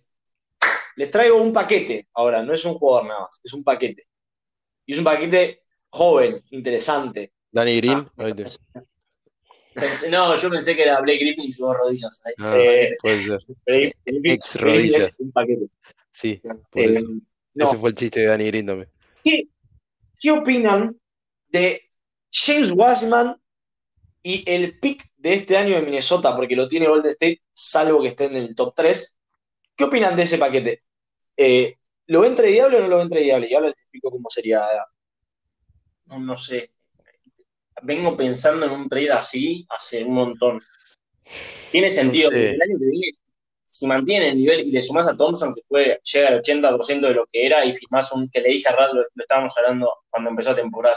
Les 0.97 1.11
traigo 1.11 1.43
un 1.43 1.53
paquete 1.53 2.09
ahora, 2.15 2.43
no 2.43 2.55
es 2.55 2.65
un 2.65 2.75
jugador 2.75 3.07
nada 3.07 3.21
más, 3.21 3.41
es 3.43 3.53
un 3.53 3.63
paquete. 3.63 4.07
Y 4.87 4.93
es 4.93 4.99
un 4.99 5.05
paquete 5.05 5.63
joven, 5.91 6.43
interesante. 6.51 7.33
Danny 7.51 7.77
Green. 7.81 8.09
Ah, 8.17 8.83
Pensé- 9.77 10.11
no, 10.11 10.35
yo 10.37 10.51
pensé 10.51 10.75
que 10.75 10.83
era 10.83 11.01
Blake 11.01 11.19
Griffin 11.19 11.45
y 11.45 11.53
sus 11.53 11.67
dos 11.67 11.77
rodillas. 11.77 12.23
Ahí. 12.25 12.33
Ah, 12.39 12.57
Eh, 12.59 12.91
puede 13.01 13.17
ser. 13.23 13.41
Ex. 14.25 15.15
Un 15.19 15.33
paquete. 15.33 15.67
Sí, 16.11 16.41
por 16.71 16.83
Eh, 16.83 16.93
eso. 16.97 17.07
no. 17.55 17.67
Ese 17.69 17.77
fue 17.77 17.91
el 17.91 17.95
chiste 17.97 18.21
de 18.21 18.63
también. 18.65 18.89
¿Qué, 19.23 19.49
qué 20.21 20.31
opinan 20.31 20.99
de 21.49 21.83
James 22.33 22.73
Wiseman 22.75 23.41
y 24.23 24.43
el 24.51 24.79
pick 24.79 25.11
de 25.17 25.35
este 25.35 25.57
año 25.57 25.77
de 25.77 25.83
Minnesota? 25.83 26.35
Porque 26.35 26.57
lo 26.57 26.69
tiene 26.69 26.89
Golden 26.89 27.11
State, 27.13 27.43
salvo 27.53 28.01
que 28.03 28.09
esté 28.09 28.25
en 28.27 28.37
el 28.37 28.55
top 28.55 28.75
3. 28.75 29.17
¿Qué 29.77 29.85
opinan 29.85 30.17
de 30.17 30.23
ese 30.23 30.39
paquete? 30.39 30.83
Eh, 31.37 31.75
¿Lo 32.07 32.23
ven 32.23 32.35
tradeable 32.35 32.79
o 32.79 32.81
no 32.83 32.89
lo 32.89 32.99
ven 32.99 33.11
tradeable? 33.11 33.49
Y 33.51 33.55
ahora 33.55 33.69
les 33.69 33.77
explico 33.83 34.11
cómo 34.11 34.31
sería. 34.31 34.65
No, 36.07 36.19
no 36.21 36.37
sé. 36.37 36.71
Vengo 37.83 38.17
pensando 38.17 38.67
en 38.67 38.73
un 38.73 38.89
trade 38.89 39.13
así 39.13 39.67
hace 39.69 40.05
un 40.05 40.15
montón. 40.15 40.63
Tiene 41.71 41.91
sentido, 41.91 42.31
sé. 42.31 42.37
porque 42.37 42.51
el 42.55 42.63
año 42.63 42.79
que 42.79 42.85
viene, 42.87 43.11
si 43.65 43.87
mantiene 43.87 44.29
el 44.31 44.37
nivel 44.37 44.61
y 44.69 44.71
le 44.71 44.83
sumás 44.83 45.09
a 45.09 45.17
Thompson, 45.17 45.55
que 45.55 45.63
fue, 45.69 46.01
llega 46.03 46.29
al 46.29 46.43
80% 46.43 47.01
de 47.01 47.15
lo 47.15 47.27
que 47.27 47.47
era, 47.47 47.65
y 47.65 47.73
firmás 47.73 48.13
un 48.13 48.29
que 48.31 48.41
le 48.41 48.51
dije 48.51 48.69
a 48.69 48.77
Rad, 48.77 48.93
lo, 48.93 49.03
lo 49.03 49.23
estábamos 49.23 49.57
hablando 49.59 49.91
cuando 50.09 50.31
empezó 50.31 50.51
la 50.51 50.57
temporada. 50.57 50.97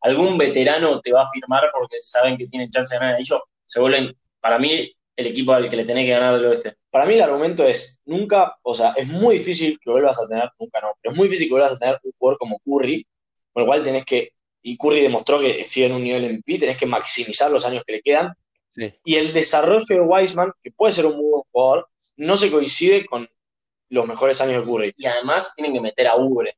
Algún 0.00 0.36
veterano 0.38 1.00
te 1.00 1.12
va 1.12 1.22
a 1.22 1.30
firmar 1.30 1.64
porque 1.72 2.00
saben 2.00 2.36
que 2.36 2.46
tienen 2.46 2.70
chance 2.70 2.94
de 2.94 2.98
ganar 2.98 3.14
el 3.14 3.16
anillo. 3.16 3.42
Se 3.64 3.80
vuelven, 3.80 4.16
para 4.40 4.58
mí, 4.58 4.92
el 5.18 5.26
equipo 5.26 5.52
al 5.52 5.68
que 5.68 5.76
le 5.76 5.84
tenés 5.84 6.06
que 6.06 6.12
ganar 6.12 6.36
del 6.36 6.46
oeste. 6.46 6.76
Para 6.90 7.04
mí 7.04 7.14
el 7.14 7.22
argumento 7.22 7.64
es, 7.64 8.00
nunca, 8.04 8.56
o 8.62 8.72
sea, 8.72 8.92
es 8.96 9.08
muy 9.08 9.38
difícil 9.38 9.76
que 9.82 9.90
vuelvas 9.90 10.16
a 10.16 10.28
tener, 10.28 10.48
nunca 10.60 10.80
no, 10.80 10.92
pero 11.02 11.12
es 11.12 11.16
muy 11.16 11.26
difícil 11.26 11.48
que 11.48 11.54
vuelvas 11.54 11.72
a 11.72 11.78
tener 11.78 11.98
un 12.04 12.12
jugador 12.16 12.38
como 12.38 12.60
Curry, 12.60 13.04
con 13.52 13.62
lo 13.62 13.66
cual 13.66 13.82
tenés 13.82 14.04
que, 14.04 14.30
y 14.62 14.76
Curry 14.76 15.00
demostró 15.02 15.40
que 15.40 15.64
sigue 15.64 15.86
en 15.86 15.94
un 15.94 16.02
nivel 16.02 16.24
MVP, 16.38 16.58
tenés 16.58 16.76
que 16.76 16.86
maximizar 16.86 17.50
los 17.50 17.64
años 17.64 17.84
que 17.86 17.92
le 17.94 18.02
quedan, 18.02 18.32
Sí. 18.74 18.94
y 19.04 19.16
el 19.16 19.32
desarrollo 19.32 19.84
de 19.88 20.00
Wiseman, 20.00 20.52
que 20.62 20.70
puede 20.70 20.92
ser 20.92 21.06
un 21.06 21.16
muy 21.16 21.30
buen 21.30 21.42
jugador, 21.50 21.88
no 22.16 22.36
se 22.36 22.50
coincide 22.50 23.06
con 23.06 23.28
los 23.88 24.06
mejores 24.06 24.40
años 24.40 24.64
de 24.64 24.70
Curry. 24.70 24.94
Y 24.96 25.06
además 25.06 25.52
tienen 25.56 25.72
que 25.72 25.80
meter 25.80 26.06
a 26.06 26.16
Ubre. 26.16 26.56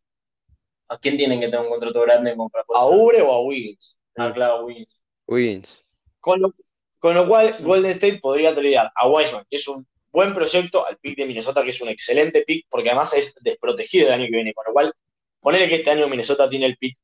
¿A 0.89 0.99
quién 0.99 1.17
tienen 1.17 1.39
que 1.39 1.47
tener 1.47 1.61
un 1.61 1.69
contrato 1.71 2.01
grande 2.03 2.37
para 2.53 2.65
¿A? 2.75 2.87
Ubre 2.87 3.23
o 3.23 3.33
a 3.33 3.43
Wiggins? 3.43 3.97
Ah, 4.17 4.33
claro, 4.35 4.65
Wiggins. 4.65 5.01
Wiggins. 5.27 5.85
Con 6.19 6.41
lo, 6.43 6.53
con 6.99 7.15
lo 7.15 7.27
cual, 7.29 7.55
Golden 7.61 7.93
State 7.93 8.19
podría 8.19 8.53
tradear 8.53 8.91
a 8.95 9.09
Wiseman, 9.09 9.47
que 9.49 9.57
es 9.57 9.69
un 9.69 9.87
buen 10.11 10.35
proyecto, 10.35 10.85
al 10.85 10.99
pick 10.99 11.17
de 11.17 11.27
Minnesota, 11.27 11.63
que 11.63 11.71
es 11.71 11.81
un 11.81 11.89
excelente 11.89 12.43
pick, 12.43 12.67
porque 12.69 12.89
además 12.91 13.15
es 13.15 13.35
desprotegido 13.41 14.09
el 14.09 14.15
año 14.15 14.25
que 14.25 14.33
viene. 14.37 14.53
Con 14.53 14.65
lo 14.67 14.73
cual, 14.73 14.93
ponerle 15.41 15.69
que 15.69 15.77
este 15.77 15.91
año 15.91 16.09
Minnesota 16.09 16.51
tiene 16.51 16.67
el 16.67 16.77
pick 16.77 16.99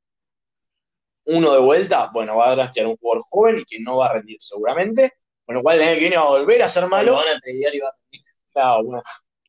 uno 1.27 1.53
de 1.53 1.61
vuelta, 1.61 2.11
bueno, 2.13 2.37
va 2.37 2.51
a 2.51 2.55
draftear 2.57 2.87
un 2.87 2.97
jugador 2.97 3.25
joven 3.31 3.59
y 3.61 3.65
que 3.65 3.81
no 3.81 3.99
va 3.99 4.07
a 4.07 4.13
rendir 4.15 4.37
seguramente. 4.41 5.13
Con 5.45 5.55
lo 5.57 5.63
cual, 5.63 5.77
el 5.79 5.83
año 5.85 5.95
que 5.95 6.01
viene 6.01 6.17
va 6.17 6.25
a 6.25 6.29
volver 6.31 6.63
a 6.63 6.69
ser 6.69 6.85
Lo 6.85 6.89
malo. 6.89 7.15
van 7.17 7.29
a 7.29 7.41
y 7.51 7.79
va 7.79 7.89
a 7.89 7.93
rendir. 7.93 8.27
Claro, 8.53 8.85
bueno. 8.85 9.03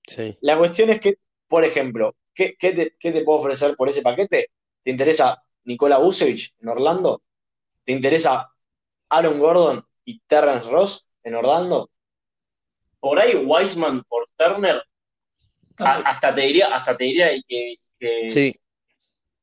Sí. 0.07 0.37
La 0.41 0.57
cuestión 0.57 0.89
es 0.89 0.99
que, 0.99 1.17
por 1.47 1.63
ejemplo, 1.63 2.15
¿qué, 2.33 2.55
qué 2.57 2.71
te, 2.73 2.95
qué 2.99 3.11
te 3.11 3.23
puedo 3.23 3.39
ofrecer 3.39 3.75
por 3.75 3.89
ese 3.89 4.01
paquete? 4.01 4.51
¿Te 4.83 4.91
interesa 4.91 5.41
Nikola 5.63 5.97
Vucevic 5.97 6.53
en 6.61 6.69
Orlando? 6.69 7.23
¿Te 7.83 7.91
interesa 7.93 8.51
Aaron 9.09 9.39
Gordon 9.39 9.85
y 10.05 10.19
Terrence 10.21 10.69
Ross 10.69 11.05
en 11.23 11.35
Orlando? 11.35 11.89
Por 12.99 13.19
ahí 13.19 13.35
Wiseman 13.35 14.03
por 14.03 14.27
Turner, 14.35 14.81
a- 15.79 15.97
hasta 16.09 16.33
te 16.33 16.41
diría, 16.41 16.67
hasta 16.73 16.97
te 16.97 17.03
diría 17.05 17.29
que, 17.47 17.75
que 17.99 18.29
Sí, 18.29 18.59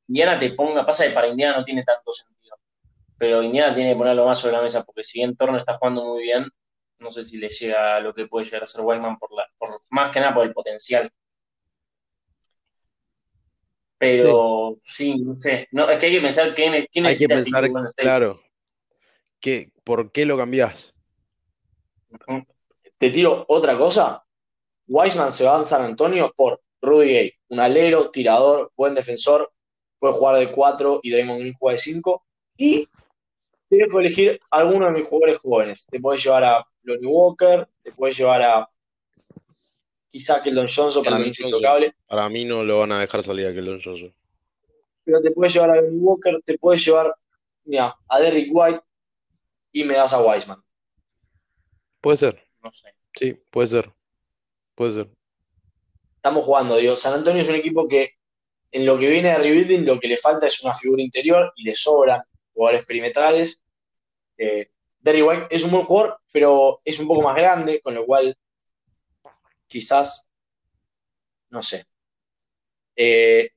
Indiana 0.08 0.38
te 0.38 0.50
ponga, 0.52 0.84
pasa 0.84 1.06
que 1.06 1.12
para 1.12 1.28
Indiana 1.28 1.58
no 1.58 1.64
tiene 1.64 1.82
tanto 1.82 2.12
sentido, 2.12 2.56
pero 3.16 3.42
Indiana 3.42 3.74
tiene 3.74 3.92
que 3.92 3.96
ponerlo 3.96 4.26
más 4.26 4.38
sobre 4.38 4.54
la 4.54 4.62
mesa, 4.62 4.84
porque 4.84 5.04
si 5.04 5.18
bien 5.18 5.36
Turner 5.36 5.60
está 5.60 5.78
jugando 5.78 6.04
muy 6.04 6.22
bien, 6.22 6.46
no 6.98 7.10
sé 7.10 7.22
si 7.22 7.38
le 7.38 7.48
llega 7.48 7.96
a 7.96 8.00
lo 8.00 8.14
que 8.14 8.26
puede 8.26 8.44
llegar 8.44 8.62
a 8.62 8.66
ser 8.66 8.82
Wiseman 8.82 9.18
por 9.18 9.32
la, 9.32 9.46
por, 9.58 9.68
más 9.90 10.10
que 10.10 10.20
nada 10.20 10.34
por 10.34 10.44
el 10.44 10.52
potencial. 10.52 11.10
Pero 13.98 14.78
sí, 14.84 15.22
no 15.22 15.36
sé. 15.36 15.68
No, 15.70 15.88
es 15.88 15.98
que 15.98 16.06
hay 16.06 16.12
que 16.12 16.20
pensar 16.20 16.54
quién, 16.54 16.86
quién 16.90 17.06
hay 17.06 17.16
que 17.16 17.28
pensar, 17.28 17.70
claro, 17.96 18.42
que, 19.40 19.70
¿por 19.84 20.12
qué 20.12 20.26
lo 20.26 20.36
cambiás? 20.36 20.94
Te 22.98 23.10
tiro 23.10 23.44
otra 23.48 23.76
cosa. 23.76 24.24
Wiseman 24.86 25.32
se 25.32 25.44
va 25.44 25.60
a 25.60 25.64
San 25.64 25.82
Antonio 25.82 26.32
por 26.36 26.62
Rudy 26.80 27.12
Gay, 27.12 27.32
un 27.48 27.60
alero, 27.60 28.10
tirador, 28.10 28.72
buen 28.76 28.94
defensor, 28.94 29.52
puede 30.04 30.14
jugar 30.18 30.36
de 30.36 30.52
4 30.52 31.00
y 31.02 31.10
Draymond 31.10 31.40
Green 31.40 31.54
juega 31.58 31.72
de 31.76 31.78
5. 31.78 32.24
Y 32.58 32.88
te 33.70 33.76
dejo 33.76 34.00
elegir 34.00 34.38
alguno 34.50 34.86
de 34.86 34.92
mis 34.92 35.06
jugadores 35.08 35.40
jóvenes. 35.40 35.86
Te 35.90 35.98
puedes 35.98 36.22
llevar 36.22 36.44
a 36.44 36.66
Lonnie 36.82 37.06
Walker, 37.06 37.66
te 37.82 37.90
puedes 37.92 38.16
llevar 38.18 38.42
a 38.42 38.68
quizá 40.10 40.42
Keldon 40.42 40.66
Johnson, 40.68 41.02
para 41.02 41.16
Keldon 41.16 41.22
mí 41.24 41.30
es 41.30 41.40
intocable, 41.40 41.94
Para 42.06 42.28
mí 42.28 42.44
no 42.44 42.62
lo 42.62 42.80
van 42.80 42.92
a 42.92 43.00
dejar 43.00 43.22
salir 43.22 43.46
a 43.46 43.54
Keldon 43.54 43.80
Johnson. 43.82 44.14
pero 45.04 45.20
te 45.22 45.30
puedes 45.30 45.52
llevar 45.54 45.70
a 45.70 45.76
Lonnie 45.80 45.98
Walker, 46.00 46.34
te 46.44 46.58
puedes 46.58 46.84
llevar 46.84 47.14
mira, 47.64 47.94
a 48.08 48.20
Derrick 48.20 48.48
White 48.52 48.80
y 49.72 49.84
me 49.84 49.94
das 49.94 50.12
a 50.12 50.20
Wiseman. 50.22 50.62
Puede 52.00 52.16
ser, 52.18 52.46
No 52.62 52.70
sé. 52.72 52.88
sí, 53.16 53.32
puede 53.50 53.68
ser, 53.68 53.90
puede 54.74 54.92
ser. 54.92 55.08
estamos 56.16 56.44
jugando, 56.44 56.76
digo, 56.76 56.94
San 56.96 57.14
Antonio 57.14 57.40
es 57.42 57.48
un 57.48 57.54
equipo 57.56 57.88
que 57.88 58.10
en 58.74 58.84
lo 58.84 58.98
que 58.98 59.08
viene 59.08 59.28
de 59.28 59.38
rebuilding 59.38 59.86
lo 59.86 60.00
que 60.00 60.08
le 60.08 60.16
falta 60.16 60.48
es 60.48 60.60
una 60.64 60.74
figura 60.74 61.00
interior 61.00 61.52
y 61.54 61.62
le 61.62 61.76
sobran 61.76 62.20
jugadores 62.52 62.84
perimetrales. 62.84 63.60
Eh, 64.36 64.68
Derry 64.98 65.22
White 65.22 65.46
es 65.48 65.62
un 65.62 65.70
buen 65.70 65.84
jugador, 65.84 66.18
pero 66.32 66.80
es 66.84 66.98
un 66.98 67.06
poco 67.06 67.22
más 67.22 67.36
grande, 67.36 67.80
con 67.80 67.94
lo 67.94 68.04
cual 68.04 68.36
quizás, 69.68 70.28
no 71.50 71.62
sé. 71.62 71.84
Eh, 72.96 73.50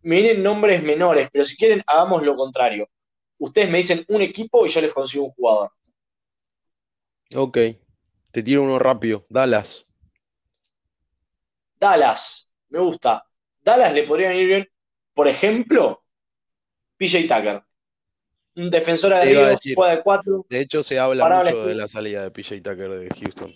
me 0.00 0.22
vienen 0.22 0.42
nombres 0.42 0.82
menores, 0.82 1.28
pero 1.30 1.44
si 1.44 1.54
quieren 1.58 1.82
hagamos 1.86 2.22
lo 2.22 2.34
contrario. 2.34 2.88
Ustedes 3.36 3.68
me 3.68 3.76
dicen 3.76 4.06
un 4.08 4.22
equipo 4.22 4.64
y 4.64 4.70
yo 4.70 4.80
les 4.80 4.94
consigo 4.94 5.24
un 5.26 5.30
jugador. 5.32 5.70
Ok, 7.34 7.58
te 8.30 8.42
tiro 8.42 8.62
uno 8.62 8.78
rápido. 8.78 9.26
Dallas. 9.28 9.86
Dallas, 11.78 12.54
me 12.70 12.78
gusta. 12.78 13.29
Dallas 13.70 13.94
le 13.94 14.04
podría 14.04 14.28
venir 14.30 14.46
bien, 14.46 14.68
por 15.14 15.28
ejemplo, 15.28 16.02
PJ 16.96 17.22
Tucker. 17.22 17.62
Un 18.56 18.68
defensor 18.70 19.12
decir. 19.50 19.74
juega 19.76 19.96
de 19.96 20.02
cuatro. 20.02 20.46
De 20.48 20.60
hecho, 20.60 20.82
se 20.82 20.98
habla 20.98 21.28
mucho 21.28 21.66
de 21.66 21.74
la 21.74 21.88
salida 21.88 22.22
de 22.24 22.30
PJ 22.30 22.56
Tucker 22.62 22.90
de 22.90 23.10
Houston. 23.10 23.54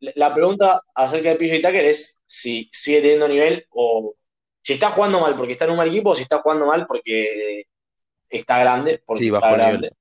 La 0.00 0.34
pregunta 0.34 0.80
acerca 0.94 1.30
de 1.30 1.36
PJ 1.36 1.56
Tucker 1.62 1.84
es 1.84 2.20
si 2.26 2.68
sigue 2.72 3.00
teniendo 3.00 3.28
nivel 3.28 3.66
o 3.70 4.14
si 4.62 4.72
está 4.74 4.90
jugando 4.90 5.20
mal 5.20 5.34
porque 5.34 5.52
está 5.52 5.64
en 5.64 5.72
un 5.72 5.76
mal 5.76 5.88
equipo 5.88 6.10
o 6.10 6.14
si 6.14 6.22
está 6.22 6.38
jugando 6.38 6.66
mal 6.66 6.86
porque 6.86 7.64
está 8.28 8.58
grande, 8.58 9.02
porque 9.04 9.20
Sí, 9.24 9.26
está 9.28 9.40
bajo 9.40 9.54
grande. 9.54 9.76
nivel. 9.76 9.92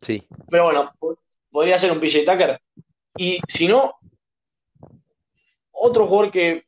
Sí, 0.00 0.26
Pero 0.50 0.64
bueno, 0.64 0.92
po- 0.98 1.16
podría 1.50 1.78
ser 1.78 1.92
un 1.92 2.00
PJ 2.00 2.24
Tucker. 2.30 2.58
Y 3.16 3.40
si 3.48 3.68
no, 3.68 3.94
otro 5.70 6.06
jugador 6.06 6.30
que 6.32 6.64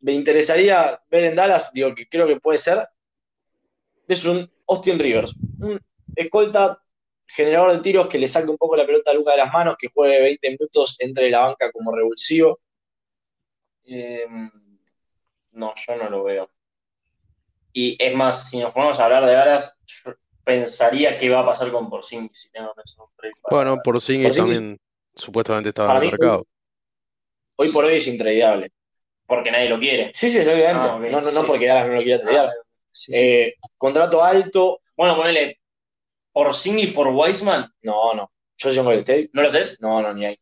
me 0.00 0.12
interesaría 0.12 1.00
ver 1.10 1.24
en 1.24 1.36
Dallas, 1.36 1.72
digo 1.72 1.94
que 1.94 2.08
creo 2.08 2.26
que 2.26 2.38
puede 2.40 2.58
ser, 2.58 2.86
es 4.06 4.24
un 4.24 4.50
Austin 4.68 4.98
Rivers. 4.98 5.34
Un 5.60 5.80
escolta 6.14 6.82
generador 7.26 7.72
de 7.72 7.78
tiros 7.80 8.06
que 8.08 8.18
le 8.18 8.28
saque 8.28 8.48
un 8.48 8.56
poco 8.56 8.76
la 8.76 8.86
pelota 8.86 9.10
a 9.10 9.14
Luca 9.14 9.32
de 9.32 9.38
las 9.38 9.52
manos, 9.52 9.76
que 9.78 9.88
juegue 9.88 10.22
20 10.22 10.50
minutos 10.50 10.96
entre 11.00 11.30
la 11.30 11.40
banca 11.40 11.70
como 11.72 11.94
revulsivo. 11.94 12.60
Eh, 13.84 14.26
no, 15.52 15.74
yo 15.74 15.96
no 15.96 16.08
lo 16.10 16.24
veo. 16.24 16.50
Y 17.72 17.96
es 18.02 18.14
más, 18.14 18.48
si 18.48 18.58
nos 18.58 18.72
ponemos 18.72 18.98
a 18.98 19.04
hablar 19.04 19.26
de 19.26 19.32
Dallas, 19.32 19.72
yo 19.86 20.14
pensaría 20.42 21.18
qué 21.18 21.28
va 21.28 21.40
a 21.40 21.46
pasar 21.46 21.70
con 21.70 21.90
Porzingis 21.90 22.38
si 22.42 22.50
tengo 22.50 22.72
que 22.74 22.82
para- 23.42 23.64
bueno, 23.64 23.82
Porzingis 23.82 24.26
Porzingis- 24.28 24.36
también 24.36 24.78
supuestamente 25.14 25.68
estaba 25.70 25.90
en 25.90 26.02
el 26.04 26.10
mercado. 26.12 26.46
Hoy 27.56 27.68
por 27.70 27.84
hoy 27.84 27.96
es 27.96 28.06
intradeable. 28.06 28.70
Porque 29.28 29.52
nadie 29.52 29.68
lo 29.68 29.78
quiere. 29.78 30.10
Sí, 30.14 30.30
sí, 30.30 30.40
obviamente. 30.40 30.72
Ah, 30.74 30.96
ok, 30.96 31.02
no, 31.02 31.20
no, 31.20 31.30
no 31.30 31.40
sí. 31.42 31.46
porque 31.46 31.66
Dallas 31.68 31.88
no 31.88 31.94
lo 31.94 32.02
quiera 32.02 32.20
tradear. 32.22 32.46
Ah, 32.48 32.52
sí, 32.90 33.12
sí. 33.12 33.18
Eh, 33.18 33.54
contrato 33.76 34.24
alto, 34.24 34.80
Bueno, 34.96 35.14
ponele 35.16 35.60
Porzingis 36.32 36.92
por 36.94 37.08
Wiseman, 37.08 37.70
no, 37.82 38.14
no. 38.14 38.32
Yo 38.56 38.70
soy 38.70 38.78
un 38.78 38.84
Golden 38.86 39.00
State, 39.00 39.30
¿no 39.34 39.42
lo 39.42 39.48
haces? 39.48 39.80
no, 39.80 40.02
no, 40.02 40.12
ni 40.14 40.26
ahí. 40.26 40.36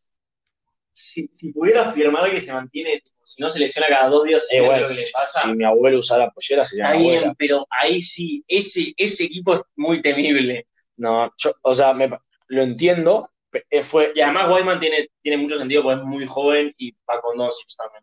Si, 0.93 1.29
si 1.33 1.53
pudiera 1.53 1.89
afirmar 1.89 2.31
que 2.31 2.41
se 2.41 2.51
mantiene, 2.51 3.01
si 3.25 3.41
no 3.41 3.49
se 3.51 3.59
lesiona 3.59 3.87
cada 3.87 4.09
dos 4.09 4.23
días, 4.23 4.43
Eh, 4.49 4.61
bueno, 4.61 4.81
lo 4.81 4.87
que 4.87 4.93
le 4.93 4.99
si, 5.01 5.13
pasa. 5.13 5.43
si 5.43 5.51
mi 5.53 5.63
abuelo 5.63 5.99
usara 5.99 6.29
pollera 6.31 6.65
sería 6.65 6.85
Está 6.85 6.97
mi 6.97 7.03
bien, 7.09 7.35
pero 7.37 7.67
ahí 7.69 8.01
sí, 8.01 8.43
ese, 8.47 8.93
ese 8.97 9.25
equipo 9.25 9.53
es 9.53 9.61
muy 9.75 10.01
temible. 10.01 10.65
No, 10.95 11.31
yo, 11.37 11.53
o 11.61 11.73
sea, 11.75 11.93
me- 11.93 12.09
lo 12.47 12.61
entiendo. 12.63 13.29
eh, 13.69 13.83
Fue, 13.83 14.11
Y 14.15 14.21
además 14.21 14.49
Wiseman 14.51 14.79
tiene, 14.79 15.07
tiene 15.21 15.37
mucho 15.37 15.57
sentido 15.57 15.83
porque 15.83 15.99
es 15.99 16.05
muy 16.05 16.25
joven 16.25 16.73
y 16.77 16.91
va 17.09 17.21
con 17.21 17.37
Doncic 17.37 17.67
también. 17.77 17.96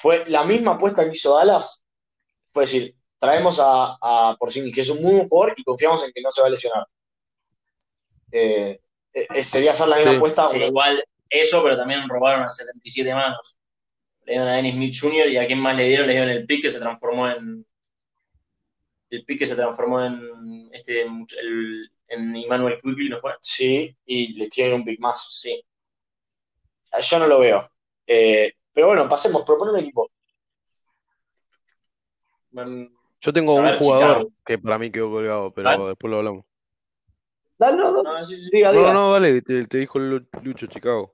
Fue 0.00 0.24
la 0.28 0.44
misma 0.44 0.72
apuesta 0.72 1.04
que 1.04 1.16
hizo 1.16 1.36
Dallas. 1.36 1.84
Fue 2.48 2.64
decir, 2.64 2.94
traemos 3.18 3.58
a, 3.60 3.96
a 4.00 4.36
Porzingis, 4.38 4.74
que 4.74 4.80
es 4.82 4.90
un 4.90 5.02
muy 5.02 5.14
buen 5.14 5.26
jugador, 5.28 5.54
y 5.56 5.64
confiamos 5.64 6.04
en 6.04 6.12
que 6.12 6.20
no 6.22 6.30
se 6.30 6.40
va 6.40 6.46
a 6.46 6.50
lesionar. 6.50 6.86
Eh, 8.30 8.80
eh, 9.12 9.42
sería 9.42 9.72
hacer 9.72 9.88
la 9.88 9.96
misma 9.96 10.12
Sí. 10.12 10.16
apuesta. 10.16 10.48
Sí, 10.48 10.62
igual 10.62 11.02
eso, 11.30 11.62
pero 11.62 11.76
también 11.76 12.08
robaron 12.08 12.42
a 12.44 12.48
77 12.48 13.14
manos. 13.14 13.58
Le 14.24 14.32
dieron 14.32 14.48
a 14.48 14.52
Dennis 14.56 14.74
Smith 14.74 14.94
Jr. 15.00 15.28
y 15.28 15.36
a 15.38 15.46
quién 15.46 15.58
más 15.60 15.76
le 15.76 15.88
dieron, 15.88 16.06
le 16.06 16.12
dieron 16.12 16.30
el 16.30 16.46
pick 16.46 16.62
que 16.62 16.70
se 16.70 16.78
transformó 16.80 17.28
en. 17.28 17.66
El 19.10 19.24
pick 19.24 19.38
que 19.38 19.46
se 19.46 19.56
transformó 19.56 20.04
en 20.04 20.68
este 20.72 21.06
much- 21.08 21.34
el, 21.40 21.90
en 22.08 22.36
Emmanuel 22.36 22.78
Quickly, 22.82 23.08
¿no 23.08 23.18
fue? 23.18 23.32
Sí, 23.40 23.96
y 24.04 24.34
le 24.34 24.48
tienen 24.48 24.74
un 24.74 24.84
pick 24.84 25.00
más. 25.00 25.26
Sí. 25.40 25.62
Yo 27.02 27.18
no 27.18 27.26
lo 27.26 27.38
veo. 27.40 27.70
Eh, 28.06 28.52
pero 28.78 28.86
bueno, 28.86 29.08
pasemos, 29.08 29.42
propone 29.44 29.72
un 29.72 29.78
equipo. 29.80 30.08
Yo 33.20 33.32
tengo 33.32 33.56
A 33.56 33.60
un 33.60 33.66
ver, 33.70 33.78
jugador 33.80 34.18
Chicago. 34.18 34.32
que 34.46 34.58
para 34.58 34.78
mí 34.78 34.88
quedó 34.92 35.10
colgado, 35.10 35.52
pero 35.52 35.66
¿Vale? 35.68 35.84
después 35.88 36.08
lo 36.12 36.18
hablamos. 36.18 36.44
Dale, 37.58 37.76
no, 37.76 37.90
no, 37.90 38.02
No, 38.04 38.24
sí, 38.24 38.38
sí. 38.40 38.48
diga, 38.52 38.70
No, 38.70 38.78
diga. 38.78 38.94
no, 38.94 39.12
dale, 39.14 39.42
te, 39.42 39.66
te 39.66 39.78
dijo 39.78 39.98
Lu- 39.98 40.28
Lucho 40.44 40.68
Chicago. 40.68 41.12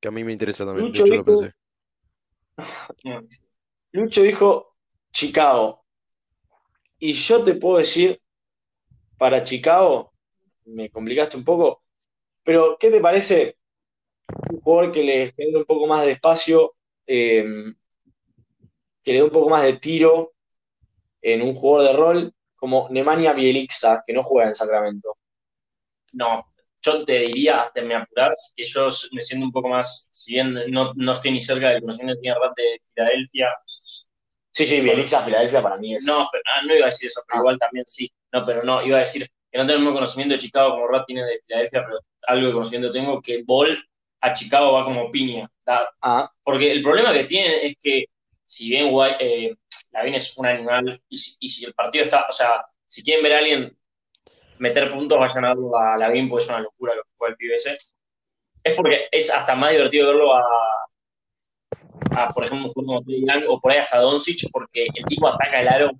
Que 0.00 0.08
a 0.08 0.10
mí 0.10 0.24
me 0.24 0.32
interesa 0.32 0.64
también, 0.64 0.86
Lucho 0.86 1.02
de 1.02 1.08
hecho 1.10 1.16
lo 1.16 1.24
dijo- 1.26 1.52
pensé. 3.02 3.28
Lucho 3.92 4.22
dijo 4.22 4.74
Chicago. 5.12 5.84
Y 6.98 7.12
yo 7.12 7.44
te 7.44 7.56
puedo 7.56 7.76
decir, 7.76 8.18
para 9.18 9.42
Chicago, 9.42 10.14
me 10.64 10.88
complicaste 10.88 11.36
un 11.36 11.44
poco, 11.44 11.82
pero 12.42 12.78
¿qué 12.80 12.90
te 12.90 13.00
parece 13.00 13.58
un 14.50 14.60
jugador 14.60 14.92
que 14.92 15.02
le 15.02 15.32
genere 15.32 15.58
un 15.58 15.64
poco 15.64 15.86
más 15.86 16.04
de 16.04 16.12
espacio, 16.12 16.74
eh, 17.06 17.44
que 19.02 19.12
le 19.12 19.18
dé 19.18 19.22
un 19.22 19.30
poco 19.30 19.48
más 19.48 19.62
de 19.62 19.74
tiro 19.74 20.32
en 21.22 21.42
un 21.42 21.54
jugador 21.54 21.90
de 21.90 21.96
rol, 21.96 22.34
como 22.56 22.88
Nemanja 22.90 23.32
Bielixa, 23.32 24.02
que 24.06 24.12
no 24.12 24.22
juega 24.22 24.48
en 24.48 24.54
Sacramento? 24.54 25.16
No, 26.12 26.44
yo 26.82 27.04
te 27.04 27.18
diría, 27.20 27.70
te 27.74 27.82
me 27.82 27.94
apurás, 27.94 28.52
que 28.56 28.64
yo 28.64 28.88
me 29.12 29.20
siento 29.20 29.46
un 29.46 29.52
poco 29.52 29.68
más, 29.68 30.08
si 30.10 30.34
bien 30.34 30.54
no, 30.70 30.92
no 30.94 31.12
estoy 31.12 31.32
ni 31.32 31.40
cerca 31.40 31.70
del 31.70 31.80
conocimiento 31.82 32.20
de 32.20 32.34
Rat 32.34 32.56
de 32.56 32.80
Filadelfia, 32.94 33.48
Sí, 34.56 34.66
sí, 34.66 34.80
Bielixa, 34.80 35.20
Filadelfia 35.20 35.60
para 35.62 35.76
mí 35.76 35.94
es... 35.96 36.04
no, 36.04 36.26
pero, 36.32 36.42
ah, 36.46 36.62
no 36.64 36.74
iba 36.74 36.86
a 36.86 36.88
decir 36.88 37.08
eso, 37.08 37.20
pero 37.26 37.36
Ah. 37.38 37.40
igual 37.42 37.58
también 37.58 37.84
sí. 37.86 38.10
No, 38.32 38.42
pero 38.42 38.62
no, 38.64 38.82
iba 38.82 38.96
a 38.96 39.00
decir 39.00 39.28
que 39.52 39.58
no 39.58 39.64
tengo 39.66 39.74
el 39.74 39.80
mismo 39.80 39.92
conocimiento 39.92 40.32
de 40.34 40.40
Chicago 40.40 40.70
como 40.70 40.88
Rat 40.88 41.04
tiene 41.06 41.24
de 41.26 41.40
Filadelfia, 41.46 41.84
pero 41.84 41.98
algo 42.26 42.46
de 42.46 42.52
conocimiento 42.54 42.90
tengo 42.90 43.20
que 43.20 43.42
Ball 43.44 43.76
a 44.20 44.32
Chicago 44.32 44.72
va 44.72 44.84
como 44.84 45.10
piña. 45.10 45.50
Ah, 45.66 46.30
porque 46.42 46.72
el 46.72 46.82
problema 46.82 47.12
que 47.12 47.24
tiene 47.24 47.66
es 47.66 47.76
que 47.80 48.06
si 48.44 48.68
bien 48.68 48.92
eh, 49.18 49.54
Lavin 49.92 50.14
es 50.14 50.36
un 50.36 50.46
animal 50.46 51.02
y 51.08 51.16
si, 51.16 51.36
y 51.40 51.48
si 51.48 51.64
el 51.64 51.74
partido 51.74 52.04
está, 52.04 52.26
o 52.28 52.32
sea, 52.32 52.64
si 52.86 53.02
quieren 53.02 53.22
ver 53.22 53.34
a 53.34 53.38
alguien 53.38 53.76
meter 54.58 54.90
puntos, 54.90 55.18
vayan 55.18 55.44
a 55.44 55.48
verlo 55.48 55.76
a 55.76 55.96
Lavin 55.96 56.28
porque 56.28 56.44
es 56.44 56.50
una 56.50 56.60
locura 56.60 56.94
lo 56.94 57.02
que 57.02 57.10
juega 57.16 57.32
el 57.32 57.36
pibe 57.36 57.54
ese. 57.54 57.78
Es 58.62 58.74
porque 58.74 59.08
es 59.10 59.30
hasta 59.30 59.54
más 59.54 59.72
divertido 59.72 60.08
verlo 60.08 60.34
a, 60.34 60.44
a, 62.16 62.32
por 62.32 62.44
ejemplo, 62.44 62.68
un 62.68 62.72
como 62.72 63.02
Young 63.06 63.44
o 63.48 63.60
por 63.60 63.72
ahí 63.72 63.78
hasta 63.78 63.98
Doncic, 63.98 64.50
porque 64.52 64.86
el 64.94 65.04
tipo 65.06 65.28
ataca 65.28 65.60
el 65.60 65.68
aro 65.68 65.90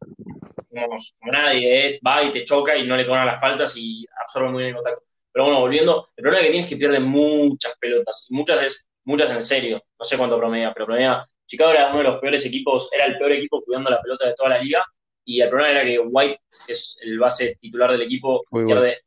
como, 0.68 0.96
como 1.18 1.32
nadie, 1.32 1.86
¿eh? 1.86 2.00
va 2.06 2.22
y 2.22 2.30
te 2.30 2.44
choca 2.44 2.76
y 2.76 2.86
no 2.86 2.96
le 2.96 3.06
cobran 3.06 3.26
las 3.26 3.40
faltas 3.40 3.76
y 3.76 4.06
absorbe 4.20 4.50
muy 4.50 4.62
bien 4.62 4.70
el 4.70 4.76
contacto. 4.76 5.04
Pero 5.36 5.44
bueno, 5.44 5.60
volviendo, 5.60 6.08
el 6.16 6.22
problema 6.22 6.44
que 6.44 6.50
tiene 6.50 6.64
es 6.64 6.70
que 6.70 6.78
pierde 6.78 6.98
muchas 6.98 7.76
pelotas, 7.78 8.26
y 8.30 8.34
muchas 8.34 8.62
es, 8.62 8.88
muchas 9.04 9.28
en 9.28 9.42
serio, 9.42 9.82
no 9.98 10.04
sé 10.06 10.16
cuánto 10.16 10.38
promedia, 10.38 10.72
pero 10.72 10.86
promedia. 10.86 11.28
Chicago 11.44 11.72
era 11.72 11.90
uno 11.90 11.98
de 11.98 12.04
los 12.04 12.20
peores 12.20 12.46
equipos, 12.46 12.88
era 12.90 13.04
el 13.04 13.18
peor 13.18 13.32
equipo 13.32 13.62
cuidando 13.62 13.90
la 13.90 14.00
pelota 14.00 14.26
de 14.26 14.32
toda 14.32 14.48
la 14.48 14.58
liga, 14.58 14.82
y 15.26 15.42
el 15.42 15.50
problema 15.50 15.72
era 15.72 15.84
que 15.84 15.98
White, 15.98 16.40
que 16.66 16.72
es 16.72 16.98
el 17.02 17.18
base 17.18 17.58
titular 17.60 17.92
del 17.92 18.00
equipo, 18.00 18.44
Muy 18.50 18.64
pierde 18.64 19.02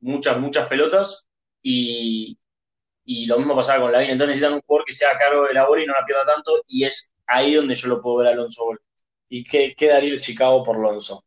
muchas, 0.00 0.38
muchas 0.38 0.68
pelotas, 0.68 1.26
y, 1.62 2.36
y 3.06 3.24
lo 3.24 3.38
mismo 3.38 3.56
pasaba 3.56 3.80
con 3.80 3.92
Lavin. 3.92 4.10
Entonces 4.10 4.36
necesitan 4.36 4.52
un 4.52 4.60
jugador 4.66 4.84
que 4.84 4.92
sea 4.92 5.12
a 5.12 5.18
cargo 5.18 5.46
de 5.46 5.54
la 5.54 5.66
bola 5.66 5.82
y 5.82 5.86
no 5.86 5.94
la 5.94 6.04
pierda 6.04 6.26
tanto, 6.26 6.62
y 6.66 6.84
es 6.84 7.14
ahí 7.26 7.54
donde 7.54 7.74
yo 7.74 7.88
lo 7.88 8.02
puedo 8.02 8.18
ver 8.18 8.26
a 8.26 8.30
Alonso 8.32 8.66
Ball. 8.66 8.80
¿Y 9.30 9.44
qué, 9.44 9.74
qué 9.74 9.86
daría 9.86 10.12
el 10.12 10.20
Chicago 10.20 10.62
por 10.62 10.78
Lonzo? 10.78 11.24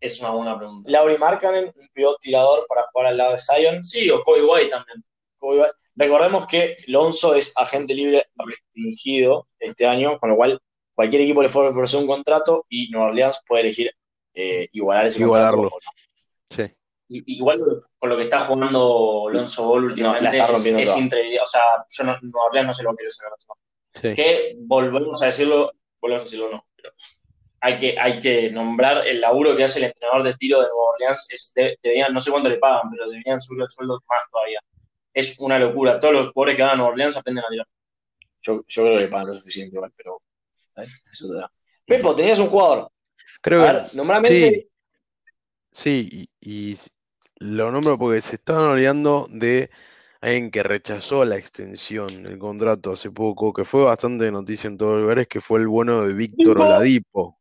Es 0.00 0.20
una 0.20 0.30
buena 0.30 0.56
pregunta. 0.58 0.90
Lauri 0.90 1.18
Markkanen, 1.18 1.72
un 1.76 1.88
pivot 1.92 2.18
tirador 2.20 2.66
para 2.68 2.86
jugar 2.90 3.08
al 3.08 3.16
lado 3.18 3.32
de 3.32 3.38
Zion. 3.38 3.84
Sí, 3.84 4.10
o 4.10 4.22
Kobe 4.22 4.42
White 4.42 4.70
también. 4.70 5.04
Recordemos 5.96 6.46
que 6.46 6.76
Lonzo 6.86 7.34
es 7.34 7.52
agente 7.56 7.92
libre 7.94 8.26
restringido 8.36 9.48
este 9.58 9.86
año, 9.86 10.18
con 10.18 10.30
lo 10.30 10.36
cual 10.36 10.60
cualquier 10.94 11.22
equipo 11.22 11.42
le 11.42 11.48
puede 11.50 11.68
ofrecer 11.68 12.00
un 12.00 12.06
contrato 12.06 12.64
y 12.68 12.88
Nueva 12.90 13.08
Orleans 13.08 13.40
puede 13.46 13.62
elegir 13.64 13.90
eh, 14.34 14.68
igualar 14.72 15.06
ese 15.06 15.20
Igualarlo. 15.22 15.68
contrato. 15.70 15.86
Sí. 16.48 16.62
Y- 17.08 17.36
Igual 17.38 17.60
con 17.98 18.08
lo 18.08 18.16
que 18.16 18.22
está 18.22 18.38
jugando 18.40 19.28
Alonso 19.28 19.66
Ball 19.68 19.84
últimamente 19.86 20.24
la 20.24 20.30
está 20.30 20.44
es, 20.44 20.50
rompiendo 20.52 20.80
es 20.80 20.96
increíble. 20.96 21.40
O 21.40 21.46
sea, 21.46 21.62
yo 21.88 22.04
no, 22.04 22.16
Nueva 22.22 22.46
Orleans 22.46 22.66
no 22.68 22.74
se 22.74 22.82
lo 22.84 22.94
quiero 22.94 23.10
sacar. 23.10 23.32
Sí. 23.92 24.14
Que 24.14 24.54
volvemos 24.60 25.20
a 25.22 25.26
decirlo, 25.26 25.72
volvemos 26.00 26.22
a 26.22 26.24
decirlo 26.24 26.50
no, 26.50 26.66
pero 26.76 26.92
hay 27.60 27.78
que, 27.78 27.98
hay 27.98 28.20
que 28.20 28.50
nombrar 28.50 29.06
el 29.06 29.20
laburo 29.20 29.56
que 29.56 29.64
hace 29.64 29.78
el 29.80 29.86
entrenador 29.86 30.22
de 30.22 30.34
tiro 30.34 30.60
de 30.60 30.68
Nueva 30.68 30.92
Orleans. 30.94 31.28
Es, 31.30 31.52
de- 31.54 31.78
deberían, 31.82 32.12
no 32.12 32.20
sé 32.20 32.30
cuánto 32.30 32.48
le 32.48 32.58
pagan, 32.58 32.90
pero 32.90 33.08
deberían 33.08 33.40
subir 33.40 33.62
el 33.62 33.70
sueldo 33.70 34.00
más 34.08 34.22
todavía. 34.30 34.60
Es 35.12 35.38
una 35.38 35.58
locura. 35.58 36.00
Todos 36.00 36.14
los 36.14 36.32
jugadores 36.32 36.56
que 36.56 36.62
van 36.62 36.72
a 36.72 36.76
Nueva 36.76 36.92
Orleans 36.92 37.16
aprenden 37.16 37.44
a 37.44 37.48
tirar. 37.48 37.66
Yo, 38.42 38.62
yo 38.66 38.82
creo 38.82 38.94
que 38.96 39.00
le 39.02 39.08
pagan 39.08 39.28
lo 39.28 39.34
suficiente 39.34 39.76
igual, 39.76 39.92
pero 39.96 40.22
¿eh? 40.76 40.86
eso 41.12 41.28
te 41.28 41.34
da. 41.34 41.52
Pepo, 41.84 42.14
tenías 42.14 42.38
un 42.38 42.46
jugador. 42.46 42.90
Creo 43.42 43.62
A 43.62 43.66
que 43.66 43.72
ver, 43.72 43.94
nombrame 43.94 44.28
sí. 44.28 44.34
ese. 44.34 44.68
Sí, 45.72 46.28
y, 46.40 46.76
lo 47.36 47.70
nombro 47.70 47.98
porque 47.98 48.20
se 48.20 48.36
estaban 48.36 48.70
olvidando 48.70 49.26
de 49.30 49.70
alguien 50.20 50.50
que 50.50 50.62
rechazó 50.62 51.24
la 51.24 51.36
extensión 51.36 52.22
del 52.22 52.38
contrato 52.38 52.92
hace 52.92 53.10
poco, 53.10 53.52
que 53.52 53.64
fue 53.64 53.84
bastante 53.84 54.30
noticia 54.30 54.68
en 54.68 54.76
todos 54.76 55.00
lugares, 55.00 55.26
que 55.26 55.40
fue 55.40 55.60
el 55.60 55.68
bueno 55.68 56.06
de 56.06 56.12
Víctor 56.12 56.56
¿Tipo? 56.56 56.62
Oladipo. 56.62 57.39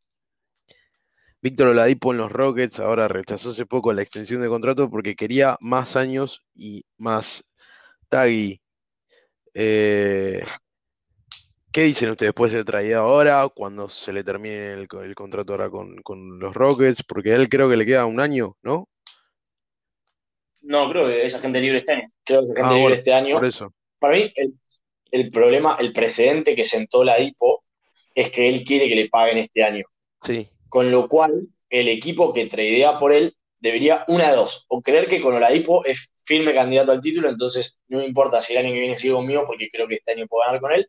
Víctor 1.42 1.70
Oladipo 1.70 2.12
en 2.12 2.18
los 2.18 2.32
Rockets 2.32 2.80
ahora 2.80 3.08
rechazó 3.08 3.50
hace 3.50 3.66
poco 3.66 3.94
la 3.94 4.02
extensión 4.02 4.42
de 4.42 4.50
contrato 4.50 4.90
porque 4.90 5.16
quería 5.16 5.58
más 5.62 5.96
años 5.96 6.44
y 6.56 6.84
más 6.98 7.56
taggy. 8.10 8.62
Eh, 9.54 10.44
¿qué 11.72 11.84
dicen 11.84 12.10
ustedes? 12.12 12.34
¿Puede 12.34 12.52
ser 12.52 12.66
traído 12.66 13.02
ahora, 13.02 13.48
cuando 13.54 13.88
se 13.90 14.14
le 14.14 14.24
termine 14.24 14.74
el, 14.74 14.88
co- 14.88 15.02
el 15.04 15.16
contrato 15.16 15.54
ahora 15.54 15.70
con, 15.70 15.98
con 16.02 16.40
los 16.40 16.54
Rockets? 16.54 17.04
Porque 17.04 17.32
a 17.34 17.36
él 17.36 17.50
creo 17.50 17.70
que 17.70 17.78
le 17.78 17.86
queda 17.86 18.06
un 18.06 18.20
año, 18.20 18.58
¿no? 18.62 18.90
No, 20.62 20.90
creo 20.90 21.08
que 21.08 21.24
es 21.26 21.34
agente 21.36 21.62
libre 21.62 21.80
este 21.80 21.94
año. 21.94 22.08
Creo 22.26 22.42
que 22.42 22.48
gente 22.48 22.62
Ah, 22.64 22.68
libre 22.68 22.82
bueno, 22.82 22.96
este 22.96 23.14
año. 23.14 23.36
Por 23.36 23.46
eso. 23.46 23.74
Para 24.00 24.16
mí, 24.16 24.32
el, 24.36 24.54
el 25.12 25.32
problema, 25.32 25.78
el 25.80 25.94
precedente 25.94 26.56
que 26.56 26.64
sentó 26.66 27.04
la 27.04 27.18
DIPO 27.18 27.64
es 28.16 28.32
que 28.32 28.50
él 28.50 28.64
quiere 28.64 28.88
que 28.90 28.96
le 28.96 29.10
paguen 29.10 29.38
este 29.38 29.64
año. 29.64 29.86
Sí, 30.22 30.50
Con 30.70 30.92
lo 30.92 31.08
cual, 31.08 31.48
el 31.70 31.88
equipo 31.88 32.34
que 32.34 32.46
tradea 32.46 32.98
por 32.98 33.12
él 33.12 33.36
debería 33.60 34.06
una 34.08 34.30
de 34.30 34.36
dos. 34.36 34.66
O 34.70 34.82
creer 34.82 35.08
que 35.08 35.22
con 35.22 35.36
Oladipo 35.36 35.84
es 35.86 36.14
firme 36.24 36.54
candidato 36.54 36.92
al 36.92 37.02
título, 37.02 37.30
entonces 37.30 37.82
no 37.88 38.00
me 38.00 38.06
importa 38.06 38.40
si 38.42 38.54
el 38.54 38.60
año 38.60 38.74
que 38.74 38.80
viene 38.80 38.96
sigue 38.96 39.14
conmigo 39.14 39.44
porque 39.46 39.70
creo 39.70 39.88
que 39.88 39.96
este 39.96 40.12
año 40.14 40.28
puedo 40.28 40.46
ganar 40.46 40.62
con 40.62 40.72
él. 40.72 40.88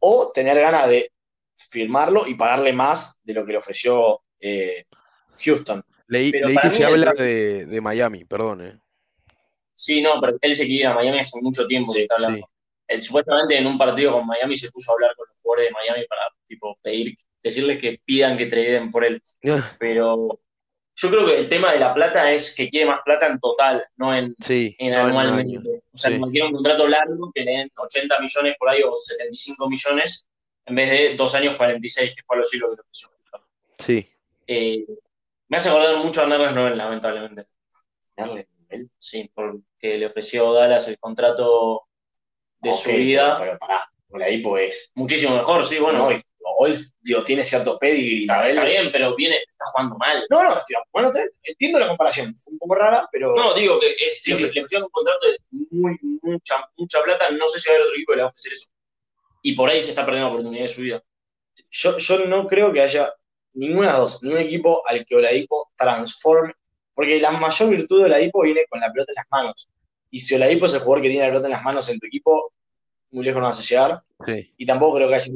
O 0.00 0.30
tener 0.32 0.58
ganas 0.58 0.88
de 0.88 1.12
firmarlo 1.56 2.26
y 2.26 2.34
pagarle 2.34 2.72
más 2.72 3.18
de 3.22 3.34
lo 3.34 3.44
que 3.44 3.52
le 3.52 3.58
ofreció 3.58 4.22
eh, 4.40 4.84
Houston. 5.44 5.82
leí, 6.06 6.30
leí 6.32 6.56
que 6.56 6.70
se 6.70 6.78
el 6.78 6.84
habla 6.84 7.12
pro- 7.12 7.24
de, 7.24 7.66
de 7.66 7.80
Miami, 7.80 8.24
perdón, 8.24 8.66
¿eh? 8.66 8.78
Sí, 9.74 10.00
no, 10.02 10.20
pero 10.20 10.36
él 10.40 10.56
se 10.56 10.66
quiere 10.66 10.80
ir 10.80 10.86
a 10.86 10.94
Miami 10.94 11.20
hace 11.20 11.40
mucho 11.40 11.66
tiempo. 11.66 11.92
Sí, 11.92 11.98
que 11.98 12.02
está 12.02 12.14
hablando. 12.16 12.38
Sí, 12.38 12.44
Él, 12.88 13.02
supuestamente 13.02 13.58
en 13.58 13.66
un 13.66 13.78
partido 13.78 14.12
con 14.12 14.26
Miami 14.26 14.56
se 14.56 14.70
puso 14.70 14.90
a 14.90 14.94
hablar 14.94 15.14
con 15.16 15.26
los 15.28 15.36
jugadores 15.40 15.68
de 15.68 15.74
Miami 15.74 16.06
para 16.06 16.22
tipo 16.48 16.78
pedir, 16.82 17.16
decirles 17.42 17.78
que 17.78 18.00
pidan 18.04 18.36
que 18.36 18.46
traden 18.46 18.90
por 18.90 19.04
él. 19.04 19.22
Pero 19.78 20.40
yo 20.96 21.10
creo 21.10 21.26
que 21.26 21.38
el 21.38 21.48
tema 21.48 21.72
de 21.72 21.78
la 21.78 21.94
plata 21.94 22.32
es 22.32 22.54
que 22.54 22.68
quiere 22.68 22.86
más 22.86 23.00
plata 23.04 23.26
en 23.28 23.38
total, 23.38 23.84
no 23.96 24.14
en, 24.14 24.34
sí, 24.40 24.74
en 24.78 24.92
no, 24.94 25.00
anualmente. 25.00 25.58
O 25.92 25.98
sea, 25.98 26.10
Sí. 26.10 26.18
como 26.18 26.30
quiere 26.30 26.46
un 26.48 26.52
contrato 26.54 26.86
largo 26.88 27.30
que 27.32 27.42
le 27.44 27.52
den 27.52 27.70
80 27.76 28.18
millones 28.20 28.56
por 28.58 28.68
ahí 28.68 28.82
o 28.82 28.94
75 28.96 29.68
millones 29.68 30.26
en 30.66 30.74
vez 30.74 30.90
de 30.90 31.16
dos 31.16 31.34
años 31.34 31.56
46, 31.56 32.14
que 32.16 32.22
fue 32.26 32.36
a 32.36 32.40
los 32.40 32.50
siglos 32.50 32.70
que 32.70 32.76
le 32.76 32.82
ofreció. 32.82 33.08
Sí, 33.78 34.08
Eh, 34.48 34.84
me 35.48 35.56
hace 35.58 35.68
acordar 35.68 35.96
mucho 35.98 36.22
a 36.22 36.26
Nerves 36.26 36.52
Noel, 36.52 36.76
lamentablemente. 36.76 37.46
Él. 38.70 38.90
Sí, 38.98 39.30
porque 39.34 39.98
le 39.98 40.06
ofreció 40.06 40.52
Dallas 40.52 40.88
el 40.88 40.98
contrato 40.98 41.82
de 42.60 42.70
Ok, 42.70 42.76
su 42.76 42.90
vida. 42.92 43.36
Pero, 43.38 43.50
pero 43.52 43.58
pará, 43.58 43.90
Oladipo 44.10 44.58
es. 44.58 44.90
Muchísimo 44.94 45.36
mejor, 45.36 45.64
sí, 45.64 45.78
bueno. 45.78 46.04
Bueno, 46.04 46.20
hoy, 46.58 46.76
digo, 47.00 47.22
tiene 47.24 47.44
cierto 47.44 47.78
pedigree. 47.78 48.22
está, 48.22 48.64
bien, 48.64 48.90
pero 48.92 49.14
viene, 49.16 49.36
está 49.36 49.64
jugando 49.72 49.96
mal. 49.96 50.24
No, 50.30 50.42
no, 50.42 50.56
tío, 50.66 50.78
bueno, 50.92 51.10
te- 51.12 51.30
entiendo 51.42 51.78
la 51.78 51.88
comparación. 51.88 52.34
Fue 52.36 52.52
un 52.52 52.58
poco 52.58 52.74
rara, 52.76 53.08
pero. 53.12 53.34
No, 53.34 53.54
digo 53.54 53.78
que 53.80 53.94
es, 53.98 54.22
Sí, 54.22 54.34
sí. 54.34 54.42
le 54.42 54.48
ofrecieron 54.50 54.84
un 54.84 54.90
contrato 54.90 55.26
de 55.28 55.38
muy, 55.70 55.98
mucha, 56.22 56.68
mucha 56.76 57.02
plata. 57.02 57.30
No 57.30 57.46
sé 57.48 57.60
si 57.60 57.68
va 57.68 57.74
a 57.74 57.76
haber 57.76 57.86
otro 57.86 57.96
equipo 57.96 58.12
que 58.12 58.16
le 58.16 58.22
va 58.22 58.28
a 58.28 58.30
ofrecer 58.30 58.52
eso. 58.52 58.68
Y 59.42 59.54
por 59.54 59.68
ahí 59.70 59.82
se 59.82 59.90
está 59.90 60.04
perdiendo 60.04 60.28
la 60.28 60.34
oportunidad 60.34 60.62
de 60.62 60.68
su 60.68 60.80
vida. 60.82 61.02
Yo, 61.70 61.96
yo 61.98 62.26
no 62.26 62.46
creo 62.48 62.72
que 62.72 62.80
haya 62.80 63.12
ninguna 63.54 63.88
de 63.88 63.92
las 63.92 63.98
dos, 64.00 64.22
ningún 64.22 64.38
equipo 64.40 64.82
al 64.86 65.04
que 65.04 65.16
Oladipo 65.16 65.70
transforme, 65.76 66.54
porque 66.94 67.20
la 67.20 67.30
mayor 67.32 67.70
virtud 67.70 67.98
de 68.00 68.04
Oladipo 68.06 68.42
viene 68.42 68.64
con 68.68 68.80
la 68.80 68.90
pelota 68.92 69.12
en 69.12 69.16
las 69.16 69.26
manos. 69.30 69.68
Y 70.10 70.20
si 70.20 70.34
Oladipo 70.34 70.66
es 70.66 70.74
el 70.74 70.80
jugador 70.80 71.02
que 71.02 71.08
tiene 71.10 71.24
la 71.24 71.30
pelota 71.30 71.46
en 71.48 71.52
las 71.52 71.62
manos 71.64 71.88
en 71.88 71.98
tu 71.98 72.06
equipo, 72.06 72.52
muy 73.10 73.24
lejos 73.24 73.40
no 73.40 73.46
vas 73.48 73.58
a 73.58 73.62
llegar. 73.62 74.02
sí. 74.24 74.52
Y 74.56 74.66
tampoco 74.66 74.96
creo 74.96 75.08
que 75.08 75.14
haya. 75.14 75.32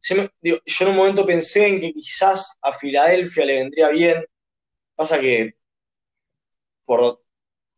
Se 0.00 0.14
me- 0.16 0.30
digo, 0.40 0.58
yo 0.64 0.84
en 0.86 0.90
un 0.92 0.96
momento 0.96 1.26
pensé 1.26 1.66
en 1.68 1.80
que 1.80 1.92
quizás 1.92 2.58
a 2.62 2.72
Filadelfia 2.72 3.44
le 3.46 3.58
vendría 3.60 3.90
bien. 3.90 4.24
Pasa 4.96 5.20
que 5.20 5.54
por 6.84 7.22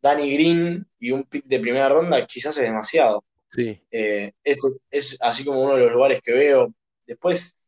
Danny 0.02 0.34
Green 0.34 0.86
y 0.98 1.10
un 1.12 1.24
pick 1.24 1.44
de 1.44 1.60
primera 1.60 1.88
ronda, 1.88 2.26
quizás 2.26 2.56
es 2.58 2.64
demasiado. 2.64 3.24
Sí, 3.50 3.80
Eh, 3.90 4.32
es, 4.42 4.60
es 4.90 5.18
así 5.20 5.44
como 5.44 5.62
uno 5.62 5.74
de 5.74 5.82
los 5.84 5.92
lugares 5.92 6.20
que 6.22 6.32
veo. 6.32 6.74
Después, 7.06 7.58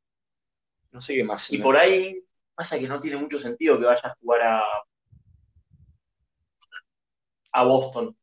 no 0.92 1.00
sé 1.00 1.14
qué 1.14 1.24
más. 1.24 1.52
Y 1.52 1.58
por 1.58 1.76
ahí 1.76 2.22
pasa 2.54 2.78
que 2.78 2.88
no 2.88 3.00
tiene 3.00 3.18
mucho 3.18 3.40
sentido 3.40 3.78
que 3.78 3.84
vaya 3.84 4.08
a 4.08 4.14
jugar 4.20 4.42
a, 4.42 4.62
a 7.52 7.64
Boston. 7.64 8.16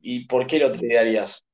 ¿Y 0.00 0.26
por 0.26 0.46
qué 0.46 0.58
lo 0.58 0.72
tradearías? 0.72 1.44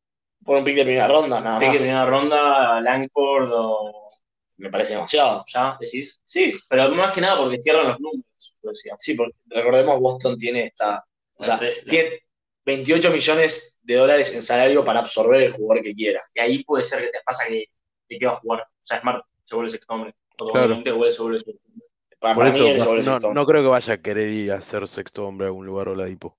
¿Por 0.44 0.56
un 0.58 0.64
pick 0.64 0.76
de 0.76 0.84
primera 0.84 1.08
ronda? 1.08 1.40
Nada 1.40 1.58
Pick 1.58 1.68
más. 1.68 1.74
de 1.78 1.84
primera 1.84 2.06
ronda, 2.06 2.80
Langford 2.80 3.50
o 3.52 4.08
Me 4.56 4.70
parece 4.70 4.92
demasiado. 4.94 5.44
ya, 5.52 5.76
decís. 5.80 6.20
Sí, 6.24 6.52
Pero 6.68 6.88
más 6.90 7.12
que 7.12 7.20
nada 7.20 7.38
porque 7.38 7.58
cierran 7.58 7.88
los 7.88 8.00
números, 8.00 8.56
lo 8.62 8.70
decía. 8.70 8.94
sí, 8.98 9.14
porque 9.14 9.34
recordemos, 9.48 9.98
Boston 10.00 10.38
tiene 10.38 10.66
esta. 10.66 11.04
O 11.36 11.44
sea, 11.44 11.56
La- 11.56 11.62
la- 11.68 11.72
tiene 11.90 12.20
28 12.64 13.10
millones 13.10 13.78
de 13.82 13.94
dólares 13.96 14.34
en 14.34 14.42
salario 14.42 14.84
para 14.84 15.00
absorber 15.00 15.42
el 15.42 15.52
jugador 15.52 15.82
que 15.82 15.94
quiera. 15.94 16.20
Y 16.34 16.40
ahí 16.40 16.64
puede 16.64 16.84
ser 16.84 17.00
que 17.00 17.08
te 17.10 17.18
pasa 17.24 17.44
que 17.46 17.64
te 18.08 18.18
queda 18.18 18.30
a 18.30 18.36
jugar. 18.36 18.60
O 18.62 18.86
sea, 18.86 19.00
Smart 19.00 19.24
se 19.44 19.54
vuelve 19.54 19.70
sexto 19.70 19.92
hombre. 19.94 20.14
Claro. 20.36 20.76
Vuelve- 20.76 21.10
se 21.12 21.22
vuelve 21.22 21.40
sexto 21.40 21.62
hombre. 21.68 21.86
Para, 22.20 22.34
por 22.36 22.44
para 22.44 22.56
mí 22.56 22.68
eso 22.70 23.02
se 23.02 23.20
no, 23.20 23.34
no- 23.34 23.46
creo 23.46 23.62
que 23.62 23.68
vaya 23.68 23.94
a 23.94 23.98
querer 24.00 24.28
ir 24.30 24.52
a 24.52 24.60
ser 24.62 24.88
sexto 24.88 25.26
hombre 25.26 25.46
a 25.46 25.48
algún 25.48 25.66
lugar 25.66 25.88
Oladipo. 25.88 26.38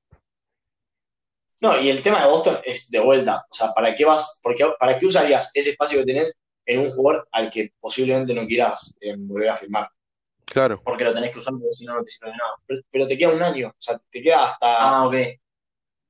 No, 1.61 1.80
y 1.80 1.90
el 1.90 2.03
tema 2.03 2.22
de 2.22 2.30
Boston 2.30 2.60
es 2.64 2.90
de 2.90 2.99
vuelta. 2.99 3.45
O 3.49 3.53
sea, 3.53 3.73
¿para 3.73 3.95
qué 3.95 4.06
vas? 4.06 4.40
Porque, 4.44 4.65
¿Para 4.80 4.99
qué 4.99 5.06
usarías 5.06 5.52
ese 5.53 5.72
espacio 5.72 5.99
que 5.99 6.06
tenés 6.06 6.34
en 6.65 6.80
un 6.80 6.91
jugador 6.91 7.27
al 7.32 7.49
que 7.49 7.72
posiblemente 7.80 8.34
no 8.34 8.45
quieras 8.45 8.95
eh, 8.99 9.15
volver 9.18 9.49
a 9.49 9.57
firmar? 9.57 9.90
Claro, 10.45 10.80
Porque 10.84 11.03
lo 11.03 11.14
tenés 11.14 11.32
que 11.32 11.40
usar 11.40 11.53
porque 11.53 11.73
si 11.73 11.86
no, 11.86 11.95
no 11.95 12.03
te 12.03 12.11
sirve 12.11 12.30
de 12.32 12.38
nada. 12.38 12.52
Pero, 12.68 12.82
pero 12.91 13.07
te 13.07 13.18
queda 13.18 13.30
un 13.32 13.41
año. 13.41 13.69
O 13.69 13.76
sea, 13.80 13.99
te 14.10 14.22
queda 14.22 14.45
hasta. 14.45 14.90
Ah, 14.90 15.07
ok. 15.07 15.15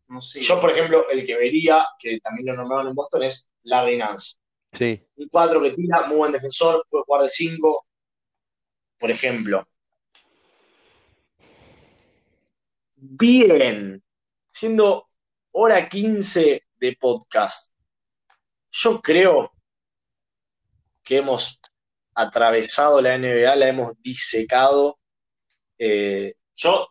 No 0.07 0.21
sé. 0.21 0.41
Yo, 0.41 0.59
por 0.59 0.71
ejemplo, 0.71 1.09
el 1.09 1.25
que 1.25 1.35
vería, 1.35 1.85
que 1.97 2.19
también 2.19 2.47
lo 2.47 2.55
nombraron 2.55 2.87
en 2.87 2.95
Boston, 2.95 3.23
es 3.23 3.49
Larry 3.63 3.97
Nance. 3.97 4.35
sí, 4.73 5.01
Un 5.15 5.29
4 5.29 5.61
que 5.61 5.71
tira, 5.71 6.05
muy 6.07 6.17
buen 6.17 6.31
defensor, 6.31 6.85
puede 6.89 7.03
jugar 7.05 7.23
de 7.23 7.29
5. 7.29 7.85
Por 8.99 9.11
ejemplo. 9.11 9.67
Bien. 12.95 14.03
Siendo 14.51 15.09
hora 15.57 15.87
15 15.87 16.63
de 16.77 16.97
podcast. 16.99 17.73
Yo 18.71 18.99
creo 19.01 19.53
que 21.01 21.17
hemos 21.17 21.59
atravesado 22.13 23.01
la 23.01 23.17
NBA, 23.17 23.55
la 23.55 23.67
hemos 23.69 23.93
disecado. 24.01 24.99
Eh, 25.77 26.33
Yo 26.55 26.87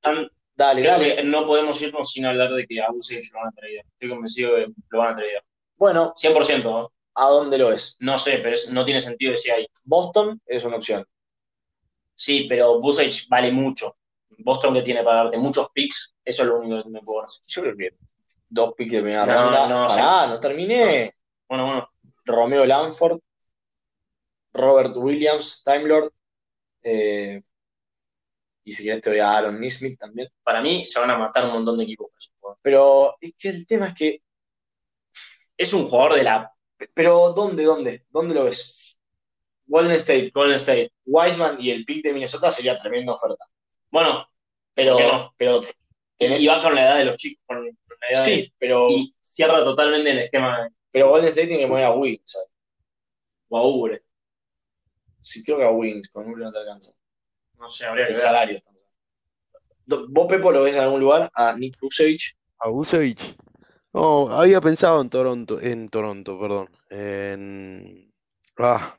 tan- 0.00 0.30
dale, 0.54 0.82
dale. 0.82 1.24
no 1.24 1.46
podemos 1.46 1.80
irnos 1.82 2.10
sin 2.10 2.24
hablar 2.24 2.52
de 2.54 2.66
que 2.66 2.80
a 2.80 2.90
Vucevic 2.90 3.32
lo 3.34 3.40
van 3.40 3.48
a 3.48 3.52
traer. 3.52 3.84
Estoy 3.92 4.08
convencido 4.08 4.54
de 4.56 4.66
que 4.66 4.72
lo 4.90 4.98
van 5.00 5.12
a 5.12 5.16
traer. 5.16 5.44
Bueno, 5.76 6.12
100%, 6.16 6.70
¿no? 6.70 6.92
¿a 7.14 7.26
dónde 7.28 7.58
lo 7.58 7.68
ves? 7.68 7.96
No 8.00 8.18
sé, 8.18 8.38
pero 8.38 8.54
es- 8.54 8.68
no 8.70 8.84
tiene 8.84 9.00
sentido 9.00 9.32
decir 9.32 9.52
ahí. 9.52 9.66
Boston 9.84 10.40
es 10.46 10.64
una 10.64 10.76
opción. 10.76 11.04
Sí, 12.14 12.46
pero 12.48 12.80
Vucevic 12.80 13.28
vale 13.28 13.52
mucho. 13.52 13.96
Boston 14.44 14.74
que 14.74 14.82
tiene 14.82 15.02
para 15.02 15.24
darte 15.24 15.38
muchos 15.38 15.68
picks, 15.72 16.14
eso 16.24 16.42
es 16.42 16.48
lo 16.48 16.58
único 16.60 16.82
que 16.82 16.90
me 16.90 17.02
puedo 17.02 17.22
hacer. 17.24 17.42
Yo 17.46 17.62
creo 17.62 17.76
que 17.76 17.90
dos 18.48 18.74
picks 18.76 18.92
de 18.92 19.00
primera 19.02 19.26
No, 19.26 19.42
ronda. 19.44 19.68
no, 19.68 19.86
Pará, 19.86 20.26
no 20.28 20.40
terminé. 20.40 21.14
Bueno, 21.48 21.66
bueno, 21.66 21.90
Romeo 22.24 22.64
Lanford, 22.66 23.18
Robert 24.52 24.96
Williams, 24.96 25.62
Time 25.64 25.84
Lord. 25.84 26.12
eh, 26.82 27.42
y 28.64 28.72
si 28.72 28.84
querés 28.84 29.00
te 29.02 29.10
voy 29.10 29.18
a 29.20 29.36
Aaron 29.36 29.58
Nismith 29.58 29.98
también. 29.98 30.28
para 30.42 30.60
mí 30.60 30.84
se 30.84 31.00
van 31.00 31.10
a 31.10 31.18
matar 31.18 31.44
un 31.46 31.52
montón 31.52 31.78
de 31.78 31.84
equipos. 31.84 32.10
Pero 32.62 33.16
es 33.20 33.32
que 33.38 33.48
el 33.48 33.66
tema 33.66 33.88
es 33.88 33.94
que. 33.94 34.22
Es 35.56 35.72
un 35.74 35.88
jugador 35.88 36.16
de 36.16 36.24
la 36.24 36.52
Pero 36.94 37.32
¿dónde, 37.32 37.64
dónde? 37.64 38.06
¿Dónde 38.10 38.34
lo 38.34 38.44
ves? 38.44 38.98
Golden 39.66 39.92
State, 39.96 40.30
Golden 40.34 40.56
State. 40.56 40.92
Wiseman 41.04 41.60
y 41.60 41.70
el 41.70 41.84
pick 41.84 42.02
de 42.04 42.12
Minnesota 42.12 42.50
sería 42.50 42.78
tremenda 42.78 43.12
oferta. 43.12 43.44
Bueno, 43.90 44.26
Pero, 44.84 45.34
pero 45.36 45.62
y 46.18 46.46
va 46.46 46.62
con 46.62 46.74
la 46.74 46.82
edad 46.82 46.96
de 46.98 47.04
los 47.06 47.16
chicos, 47.16 47.42
con 47.46 47.64
la 47.64 47.70
edad 48.10 48.24
de- 48.24 48.30
sí, 48.42 48.54
pero, 48.58 48.90
y 48.90 49.14
cierra 49.20 49.64
totalmente 49.64 50.10
el 50.10 50.18
esquema 50.20 50.64
de 50.64 50.70
pero 50.92 51.08
Golden 51.08 51.28
State 51.28 51.46
tiene 51.48 51.62
que 51.62 51.68
poner 51.68 51.84
a 51.84 51.92
Wiggins. 51.92 52.22
¿sabes? 52.32 52.48
Guaure. 53.48 54.02
Sí, 55.20 55.44
creo 55.44 55.58
que 55.58 55.64
a 55.64 55.70
Wiggins, 55.70 56.08
con 56.10 56.28
Ubre 56.28 56.44
no 56.44 56.52
te 56.52 56.58
alcanza. 56.58 56.92
No 57.58 57.70
sé, 57.70 57.84
habría 57.86 58.06
que 58.06 58.12
El 58.12 58.16
ver. 58.16 58.24
salario. 58.24 58.60
hablando. 59.86 60.06
¿Vos, 60.08 60.26
Pepo, 60.28 60.50
lo 60.50 60.62
ves 60.62 60.74
en 60.74 60.82
algún 60.82 61.00
lugar? 61.00 61.30
A 61.34 61.52
Nick 61.52 61.78
Vucevic. 61.80 62.36
A 62.58 62.68
Vucevic. 62.68 63.18
No, 63.92 64.30
había 64.32 64.60
pensado 64.60 65.00
en 65.00 65.10
Toronto, 65.10 65.60
en 65.60 65.88
Toronto, 65.88 66.38
perdón. 66.40 66.70
En. 66.90 68.12
Ah. 68.58 68.98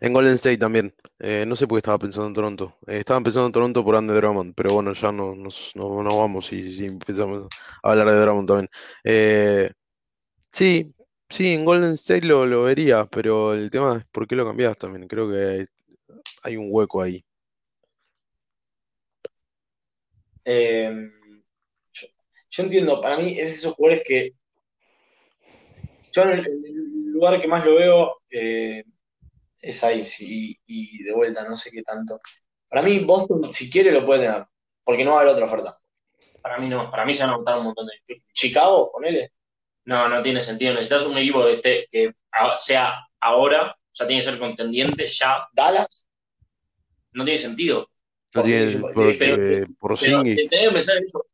En 0.00 0.12
Golden 0.12 0.34
State 0.34 0.58
también. 0.58 0.94
Eh, 1.24 1.46
no 1.46 1.54
sé 1.54 1.68
por 1.68 1.76
qué 1.76 1.78
estaba 1.78 1.98
pensando 2.00 2.26
en 2.26 2.34
Toronto. 2.34 2.78
Eh, 2.88 2.98
estaba 2.98 3.20
pensando 3.20 3.46
en 3.46 3.52
Toronto 3.52 3.84
por 3.84 3.94
Andy 3.94 4.12
Drummond, 4.12 4.54
pero 4.56 4.74
bueno, 4.74 4.92
ya 4.92 5.12
no 5.12 5.36
nos, 5.36 5.70
no, 5.76 6.02
no 6.02 6.18
vamos 6.18 6.46
si 6.46 6.84
empezamos 6.84 7.46
a 7.80 7.90
hablar 7.90 8.08
de 8.08 8.20
Drummond 8.20 8.48
también. 8.48 8.70
Eh, 9.04 9.70
sí, 10.50 10.88
sí, 11.28 11.52
en 11.54 11.64
Golden 11.64 11.92
State 11.92 12.26
lo, 12.26 12.46
lo 12.46 12.64
vería, 12.64 13.06
pero 13.06 13.54
el 13.54 13.70
tema 13.70 13.98
es 13.98 14.06
por 14.06 14.26
qué 14.26 14.34
lo 14.36 14.46
cambiás 14.46 14.76
también. 14.78 15.06
Creo 15.08 15.30
que 15.30 15.66
hay, 16.42 16.56
un 16.56 16.68
hueco 16.70 17.02
ahí. 17.02 17.24
Eh, 20.44 20.90
yo, 21.92 22.08
yo 22.50 22.62
entiendo, 22.64 23.00
para 23.00 23.18
mí 23.18 23.38
es 23.38 23.56
esos 23.58 23.74
jugadores 23.74 24.02
que. 24.04 24.32
Yo 26.12 26.22
en 26.22 26.30
el, 26.30 26.46
en 26.46 26.64
el 26.66 27.12
lugar 27.12 27.40
que 27.40 27.48
más 27.48 27.64
lo 27.64 27.76
veo 27.76 28.22
eh, 28.28 28.82
es 29.62 29.82
ahí, 29.84 30.04
sí, 30.04 30.58
y, 30.66 31.00
y 31.00 31.04
de 31.04 31.12
vuelta, 31.14 31.48
no 31.48 31.56
sé 31.56 31.70
qué 31.70 31.82
tanto. 31.82 32.20
Para 32.68 32.82
mí, 32.82 32.98
Boston, 33.00 33.52
si 33.52 33.70
quiere, 33.70 33.92
lo 33.92 34.04
puede 34.04 34.26
tener, 34.26 34.44
porque 34.84 35.04
no 35.04 35.12
va 35.12 35.18
a 35.18 35.20
haber 35.20 35.32
otra 35.32 35.44
oferta. 35.46 35.78
Para 36.42 36.58
mí 36.58 36.68
no, 36.68 36.90
para 36.90 37.04
mí 37.04 37.14
se 37.14 37.22
van 37.24 37.34
a 37.34 37.38
matar 37.38 37.58
un 37.58 37.64
montón 37.66 37.86
de 37.86 37.94
equipos. 37.94 38.28
Chicago, 38.32 38.90
ponele. 38.92 39.30
No, 39.84 40.08
no 40.08 40.22
tiene 40.22 40.42
sentido. 40.42 40.72
Necesitas 40.72 41.06
un 41.06 41.16
equipo 41.18 41.44
que, 41.44 41.54
esté, 41.54 41.86
que 41.90 42.14
sea 42.58 42.94
ahora, 43.20 43.70
o 43.70 43.94
sea, 43.94 44.06
tiene 44.06 44.22
que 44.22 44.30
ser 44.30 44.38
contendiente 44.38 45.06
ya. 45.06 45.46
Dallas, 45.52 46.06
No 47.12 47.24
tiene 47.24 47.38
sentido. 47.38 47.88
No 48.34 48.42
tiene, 48.42 48.78
porque- 48.78 49.16
pero- 49.18 49.66
por 49.78 49.98
Pero 50.00 50.22
que 50.24 50.48
pensar 50.72 50.96
en 50.96 51.04
eso. 51.04 51.24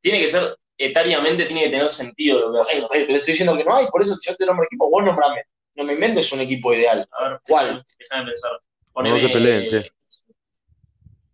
Tiene 0.00 0.20
que 0.20 0.28
ser, 0.28 0.56
etariamente 0.78 1.44
tiene 1.44 1.64
que 1.64 1.70
tener 1.70 1.90
sentido 1.90 2.50
lo 2.50 2.64
que 2.64 2.72
ay, 2.72 3.06
te 3.06 3.14
estoy 3.16 3.32
diciendo 3.32 3.56
que 3.56 3.64
no 3.64 3.76
hay, 3.76 3.86
por 3.88 4.02
eso 4.02 4.16
yo 4.20 4.34
te 4.34 4.46
nombro 4.46 4.64
equipo, 4.64 4.90
vos 4.90 5.04
nombrame. 5.04 5.42
No 5.76 5.84
me 5.84 5.92
inventes 5.92 6.32
un 6.32 6.40
equipo 6.40 6.72
ideal. 6.72 7.06
A 7.12 7.28
ver, 7.28 7.40
¿Cuál? 7.46 7.84
Déjame 7.98 8.30
pensar. 8.30 8.52
No 8.94 9.18
se 9.18 9.28
peleen, 9.28 9.66
che. 9.66 9.90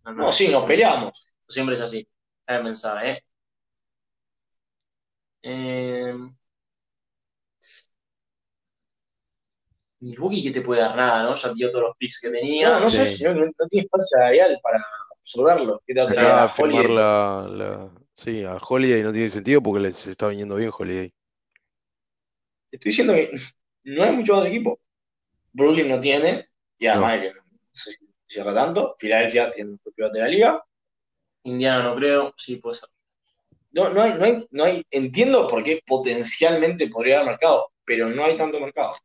No, 0.05 0.13
No, 0.13 0.31
sí, 0.31 0.49
nos 0.49 0.63
peleamos. 0.65 1.33
Siempre 1.47 1.75
es 1.75 1.81
así. 1.81 2.07
Déjame 2.45 2.65
pensar, 2.69 3.05
¿eh? 3.05 3.23
Eh... 5.43 6.13
Milwaukee 9.99 10.43
que 10.43 10.51
te 10.51 10.61
puede 10.61 10.81
dar 10.81 10.95
nada, 10.97 11.23
¿no? 11.23 11.33
Ya 11.33 11.53
dio 11.53 11.71
todos 11.71 11.85
los 11.85 11.97
picks 11.97 12.19
que 12.19 12.29
tenía. 12.29 12.69
No, 12.71 12.79
no 12.81 12.89
sé, 12.89 13.05
si 13.05 13.23
no, 13.23 13.33
no 13.33 13.67
tiene 13.69 13.85
espacio 13.85 14.33
ideal 14.33 14.59
para 14.61 14.85
absorberlo. 15.17 15.81
¿Qué 15.87 15.93
te 15.93 16.01
va 16.01 16.07
a 16.07 16.11
Acá 16.11 16.43
a 16.43 16.49
firmar 16.49 16.89
la- 16.89 17.89
sí, 18.13 18.43
a 18.43 18.57
Holiday 18.57 19.01
no 19.01 19.13
tiene 19.13 19.29
sentido 19.29 19.61
porque 19.61 19.79
les 19.79 20.05
está 20.05 20.27
viniendo 20.27 20.55
bien 20.55 20.71
Holiday. 20.77 21.09
Te 22.69 22.77
estoy 22.77 22.89
diciendo 22.89 23.13
que 23.13 23.31
no 23.83 24.03
hay 24.03 24.11
mucho 24.11 24.35
más 24.35 24.45
equipo. 24.45 24.79
Brooklyn 25.51 25.87
no 25.87 25.99
tiene, 25.99 26.49
y 26.77 26.87
además 26.87 27.19
no 27.35 27.69
sé 27.71 27.91
si 27.93 28.07
cierra 28.27 28.53
tanto. 28.53 28.95
Filadelfia 28.97 29.51
tiene 29.51 29.71
el 29.73 29.79
propio 29.79 30.09
de 30.09 30.19
la 30.19 30.27
liga. 30.27 30.65
Indiana 31.43 31.83
no 31.83 31.95
creo, 31.95 32.33
sí 32.37 32.55
puede 32.57 32.75
ser. 32.75 32.89
No, 33.71 33.89
no 33.89 34.01
hay, 34.01 34.13
no 34.13 34.25
hay, 34.25 34.47
no 34.51 34.63
hay, 34.63 34.85
entiendo 34.91 35.47
por 35.47 35.63
qué 35.63 35.81
potencialmente 35.85 36.87
podría 36.87 37.17
haber 37.17 37.31
mercado, 37.31 37.71
pero 37.83 38.09
no 38.09 38.23
hay 38.23 38.37
tanto 38.37 38.59
mercado. 38.59 38.95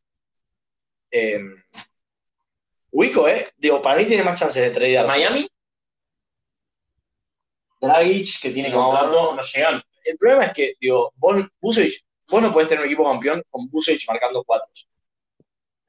Eh, 1.10 1.40
Wico, 2.90 3.28
eh, 3.28 3.48
digo, 3.56 3.80
para 3.82 3.98
mí 3.98 4.06
tiene 4.06 4.22
más 4.22 4.38
chances 4.38 4.62
de 4.62 4.70
tradear. 4.70 5.06
Miami, 5.06 5.48
Dragic, 7.80 8.40
que 8.40 8.50
tiene 8.50 8.70
No. 8.70 8.84
contrato, 8.84 9.34
no 9.36 9.42
llegan. 9.42 9.82
El 10.04 10.16
problema 10.16 10.44
es 10.46 10.52
que, 10.52 10.74
digo, 10.80 11.12
vos, 11.16 11.46
Vucevic, 11.60 12.02
vos 12.30 12.42
no 12.42 12.52
podés 12.52 12.68
tener 12.68 12.80
un 12.80 12.86
equipo 12.86 13.04
campeón 13.04 13.42
con 13.50 13.68
Vucevic 13.68 14.06
marcando 14.08 14.42
cuatro. 14.44 14.68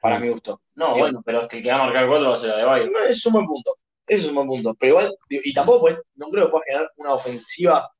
Para 0.02 0.18
Mm. 0.18 0.22
mi 0.22 0.30
gusto. 0.30 0.61
No, 0.76 0.88
Digo, 0.94 0.99
bueno, 0.99 1.22
pero 1.26 1.41
es 1.44 1.48
que 1.49 1.57
el 1.57 1.64
que 1.64 1.70
va 1.70 1.76
a 1.76 1.84
marcar 1.86 2.07
cuatro 2.07 2.30
va 2.30 2.36
a 2.36 2.40
ser 2.40 2.49
la 2.49 2.57
de 2.57 2.64
Bayern. 2.64 2.91
No, 2.91 2.99
es 2.99 3.26
un 3.26 3.34
buen 3.34 3.45
punto. 3.45 3.76
Ese 4.07 4.22
es 4.24 4.30
un 4.30 4.36
buen 4.36 4.48
punto. 4.48 4.76
Pero 4.80 4.90
igual, 4.91 5.16
y 5.30 5.53
tampoco 5.53 5.88
podés- 5.88 6.02
no 6.16 6.30
creo 6.30 6.45
que 6.45 6.52
puedas 6.52 6.66
generar 6.66 6.91
una 6.98 7.14
ofensiva 7.14 7.91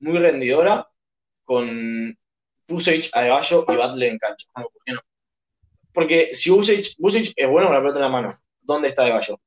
muy 0.00 0.18
rendidora 0.18 0.86
con 1.44 2.16
Vucevic, 2.68 3.08
Adebayo 3.12 3.64
y 3.68 3.76
Butler 3.76 4.10
en 4.10 4.18
cancha. 4.18 4.46
¿Por 4.54 4.70
qué 4.84 4.92
no? 4.92 5.00
Porque 5.92 6.34
si 6.34 6.50
Vucevic, 6.50 6.94
Vucevic 6.98 7.32
es 7.34 7.48
bueno 7.48 7.68
con 7.68 7.74
la 7.76 7.80
pelota 7.80 7.98
en 8.00 8.02
la 8.04 8.08
mano, 8.10 8.38
¿dónde 8.60 8.88
está 8.88 9.02
Adebayo? 9.02 9.40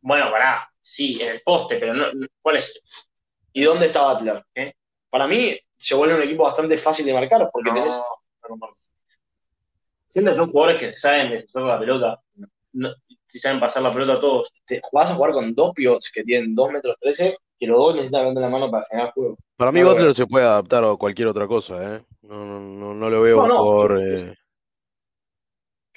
Bueno, 0.00 0.30
pará, 0.30 0.70
sí, 0.78 1.18
en 1.22 1.30
el 1.30 1.40
poste, 1.42 1.76
pero 1.78 1.94
no, 1.94 2.12
no- 2.12 2.26
¿cuál 2.42 2.56
es? 2.56 2.82
¿Y 3.52 3.62
dónde 3.62 3.86
está 3.86 4.12
Butler? 4.12 4.44
¿Eh? 4.54 4.74
Para 5.08 5.26
mí 5.26 5.56
se 5.82 5.96
vuelve 5.96 6.14
un 6.14 6.22
equipo 6.22 6.44
bastante 6.44 6.76
fácil 6.78 7.04
de 7.04 7.12
marcar 7.12 7.48
porque 7.52 7.70
No, 7.70 7.74
tenés. 7.76 8.00
no 10.14 10.34
son 10.34 10.52
jugadores 10.52 10.80
que 10.80 10.86
se 10.88 10.96
saben 10.96 11.30
deshacer 11.30 11.62
la 11.62 11.78
pelota, 11.78 12.22
no, 12.74 12.94
y 13.32 13.38
saben 13.40 13.58
pasar 13.58 13.82
la 13.82 13.90
pelota 13.90 14.12
a 14.14 14.20
todos. 14.20 14.50
te, 14.64 14.80
vas 14.92 15.10
a 15.10 15.14
jugar 15.14 15.32
con 15.32 15.52
dos 15.54 15.72
pivots 15.74 16.12
que 16.12 16.22
tienen 16.22 16.54
2 16.54 16.70
metros 16.70 16.96
13, 17.00 17.34
que 17.58 17.66
los 17.66 17.78
dos 17.78 17.94
necesitan 17.96 18.28
en 18.28 18.34
la 18.40 18.48
mano 18.48 18.70
para 18.70 18.84
generar 18.88 19.10
juego. 19.12 19.36
Para 19.56 19.72
mí 19.72 19.80
No 19.80 19.88
Butler 19.90 20.14
se 20.14 20.26
puede 20.26 20.44
adaptar 20.44 20.84
a 20.84 20.94
cualquier 20.94 21.26
otra 21.28 21.48
cosa, 21.48 21.96
¿eh? 21.96 22.04
No, 22.22 22.44
no, 22.44 22.60
no, 22.60 22.94
no 22.94 23.10
lo 23.10 23.22
veo 23.22 23.38
No, 23.38 23.48
no, 23.48 23.56
por... 23.56 24.00
eh, 24.00 24.34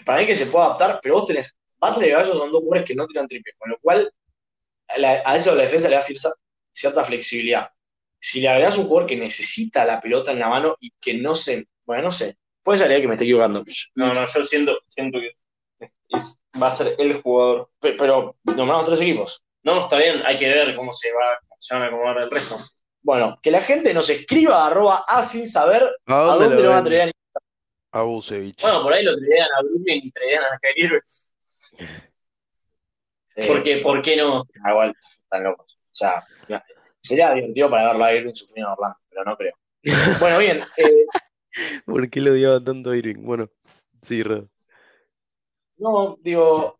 Para 0.03 0.21
mí 0.21 0.25
que 0.25 0.35
se 0.35 0.47
puede 0.47 0.65
adaptar, 0.65 0.99
pero 1.03 1.15
vos 1.15 1.27
tenés. 1.27 1.55
Butler 1.79 2.09
y 2.09 2.11
Gallo 2.13 2.33
son 2.33 2.51
dos 2.51 2.61
jugadores 2.61 2.85
que 2.87 2.95
no 2.95 3.05
tiran 3.05 3.27
triple, 3.27 3.53
con 3.59 3.69
lo 3.69 3.77
cual 3.79 4.11
a, 4.87 4.97
la- 4.99 5.21
a 5.25 5.35
eso 5.35 5.53
la 5.53 5.63
defensa 5.63 5.89
le 5.89 5.95
da 5.97 6.03
cierta 6.71 7.03
flexibilidad. 7.03 7.69
Si 8.19 8.41
le 8.41 8.49
agregás 8.49 8.77
un 8.77 8.87
jugador 8.87 9.07
que 9.09 9.15
necesita 9.17 9.85
la 9.85 10.01
pelota 10.01 10.31
en 10.31 10.39
la 10.39 10.49
mano 10.49 10.75
y 10.79 10.91
que 10.99 11.13
no 11.15 11.35
se. 11.35 11.67
Bueno, 11.85 12.03
no 12.03 12.11
sé. 12.11 12.37
Puede 12.63 12.79
ser 12.79 12.99
que 12.99 13.07
me 13.07 13.13
esté 13.13 13.25
equivocando. 13.25 13.63
No, 13.95 14.13
no, 14.13 14.25
yo 14.25 14.43
siento, 14.43 14.79
siento 14.87 15.19
que 15.19 15.31
es- 16.09 16.41
va 16.61 16.67
a 16.69 16.75
ser 16.75 16.95
el 16.97 17.21
jugador. 17.21 17.69
Pe- 17.79 17.93
Pero 17.93 18.37
nombramos 18.55 18.85
tres 18.85 19.01
equipos. 19.01 19.43
No, 19.63 19.83
está 19.83 19.97
bien, 19.97 20.21
hay 20.25 20.37
que 20.37 20.47
ver 20.47 20.75
cómo 20.75 20.91
se 20.91 21.11
va, 21.11 21.39
se 21.59 21.73
van 21.75 21.83
a 21.83 21.87
acomodar 21.87 22.17
el 22.19 22.31
resto. 22.31 22.55
Bueno, 23.01 23.37
que 23.41 23.51
la 23.51 23.61
gente 23.61 23.93
nos 23.93 24.09
escriba 24.09 24.65
arroba 24.65 25.03
a 25.07 25.23
sin 25.23 25.47
saber 25.47 25.83
¿A 26.07 26.15
a 26.15 26.23
dónde 26.25 26.45
dónde 26.45 26.63
lo 26.63 26.69
van 26.69 26.79
a 26.79 26.83
traer. 26.87 27.11
A 27.91 28.01
Vucevic. 28.01 28.61
Bueno, 28.61 28.81
por 28.81 28.93
ahí 28.93 29.03
lo 29.03 29.15
traían 29.15 29.47
a 29.57 29.61
Brooklyn 29.61 30.01
y 30.05 30.11
traían 30.11 30.43
a 30.43 30.59
Kyrie 30.59 30.85
Irving. 30.85 30.99
Porque, 33.47 33.77
¿por 33.77 34.01
qué 34.01 34.15
no? 34.15 34.43
Ah, 34.63 34.71
igual, 34.71 34.93
están 35.23 35.43
locos. 35.43 35.77
O 35.83 35.87
sea, 35.95 36.25
sería 37.05 37.33
divertido 37.33 37.69
para 37.69 37.87
verlo 37.87 38.05
a 38.05 38.13
Irving 38.13 38.33
sufriendo 38.33 38.69
en 38.69 38.73
Orlando, 38.73 38.97
pero 39.09 39.23
no 39.23 39.37
creo. 39.37 39.53
Bueno, 40.19 40.39
bien. 40.39 40.61
eh, 40.77 41.05
¿Por 41.85 42.09
qué 42.09 42.21
lo 42.21 42.31
odiaba 42.31 42.63
tanto 42.63 42.89
a 42.89 42.97
Irving? 42.97 43.23
Bueno, 43.23 43.49
sí, 44.01 44.23
Red. 44.23 44.45
no, 45.77 46.17
digo, 46.21 46.79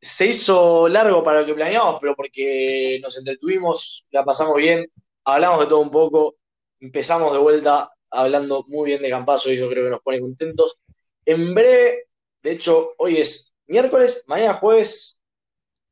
se 0.00 0.26
hizo 0.26 0.88
largo 0.88 1.22
para 1.24 1.40
lo 1.40 1.46
que 1.46 1.54
planeamos, 1.54 1.98
pero 2.00 2.14
porque 2.14 3.00
nos 3.02 3.16
entretuvimos, 3.18 4.06
la 4.10 4.24
pasamos 4.24 4.56
bien, 4.56 4.90
hablamos 5.24 5.60
de 5.60 5.66
todo 5.66 5.80
un 5.80 5.90
poco, 5.90 6.36
empezamos 6.80 7.32
de 7.32 7.38
vuelta 7.38 7.90
hablando 8.10 8.64
muy 8.68 8.90
bien 8.90 9.02
de 9.02 9.10
Campazo 9.10 9.50
y 9.50 9.56
eso 9.56 9.68
creo 9.68 9.84
que 9.84 9.90
nos 9.90 10.02
pone 10.02 10.20
contentos. 10.20 10.78
En 11.24 11.54
breve, 11.54 12.04
de 12.42 12.52
hecho, 12.52 12.92
hoy 12.98 13.16
es 13.16 13.52
miércoles, 13.66 14.24
mañana 14.26 14.54
jueves, 14.54 15.20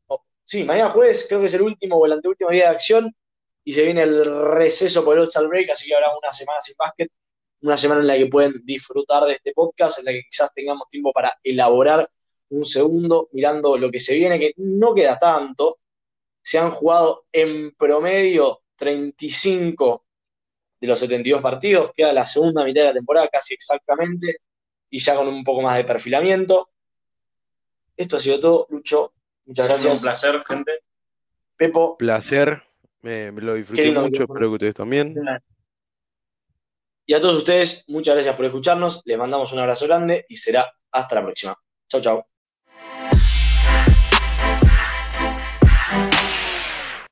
oh, 0.06 0.22
sí, 0.44 0.62
mañana 0.62 0.90
jueves 0.90 1.26
creo 1.26 1.40
que 1.40 1.46
es 1.46 1.54
el 1.54 1.62
último 1.62 1.96
o 1.96 2.06
el 2.06 2.12
anteúltimo 2.12 2.50
día 2.50 2.64
de 2.64 2.70
acción 2.70 3.16
y 3.64 3.72
se 3.72 3.82
viene 3.82 4.02
el 4.02 4.24
receso 4.54 5.04
por 5.04 5.18
el 5.18 5.28
All 5.34 5.48
Break, 5.48 5.70
así 5.70 5.88
que 5.88 5.94
habrá 5.94 6.08
una 6.16 6.32
semana 6.32 6.60
sin 6.60 6.74
básquet, 6.76 7.10
una 7.60 7.76
semana 7.76 8.00
en 8.00 8.06
la 8.06 8.16
que 8.16 8.26
pueden 8.26 8.60
disfrutar 8.64 9.24
de 9.24 9.34
este 9.34 9.52
podcast, 9.52 10.00
en 10.00 10.06
la 10.06 10.12
que 10.12 10.22
quizás 10.28 10.52
tengamos 10.52 10.88
tiempo 10.88 11.12
para 11.12 11.32
elaborar 11.42 12.08
un 12.50 12.64
segundo 12.64 13.28
mirando 13.32 13.78
lo 13.78 13.90
que 13.90 14.00
se 14.00 14.14
viene, 14.14 14.38
que 14.38 14.52
no 14.56 14.94
queda 14.94 15.18
tanto. 15.18 15.78
Se 16.42 16.58
han 16.58 16.72
jugado 16.72 17.26
en 17.32 17.72
promedio 17.76 18.62
35 18.76 20.04
de 20.80 20.86
los 20.88 20.98
72 20.98 21.40
partidos, 21.40 21.92
queda 21.96 22.12
la 22.12 22.26
segunda 22.26 22.64
mitad 22.64 22.82
de 22.82 22.88
la 22.88 22.94
temporada 22.94 23.28
casi 23.28 23.54
exactamente, 23.54 24.38
y 24.90 24.98
ya 24.98 25.14
con 25.14 25.28
un 25.28 25.44
poco 25.44 25.62
más 25.62 25.76
de 25.76 25.84
perfilamiento. 25.84 26.70
Esto 27.96 28.16
ha 28.16 28.20
sido 28.20 28.40
todo, 28.40 28.66
Lucho. 28.70 29.12
Muchas 29.46 29.68
gracias. 29.68 29.94
Un 29.94 30.00
placer, 30.00 30.44
gente. 30.46 30.72
Pepo. 31.56 31.96
Placer. 31.96 32.71
Me, 33.02 33.32
lo 33.32 33.54
disfruté 33.54 33.92
mucho, 33.92 34.22
espero 34.22 34.48
que 34.48 34.54
ustedes 34.54 34.74
también. 34.74 35.14
Y 37.04 37.14
a 37.14 37.20
todos 37.20 37.38
ustedes, 37.38 37.84
muchas 37.88 38.14
gracias 38.14 38.36
por 38.36 38.44
escucharnos. 38.44 39.02
Les 39.04 39.18
mandamos 39.18 39.52
un 39.52 39.58
abrazo 39.58 39.86
grande 39.86 40.24
y 40.28 40.36
será 40.36 40.72
hasta 40.92 41.16
la 41.16 41.22
próxima. 41.22 41.56
Chau, 41.88 42.00
chau. 42.00 42.31